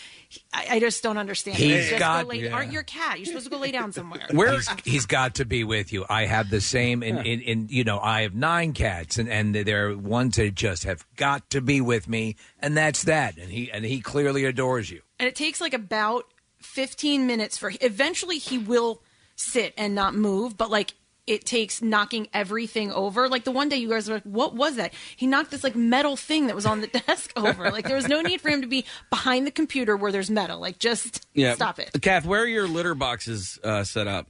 [0.54, 1.56] I, I just don't understand.
[1.58, 2.52] He's just got- go lay, yeah.
[2.52, 3.18] Aren't you a cat?
[3.18, 4.26] You're supposed to go lay down somewhere.
[4.30, 6.04] he's, he's got to be with you.
[6.08, 9.54] I have the same, in, in, in you know, I have nine cats, and and
[9.54, 13.36] they're ones that just have got to be with me, and that's that.
[13.38, 15.02] And he and he clearly adores you.
[15.18, 16.26] and it takes like about
[16.60, 19.02] 15 minutes for eventually he will
[19.36, 20.94] sit and not move but like
[21.26, 23.28] it takes knocking everything over.
[23.28, 24.94] Like the one day you guys were like what was that?
[25.16, 27.70] He knocked this like metal thing that was on the desk over.
[27.70, 30.60] Like there was no need for him to be behind the computer where there's metal.
[30.60, 31.90] Like just Yeah, stop it.
[32.00, 32.24] Kath.
[32.24, 34.28] Where are your litter boxes uh, set up?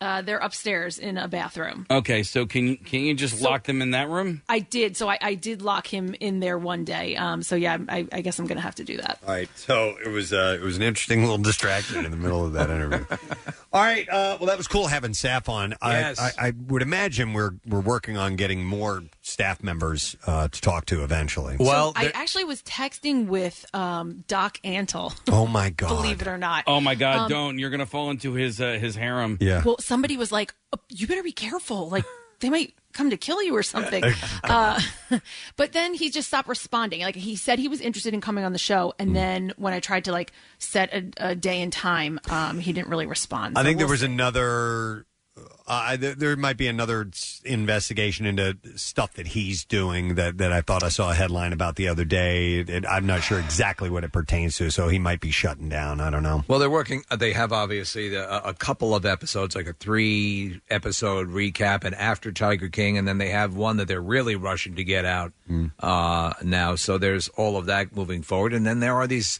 [0.00, 1.84] uh, they're upstairs in a bathroom.
[1.90, 4.42] Okay, so can you can you just lock them in that room?
[4.48, 4.96] i did.
[4.96, 7.16] So I, I did lock him in there one day.
[7.16, 9.18] Um, so yeah I, I guess i'm gonna have to do that.
[9.26, 12.44] All right, so it was uh, it was an interesting little distraction in the middle
[12.44, 13.04] of that interview.
[13.72, 14.08] All right.
[14.08, 15.74] Uh, well, that was cool having Saff on.
[15.82, 16.18] Yes.
[16.18, 20.60] I, I, I would imagine we're we're working on getting more staff members uh, to
[20.60, 21.56] talk to eventually.
[21.58, 25.14] So I actually was texting with um, Doc Antle.
[25.30, 25.88] oh my god!
[25.88, 26.64] Believe it or not.
[26.66, 27.18] Oh my God!
[27.18, 29.36] Um, don't you're gonna fall into his uh, his harem.
[29.40, 29.62] Yeah.
[29.64, 31.88] Well, somebody was like, oh, "You better be careful.
[31.90, 32.04] Like
[32.40, 34.04] they might come to kill you or something."
[34.44, 34.78] uh,
[35.56, 37.00] but then he just stopped responding.
[37.00, 39.80] Like he said he was interested in coming on the show, and then when I
[39.80, 43.56] tried to like set a, a day and time, um, he didn't really respond.
[43.56, 44.06] I So think there we'll was see.
[44.06, 45.06] another.
[45.66, 50.50] Uh, there, there might be another s- investigation into stuff that he's doing that, that
[50.50, 52.60] I thought I saw a headline about the other day.
[52.60, 56.00] It, I'm not sure exactly what it pertains to, so he might be shutting down.
[56.00, 56.42] I don't know.
[56.48, 57.02] Well, they're working.
[57.10, 61.84] uh, They have obviously the, a, a couple of episodes, like a three episode recap,
[61.84, 65.04] and after Tiger King, and then they have one that they're really rushing to get
[65.04, 65.32] out
[65.80, 66.76] uh, now.
[66.76, 69.38] So there's all of that moving forward, and then there are these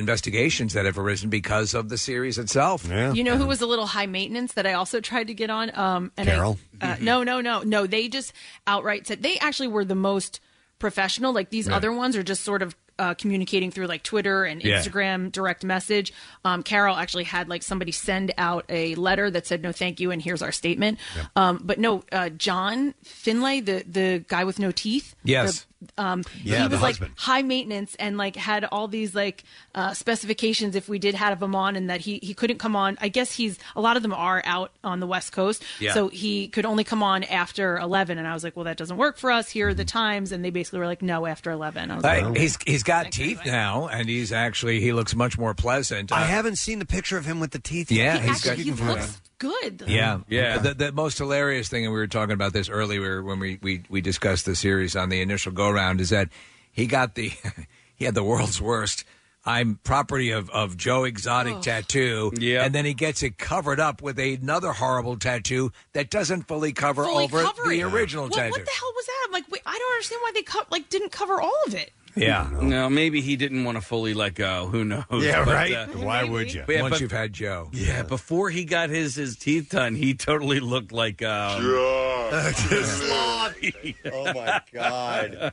[0.00, 2.84] investigations that have arisen because of the series itself.
[2.88, 3.12] Yeah.
[3.12, 5.70] You know who was a little high maintenance that I also tried to get on?
[5.78, 6.58] Um, and I- Carol?
[6.80, 7.86] uh, no, no, no, no.
[7.86, 8.32] They just
[8.66, 10.40] outright said they actually were the most
[10.80, 11.32] professional.
[11.32, 11.76] Like these Yeah.
[11.76, 14.78] other ones are just sort of uh, communicating through like Twitter and Yeah.
[14.78, 16.12] Instagram direct message.
[16.44, 20.10] Um, Carol actually had like somebody send out a letter that said no, thank you,
[20.10, 20.98] and here's our statement.
[21.34, 25.14] Um, but no, uh, John Finlay, the the guy with no teeth.
[25.24, 25.64] Yes.
[25.80, 27.12] The- um, Yeah, he was like husband.
[27.16, 29.44] high maintenance and like had all these like
[29.74, 32.98] uh, specifications if we did have him on and that he he couldn't come on.
[33.00, 35.94] I guess he's a lot of them are out on the West Coast, Yeah.
[35.94, 38.18] so he could only come on after eleven.
[38.18, 39.48] And I was like, well, that doesn't work for us.
[39.50, 41.90] Here are the times, and they basically were like, no, after eleven.
[41.90, 45.38] I was Hey, like, he's he's got teeth now, and he's actually he looks much
[45.38, 46.12] more pleasant.
[46.12, 47.90] I Uh, haven't seen the picture of him with the teeth.
[47.90, 48.24] Yeah, yet.
[48.24, 49.84] he's got- he looks good.
[49.88, 50.58] Yeah, Yeah.
[50.58, 53.82] The, the most hilarious thing, and we were talking about this earlier when we, we,
[53.88, 56.28] we discussed the series on the initial go round, is that
[56.70, 57.32] he got the
[57.96, 59.04] he had the world's worst.
[59.44, 61.60] I'm property of, of Joe Exotic oh.
[61.62, 62.30] tattoo.
[62.36, 62.62] Yeah.
[62.62, 67.04] And then he gets it covered up with another horrible tattoo that doesn't fully cover
[67.04, 67.84] fully over cover the it.
[67.84, 68.50] original what, tattoo.
[68.50, 69.24] What the hell was that?
[69.26, 71.90] I'm like, wait, I don't understand why they co- like didn't cover all of it.
[72.16, 72.48] Yeah.
[72.60, 74.66] No, maybe he didn't want to fully let go.
[74.66, 75.04] Who knows?
[75.12, 75.72] Yeah, But, right?
[75.72, 76.64] uh, Why would you?
[76.68, 77.68] Yeah, Once but- you've had Joe.
[77.72, 81.62] Yeah, before he got his his teeth done, he totally looked like um,
[82.54, 83.54] Sloth.
[84.12, 85.52] oh my god.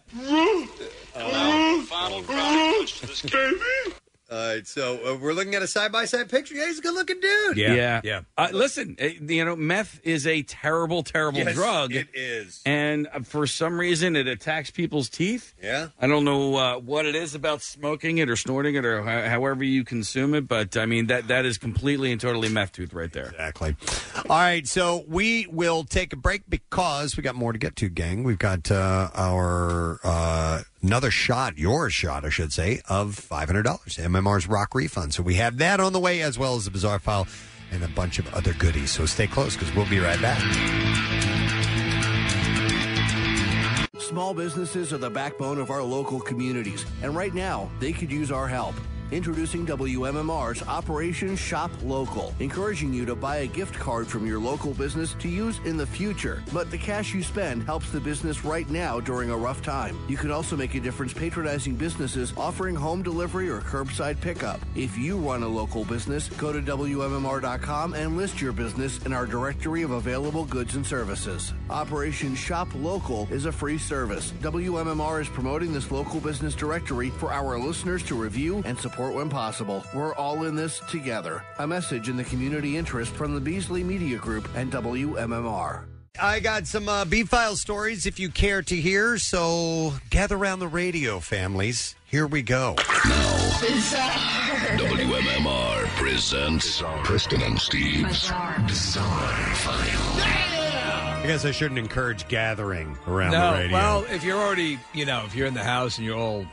[1.88, 3.94] Final punch to this baby.
[4.30, 6.54] All right, so uh, we're looking at a side by side picture.
[6.54, 7.56] Yeah, he's a good looking dude.
[7.56, 8.22] Yeah, yeah.
[8.38, 11.94] Uh, listen, uh, you know, meth is a terrible, terrible Yes, drug.
[11.94, 12.62] it is.
[12.66, 15.54] and uh, for some reason, it attacks people's teeth.
[15.64, 15.90] Yeah.
[15.98, 19.30] I don't know uh, what it is about smoking it or snorting it or ho-
[19.30, 22.94] however you consume it, but I mean that that is completely and totally meth tooth
[22.94, 23.28] right there.
[23.28, 23.78] Exactly.
[24.30, 27.88] All right, so we will take a break because we got more to get to,
[27.88, 28.26] gang.
[28.26, 33.64] We've got uh, our uh, another shot, your shot, I should say, of five hundred
[33.64, 35.14] dollars, MMR's Rock Refund.
[35.14, 37.28] So we have that on the way, as well as the bizarre file
[37.72, 38.92] and a bunch of other goodies.
[38.92, 40.42] So stay close because we'll be right back.
[44.00, 48.32] Small businesses are the backbone of our local communities, and right now, they could use
[48.32, 48.76] our help.
[49.10, 54.74] Introducing WMMR's Operation Shop Local, encouraging you to buy a gift card from your local
[54.74, 56.44] business to use in the future.
[56.52, 59.98] But the cash you spend helps the business right now during a rough time.
[60.10, 64.60] You can also make a difference patronizing businesses offering home delivery or curbside pickup.
[64.76, 69.26] If you run a local business, go to WMMR.com and list your business in our
[69.26, 71.54] directory of available goods and services.
[71.70, 74.34] Operation Shop Local is a free service.
[74.42, 79.30] WMMR is promoting this local business directory for our listeners to review and support when
[79.30, 79.84] possible.
[79.94, 81.44] We're all in this together.
[81.60, 85.86] A message in the community interest from the Beasley Media Group and WMMR.
[86.20, 89.18] I got some uh, B file stories if you care to hear.
[89.18, 91.96] So gather around the radio, families.
[92.06, 92.76] Here we go.
[94.78, 98.32] WMMR presents Preston and Steve's
[98.66, 100.48] Bizarre, File.
[101.18, 103.74] I guess I shouldn't encourage gathering around no, the radio.
[103.74, 106.46] well, if you're already, you know, if you're in the house and you're all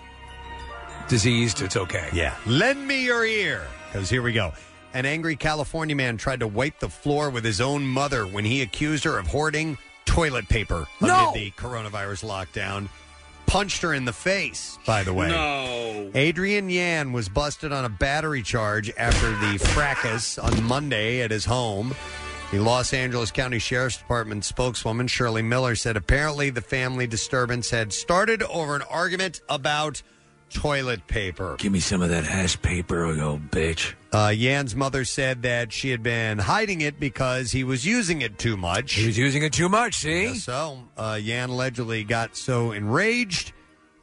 [1.09, 2.09] diseased, it's okay.
[2.13, 2.35] Yeah.
[2.47, 3.67] Lend me your ear.
[3.93, 4.53] Because here we go.
[4.93, 8.63] An angry California man tried to wipe the floor with his own mother when he
[8.63, 11.31] accused her of hoarding toilet paper No!
[11.31, 12.89] amid the coronavirus lockdown.
[13.47, 15.29] Punched her in the face, by the way.
[15.29, 16.11] No.
[16.15, 21.45] Adrian Yan was busted on a battery charge after the fracas on Monday at his
[21.45, 21.95] home.
[22.53, 27.93] The Los Angeles County Sheriff's Department spokeswoman Shirley Miller said apparently the family disturbance had
[27.93, 30.03] started over an argument about
[30.55, 31.57] toilet paper.
[31.59, 33.93] Give me some of that ass paper, you old bitch.
[34.13, 38.39] Uh, Yan's mother said that she had been hiding it because he was using it
[38.39, 38.95] too much.
[38.95, 40.29] He was using it too much, see?
[40.29, 43.53] Guess so uh, Yan allegedly got so enraged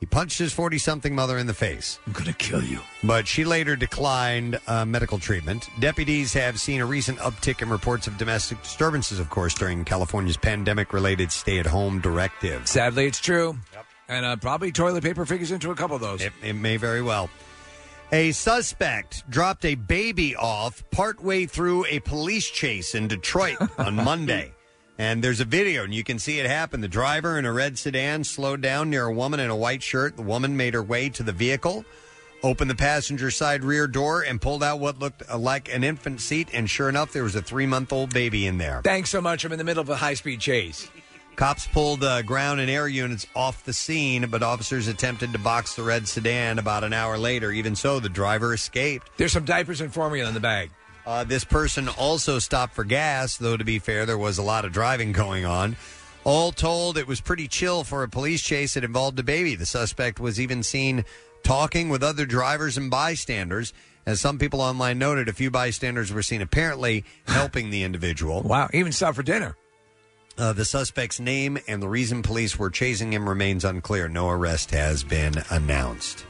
[0.01, 1.99] He punched his 40 something mother in the face.
[2.07, 2.79] I'm going to kill you.
[3.03, 5.69] But she later declined uh, medical treatment.
[5.79, 10.37] Deputies have seen a recent uptick in reports of domestic disturbances, of course, during California's
[10.37, 12.67] pandemic related stay at home directive.
[12.67, 13.55] Sadly, it's true.
[14.11, 16.21] And uh, probably toilet paper figures into a couple of those.
[16.21, 17.29] It, it may very well.
[18.11, 24.51] A suspect dropped a baby off partway through a police chase in Detroit on Monday.
[24.97, 26.81] And there's a video, and you can see it happen.
[26.81, 30.17] The driver in a red sedan slowed down near a woman in a white shirt.
[30.17, 31.85] The woman made her way to the vehicle,
[32.43, 36.19] opened the passenger side rear door, and pulled out what looked uh, like an infant
[36.19, 36.49] seat.
[36.53, 38.81] And sure enough, there was a three month old baby in there.
[38.83, 39.45] Thanks so much.
[39.45, 40.89] I'm in the middle of a high speed chase.
[41.35, 45.75] Cops pulled uh, ground and air units off the scene, but officers attempted to box
[45.75, 47.51] the red sedan about an hour later.
[47.51, 49.09] Even so, the driver escaped.
[49.17, 50.71] There's some diapers and formula in the bag.
[51.05, 54.65] Uh, this person also stopped for gas, though, to be fair, there was a lot
[54.65, 55.75] of driving going on.
[56.23, 59.55] All told, it was pretty chill for a police chase that involved a baby.
[59.55, 61.03] The suspect was even seen
[61.43, 63.73] talking with other drivers and bystanders.
[64.05, 68.43] As some people online noted, a few bystanders were seen apparently helping the individual.
[68.43, 69.55] Wow, even stopped for dinner.
[70.41, 74.07] Uh, the suspect's name and the reason police were chasing him remains unclear.
[74.07, 76.25] No arrest has been announced.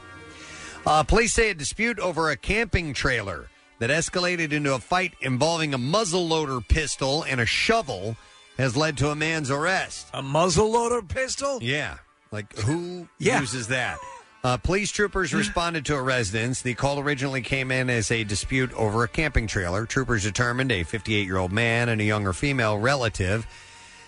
[0.84, 5.72] Uh, police say a dispute over a camping trailer that escalated into a fight involving
[5.72, 8.14] a muzzleloader pistol and a shovel
[8.58, 10.08] has led to a man's arrest.
[10.12, 11.58] A muzzleloader pistol?
[11.62, 11.96] Yeah.
[12.30, 13.40] Like, who Yeah.
[13.40, 13.96] uses that?
[14.44, 16.62] Uh, police troopers responded to a residence.
[16.62, 19.86] The call originally came in as a dispute over a camping trailer.
[19.86, 23.46] Troopers determined a 58 year old man and a younger female relative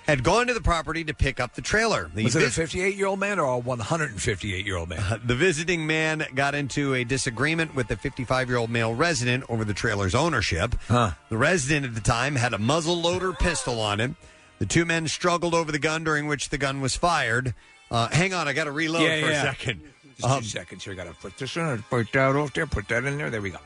[0.06, 2.10] had gone to the property to pick up the trailer.
[2.14, 5.20] The Was it a vis- 58 year old man or a 158 year old man?
[5.24, 9.64] The visiting man got into a disagreement with the 55 year old male resident over
[9.64, 10.74] the trailer's ownership.
[10.88, 14.16] The resident at the time had a muzzle loader pistol on him.
[14.58, 17.54] The two men struggled over the gun, during which the gun was fired.
[17.90, 19.42] Uh, hang on, I got to reload Yeah, for yeah.
[19.42, 19.80] a second.
[20.16, 20.92] Just Um, two seconds here.
[20.92, 23.30] I got to put this in, put that off there, put that in there.
[23.30, 23.58] There we go.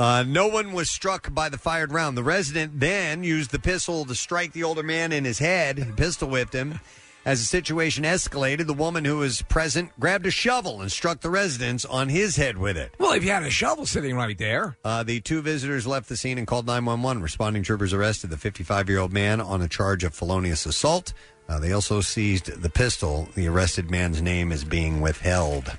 [0.00, 2.16] Uh, no one was struck by the fired round.
[2.16, 5.92] The resident then used the pistol to strike the older man in his head, He
[5.92, 6.80] pistol whipped him.
[7.26, 11.28] As the situation escalated, the woman who was present grabbed a shovel and struck the
[11.28, 12.94] residents on his head with it.
[12.98, 14.78] Well, if you had a shovel sitting right there.
[14.82, 17.22] Uh, the two visitors left the scene and called 911.
[17.22, 21.12] Responding troopers arrested the 55 year old man on a charge of felonious assault.
[21.46, 23.28] Uh, they also seized the pistol.
[23.34, 25.76] The arrested man's name is being withheld.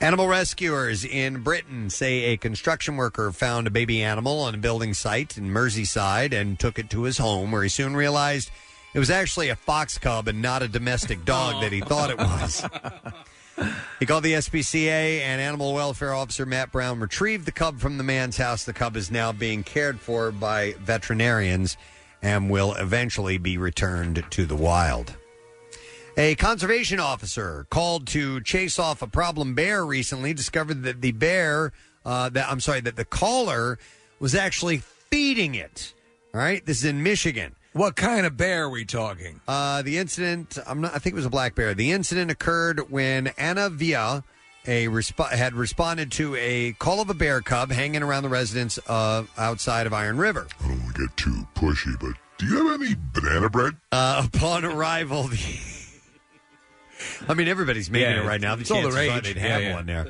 [0.00, 4.94] Animal rescuers in Britain say a construction worker found a baby animal on a building
[4.94, 8.52] site in Merseyside and took it to his home, where he soon realized
[8.94, 12.18] it was actually a fox cub and not a domestic dog that he thought it
[12.18, 12.64] was.
[13.98, 18.04] He called the SPCA and animal welfare officer Matt Brown retrieved the cub from the
[18.04, 18.62] man's house.
[18.62, 21.76] The cub is now being cared for by veterinarians
[22.22, 25.17] and will eventually be returned to the wild.
[26.20, 31.72] A conservation officer called to chase off a problem bear recently discovered that the bear,
[32.04, 33.78] uh, that I'm sorry, that the caller
[34.18, 35.94] was actually feeding it.
[36.34, 37.54] All right, this is in Michigan.
[37.72, 39.40] What kind of bear are we talking?
[39.46, 40.92] Uh, the incident, I'm not.
[40.92, 41.72] I think it was a black bear.
[41.72, 44.24] The incident occurred when Anna Viau,
[44.66, 48.76] a resp- had responded to a call of a bear cub hanging around the residence
[48.88, 50.48] of outside of Iron River.
[50.58, 53.74] I don't want to get too pushy, but do you have any banana bread?
[53.92, 55.77] Uh, upon arrival, the
[57.28, 58.54] I mean, everybody's making Yeah, it right now.
[58.54, 59.24] The it's all the chances are rage.
[59.24, 59.74] they'd Yeah, have yeah.
[59.74, 60.06] one there.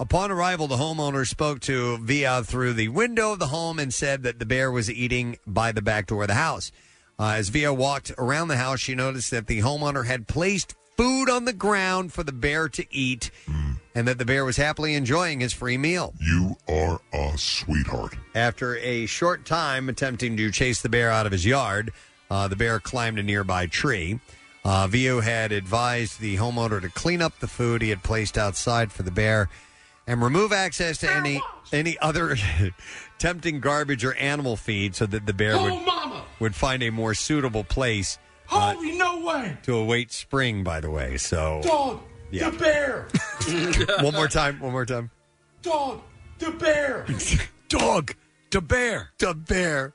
[0.00, 4.24] Upon arrival, the homeowner spoke to Viau through the window of the home and said
[4.24, 6.72] that the bear was eating by the back door of the house.
[7.18, 11.30] Uh, as Viau walked around the house, she noticed that the homeowner had placed food
[11.30, 13.30] on the ground for the bear to eat
[13.96, 16.12] and that the bear was happily enjoying his free meal.
[16.20, 18.16] You are a sweetheart.
[18.34, 21.92] After a short time attempting to chase the bear out of his yard,
[22.30, 24.18] uh, the bear climbed a nearby tree.
[24.64, 28.90] Uh, Viau had advised the homeowner to clean up the food he had placed outside
[28.90, 29.48] for the bear
[30.06, 31.40] and remove access to any
[31.72, 32.36] any other
[33.18, 35.82] tempting garbage or animal feed so that the bear would,
[36.40, 38.18] would find a more suitable place
[38.50, 39.56] uh, Holy no way!
[39.62, 41.16] to await spring, by the way.
[41.16, 42.50] So, Dog, Yeah.
[42.50, 43.08] the bear!
[44.04, 45.10] one more time, one more time.
[45.62, 46.02] Dog,
[46.38, 47.06] the bear!
[47.68, 48.14] Dog,
[48.50, 49.10] the bear.
[49.18, 49.94] The bear.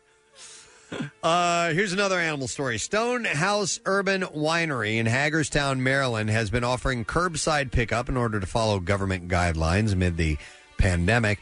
[1.22, 2.77] Uh, here's another animal story.
[2.77, 8.80] Stonehouse Urban Winery in Hagerstown, Maryland, has been offering curbside pickup in order to follow
[8.80, 10.38] government guidelines amid the
[10.77, 11.40] pandemic.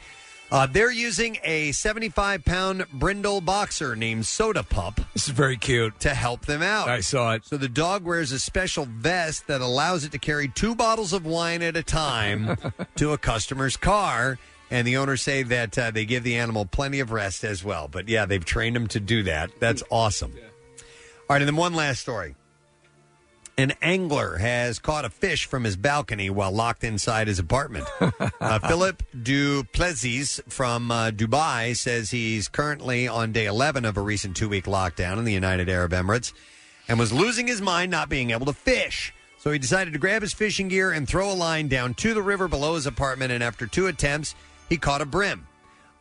[0.50, 5.01] Uh, they're using a 75 pound brindle boxer named Soda Pup.
[5.14, 6.00] This is very cute.
[6.01, 6.88] To help them out.
[6.88, 7.45] I saw it.
[7.45, 11.26] So the dog wears a special vest that allows it to carry two bottles of
[11.26, 12.58] wine at a time
[12.95, 14.40] to a customer's car.
[14.70, 17.88] And the owners say that uh, they give the animal plenty of rest as well.
[17.88, 19.52] But yeah, they've trained him to do that.
[19.60, 20.34] That's awesome.
[21.30, 22.36] All right, and then one last story.
[23.60, 27.88] An angler has caught a fish from his balcony while locked inside his apartment.
[28.40, 34.38] uh, Philip Duplessis from uh, Dubai says he's currently on day 11 of a recent
[34.38, 36.34] two week lockdown in the United Arab Emirates
[36.88, 39.12] and was losing his mind not being able to fish.
[39.40, 42.22] So he decided to grab his fishing gear and throw a line down to the
[42.22, 43.32] river below his apartment.
[43.32, 44.36] And after two attempts,
[44.70, 45.48] he caught a bream.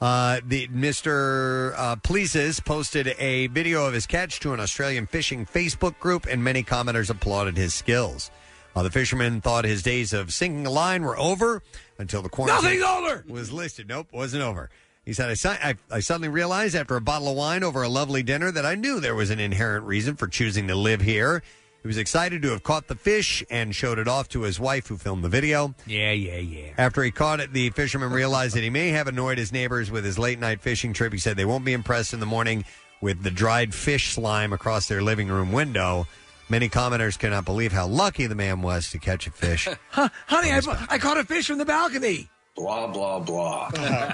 [0.00, 1.72] Uh, the Mr.
[1.76, 6.44] Uh, Plessis posted a video of his catch to an Australian fishing Facebook group, and
[6.44, 8.30] many commenters applauded his skills.
[8.74, 11.62] Uh, the fisherman thought his days of sinking a line were over
[11.98, 13.24] until the quarantine Nothing's over!
[13.26, 13.88] was listed.
[13.88, 14.68] Nope, wasn't over.
[15.06, 17.88] He said, I, si- I, I suddenly realized after a bottle of wine over a
[17.88, 21.42] lovely dinner that I knew there was an inherent reason for choosing to live here.
[21.82, 24.88] He was excited to have caught the fish and showed it off to his wife,
[24.88, 25.74] who filmed the video.
[25.86, 26.72] Yeah, yeah, yeah.
[26.78, 30.04] After he caught it, the fisherman realized that he may have annoyed his neighbors with
[30.04, 31.12] his late night fishing trip.
[31.12, 32.64] He said they won't be impressed in the morning
[33.00, 36.06] with the dried fish slime across their living room window.
[36.48, 39.68] Many commenters cannot believe how lucky the man was to catch a fish.
[39.90, 42.28] Huh, honey, I, I caught a fish from the balcony.
[42.56, 43.70] Blah, blah, blah.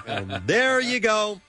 [0.06, 1.40] and there you go.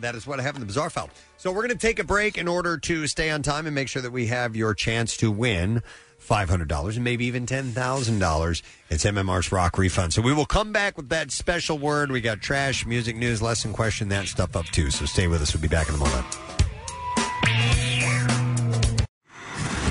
[0.00, 1.10] That is what I have in the Bizarre File.
[1.36, 3.88] So we're going to take a break in order to stay on time and make
[3.88, 5.82] sure that we have your chance to win
[6.20, 8.62] $500 and maybe even $10,000.
[8.90, 10.12] It's MMR's Rock Refund.
[10.12, 12.10] So we will come back with that special word.
[12.10, 14.90] We got trash, music, news, lesson question, that stuff up too.
[14.90, 15.54] So stay with us.
[15.54, 16.26] We'll be back in a moment.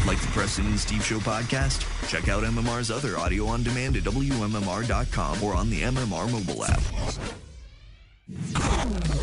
[0.05, 1.85] Like the Preston and Steve Show podcast?
[2.09, 6.81] Check out MMR's other audio on demand at WMMR.com or on the MMR mobile app.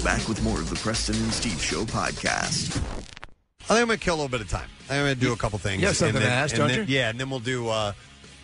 [0.02, 2.76] Back with more of the Preston and Steve Show podcast.
[2.76, 4.68] I think I'm going to kill a little bit of time.
[4.90, 5.80] I'm going to do a couple things.
[5.80, 6.94] You have something and then, to ask, and don't then- you?
[6.96, 7.92] Yeah, and then we'll do uh,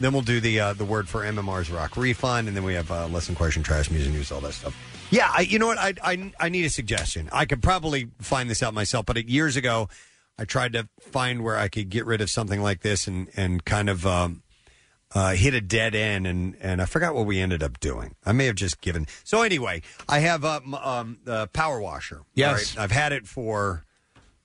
[0.01, 2.91] then we'll do the uh, the word for MMR's Rock Refund, and then we have
[2.91, 4.77] uh, lesson question, trash, music, news, all that stuff.
[5.11, 5.79] Yeah, I, you know what?
[5.79, 7.29] I, I I need a suggestion.
[7.33, 9.89] I could probably find this out myself, but years ago,
[10.39, 13.65] I tried to find where I could get rid of something like this and and
[13.65, 14.07] kind of.
[14.07, 14.43] Um,
[15.15, 18.15] uh, hit a dead end, and, and I forgot what we ended up doing.
[18.25, 19.07] I may have just given.
[19.25, 22.23] So anyway, I have uh, m- um, the power washer.
[22.35, 22.77] Yes.
[22.77, 23.85] All I've had it for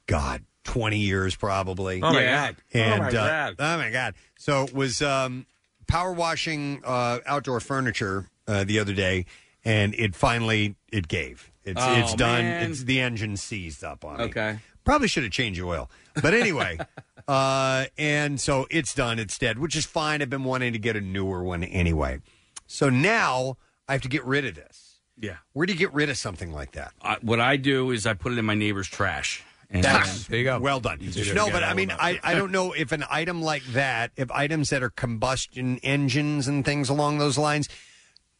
[0.07, 2.01] God twenty years probably.
[2.01, 2.47] Oh, my Yeah.
[2.47, 2.55] God.
[2.73, 3.55] And, Oh, my uh, God.
[3.59, 4.15] oh my God!
[4.37, 5.45] So it was um,
[5.87, 9.25] power washing uh, outdoor furniture uh, the other day,
[9.63, 11.49] and it finally it gave.
[11.63, 12.43] It's Oh, it's done.
[12.45, 12.71] man.
[12.71, 14.23] It's the engine seized up on it.
[14.25, 14.59] Okay.
[14.85, 15.89] Probably should have changed the oil.
[16.21, 16.77] But anyway,
[17.27, 19.19] uh, and so it's done.
[19.19, 20.21] It's dead, which is fine.
[20.21, 22.19] I've been wanting to get a newer one anyway.
[22.67, 23.57] So now
[23.87, 24.99] I have to get rid of this.
[25.19, 25.37] Yeah.
[25.53, 26.91] Where do you get rid of something like that?
[27.01, 29.43] Uh, what I do is I put it in my neighbor's trash.
[29.69, 30.59] And That's- there you go.
[30.59, 30.99] Well done.
[31.33, 34.69] No, but I mean, I, I don't know if an item like that, if items
[34.69, 37.67] that are combustion engines and things along those lines,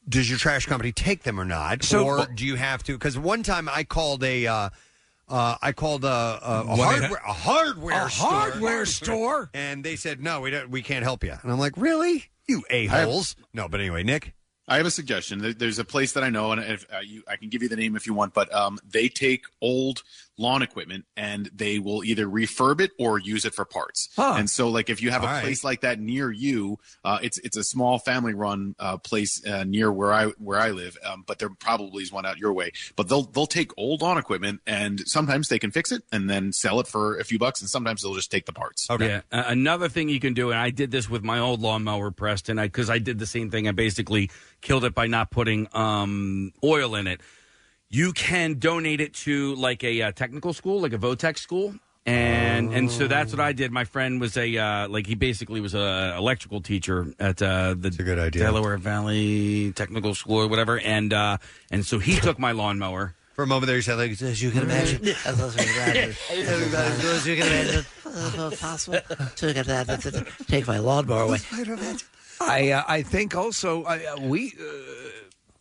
[0.08, 1.84] does your trash company take them or not?
[1.84, 2.94] So- or do you have to?
[2.94, 4.48] Because one time I called a.
[4.48, 4.70] Uh,
[5.30, 9.50] uh, I called a, a, a One- hardware a hardware A store, hardware store?
[9.54, 11.34] and they said no, we don't, we can't help you.
[11.42, 12.26] And I'm like, really?
[12.48, 13.36] You a holes?
[13.54, 14.34] No, but anyway, Nick.
[14.70, 15.40] I have a suggestion.
[15.40, 17.70] There- There's a place that I know, and if uh, you, I can give you
[17.70, 18.34] the name if you want.
[18.34, 20.04] But um, they take old
[20.38, 24.10] lawn equipment and they will either refurb it or use it for parts.
[24.16, 24.36] Huh.
[24.38, 25.44] And so, like if you have All a right.
[25.44, 29.64] place like that near you, uh, it's it's a small family run uh, place uh,
[29.64, 30.98] near where I where I live.
[31.04, 32.72] Um, but there probably is one out your way.
[32.96, 36.52] But they'll they'll take old lawn equipment and sometimes they can fix it and then
[36.52, 38.88] sell it for a few bucks, and sometimes they'll just take the parts.
[39.00, 39.22] Yeah.
[39.32, 42.58] Uh, another thing you can do, and I did this with my old lawnmower, Preston,
[42.58, 43.68] because I, did the same thing.
[43.68, 47.22] I basically killed it by not putting um, oil in it.
[47.90, 51.76] You can donate it to like a uh, technical school, like a Votech school.
[52.06, 53.72] And and so that's what I did.
[53.74, 57.90] My friend was a uh, like he basically was a electrical teacher at uh, the
[57.92, 58.44] good idea.
[58.44, 60.80] Delaware Valley Technical School or whatever.
[60.80, 61.38] And uh,
[61.70, 63.14] and so he took my lawnmower.
[63.34, 65.06] For a moment there, you said, like, as you can imagine.
[65.26, 65.38] As
[67.28, 69.00] you can imagine, uh, possible
[69.36, 71.38] to get that, that- that- take my lawnmower away.
[72.42, 74.64] I uh, I think also I, uh, we uh,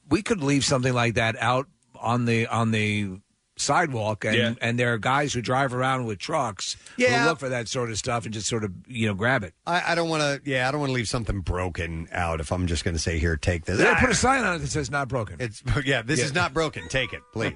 [0.09, 1.67] we could leave something like that out
[2.01, 3.19] on the on the
[3.59, 4.55] sidewalk, and Yeah.
[4.61, 7.23] and there are guys who drive around with trucks Yeah.
[7.23, 9.55] who look for that sort of stuff and just sort of you know grab it.
[9.67, 10.41] I, I don't want to.
[10.51, 12.41] Yeah, I don't want to leave something broken out.
[12.41, 13.79] If I'm just going to say, here, take this.
[13.79, 16.03] They put a sign on it that says "not broken." It's yeah.
[16.03, 16.87] This is not broken.
[16.89, 17.55] Take it, please.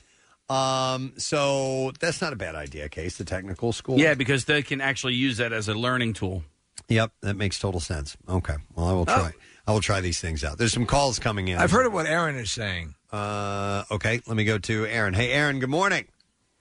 [0.50, 1.12] um.
[1.16, 2.88] So that's not a bad idea.
[2.88, 3.98] Case the technical school.
[3.98, 6.44] Yeah, because they can actually use that as a learning tool.
[6.88, 7.12] Yep.
[7.22, 8.16] That makes total sense.
[8.28, 8.54] Okay.
[8.74, 9.32] Well, I will try.
[9.68, 10.56] I will try these things out.
[10.56, 11.58] There's some calls coming in.
[11.58, 12.94] I've heard of what Aaron is saying.
[13.12, 13.84] Uh.
[13.90, 14.22] Okay.
[14.26, 15.12] Let me go to Aaron.
[15.12, 15.60] Hey, Aaron.
[15.60, 16.06] Good morning.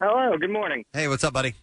[0.01, 0.83] Hello, good morning.
[0.91, 1.55] Hey, what's up, buddy?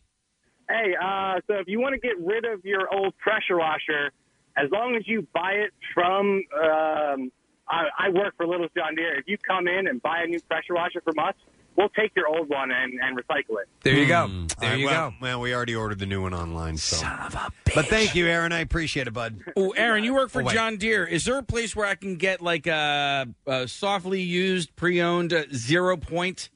[0.70, 4.10] Hey, uh, so if you want to get rid of your old pressure washer,
[4.56, 7.30] as long as you buy it from, um,
[7.68, 9.18] I, I work for Little John Deere.
[9.18, 11.34] If you come in and buy a new pressure washer from us,
[11.76, 13.68] we'll take your old one and, and recycle it.
[13.82, 14.26] There you go.
[14.26, 14.46] Hmm.
[14.46, 15.16] There All right, you well, go.
[15.20, 16.76] Well, we already ordered the new one online.
[16.76, 16.96] So.
[16.96, 17.74] Son of a bitch.
[17.74, 18.52] But thank you, Aaron.
[18.52, 19.40] I appreciate it, bud.
[19.56, 20.54] Oh, Aaron, you work for Oh, wait.
[20.54, 21.06] John Deere.
[21.06, 25.44] Is there a place where I can get like a, a softly used, pre-owned uh,
[25.52, 26.50] zero point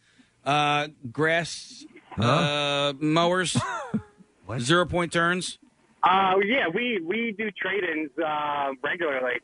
[0.45, 1.85] uh, grass
[2.19, 3.57] uh, mowers?
[4.61, 5.59] Zero point turns.
[6.03, 9.35] Uh, yeah, we, we do trade-ins uh, regularly.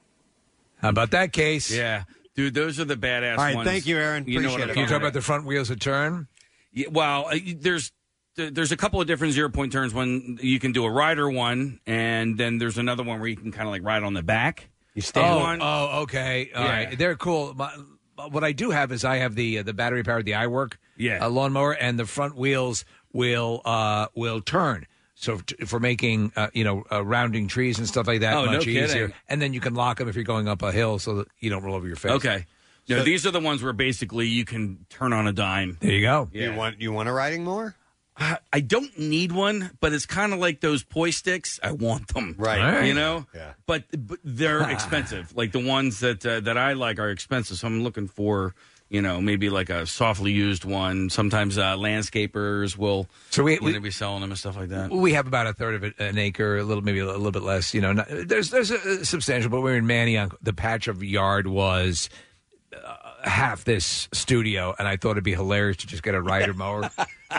[0.81, 1.70] How about that case?
[1.70, 2.05] Yeah,
[2.35, 3.69] dude, those are the badass All right, ones.
[3.69, 4.25] thank you, Aaron.
[4.27, 4.75] You know what I'm it.
[4.75, 6.29] Can you talk about the front wheels that turn?
[6.73, 7.93] Yeah, well, uh, there's
[8.37, 9.95] there's a couple of different zero point turns.
[9.95, 13.53] One you can do a rider one, and then there's another one where you can
[13.53, 14.69] kind of like ride on the back.
[14.95, 15.59] You oh, on.
[15.61, 16.51] oh, okay.
[16.55, 16.71] All Yeah.
[16.71, 16.99] right.
[16.99, 17.53] They're cool.
[17.55, 17.71] My,
[18.31, 21.25] what I do have is I have the uh, the battery powered the iWork Yeah.
[21.25, 24.87] uh, lawnmower, and the front wheels will uh, will turn.
[25.17, 28.44] So t- for making uh, you know uh, rounding trees and stuff like that Oh,
[28.47, 28.83] no much kidding.
[28.84, 31.28] easier, and then you can lock them if you're going up a hill so that
[31.39, 32.12] you don't roll over your face.
[32.12, 32.47] Okay.
[32.89, 35.78] No, these are the ones where basically you can turn on a dime.
[35.81, 36.28] There you go.
[36.33, 37.75] You want you want a riding mower?
[38.17, 41.59] I I don't need one, but it's kind of like those poi sticks.
[41.62, 42.60] I want them, Right.
[42.60, 42.84] All right.
[42.84, 43.52] You know, Yeah.
[43.67, 45.34] But, but they're expensive.
[45.34, 47.57] Like the ones that uh, that I like are expensive.
[47.57, 48.55] So I'm looking for
[48.94, 51.10] you know maybe like a softly used one.
[51.10, 54.90] Sometimes uh, landscapers will So we- we- be selling them and stuff like that.
[54.90, 57.42] We have about a third of it, an acre, a little maybe a little bit
[57.42, 57.74] less.
[57.74, 61.47] You know, not, there's there's a, substantial, but we're in Manayunk The patch of yard
[61.47, 62.08] was
[63.25, 66.91] half this studio, and I thought it'd be hilarious to just get a rider mower.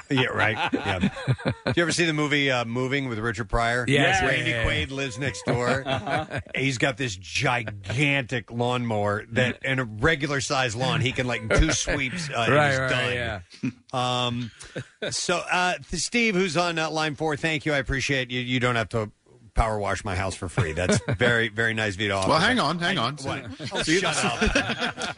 [0.10, 0.58] yeah, right.
[0.74, 1.00] Yeah.
[1.00, 3.86] Did you ever see the movie uh, Moving with Richard Pryor?
[3.88, 4.22] Yes.
[4.22, 4.66] Randy Yeah.
[4.66, 5.84] Quaid lives next door.
[6.56, 11.50] He's got this gigantic lawnmower that, in a regular size lawn, he can like in
[11.50, 12.30] two sweeps.
[12.30, 13.14] Uh, Right, he's right, done.
[13.14, 13.70] yeah.
[13.94, 14.52] Um,
[15.12, 17.74] so, uh, Steve, who's on uh, line four, thank you.
[17.74, 18.42] I appreciate you.
[18.42, 19.12] You don't have to
[19.56, 20.74] power wash my house for free.
[20.74, 22.30] That's very, very nice of you to offer.
[22.30, 23.16] Well, hang on, hang I- on.
[23.18, 23.46] What?
[23.74, 24.42] Oh, shut up.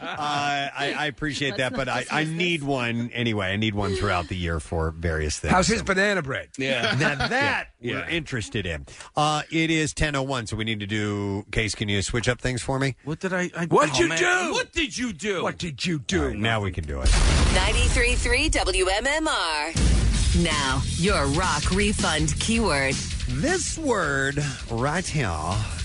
[0.00, 3.48] I, I appreciate that, but I, I need one anyway.
[3.48, 5.52] I need one throughout the year for various things.
[5.52, 6.48] How's his banana bread?
[6.56, 6.96] Yeah.
[6.98, 7.96] Now that Yeah.
[7.96, 8.86] we're interested in.
[9.16, 11.44] Uh, it is 10.01, so we need to do...
[11.50, 12.94] Case, can you switch up things for me?
[13.04, 13.50] What did I...
[13.56, 14.18] I What'd oh, you man.
[14.18, 14.52] do?
[14.52, 15.42] What did you do?
[15.42, 16.34] What did you do?
[16.34, 17.08] now we can do it.
[17.08, 20.42] 93.3 WMMR.
[20.44, 22.94] Now, your rock refund keyword.
[23.30, 25.30] This word right here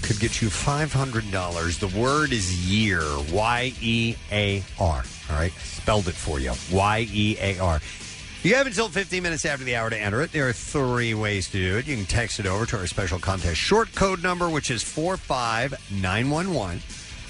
[0.01, 1.79] could get you $500.
[1.79, 3.03] The word is year.
[3.33, 5.03] Y E A R.
[5.29, 5.51] All right?
[5.61, 6.53] Spelled it for you.
[6.71, 7.81] Y E A R.
[8.43, 10.31] You have until 15 minutes after the hour to enter it.
[10.31, 11.85] There are three ways to do it.
[11.85, 16.81] You can text it over to our special contest short code number, which is 45911.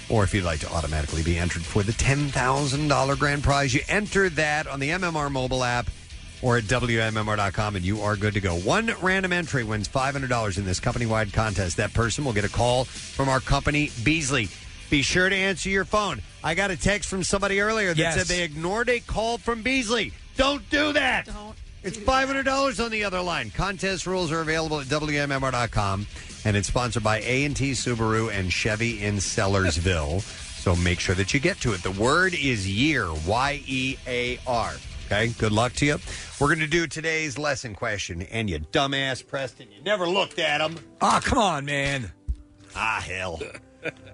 [0.09, 4.29] Or if you'd like to automatically be entered for the $10,000 grand prize, you enter
[4.29, 5.89] that on the MMR mobile app
[6.43, 8.55] or at WMMR.com, and you are good to go.
[8.59, 11.77] One random entry wins $500 in this company wide contest.
[11.77, 14.49] That person will get a call from our company, Beasley.
[14.89, 16.21] Be sure to answer your phone.
[16.43, 18.15] I got a text from somebody earlier that Yes.
[18.15, 20.11] said they ignored a call from Beasley.
[20.37, 21.25] Don't do that.
[21.25, 21.55] Don't.
[21.81, 23.49] It's $500 on the other line.
[23.51, 26.07] Contest rules are available at WMMR.com,
[26.45, 30.21] and it's sponsored by A&T Subaru and Chevy in Sellersville.
[30.61, 31.83] So make sure that you get to it.
[31.83, 34.73] The word is year, Y E A R.
[35.05, 35.97] Okay, good luck to you.
[36.39, 38.23] We're going to do today's lesson question.
[38.23, 40.77] And you dumbass, Preston, you never looked at them.
[41.01, 42.11] Ah, come on, man.
[42.75, 43.39] Ah, hell.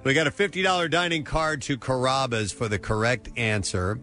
[0.04, 4.00] we got a $50 dining card to Carrabba's for the correct answer.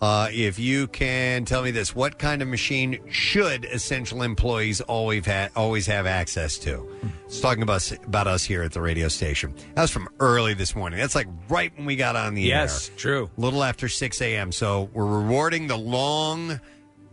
[0.00, 5.26] Uh, if you can tell me this, what kind of machine should essential employees always
[5.26, 6.88] have, always have access to?
[7.28, 9.54] It's talking about us, about us here at the radio station.
[9.74, 10.98] That was from early this morning.
[10.98, 12.62] That's like right when we got on the air.
[12.62, 13.28] Yes, true.
[13.36, 14.50] A little after 6 a.m.
[14.50, 16.58] So we're rewarding the long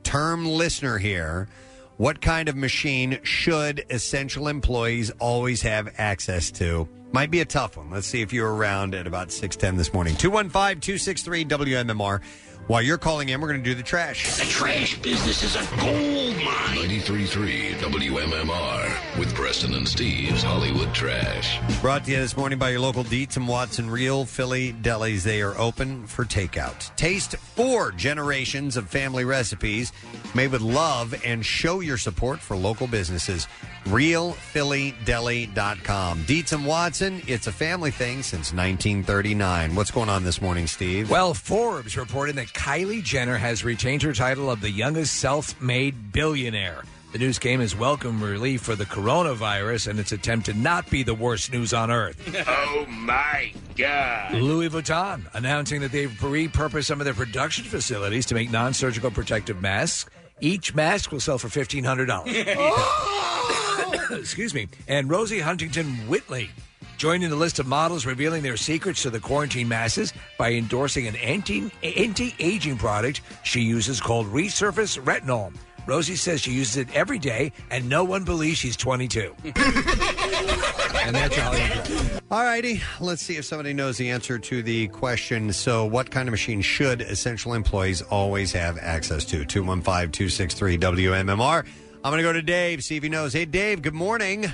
[0.03, 1.49] term listener here.
[1.97, 6.87] What kind of machine should essential employees always have access to?
[7.11, 7.89] Might be a tough one.
[7.91, 10.15] Let's see if you're around at about 610 this morning.
[10.15, 12.21] 215 263 WMMR.
[12.67, 14.37] While you're calling in, we're going to do the trash.
[14.37, 16.77] The trash business is a gold mine.
[16.89, 21.59] 93.3 WMMR with Preston and Steve's Hollywood Trash.
[21.79, 25.21] Brought to you this morning by your local Dietz and Watson Real Philly Delis.
[25.21, 26.95] They are open for takeout.
[26.95, 29.93] Taste four generations of family recipes
[30.33, 33.47] made with love and show your support for local businesses.
[33.85, 36.23] RealPhillyDeli.com.
[36.23, 39.75] Dietz and Watson, it's a family thing since 1939.
[39.75, 41.11] What's going on this morning, Steve?
[41.11, 46.11] Well, Forbes reported that Kylie Jenner has retained her title of the youngest self made
[46.11, 46.83] billionaire.
[47.11, 51.03] The news came as welcome relief for the coronavirus and its attempt to not be
[51.03, 52.17] the worst news on earth.
[52.77, 54.33] Oh my God.
[54.33, 59.11] Louis Vuitton announcing that they've repurposed some of their production facilities to make non surgical
[59.11, 60.09] protective masks.
[60.41, 64.11] Each mask will sell for $1,500.
[64.19, 64.67] Excuse me.
[64.87, 66.49] And Rosie Huntington Whiteley
[66.97, 71.15] joining the list of models revealing their secrets to the quarantine masses by endorsing an
[71.17, 75.53] anti anti-aging product she uses called Resurface Retinol.
[75.87, 79.35] Rosie says she uses it every day, and no one believes she's 22.
[79.43, 82.15] and that's all.
[82.31, 85.53] All righty, let's see if somebody knows the answer to the question.
[85.53, 89.45] So, what kind of machine should essential employees always have access to?
[89.45, 91.65] 215 263 WMMR.
[92.03, 93.33] I'm going to go to Dave, see if he knows.
[93.33, 94.51] Hey, Dave, good morning.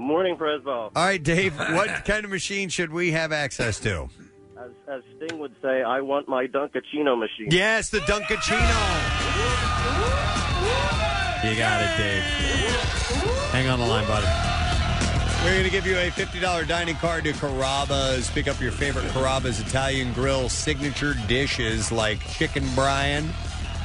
[0.00, 0.90] Morning, Presbo.
[0.96, 4.08] All right, Dave, what kind of machine should we have access to?
[4.58, 7.48] As, as Sting would say, I want my Dunkaccino machine.
[7.50, 8.56] Yes, the Dunkaccino.
[11.44, 12.22] You got it, Dave.
[13.52, 14.26] Hang on the line, buddy.
[15.44, 18.30] We're going to give you a $50 dining card to Carrabba's.
[18.30, 23.28] Pick up your favorite Carrabba's Italian Grill signature dishes like chicken Bryan,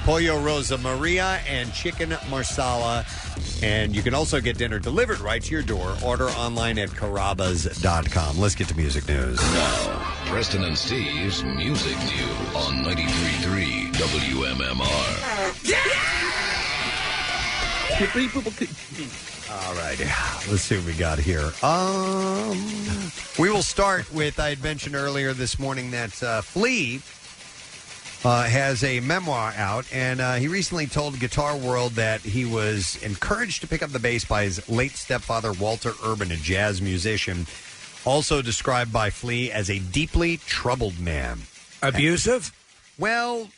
[0.06, 3.04] pollo rosa maria, and chicken marsala.
[3.64, 5.96] And you can also get dinner delivered right to your door.
[6.04, 8.38] Order online at carrabbas.com.
[8.38, 9.40] Let's get to music news.
[9.42, 14.86] Now, Preston and Steve's Music News on 93.3 WMMR.
[19.52, 20.00] All right,
[20.50, 21.50] let's see what we got here.
[21.64, 22.64] Um,
[23.40, 27.00] we will start with I had mentioned earlier this morning that uh, Flea
[28.26, 33.02] uh, has a memoir out, and uh, he recently told Guitar World that he was
[33.04, 37.46] encouraged to pick up the bass by his late stepfather Walter Urban, a jazz musician,
[38.04, 41.42] also described by Flea as a deeply troubled man.
[41.84, 42.52] Abusive?
[42.98, 43.50] Well,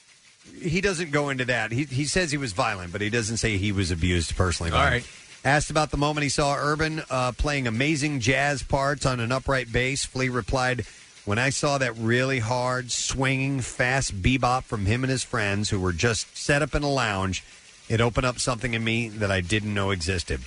[0.62, 1.72] he doesn't go into that.
[1.72, 4.74] He he says he was violent, but he doesn't say he was abused personally.
[4.74, 5.08] All right.
[5.46, 9.72] Asked about the moment he saw Urban uh, playing amazing jazz parts on an upright
[9.72, 10.86] bass, Flea replied,
[11.28, 15.80] "When I saw that really hard, swinging, fast bebop from him and his friends who
[15.80, 17.44] were just set up in a lounge,
[17.90, 20.40] it opened up something in me that I didn't know existed."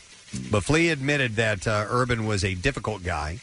[0.51, 3.41] But Flea admitted that uh, Urban was a difficult guy,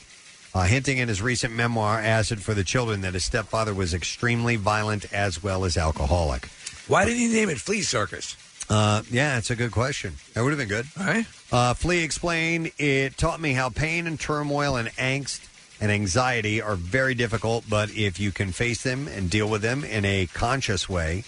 [0.55, 4.55] uh, hinting in his recent memoir, Acid for the Children, that his stepfather was extremely
[4.55, 6.47] violent as well as alcoholic.
[6.87, 8.35] Why did he name it Flea Circus?
[8.69, 10.15] Uh, yeah, that's a good question.
[10.33, 10.87] That would have been good.
[10.99, 11.25] All right.
[11.51, 15.41] Uh, Flea explained, it taught me how pain and turmoil and angst
[15.79, 19.83] and anxiety are very difficult, but if you can face them and deal with them
[19.83, 21.23] in a conscious way,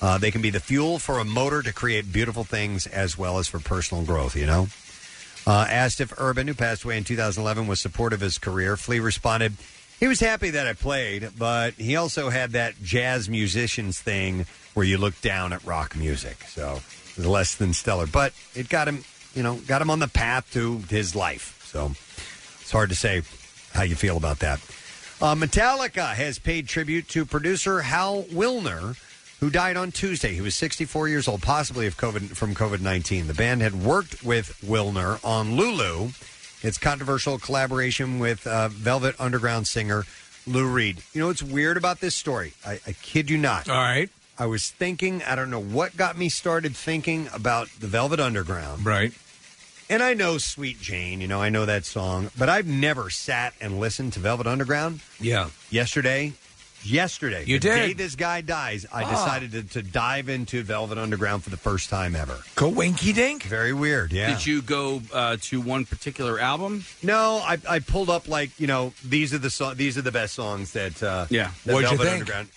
[0.00, 3.38] uh, they can be the fuel for a motor to create beautiful things as well
[3.38, 4.66] as for personal growth, you know?
[5.46, 9.00] Uh, asked if Urban, who passed away in 2011, was supportive of his career, Flea
[9.00, 9.52] responded,
[10.00, 14.84] he was happy that I played, but he also had that jazz musicians thing where
[14.84, 16.42] you look down at rock music.
[16.48, 16.80] So
[17.16, 20.78] less than stellar, but it got him, you know, got him on the path to
[20.88, 21.62] his life.
[21.66, 21.92] So
[22.60, 23.22] it's hard to say
[23.72, 24.60] how you feel about that.
[25.20, 28.96] Uh, Metallica has paid tribute to producer Hal Willner,
[29.40, 30.34] who died on Tuesday.
[30.34, 33.28] He was 64 years old, possibly of COVID from COVID 19.
[33.28, 36.10] The band had worked with Willner on Lulu,
[36.62, 40.04] its controversial collaboration with uh, Velvet Underground singer
[40.46, 41.02] Lou Reed.
[41.12, 42.54] You know what's weird about this story?
[42.66, 43.68] I, I kid you not.
[43.68, 44.10] All right.
[44.38, 48.84] I was thinking, I don't know what got me started thinking about the Velvet Underground.
[48.84, 49.12] Right.
[49.92, 53.52] And I know Sweet Jane, you know, I know that song, but I've never sat
[53.60, 55.00] and listened to Velvet Underground.
[55.20, 55.50] Yeah.
[55.68, 56.32] Yesterday,
[56.82, 57.76] yesterday, You the did?
[57.76, 59.10] day this guy dies, I Ah.
[59.10, 62.38] decided to, to dive into Velvet Underground for the first time ever.
[62.54, 63.42] Go winky dink.
[63.42, 64.30] Very weird, yeah.
[64.32, 66.86] Did you go uh, to one particular album?
[67.02, 70.12] No, I, I pulled up like you know these are the so- these are the
[70.12, 71.50] best songs that uh, Yeah.
[71.66, 72.20] that What'd you Velvet think?
[72.22, 72.48] Underground.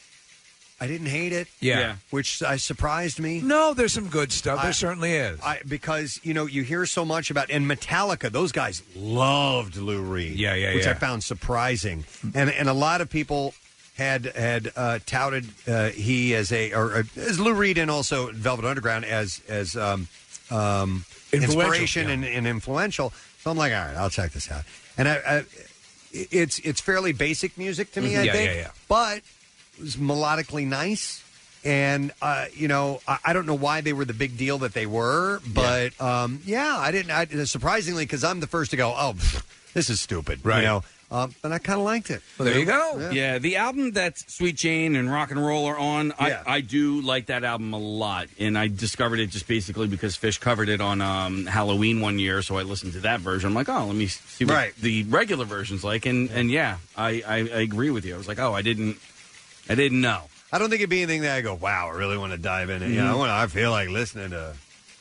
[0.79, 1.47] I didn't hate it.
[1.61, 1.79] Yeah.
[1.79, 1.95] Yeah.
[2.09, 3.39] which uh, surprised me.
[3.41, 4.59] No, there's some good stuff.
[4.61, 5.39] There I- certainly is.
[5.41, 8.29] I, because you know you hear so much about and Metallica.
[8.31, 10.35] Those guys loved Lou Reed.
[10.37, 10.75] Yeah, yeah, yeah.
[10.75, 10.95] which I yeah.
[10.95, 13.53] found surprising, and and a lot of people
[13.97, 18.31] had had uh, touted uh, he as a or uh, as Lou Reed and also
[18.33, 20.07] Velvet Underground as as um,
[20.51, 22.13] um, Influential, inspiration yeah.
[22.15, 23.11] and, and influential.
[23.41, 24.63] So I'm like, all right, I'll check this out.
[24.97, 25.43] And I, I,
[26.11, 28.13] it's it's fairly basic music to me.
[28.13, 28.19] Mhm.
[28.19, 28.69] I Yeah, think, yeah, yeah.
[28.87, 29.23] but it
[29.79, 31.21] was melodically nice.
[31.63, 34.73] And uh, you know, I, I don't know why they were the big deal that
[34.73, 37.11] they were, but yeah, um, yeah I didn't.
[37.11, 40.59] I, surprisingly, because I'm the first to go, oh, pff, this is stupid, Right.
[40.59, 42.21] You know, um, but I kind of liked it.
[42.39, 43.09] Yeah.
[43.11, 43.39] Yeah.
[43.39, 46.43] the album that Sweet Jane and Rock and Roll are on, Yeah.
[46.45, 48.27] I, I do like that album a lot.
[48.39, 52.43] And I discovered it just basically because Phish covered it on um, Halloween one year,
[52.43, 53.47] so I listened to that version.
[53.49, 54.75] I'm like, oh, let me see what Right.
[54.75, 56.05] the regular version's like.
[56.05, 58.13] And and yeah, I, I, I agree with you.
[58.13, 58.97] I was like, oh, I didn't,
[59.69, 60.23] I didn't know.
[60.51, 62.69] I don't think it'd be anything that I go, wow, I really want to dive
[62.69, 62.89] in it.
[62.89, 63.17] You know, I, Mhm.
[63.17, 64.53] wanna, I feel like listening to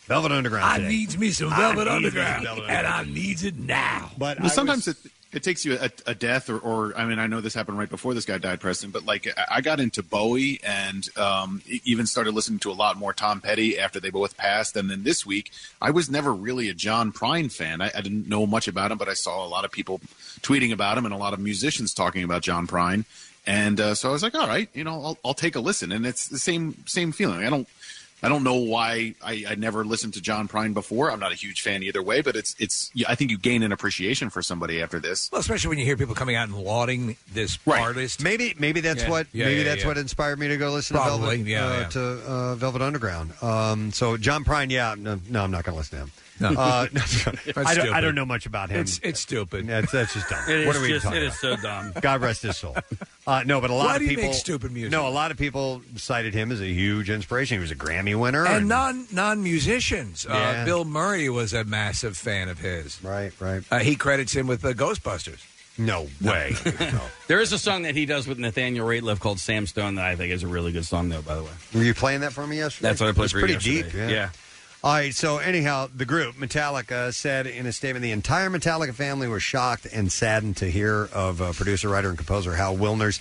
[0.07, 0.65] Velvet Underground.
[0.65, 0.89] I today.
[0.89, 3.15] needs me some I Velvet needs me some Underground, Velvet and I Underground.
[3.15, 4.11] needs it now.
[4.19, 7.19] But Well, sometimes was- it, it takes you a, a death or, or I mean
[7.19, 9.81] I know this happened right before this guy died, Preston, but like I- I got
[9.81, 13.99] into Bowie and um, e- even started listening to a lot more Tom Petty after
[14.01, 17.81] they both passed, and then this week I was never really a John Prine fan.
[17.81, 20.01] I, I didn't know much about him, but I saw a lot of people
[20.41, 23.05] tweeting about him and a lot of musicians talking about John Prine,
[23.47, 25.93] and uh, so I was like, all right, you know, I'll, I'll take a listen,
[25.93, 27.45] and it's the same same feeling.
[27.45, 27.69] I don't.
[28.23, 31.11] I don't know why I, I never listened to John Prine before.
[31.11, 32.91] I'm not a huge fan either way, but it's it's.
[33.07, 35.31] I think you gain an appreciation for somebody after this.
[35.31, 38.23] Well, especially when you hear people coming out and lauding this artist.
[38.23, 39.11] Maybe maybe that's Yeah.
[39.11, 39.89] what Yeah, maybe yeah, that's yeah.
[39.89, 41.89] what inspired me to go listen Probably, to Velvet yeah, uh, yeah.
[41.89, 43.33] to uh, Velvet Underground.
[43.43, 46.13] Um, so John Prine, yeah, no, no, I'm not going to listen to him.
[46.41, 46.49] No.
[46.49, 46.87] Uh,
[47.57, 47.89] I don't.
[47.95, 48.81] I don't know much about him.
[48.81, 49.67] It's it's stupid.
[49.69, 50.41] That's, that's just dumb.
[50.49, 51.33] It what is are we just- talking it about?
[51.35, 51.93] is so dumb.
[52.01, 52.77] God rest his soul.
[53.27, 54.91] Uh, no, but a lot Why of do you people make stupid music?
[54.93, 57.57] No, a lot of people cited him as a huge inspiration.
[57.59, 60.27] He was a Grammy winner, and non non musicians.
[60.29, 60.35] Yeah.
[60.63, 63.03] Uh, Bill Murray was a massive fan of his.
[63.05, 63.63] Right, right.
[63.71, 65.45] Uh, he credits him with uh, Ghostbusters.
[65.79, 66.55] No way.
[67.27, 70.15] There is a song that he does with Nathaniel Rateliff called Sam Stone that I
[70.15, 71.51] think is a really good song, though, by the way.
[71.75, 72.89] Were you playing that for me yesterday?
[72.91, 73.85] That's what I played It's for you pretty deep.
[73.87, 74.13] yesterday.
[74.13, 74.15] Yeah.
[74.15, 74.29] Yeah.
[74.85, 75.15] All right.
[75.15, 79.87] So anyhow, the group Metallica said in a statement, the entire Metallica family was shocked
[79.87, 83.19] and saddened to hear of uh, producer, writer, and composer Hal Willner's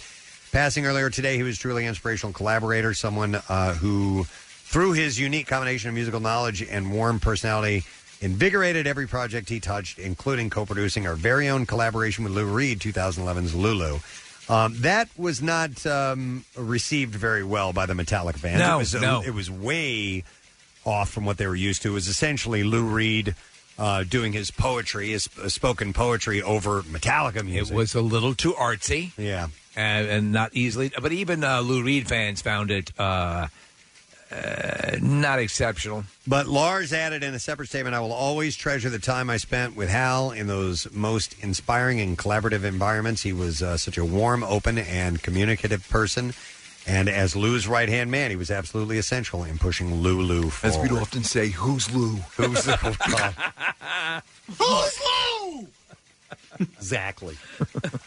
[0.51, 1.37] passing earlier today.
[1.37, 6.19] He was truly an inspirational collaborator, someone uh, who, through his unique combination of musical
[6.19, 7.85] knowledge and warm personality.
[8.19, 13.55] Invigorated every project he touched, including co-producing our very own collaboration with Lou Reed, 2011's
[13.55, 13.99] Lulu.
[14.49, 18.59] Um, that was not um, received very well by the Metallica fans.
[18.59, 19.23] No, it was, no.
[19.25, 20.25] it was way
[20.85, 21.89] off from what they were used to.
[21.89, 23.35] It was essentially Lou Reed
[23.77, 27.73] uh, doing his poetry, his uh, spoken poetry over Metallica music.
[27.73, 29.11] It was a little too artsy.
[29.17, 29.47] Yeah.
[29.75, 30.91] And, and not easily.
[31.01, 33.47] But even uh, Lou Reed fans found it uh,
[34.33, 36.03] uh, not exceptional.
[36.25, 39.75] But Lars added in a separate statement, I will always treasure the time I spent
[39.75, 43.21] with Hal in those most inspiring and collaborative environments.
[43.21, 46.33] He was uh, such a warm, open, and communicative person.
[46.85, 50.85] And as Lou's right hand man, he was absolutely essential in pushing Lulu As forward.
[50.85, 52.17] As we'd often say, who's Lou?
[52.35, 52.73] Who's Lou?
[54.57, 55.67] Who's Lou?
[56.59, 57.37] exactly.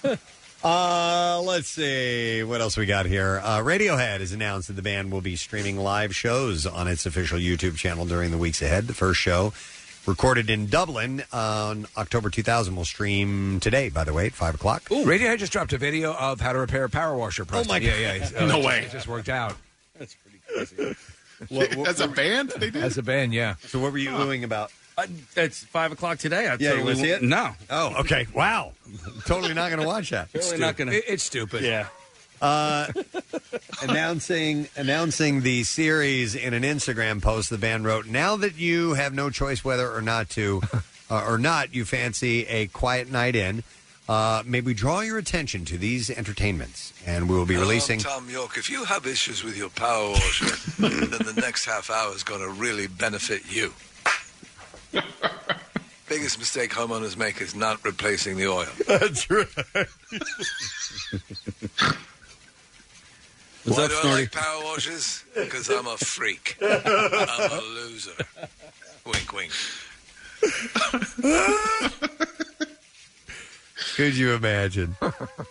[0.65, 3.41] Uh, let's see what else we got here.
[3.45, 7.39] Uh, Radiohead has announced that the band will be streaming live shows on its official
[7.39, 8.89] YouTube channel during the weeks ahead.
[8.89, 9.53] The first show,
[10.07, 13.89] recorded in Dublin on October 2000, will stream today.
[13.89, 14.85] By the way, at five o'clock.
[14.85, 17.44] Radiohead just dropped a video of how to repair a power washer.
[17.44, 17.68] Preston.
[17.68, 18.01] my yeah, God.
[18.01, 18.15] yeah.
[18.15, 18.78] it's- No it just- way.
[18.81, 19.55] It just worked out.
[19.99, 20.97] That's pretty crazy.
[21.86, 22.83] As a band, they did.
[22.83, 23.57] As a band, yeah.
[23.67, 24.73] So what were you oohing about?
[24.97, 26.47] Uh, it's five o'clock today.
[26.49, 27.26] I Yeah, you totally want to see won't- it?
[27.26, 27.51] No.
[27.68, 28.26] Oh, okay.
[28.35, 28.73] Wow.
[29.26, 30.33] totally not going to watch that.
[30.33, 31.62] Totally not gonna- It- it's stupid.
[31.62, 31.89] Yeah.
[32.40, 32.86] Uh,
[33.82, 39.15] announcing announcing the series in an Instagram post, the band wrote, "Now that you have
[39.15, 40.62] no choice whether or not to,
[41.10, 43.62] uh, or not, you fancy a quiet night in."
[44.08, 47.70] Uh, may we draw your attention to these entertainments, and we will be Hello, I'm
[47.70, 47.98] releasing.
[47.98, 48.56] Thom Yorke.
[48.56, 50.44] If you have issues with your power washer,
[50.78, 53.73] then the next half hour is going to really benefit you.
[56.08, 58.66] Biggest mistake homeowners make is not replacing the oil.
[58.86, 59.48] That's right.
[63.67, 65.25] Why that do I like power washers?
[65.35, 66.57] Because I'm a freak.
[66.61, 66.70] I'm
[67.53, 68.12] a loser.
[69.05, 69.53] Wink, wink.
[73.97, 74.97] Could you imagine?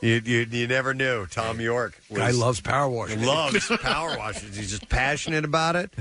[0.02, 1.26] you, you you never knew.
[1.26, 3.26] Thom Yorke was, Guy loves power washers.
[3.26, 4.56] Loves power washers.
[4.56, 5.92] He's just passionate about it.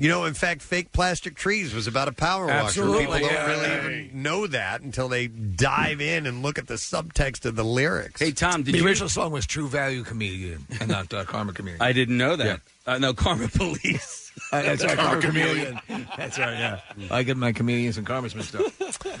[0.00, 2.64] You know, in fact, fake plastic trees was about a power washer.
[2.64, 3.46] Absolutely, People don't yeah.
[3.46, 7.64] really even know that until they dive in and look at the subtext of the
[7.64, 8.18] lyrics.
[8.18, 8.86] Hey, Tom, did the you?
[8.86, 11.82] original song was True Value Chameleon and not uh, Karma Chameleon.
[11.82, 12.62] I didn't know that.
[12.86, 14.32] Uh, no, Karma Police.
[14.50, 15.80] Uh, that's right, Karma Karma Chameleon.
[16.16, 16.80] That's right, yeah.
[17.10, 18.62] I get my chameleons and karmas mixed up.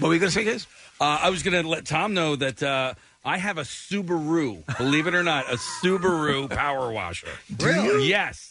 [0.00, 0.66] were you going to say, guys?
[0.98, 4.64] Uh, I was going to let Tom know that uh, I have a Subaru.
[4.78, 7.28] Believe it or not, a Subaru power washer.
[7.58, 8.08] Really?
[8.08, 8.49] Yes.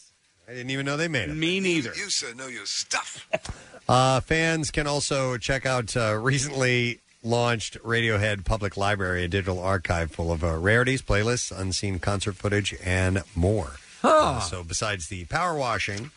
[0.49, 1.35] I didn't even know they made it.
[1.35, 1.93] Me neither.
[1.95, 3.27] You, sir, know your stuff.
[3.87, 10.11] Uh, fans can also check out uh, recently launched Radiohead Public Library, a digital archive
[10.11, 13.71] full of uh, rarities, playlists, unseen concert footage, and more.
[14.03, 16.11] Uh, so, besides the power washing,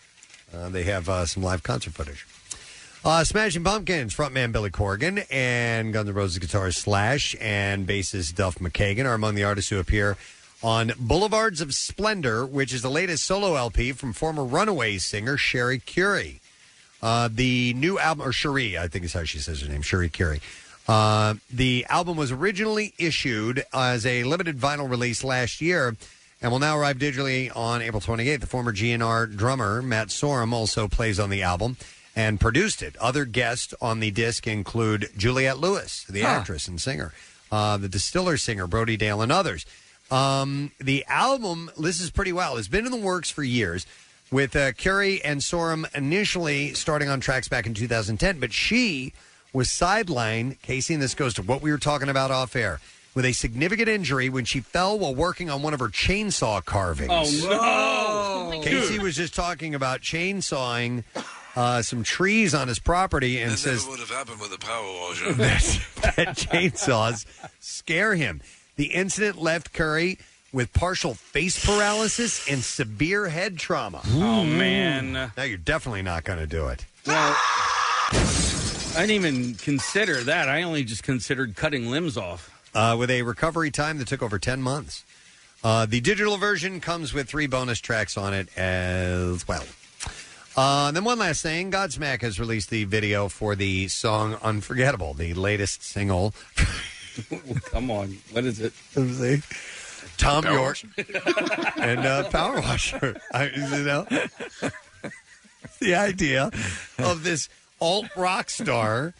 [0.54, 2.26] uh, they have uh, some live concert footage.
[3.06, 8.56] Uh, Smashing Pumpkins frontman Billy Corgan and Guns N' Roses guitarist Slash and bassist Duff
[8.56, 10.18] McKagan are among the artists who appear
[10.62, 15.80] on Boulevards of Splendor, which is the latest solo LP from former Runaways singer Sherry
[15.84, 16.40] Currie.
[17.02, 20.08] Uh, the new album, or Cherie, I think is how she says her name, Cherie
[20.08, 20.40] Currie.
[20.86, 25.96] Uh, the album was originally issued as a limited vinyl release last year
[26.40, 28.40] and will now arrive digitally on April 28th.
[28.40, 31.76] The former GNR drummer, Matt Sorum, also plays on the album
[32.14, 32.96] and produced it.
[32.98, 37.12] Other guests on the disc include Juliette Lewis, the actress and singer.
[37.50, 39.64] uh, the Distiller singer Brody Dalle, and others.
[40.12, 42.56] Um, the album this is pretty well.
[42.58, 43.86] It's been in the works for years.
[44.30, 49.12] With uh, Currie and Sorum initially starting on tracks back in 2010, but she
[49.52, 50.58] was sidelined.
[50.62, 52.80] Casey, and this goes to what we were talking about off air,
[53.14, 57.44] with a significant injury when she fell while working on one of her chainsaw carvings.
[57.44, 58.60] Oh no!
[58.62, 61.04] Casey was just talking about chainsawing
[61.54, 64.58] uh, some trees on his property and That says never would have happened with a
[64.58, 65.32] power washer.
[65.34, 65.80] that,
[66.16, 67.26] that chainsaws
[67.60, 68.40] scare him.
[68.82, 70.18] The incident left Currie
[70.52, 74.02] with partial face paralysis and severe head trauma.
[74.08, 75.12] Oh, man.
[75.12, 76.84] Now you're definitely not going to do it.
[77.06, 77.36] Well,
[78.10, 80.48] I didn't even consider that.
[80.48, 82.50] I only just considered cutting limbs off.
[82.74, 85.04] uh, with a recovery time that took over 10 months.
[85.62, 89.64] Uh, the digital version comes with three bonus tracks on it as well.
[90.56, 95.14] Uh, and then one last thing Godsmack has released the video for the song Unforgettable,
[95.14, 96.34] the latest single.
[97.70, 98.16] Come on.
[98.32, 98.72] What is it?
[100.18, 100.82] Tom Power Yorke
[101.78, 103.16] and uh, Power Washer.
[103.32, 104.06] I, you know,
[105.80, 106.50] the idea
[106.98, 107.48] of this
[107.80, 109.14] alt rock star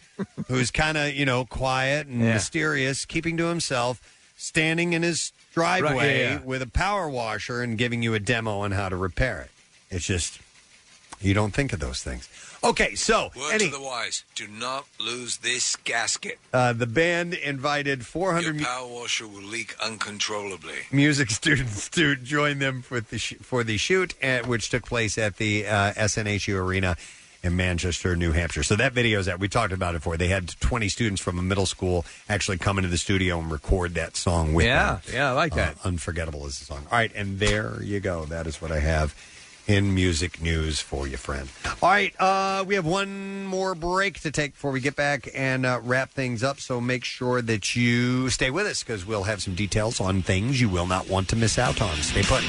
[0.47, 2.33] who's kind of you know quiet and Yeah.
[2.33, 4.01] mysterious, keeping to himself,
[4.37, 6.39] standing in his driveway Right, yeah, yeah.
[6.43, 9.51] with a power washer and giving you a demo on how to repair it.
[9.95, 10.39] It's just
[11.21, 12.29] you don't think of those things.
[12.63, 16.39] Okay, so Word any, to the wise: Do not lose this gasket.
[16.53, 20.75] uh, the band invited 400 Your power washer will leak uncontrollably.
[20.91, 25.17] music students to join them for the sh- for the shoot, at, which took place
[25.17, 26.95] at the uh, SNHU Arena
[27.43, 28.63] in Manchester, New Hampshire.
[28.63, 30.15] So that video is that We talked about it before.
[30.15, 33.95] They had 20 students from a middle school actually come into the studio and record
[33.95, 35.13] that song with Yeah, them.
[35.13, 35.75] yeah, I like that.
[35.83, 36.85] Uh, Unforgettable is the song.
[36.89, 38.23] All right, and there you go.
[38.23, 39.13] That is what I have
[39.67, 41.49] in music news for you, friend.
[41.81, 45.65] All right, uh, we have one more break to take before we get back and
[45.65, 46.59] uh, wrap things up.
[46.59, 50.59] So make sure that you stay with us because we'll have some details on things
[50.59, 51.95] you will not want to miss out on.
[51.97, 52.43] Stay put.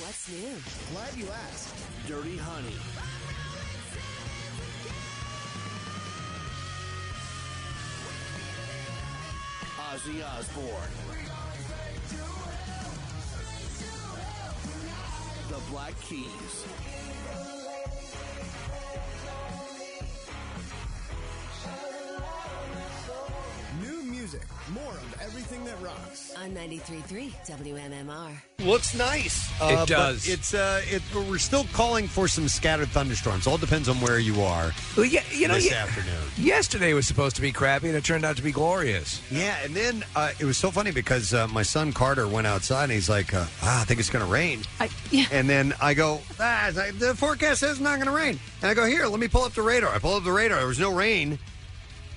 [0.00, 0.56] What's new?
[0.92, 1.74] Glad you asked.
[2.06, 2.76] Dirty Honey.
[9.78, 10.95] Ozzy Osbourne.
[16.08, 16.45] The
[26.42, 28.30] On 93.3 WMMR.
[28.58, 29.50] Looks nice.
[29.60, 30.28] It does.
[30.28, 33.46] It's uh, it, we're still calling for some scattered thunderstorms.
[33.46, 34.72] All depends on where you are.
[34.96, 36.22] Well, yeah, you know, this yeah- afternoon.
[36.36, 39.22] Yesterday was supposed to be crappy, and it turned out to be glorious.
[39.30, 42.84] Yeah, and then uh, it was so funny because uh, my son Carter went outside
[42.84, 45.26] and he's like, uh, ah, "I think it's going to rain." I, yeah.
[45.32, 48.38] And then I go, ah, it's like, "The forecast says it's not going to rain."
[48.60, 50.58] And I go, "Here, let me pull up the radar." I pull up the radar.
[50.58, 51.38] There was no rain.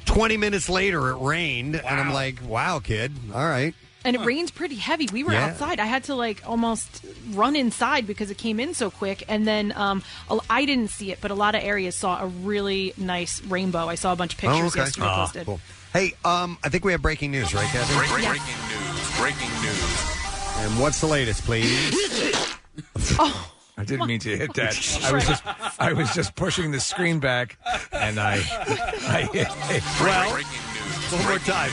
[0.06, 3.74] Twenty minutes later, it rained, and I'm like, "Wow, kid, all right."
[4.06, 5.08] And it rained pretty heavy.
[5.12, 5.48] We were Yeah.
[5.48, 5.80] outside.
[5.80, 9.24] I had to like almost run inside because it came in so quick.
[9.28, 12.28] And then um, a- I didn't see it, but a lot of areas saw a
[12.28, 13.90] really nice rainbow.
[13.90, 14.80] I saw a bunch of pictures oh, okay.
[14.80, 15.46] yesterday Ah, posted.
[15.46, 15.60] cool.
[15.92, 17.94] Hey, um, I think we have breaking news, right, Kathy?
[17.96, 19.18] Break- Breaking news.
[19.18, 20.16] Breaking news.
[20.60, 22.06] And what's the latest, please?
[23.20, 24.76] Oh, I didn't mean to hit that.
[25.04, 25.44] I was just,
[25.80, 27.58] I was just pushing the screen back,
[27.92, 28.36] and I,
[29.08, 29.48] I hit.
[30.02, 31.12] Well, Breaking news.
[31.12, 31.72] one more time.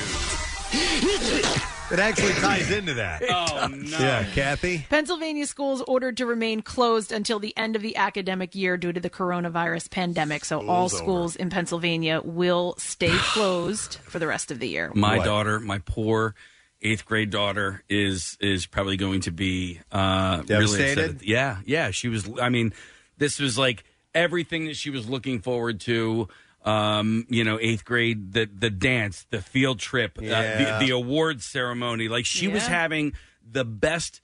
[1.91, 1.99] News.
[1.99, 3.23] It actually ties into that.
[3.59, 3.99] Oh, no.
[3.99, 4.85] Yeah, Kathy.
[4.91, 9.01] Pennsylvania schools ordered to remain closed until the end of the academic year due to
[9.01, 10.45] the coronavirus pandemic.
[10.45, 14.93] So all School's schools in Pennsylvania will stay closed for the rest of the year.
[14.95, 15.25] My What?
[15.25, 16.35] daughter, my poor
[16.83, 21.11] eighth grade daughter, is is probably going to be uh, really Devastated?
[21.13, 21.27] upset.
[21.27, 21.91] Yeah, yeah.
[21.91, 22.29] She was.
[22.41, 22.73] I mean,
[23.17, 23.85] this was like
[24.15, 26.29] everything that she was looking forward to.
[26.67, 30.39] Um, you know, eighth grade, the the dance, the field trip, Yeah.
[30.39, 32.09] uh, the the awards ceremony.
[32.09, 33.13] Like she was having
[33.49, 34.21] the best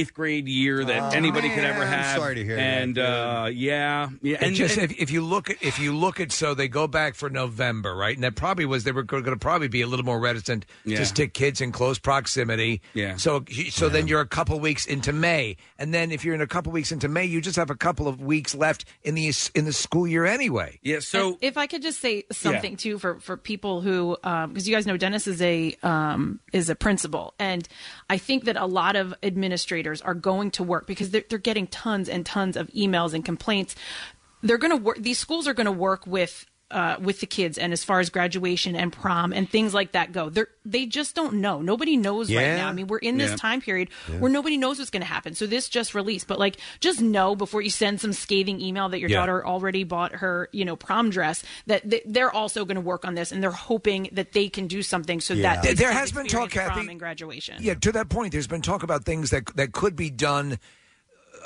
[0.00, 2.16] eighth grade year that Oh, anybody could man, ever I'm have.
[2.18, 3.04] sorry to hear that, and dude.
[3.04, 6.20] uh, yeah, yeah, And and just and- if, if you look at if you look
[6.20, 8.14] at so they go back for November, right?
[8.16, 10.98] And that probably was they were going to probably be a little more reticent Yeah.
[10.98, 12.80] to stick kids in close proximity.
[12.94, 13.16] Yeah.
[13.16, 16.46] So so then you're a couple weeks into May, and then if you're in a
[16.46, 19.64] couple weeks into May, you just have a couple of weeks left in the in
[19.64, 20.78] the school year anyway.
[20.82, 21.00] yeah.
[21.00, 24.74] So And if I could just say something too for for people who, because you
[24.74, 27.66] guys know Dennis is a um, is a principal, and
[28.08, 31.66] I think that a lot of administrators are going to work because they're, they're getting
[31.66, 33.74] tons and tons of emails and complaints.
[34.42, 34.98] They're going to work.
[34.98, 38.10] These schools are going to work with uh, with the kids, and as far as
[38.10, 41.60] graduation and prom and things like that go, they they just don't know.
[41.60, 42.68] Nobody knows right now.
[42.68, 43.36] I mean, we're in this Yeah.
[43.36, 44.18] time period Yeah.
[44.20, 45.34] where nobody knows what's going to happen.
[45.34, 49.00] So this just released, but like, just know before you send some scathing email that
[49.00, 49.18] your Yeah.
[49.18, 53.04] daughter already bought her, you know, prom dress that th- they're also going to work
[53.04, 56.12] on this, and they're hoping that they can do something so that There- there has
[56.12, 56.90] been talk, experience prom Kathy.
[56.92, 57.56] and graduation.
[57.60, 60.58] Yeah, to that point, there's been talk about things that that could be done.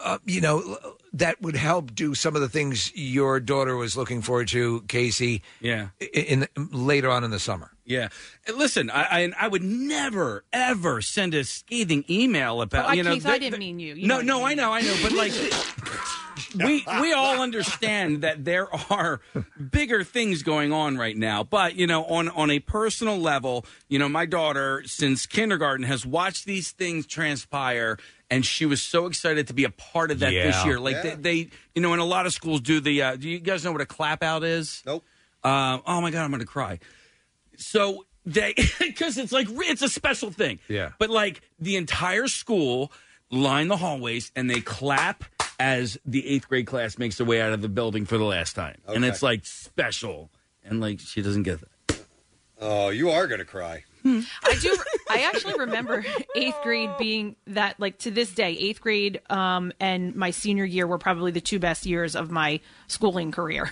[0.02, 0.78] Uh, you know,
[1.12, 5.42] that would help do some of the things your daughter was looking forward to, Casey.
[5.60, 5.88] Yeah.
[6.00, 7.70] In, in later on in the summer.
[7.84, 8.08] Yeah.
[8.46, 12.92] And listen, I, I I would never ever send a scathing email about Oh, I-
[12.94, 13.14] you know.
[13.14, 13.94] Keith, I the- didn't the- mean you.
[13.94, 15.32] You no, know no, I know, I know, but like.
[16.54, 19.20] we we all understand that there are
[19.70, 23.98] bigger things going on right now but you know on on a personal level you
[23.98, 27.98] know my daughter since kindergarten has watched these things transpire
[28.30, 30.78] and she was so excited to be a part of that this year.
[30.80, 31.14] Like Yeah.
[31.14, 31.14] they,
[31.44, 33.72] they you know and a lot of schools do the uh, do you guys know
[33.72, 34.82] what a clap out is?
[34.86, 35.04] Nope.
[35.44, 36.78] Um, oh my god i'm gonna cry.
[37.56, 40.58] So they because it's like it's a special thing.
[40.68, 40.90] Yeah.
[40.98, 42.92] but like the entire school
[43.30, 45.24] line the hallways and they clap
[45.58, 48.54] as the eighth grade class makes their way out of the building for the last
[48.54, 48.76] time.
[48.86, 49.08] And Okay.
[49.08, 50.30] it's like special.
[50.64, 52.00] And like she doesn't get that.
[52.60, 53.84] Oh, you are going to cry.
[54.44, 54.76] I do.
[55.10, 56.04] I actually remember
[56.34, 60.86] eighth grade being that like to this day, eighth grade um, and my senior year
[60.86, 63.70] were probably the two best years of my schooling career.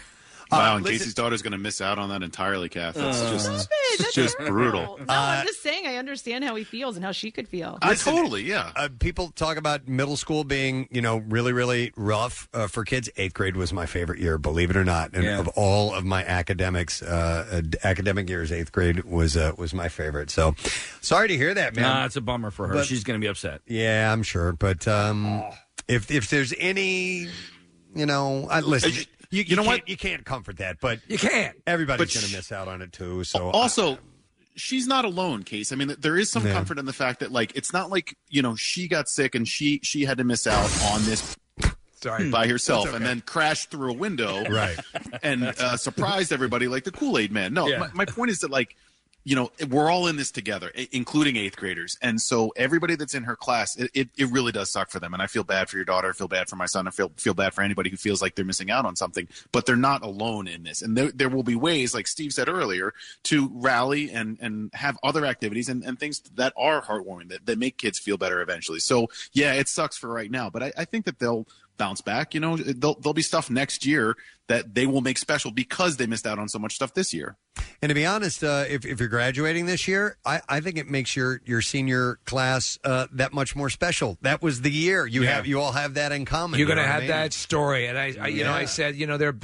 [0.58, 2.94] Wow, and Casey's daughter's going to miss out on that entirely, Kath.
[2.94, 3.68] That's Uh, just,
[3.98, 4.54] That's just terrible.
[4.54, 4.98] brutal.
[4.98, 7.78] No, I'm just saying I understand how he feels and how she could feel.
[7.82, 8.72] I totally, yeah.
[8.76, 13.08] Uh, people talk about middle school being, you know, really, really rough uh, for kids.
[13.16, 15.12] Eighth grade was my favorite year, believe it or not.
[15.14, 15.38] And Yeah.
[15.40, 19.88] of all of my academics, uh, uh, academic years, eighth grade was uh, was my
[19.88, 20.30] favorite.
[20.30, 20.54] So,
[21.00, 21.82] sorry to hear that, man.
[21.84, 24.52] nah it's a bummer for her But- she's gonna be upset Yeah, I'm sure.
[24.52, 25.42] But um,
[25.88, 27.28] if if there's any,
[27.94, 28.92] you know, I, listen.
[29.34, 29.88] Uh, You, you know what?
[29.88, 31.56] You can't comfort that, but you can't.
[31.66, 33.24] Everybody's going to miss out on it too.
[33.24, 33.98] So also
[34.56, 36.52] she's not alone case i mean there is some Yeah.
[36.52, 39.48] comfort in the fact that like it's not like you know she got sick and
[39.48, 41.36] she she had to miss out on this
[42.00, 42.30] Sorry.
[42.30, 42.94] by herself okay.
[42.94, 44.78] and then crashed through a window Right.
[45.24, 47.78] and uh, surprised everybody like the kool-aid man no Yeah.
[47.78, 48.76] my, my point is that like
[49.24, 51.96] you know we're all in this together including eighth graders.
[52.02, 55.14] And so everybody that's in her class it, it, it really does suck for them.
[55.14, 57.10] And i feel bad for your daughter i feel bad for my son i feel
[57.16, 59.28] feel bad for anybody who feels like they're missing out on something.
[59.52, 60.82] But they're not alone in this.
[60.82, 62.92] And there, there will be ways like steve said earlier
[63.24, 67.58] to rally and and have other activities and, and things that are heartwarming that, that
[67.58, 68.80] make kids feel better eventually.
[68.80, 70.50] So yeah it sucks for right now.
[70.50, 71.46] But i, I think that they'll
[71.76, 75.50] bounce back you know there'll, there'll be stuff next year that they will make special
[75.50, 77.36] because they missed out on so much stuff this year
[77.80, 80.88] And to be honest, uh, if, if you're graduating this year, I, I think it
[80.88, 84.16] makes your, your senior class uh, that much more special.
[84.22, 85.34] That was the year you Yeah.
[85.36, 86.58] have you all have that in common.
[86.58, 87.08] You're you going to have I mean?
[87.08, 88.66] that story, and I, I you know, I Yeah.
[88.66, 89.36] said, you know, they're,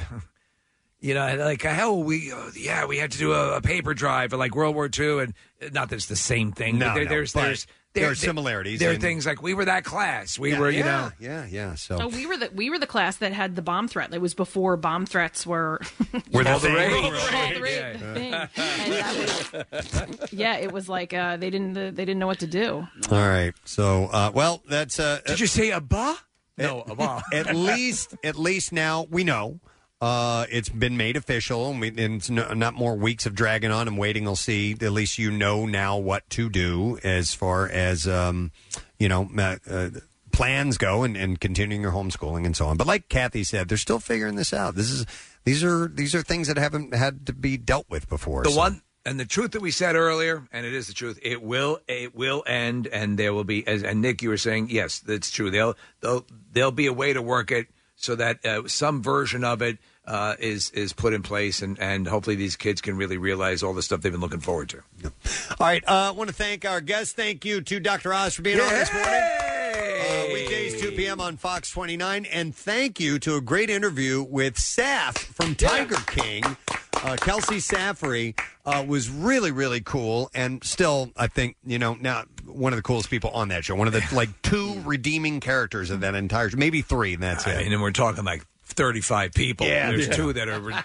[1.00, 4.30] you know, like hell, we, uh, yeah, we had to do a, a paper drive
[4.30, 5.34] for like World War II, and
[5.72, 6.78] not that it's the same thing.
[6.78, 9.42] No, but there, no, there's but there's there are similarities There are and- things like
[9.42, 10.38] we were that class.
[10.38, 11.74] We Yeah, were, you yeah, know, yeah, yeah.
[11.74, 14.14] So So we were the we were the class that had the bomb threat.
[14.14, 15.80] It was before bomb threats were
[16.32, 16.74] We're the thing.
[16.74, 16.92] rage.
[16.92, 18.34] All All the rage, the thing.
[18.34, 22.46] And that was- yeah, it was like uh, they didn't they didn't know what to
[22.46, 22.86] do.
[23.10, 23.52] All right.
[23.64, 25.00] So, uh, well, that's.
[25.00, 26.16] Uh, Did you say a ba?
[26.58, 27.22] No, a ba.
[27.32, 29.60] at least, at least now we know.
[30.00, 33.70] Uh, it's been made official, and, we, and it's no, not more weeks of dragging
[33.70, 34.24] on and waiting.
[34.24, 34.72] We'll see.
[34.72, 38.50] At least you know now what to do as far as um,
[38.98, 39.90] you know uh, uh,
[40.32, 42.78] plans go, and, and continuing your homeschooling and so on.
[42.78, 44.74] But like Kathy said, they're still figuring this out.
[44.74, 45.04] This is
[45.44, 48.42] these are these are things that haven't had to be dealt with before.
[48.42, 51.18] the so- one and the truth that we said earlier, and it is the truth.
[51.22, 53.66] It will it will end, and there will be.
[53.66, 55.50] As and Nick, you were saying, yes, that's true.
[55.50, 59.62] They'll they'll there'll be a way to work it so that uh, some version of
[59.62, 63.62] it uh, is is put in place, and and hopefully these kids can really realize
[63.62, 64.82] all the stuff they've been looking forward to.
[65.04, 65.12] All
[65.60, 65.82] right.
[65.86, 67.12] uh, I want to thank our guests.
[67.12, 68.12] Thank you to Dr.
[68.12, 69.22] Oz for being on this morning.
[69.70, 71.20] Uh, weekdays, 2 p.m.
[71.20, 72.24] on Fox 29.
[72.26, 76.44] And thank you to a great interview with Saff from Tiger King.
[76.44, 80.30] Uh, Kelci Saffery uh, was really, really cool.
[80.34, 83.74] And still, I think, you know, now one of the coolest people on that show.
[83.74, 87.52] One of the, like, two redeeming characters of that entire maybe three, and that's I
[87.52, 87.58] it.
[87.64, 89.66] mean, and we're talking like thirty five people.
[89.66, 90.14] Yeah, there's yeah.
[90.14, 90.60] two that are.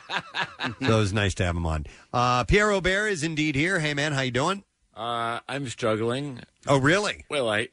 [0.81, 1.85] so it was nice to have him on.
[2.13, 3.79] Uh, Pierre Robert is indeed here.
[3.79, 4.63] Hey, man, how you doing?
[4.95, 6.41] Uh, I'm struggling.
[6.67, 7.25] Oh, really?
[7.29, 7.69] Well, I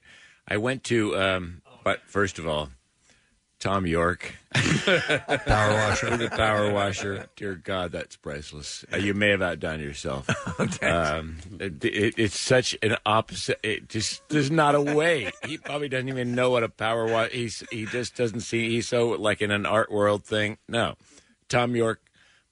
[0.47, 2.70] I went to, um, but first of all,
[3.62, 7.26] Thom Yorke, power washer, the power washer.
[7.36, 8.84] Dear God, that's priceless.
[8.92, 10.28] Uh, you may have outdone yourself.
[10.82, 13.60] um, it, it, it's such an opposite.
[13.62, 15.31] It just there's not a way.
[15.47, 17.31] He probably doesn't even know what a power wash.
[17.31, 18.68] He's he just doesn't see.
[18.68, 20.58] He's so like in an art world thing.
[20.68, 20.97] No,
[21.49, 22.02] Thom Yorke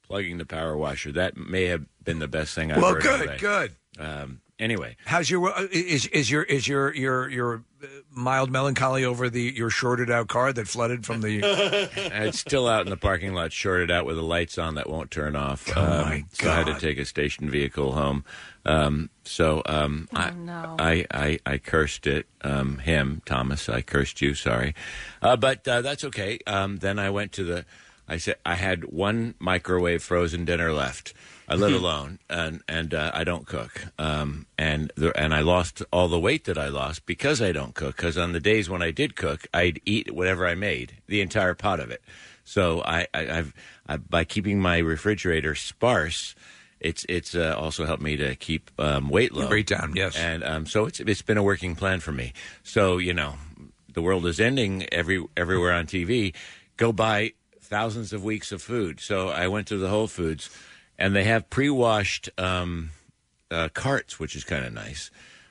[0.06, 1.10] plugging the power washer.
[1.10, 3.36] That may have been the best thing I've Well, heard all good, day.
[3.38, 3.72] good.
[3.98, 9.04] Um, anyway, How's your uh, is is your is your your your uh, mild melancholy
[9.04, 11.40] over the your shorted out car that flooded from the?
[11.96, 15.10] it's still out in the parking lot, shorted out with the lights on that won't
[15.10, 15.68] turn off.
[15.74, 18.24] Oh, Um, my So I had to take a station vehicle home.
[18.64, 20.76] Um, so um, I, no.
[20.78, 22.26] I, I I cursed it.
[22.42, 23.68] Um, him, Thomas.
[23.68, 24.34] I cursed you.
[24.34, 24.74] Sorry,
[25.22, 26.38] uh, but uh, that's okay.
[26.46, 27.64] Um, then I went to the.
[28.06, 31.14] I said I had one microwave frozen dinner left.
[31.50, 33.86] I live alone, and and uh, I don't cook.
[33.98, 37.74] Um, and the, and I lost all the weight that I lost because I don't
[37.74, 37.96] cook.
[37.96, 41.54] Because on the days when I did cook, I'd eat whatever I made, the entire
[41.54, 42.02] pot of it.
[42.44, 43.54] So I, I I've
[43.86, 46.34] I, by keeping my refrigerator sparse.
[46.78, 49.50] It's it's uh, also helped me to keep um, weight low.
[49.50, 50.16] Weight down, yes.
[50.16, 52.32] And um, so it's it's been a working plan for me.
[52.62, 53.34] So you know,
[53.92, 56.32] the world is ending every everywhere on TV.
[56.78, 58.98] Go buy thousands of weeks of food.
[59.00, 60.50] So I went to the Whole Foods,
[61.00, 62.90] and they have pre-washed um,
[63.50, 65.10] uh, carts, which is kind of nice.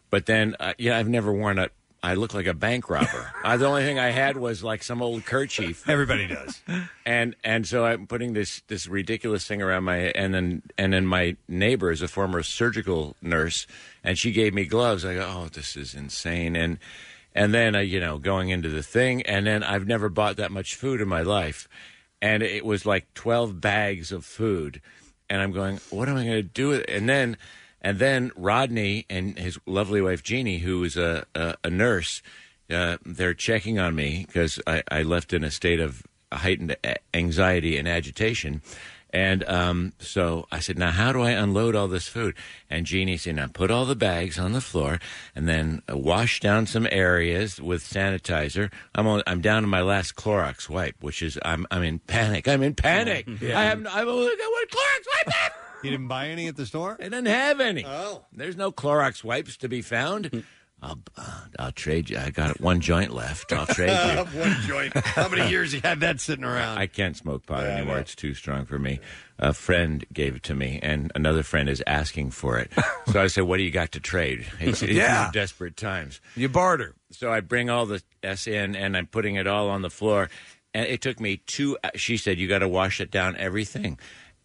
[0.10, 1.70] But then, uh, yeah, I've never worn a.
[2.02, 3.34] I look like a bank robber.
[3.44, 5.90] uh, the only thing I had was like some old kerchief.
[5.90, 6.62] Everybody does.
[7.06, 11.06] And and so I'm putting this this ridiculous thing around my and then and then
[11.06, 13.68] my neighbor is a former surgical nurse,
[14.02, 15.04] and she gave me gloves.
[15.04, 16.56] I go, oh, this is insane.
[16.56, 16.78] And
[17.36, 20.52] and then uh, you know going into the thing, and then I've never bought that
[20.52, 21.68] much food in my life,
[22.22, 24.82] and it was like twelve bags of food,
[25.30, 26.90] and I'm going, what am I going to do with it?
[26.90, 27.38] And then
[27.82, 32.22] and then Rodney and his lovely wife Jeannie, who is a a, a nurse,
[32.70, 36.76] uh, they're checking on me because I, I left in a state of heightened
[37.14, 38.62] anxiety and agitation.
[39.12, 42.36] And um, so I said, now how do I unload all this food?
[42.70, 45.00] And Jeannie said, now put all the bags on the floor
[45.36, 48.72] and then uh, wash down some areas with sanitizer.
[48.94, 52.48] I'm on, I'm down to my last Clorox wipe, which is I'm I'm in panic.
[52.48, 53.28] I'm in panic.
[53.42, 55.56] I have I've only got one Clorox wipe left.
[55.84, 56.98] You didn't buy any at the store?
[57.00, 57.86] I didn't have any.
[57.86, 58.26] Oh.
[58.34, 60.44] There's no Clorox wipes to be found.
[60.82, 62.18] I'll, uh, I'll trade you.
[62.18, 63.52] I got one joint left.
[63.52, 64.24] I'll trade you.
[64.40, 64.94] One joint.
[64.96, 66.78] How many years you had that sitting around?
[66.78, 67.96] I can't smoke pot Yeah, I anymore.
[67.96, 68.02] know.
[68.02, 69.00] It's too strong for me.
[69.38, 72.72] A friend gave it to me, and another friend is asking for it.
[73.12, 75.30] so I said, "What do you got to trade?" It's, it's Yeah.
[75.34, 76.20] desperate times.
[76.36, 76.94] You barter.
[77.12, 80.30] So I bring all the S in, and I'm putting it all on the floor.
[80.74, 81.78] And it took me two.
[81.96, 83.98] She said, "You got to wash it down, everything."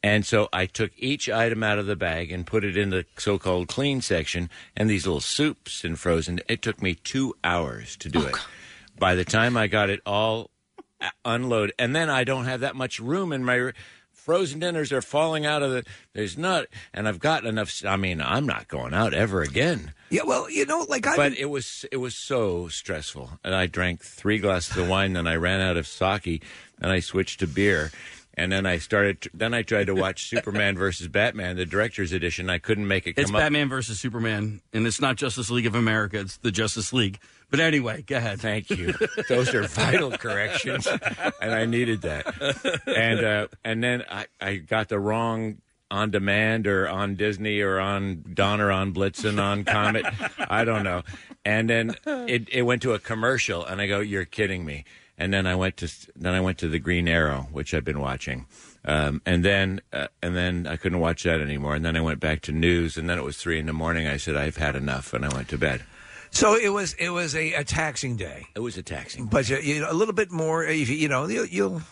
[0.05, 3.07] And so I took each item out of the bag and put it in the
[3.17, 6.41] so-called clean section, and these little soups and frozen.
[6.47, 8.35] It took me two hours to do it.
[8.99, 10.51] By the time I got it all
[11.01, 13.73] uh, unload, and then I don't have that much room in my
[14.13, 15.85] frozen dinners are falling out of the.
[16.13, 17.83] There's not, and I've got enough.
[17.87, 19.95] I mean, I'm not going out ever again.
[20.11, 21.17] Yeah, well, you know, like I.
[21.17, 25.15] But it was it was so stressful, and I drank three glasses of wine.
[25.15, 26.43] Then I ran out of sake,
[26.79, 27.91] and I switched to beer.
[28.37, 29.29] And then I started.
[29.33, 32.51] Then I tried to watch Superman versus Batman, the director's edition.
[32.51, 33.37] I couldn't make it come It's up.
[33.37, 36.19] Batman versus Superman, and it's not Justice League of America.
[36.19, 37.21] It's the Justice League.
[37.51, 38.41] But anyway, go ahead.
[38.41, 38.93] Thank you.
[39.29, 40.89] Those are vital corrections,
[41.41, 42.83] and I needed that.
[42.87, 45.59] And uh, and then I, I got the wrong
[45.91, 50.07] on demand or on Disney or on Don or on Blitzen on Comet.
[50.39, 51.03] I don't know.
[51.45, 54.85] And then it, it went to a commercial, and I go, "You're kidding me."
[55.17, 58.01] And then I went to then I went to the Green Arrow, which I've been
[58.01, 58.47] watching.
[58.85, 61.75] Um, and then uh, and then I couldn't watch that anymore.
[61.75, 64.07] And then I went back to news, and then it was three in the morning.
[64.09, 65.85] I said, "I've had enough," and I went to bed.
[66.31, 68.47] So it was it was a, a taxing day.
[68.57, 70.65] It was a taxing, but uh, you know, a little bit more.
[70.65, 71.83] if You you know, you'll, you'll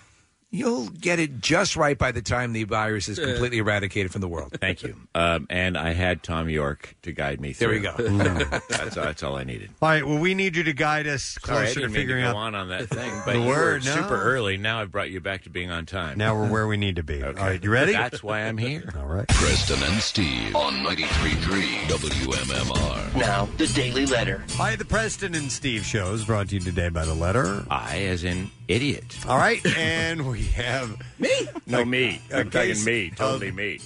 [0.53, 4.29] you'll get it just right by the time the virus is completely eradicated from the
[4.29, 4.53] world.
[4.61, 4.95] Thank you.
[5.15, 7.81] Um, and I had Thom Yorke to guide me through.
[7.81, 8.05] There through.
[8.05, 8.45] we go.
[8.69, 9.71] that's, that's all I needed.
[9.81, 10.07] All right.
[10.07, 12.29] Well, we need you to guide us Sorry, I closer didn't to mean figuring to
[12.29, 13.83] out go on on that thing, but the you word.
[13.83, 13.95] were no.
[14.03, 14.59] super early.
[14.59, 16.19] Now I've brought you back to being on time.
[16.19, 17.25] Now we're where we need to be.
[17.25, 17.41] Okay.
[17.41, 17.65] All right.
[17.65, 17.93] You ready?
[17.93, 18.93] That's why I'm here.
[18.99, 19.27] All right.
[19.29, 23.17] Preston and Steve on 93.3 WMMR.
[23.17, 24.45] Now, the Daily Letter.
[24.53, 27.65] Hi, the Preston and Steve show is brought to you today by the letter.
[27.71, 29.05] I, as in idiot.
[29.29, 31.31] All right, and we have me.
[31.67, 32.21] No, me.
[32.31, 33.11] a I'm talking case me.
[33.15, 33.79] Totally of- me.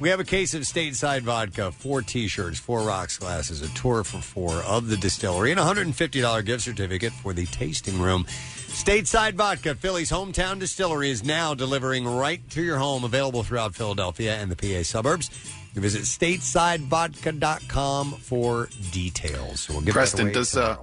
[0.00, 4.18] We have a case of stateside vodka, four T-shirts, four rocks glasses, a tour for
[4.18, 8.00] four of the distillery, and a hundred and fifty dollar gift certificate for the tasting
[8.00, 8.24] room.
[8.24, 14.34] Stateside vodka, Philly's hometown distillery, is now delivering right to your home, available throughout Philadelphia
[14.34, 15.30] and the PA suburbs.
[15.74, 19.60] You visit statesidevodka.com for details.
[19.60, 20.76] So we'll give that Preston, away does uh,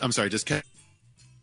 [0.00, 0.62] I'm sorry, does Ke-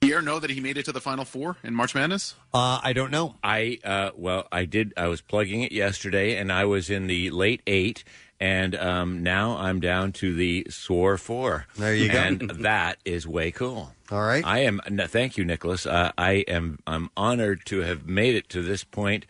[0.05, 2.35] Pierre know that he made it to the Final Four in March Madness?
[2.53, 3.35] Uh, I don't know.
[3.43, 4.93] I uh, well, I did.
[4.97, 8.03] I was plugging it yesterday, and I was in the Elite Eight,
[8.39, 11.65] and um, now I'm down to the SOAR four.
[11.77, 12.17] There you go.
[12.19, 13.93] and that is way cool.
[14.11, 14.45] All right.
[14.45, 14.81] I am.
[14.89, 15.85] No, thank you, Nicholas.
[15.85, 16.79] Uh, I am.
[16.85, 19.25] I'm honored to have made it to this point.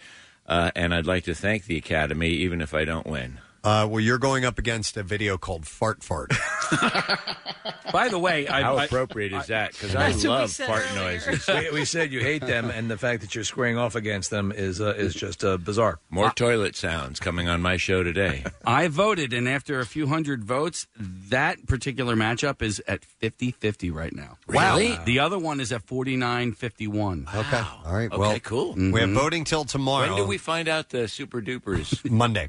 [0.48, 3.40] uh, and I'd like to thank the Academy, even if I don't win.
[3.66, 6.30] Uh, well, you're going up against a video called Fart Fart.
[7.92, 9.72] By the way, I, How I- appropriate is that?
[9.72, 11.14] Because I That's what we love said fart earlier.
[11.14, 11.48] noises.
[11.72, 14.52] we, we said you hate them, and the fact that you're squaring off against them
[14.52, 16.00] is uh, is just uh, bizarre.
[16.12, 18.44] More toilet sounds coming on my show today.
[18.66, 23.90] I voted, and after a few hundred votes, that particular matchup is at 50 50
[23.90, 24.38] right now.
[24.48, 24.78] Wow.
[25.06, 27.28] The other one is at 49 51.
[27.34, 27.64] Okay.
[27.86, 28.12] All right.
[28.12, 28.74] Okay, well, cool.
[28.76, 30.08] We have voting till tomorrow.
[30.08, 32.08] When do we find out the super dupers?
[32.10, 32.48] Monday.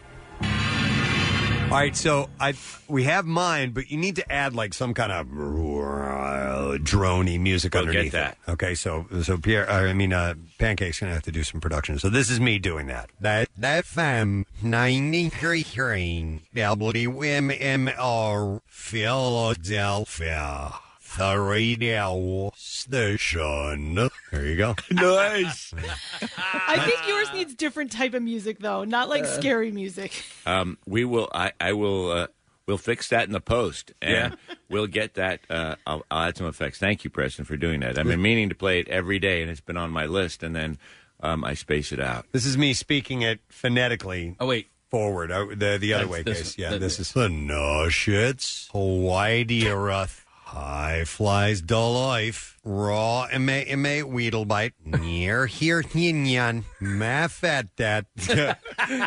[1.66, 2.54] all right, so I
[2.88, 7.82] we have mine, but you need to add like some kind of droney music We'll
[7.86, 8.38] get underneath that.
[8.46, 8.50] it.
[8.52, 11.98] Okay, so so Pierre, I mean uh, Pancake's gonna have to do some production.
[11.98, 13.10] So this is me doing that.
[13.20, 20.72] That that fam ninety three three WMMR Philadelphia.
[21.18, 23.94] The radio station.
[24.30, 24.74] There you go.
[24.90, 25.72] nice.
[26.68, 30.12] I think yours needs different type of music though, not like scary music.
[30.44, 31.28] Um, we will.
[31.32, 32.10] I, I will.
[32.10, 32.26] Uh,
[32.66, 34.36] we'll fix that in the post, and
[34.68, 35.40] we'll get that.
[35.48, 36.78] Uh, I'll, I'll add some effects.
[36.78, 37.98] Thank you, Preston, for doing that.
[37.98, 40.54] I've been meaning to play it every day, and it's been on my list, and
[40.54, 40.76] then
[41.20, 42.26] um, I space it out.
[42.32, 44.36] This is me speaking it phonetically.
[44.38, 45.30] Oh wait, forward.
[45.32, 46.58] Uh, the the other That's way, this- case.
[46.58, 53.64] Yeah, that- this is the Noshits, Hawaii Deerath, High Flies Dull Life, Raw M A
[53.64, 58.06] M A Weedlebite, Near Here Yin Yan, Ma Fat Dat,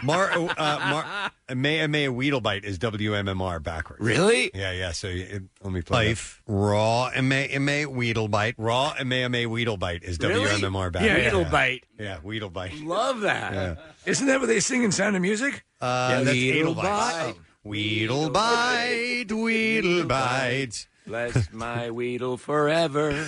[0.04, 4.02] Mar uh, Mar M A M A Weedlebite is WMMR backwards.
[4.04, 4.52] Really?
[4.54, 4.92] Yeah, yeah.
[4.92, 6.10] So it, let me play.
[6.10, 10.44] Life, Raw M A M A Weedlebite, Raw M A M A Weedlebite is Really?
[10.46, 11.50] WMMR Yeah, backwards.
[11.50, 11.84] Weedlebite.
[11.98, 12.76] Yeah, weedle bite.
[12.82, 13.54] Love that.
[13.54, 13.76] Yeah.
[14.06, 15.64] Isn't that what they sing in Sound of Music?
[15.80, 17.36] Uh, that's Weedlebite.
[17.64, 20.88] Weedle bite, weedle bite.
[21.10, 23.28] Bless my Weedle forever.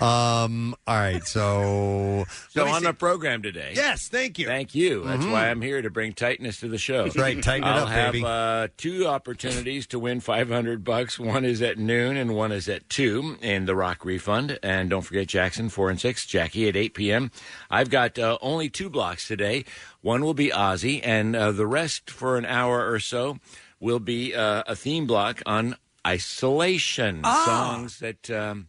[0.00, 0.74] Um.
[0.86, 1.24] All right.
[1.24, 2.24] So.
[2.50, 3.72] So on the program today.
[3.76, 4.46] Yes, thank you.
[4.46, 5.04] Thank you.
[5.04, 5.30] That's Mhm.
[5.30, 7.04] why I'm here to bring tightness to the show.
[7.04, 8.24] That's right, tighten it I'll up, have, baby.
[8.26, 11.16] Uh, two opportunities to win 500 bucks.
[11.18, 14.58] One is at noon, and one is at two in the Rock Refund.
[14.64, 17.30] And don't forget Jaxon four and six, Jacky at 8 p.m.
[17.70, 19.64] I've got uh, only two blocks today.
[20.00, 23.38] One will be Ozzy, and uh, the rest for an hour or so
[23.78, 25.76] will be uh, a theme block on
[26.06, 27.44] isolation Ah.
[27.46, 28.30] songs that.
[28.30, 28.68] Um,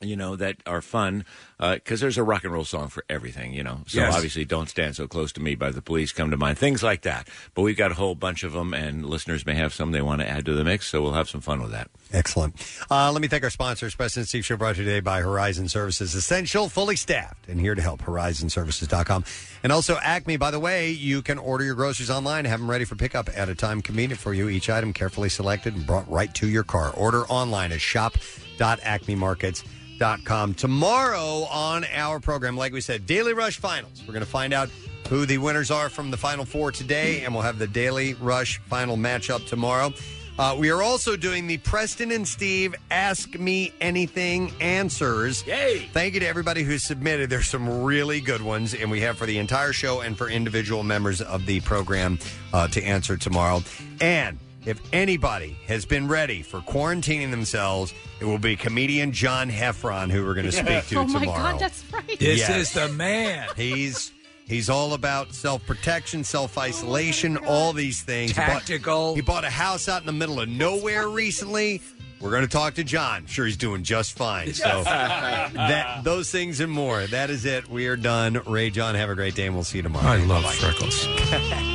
[0.00, 1.24] you know that are fun
[1.60, 4.14] because there's a rock and roll song for everything you know so Yes.
[4.14, 7.02] obviously don't stand so close to me by the police come to mind things like
[7.02, 10.00] that but we've got a whole bunch of them and listeners may have some they
[10.02, 12.54] want to add to the mix so we'll have some fun with that Excellent.
[12.90, 13.94] Uh, let me thank our sponsors.
[13.94, 16.14] Preston and Steve Show brought to you today by Horizon Services.
[16.14, 18.00] Essential, fully staffed, and here to help.
[18.00, 19.24] HorizonServices.com.
[19.62, 20.38] And also Acme.
[20.38, 23.50] By the way, you can order your groceries online, have them ready for pickup at
[23.50, 24.48] a time convenient for you.
[24.48, 26.92] Each item carefully selected and brought right to your car.
[26.96, 29.68] Order online at shop.acmemarkets.com.
[29.98, 34.02] Tomorrow on our program, like we said, Daily Rush Finals.
[34.06, 34.70] We're going to find out
[35.08, 38.58] who the winners are from the Final Four today, and we'll have the Daily Rush
[38.58, 39.92] Final matchup tomorrow.
[40.38, 45.44] Uh, we are also doing the Preston and Steve Ask Me Anything answers.
[45.48, 45.88] Yay!
[45.92, 47.28] Thank you to everybody who submitted.
[47.28, 50.84] There's some really good ones, and we have for the entire show and for individual
[50.84, 52.20] members of the program
[52.52, 53.64] uh, to answer tomorrow.
[54.00, 60.10] And if anybody has been ready for quarantining themselves, it will be comedian John Heffron
[60.10, 61.52] who we're going to speak to oh my tomorrow.
[61.52, 62.18] god, that's right.
[62.18, 62.50] This Yes.
[62.56, 63.48] is the man.
[63.56, 64.12] He's
[64.46, 68.32] he's all about self protection, self isolation, oh all these things.
[68.32, 69.14] He bought- Tactical.
[69.14, 71.80] He bought a house out in the middle of nowhere recently.
[72.20, 73.26] We're going to talk to John.
[73.26, 74.52] Sure, he's doing just fine.
[74.52, 77.06] So that those things and more.
[77.06, 77.68] That is it.
[77.68, 78.40] We are done.
[78.46, 80.04] Ray John, have a great day, and we'll see you tomorrow.
[80.08, 81.74] I love Bye-bye.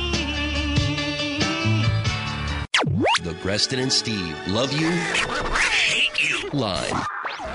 [3.24, 3.42] freckles.
[3.42, 6.92] Preston and Steve love you, hate you line.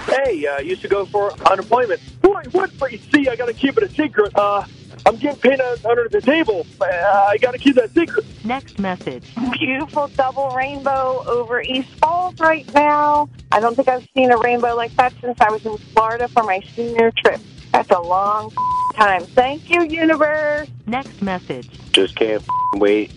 [0.06, 2.01] Hey, uh, used to go for unemployment.
[2.22, 2.72] Boy, what?
[2.80, 4.35] But you see, I got to keep it a secret.
[4.35, 4.64] Uh,
[5.06, 6.65] I'm getting paid under the table.
[6.80, 8.25] Uh, I got to keep that secret.
[8.43, 9.33] Next message.
[9.53, 13.30] Beautiful double rainbow over East Falls right now.
[13.51, 16.43] I don't think I've seen a rainbow like that since I was in Florida for
[16.43, 17.39] my senior trip.
[17.72, 18.51] That's a long
[18.95, 19.23] time.
[19.23, 20.67] Thank you, universe.
[20.85, 21.69] Next message.
[21.91, 22.43] Just can't
[22.75, 23.11] wait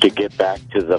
[0.00, 0.98] to get back to the.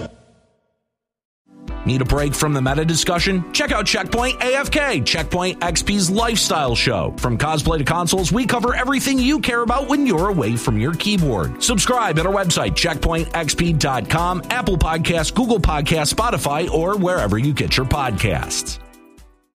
[1.85, 3.51] Need a break from the meta discussion?
[3.53, 7.13] Check out Checkpoint AFK, Checkpoint XP's lifestyle show.
[7.17, 10.93] From cosplay to consoles, we cover everything you care about when you're away from your
[10.93, 11.63] keyboard.
[11.63, 17.85] Subscribe at our website, checkpointxp.com, Apple Podcasts, Google Podcasts, Spotify, or wherever you get your
[17.85, 18.79] podcasts.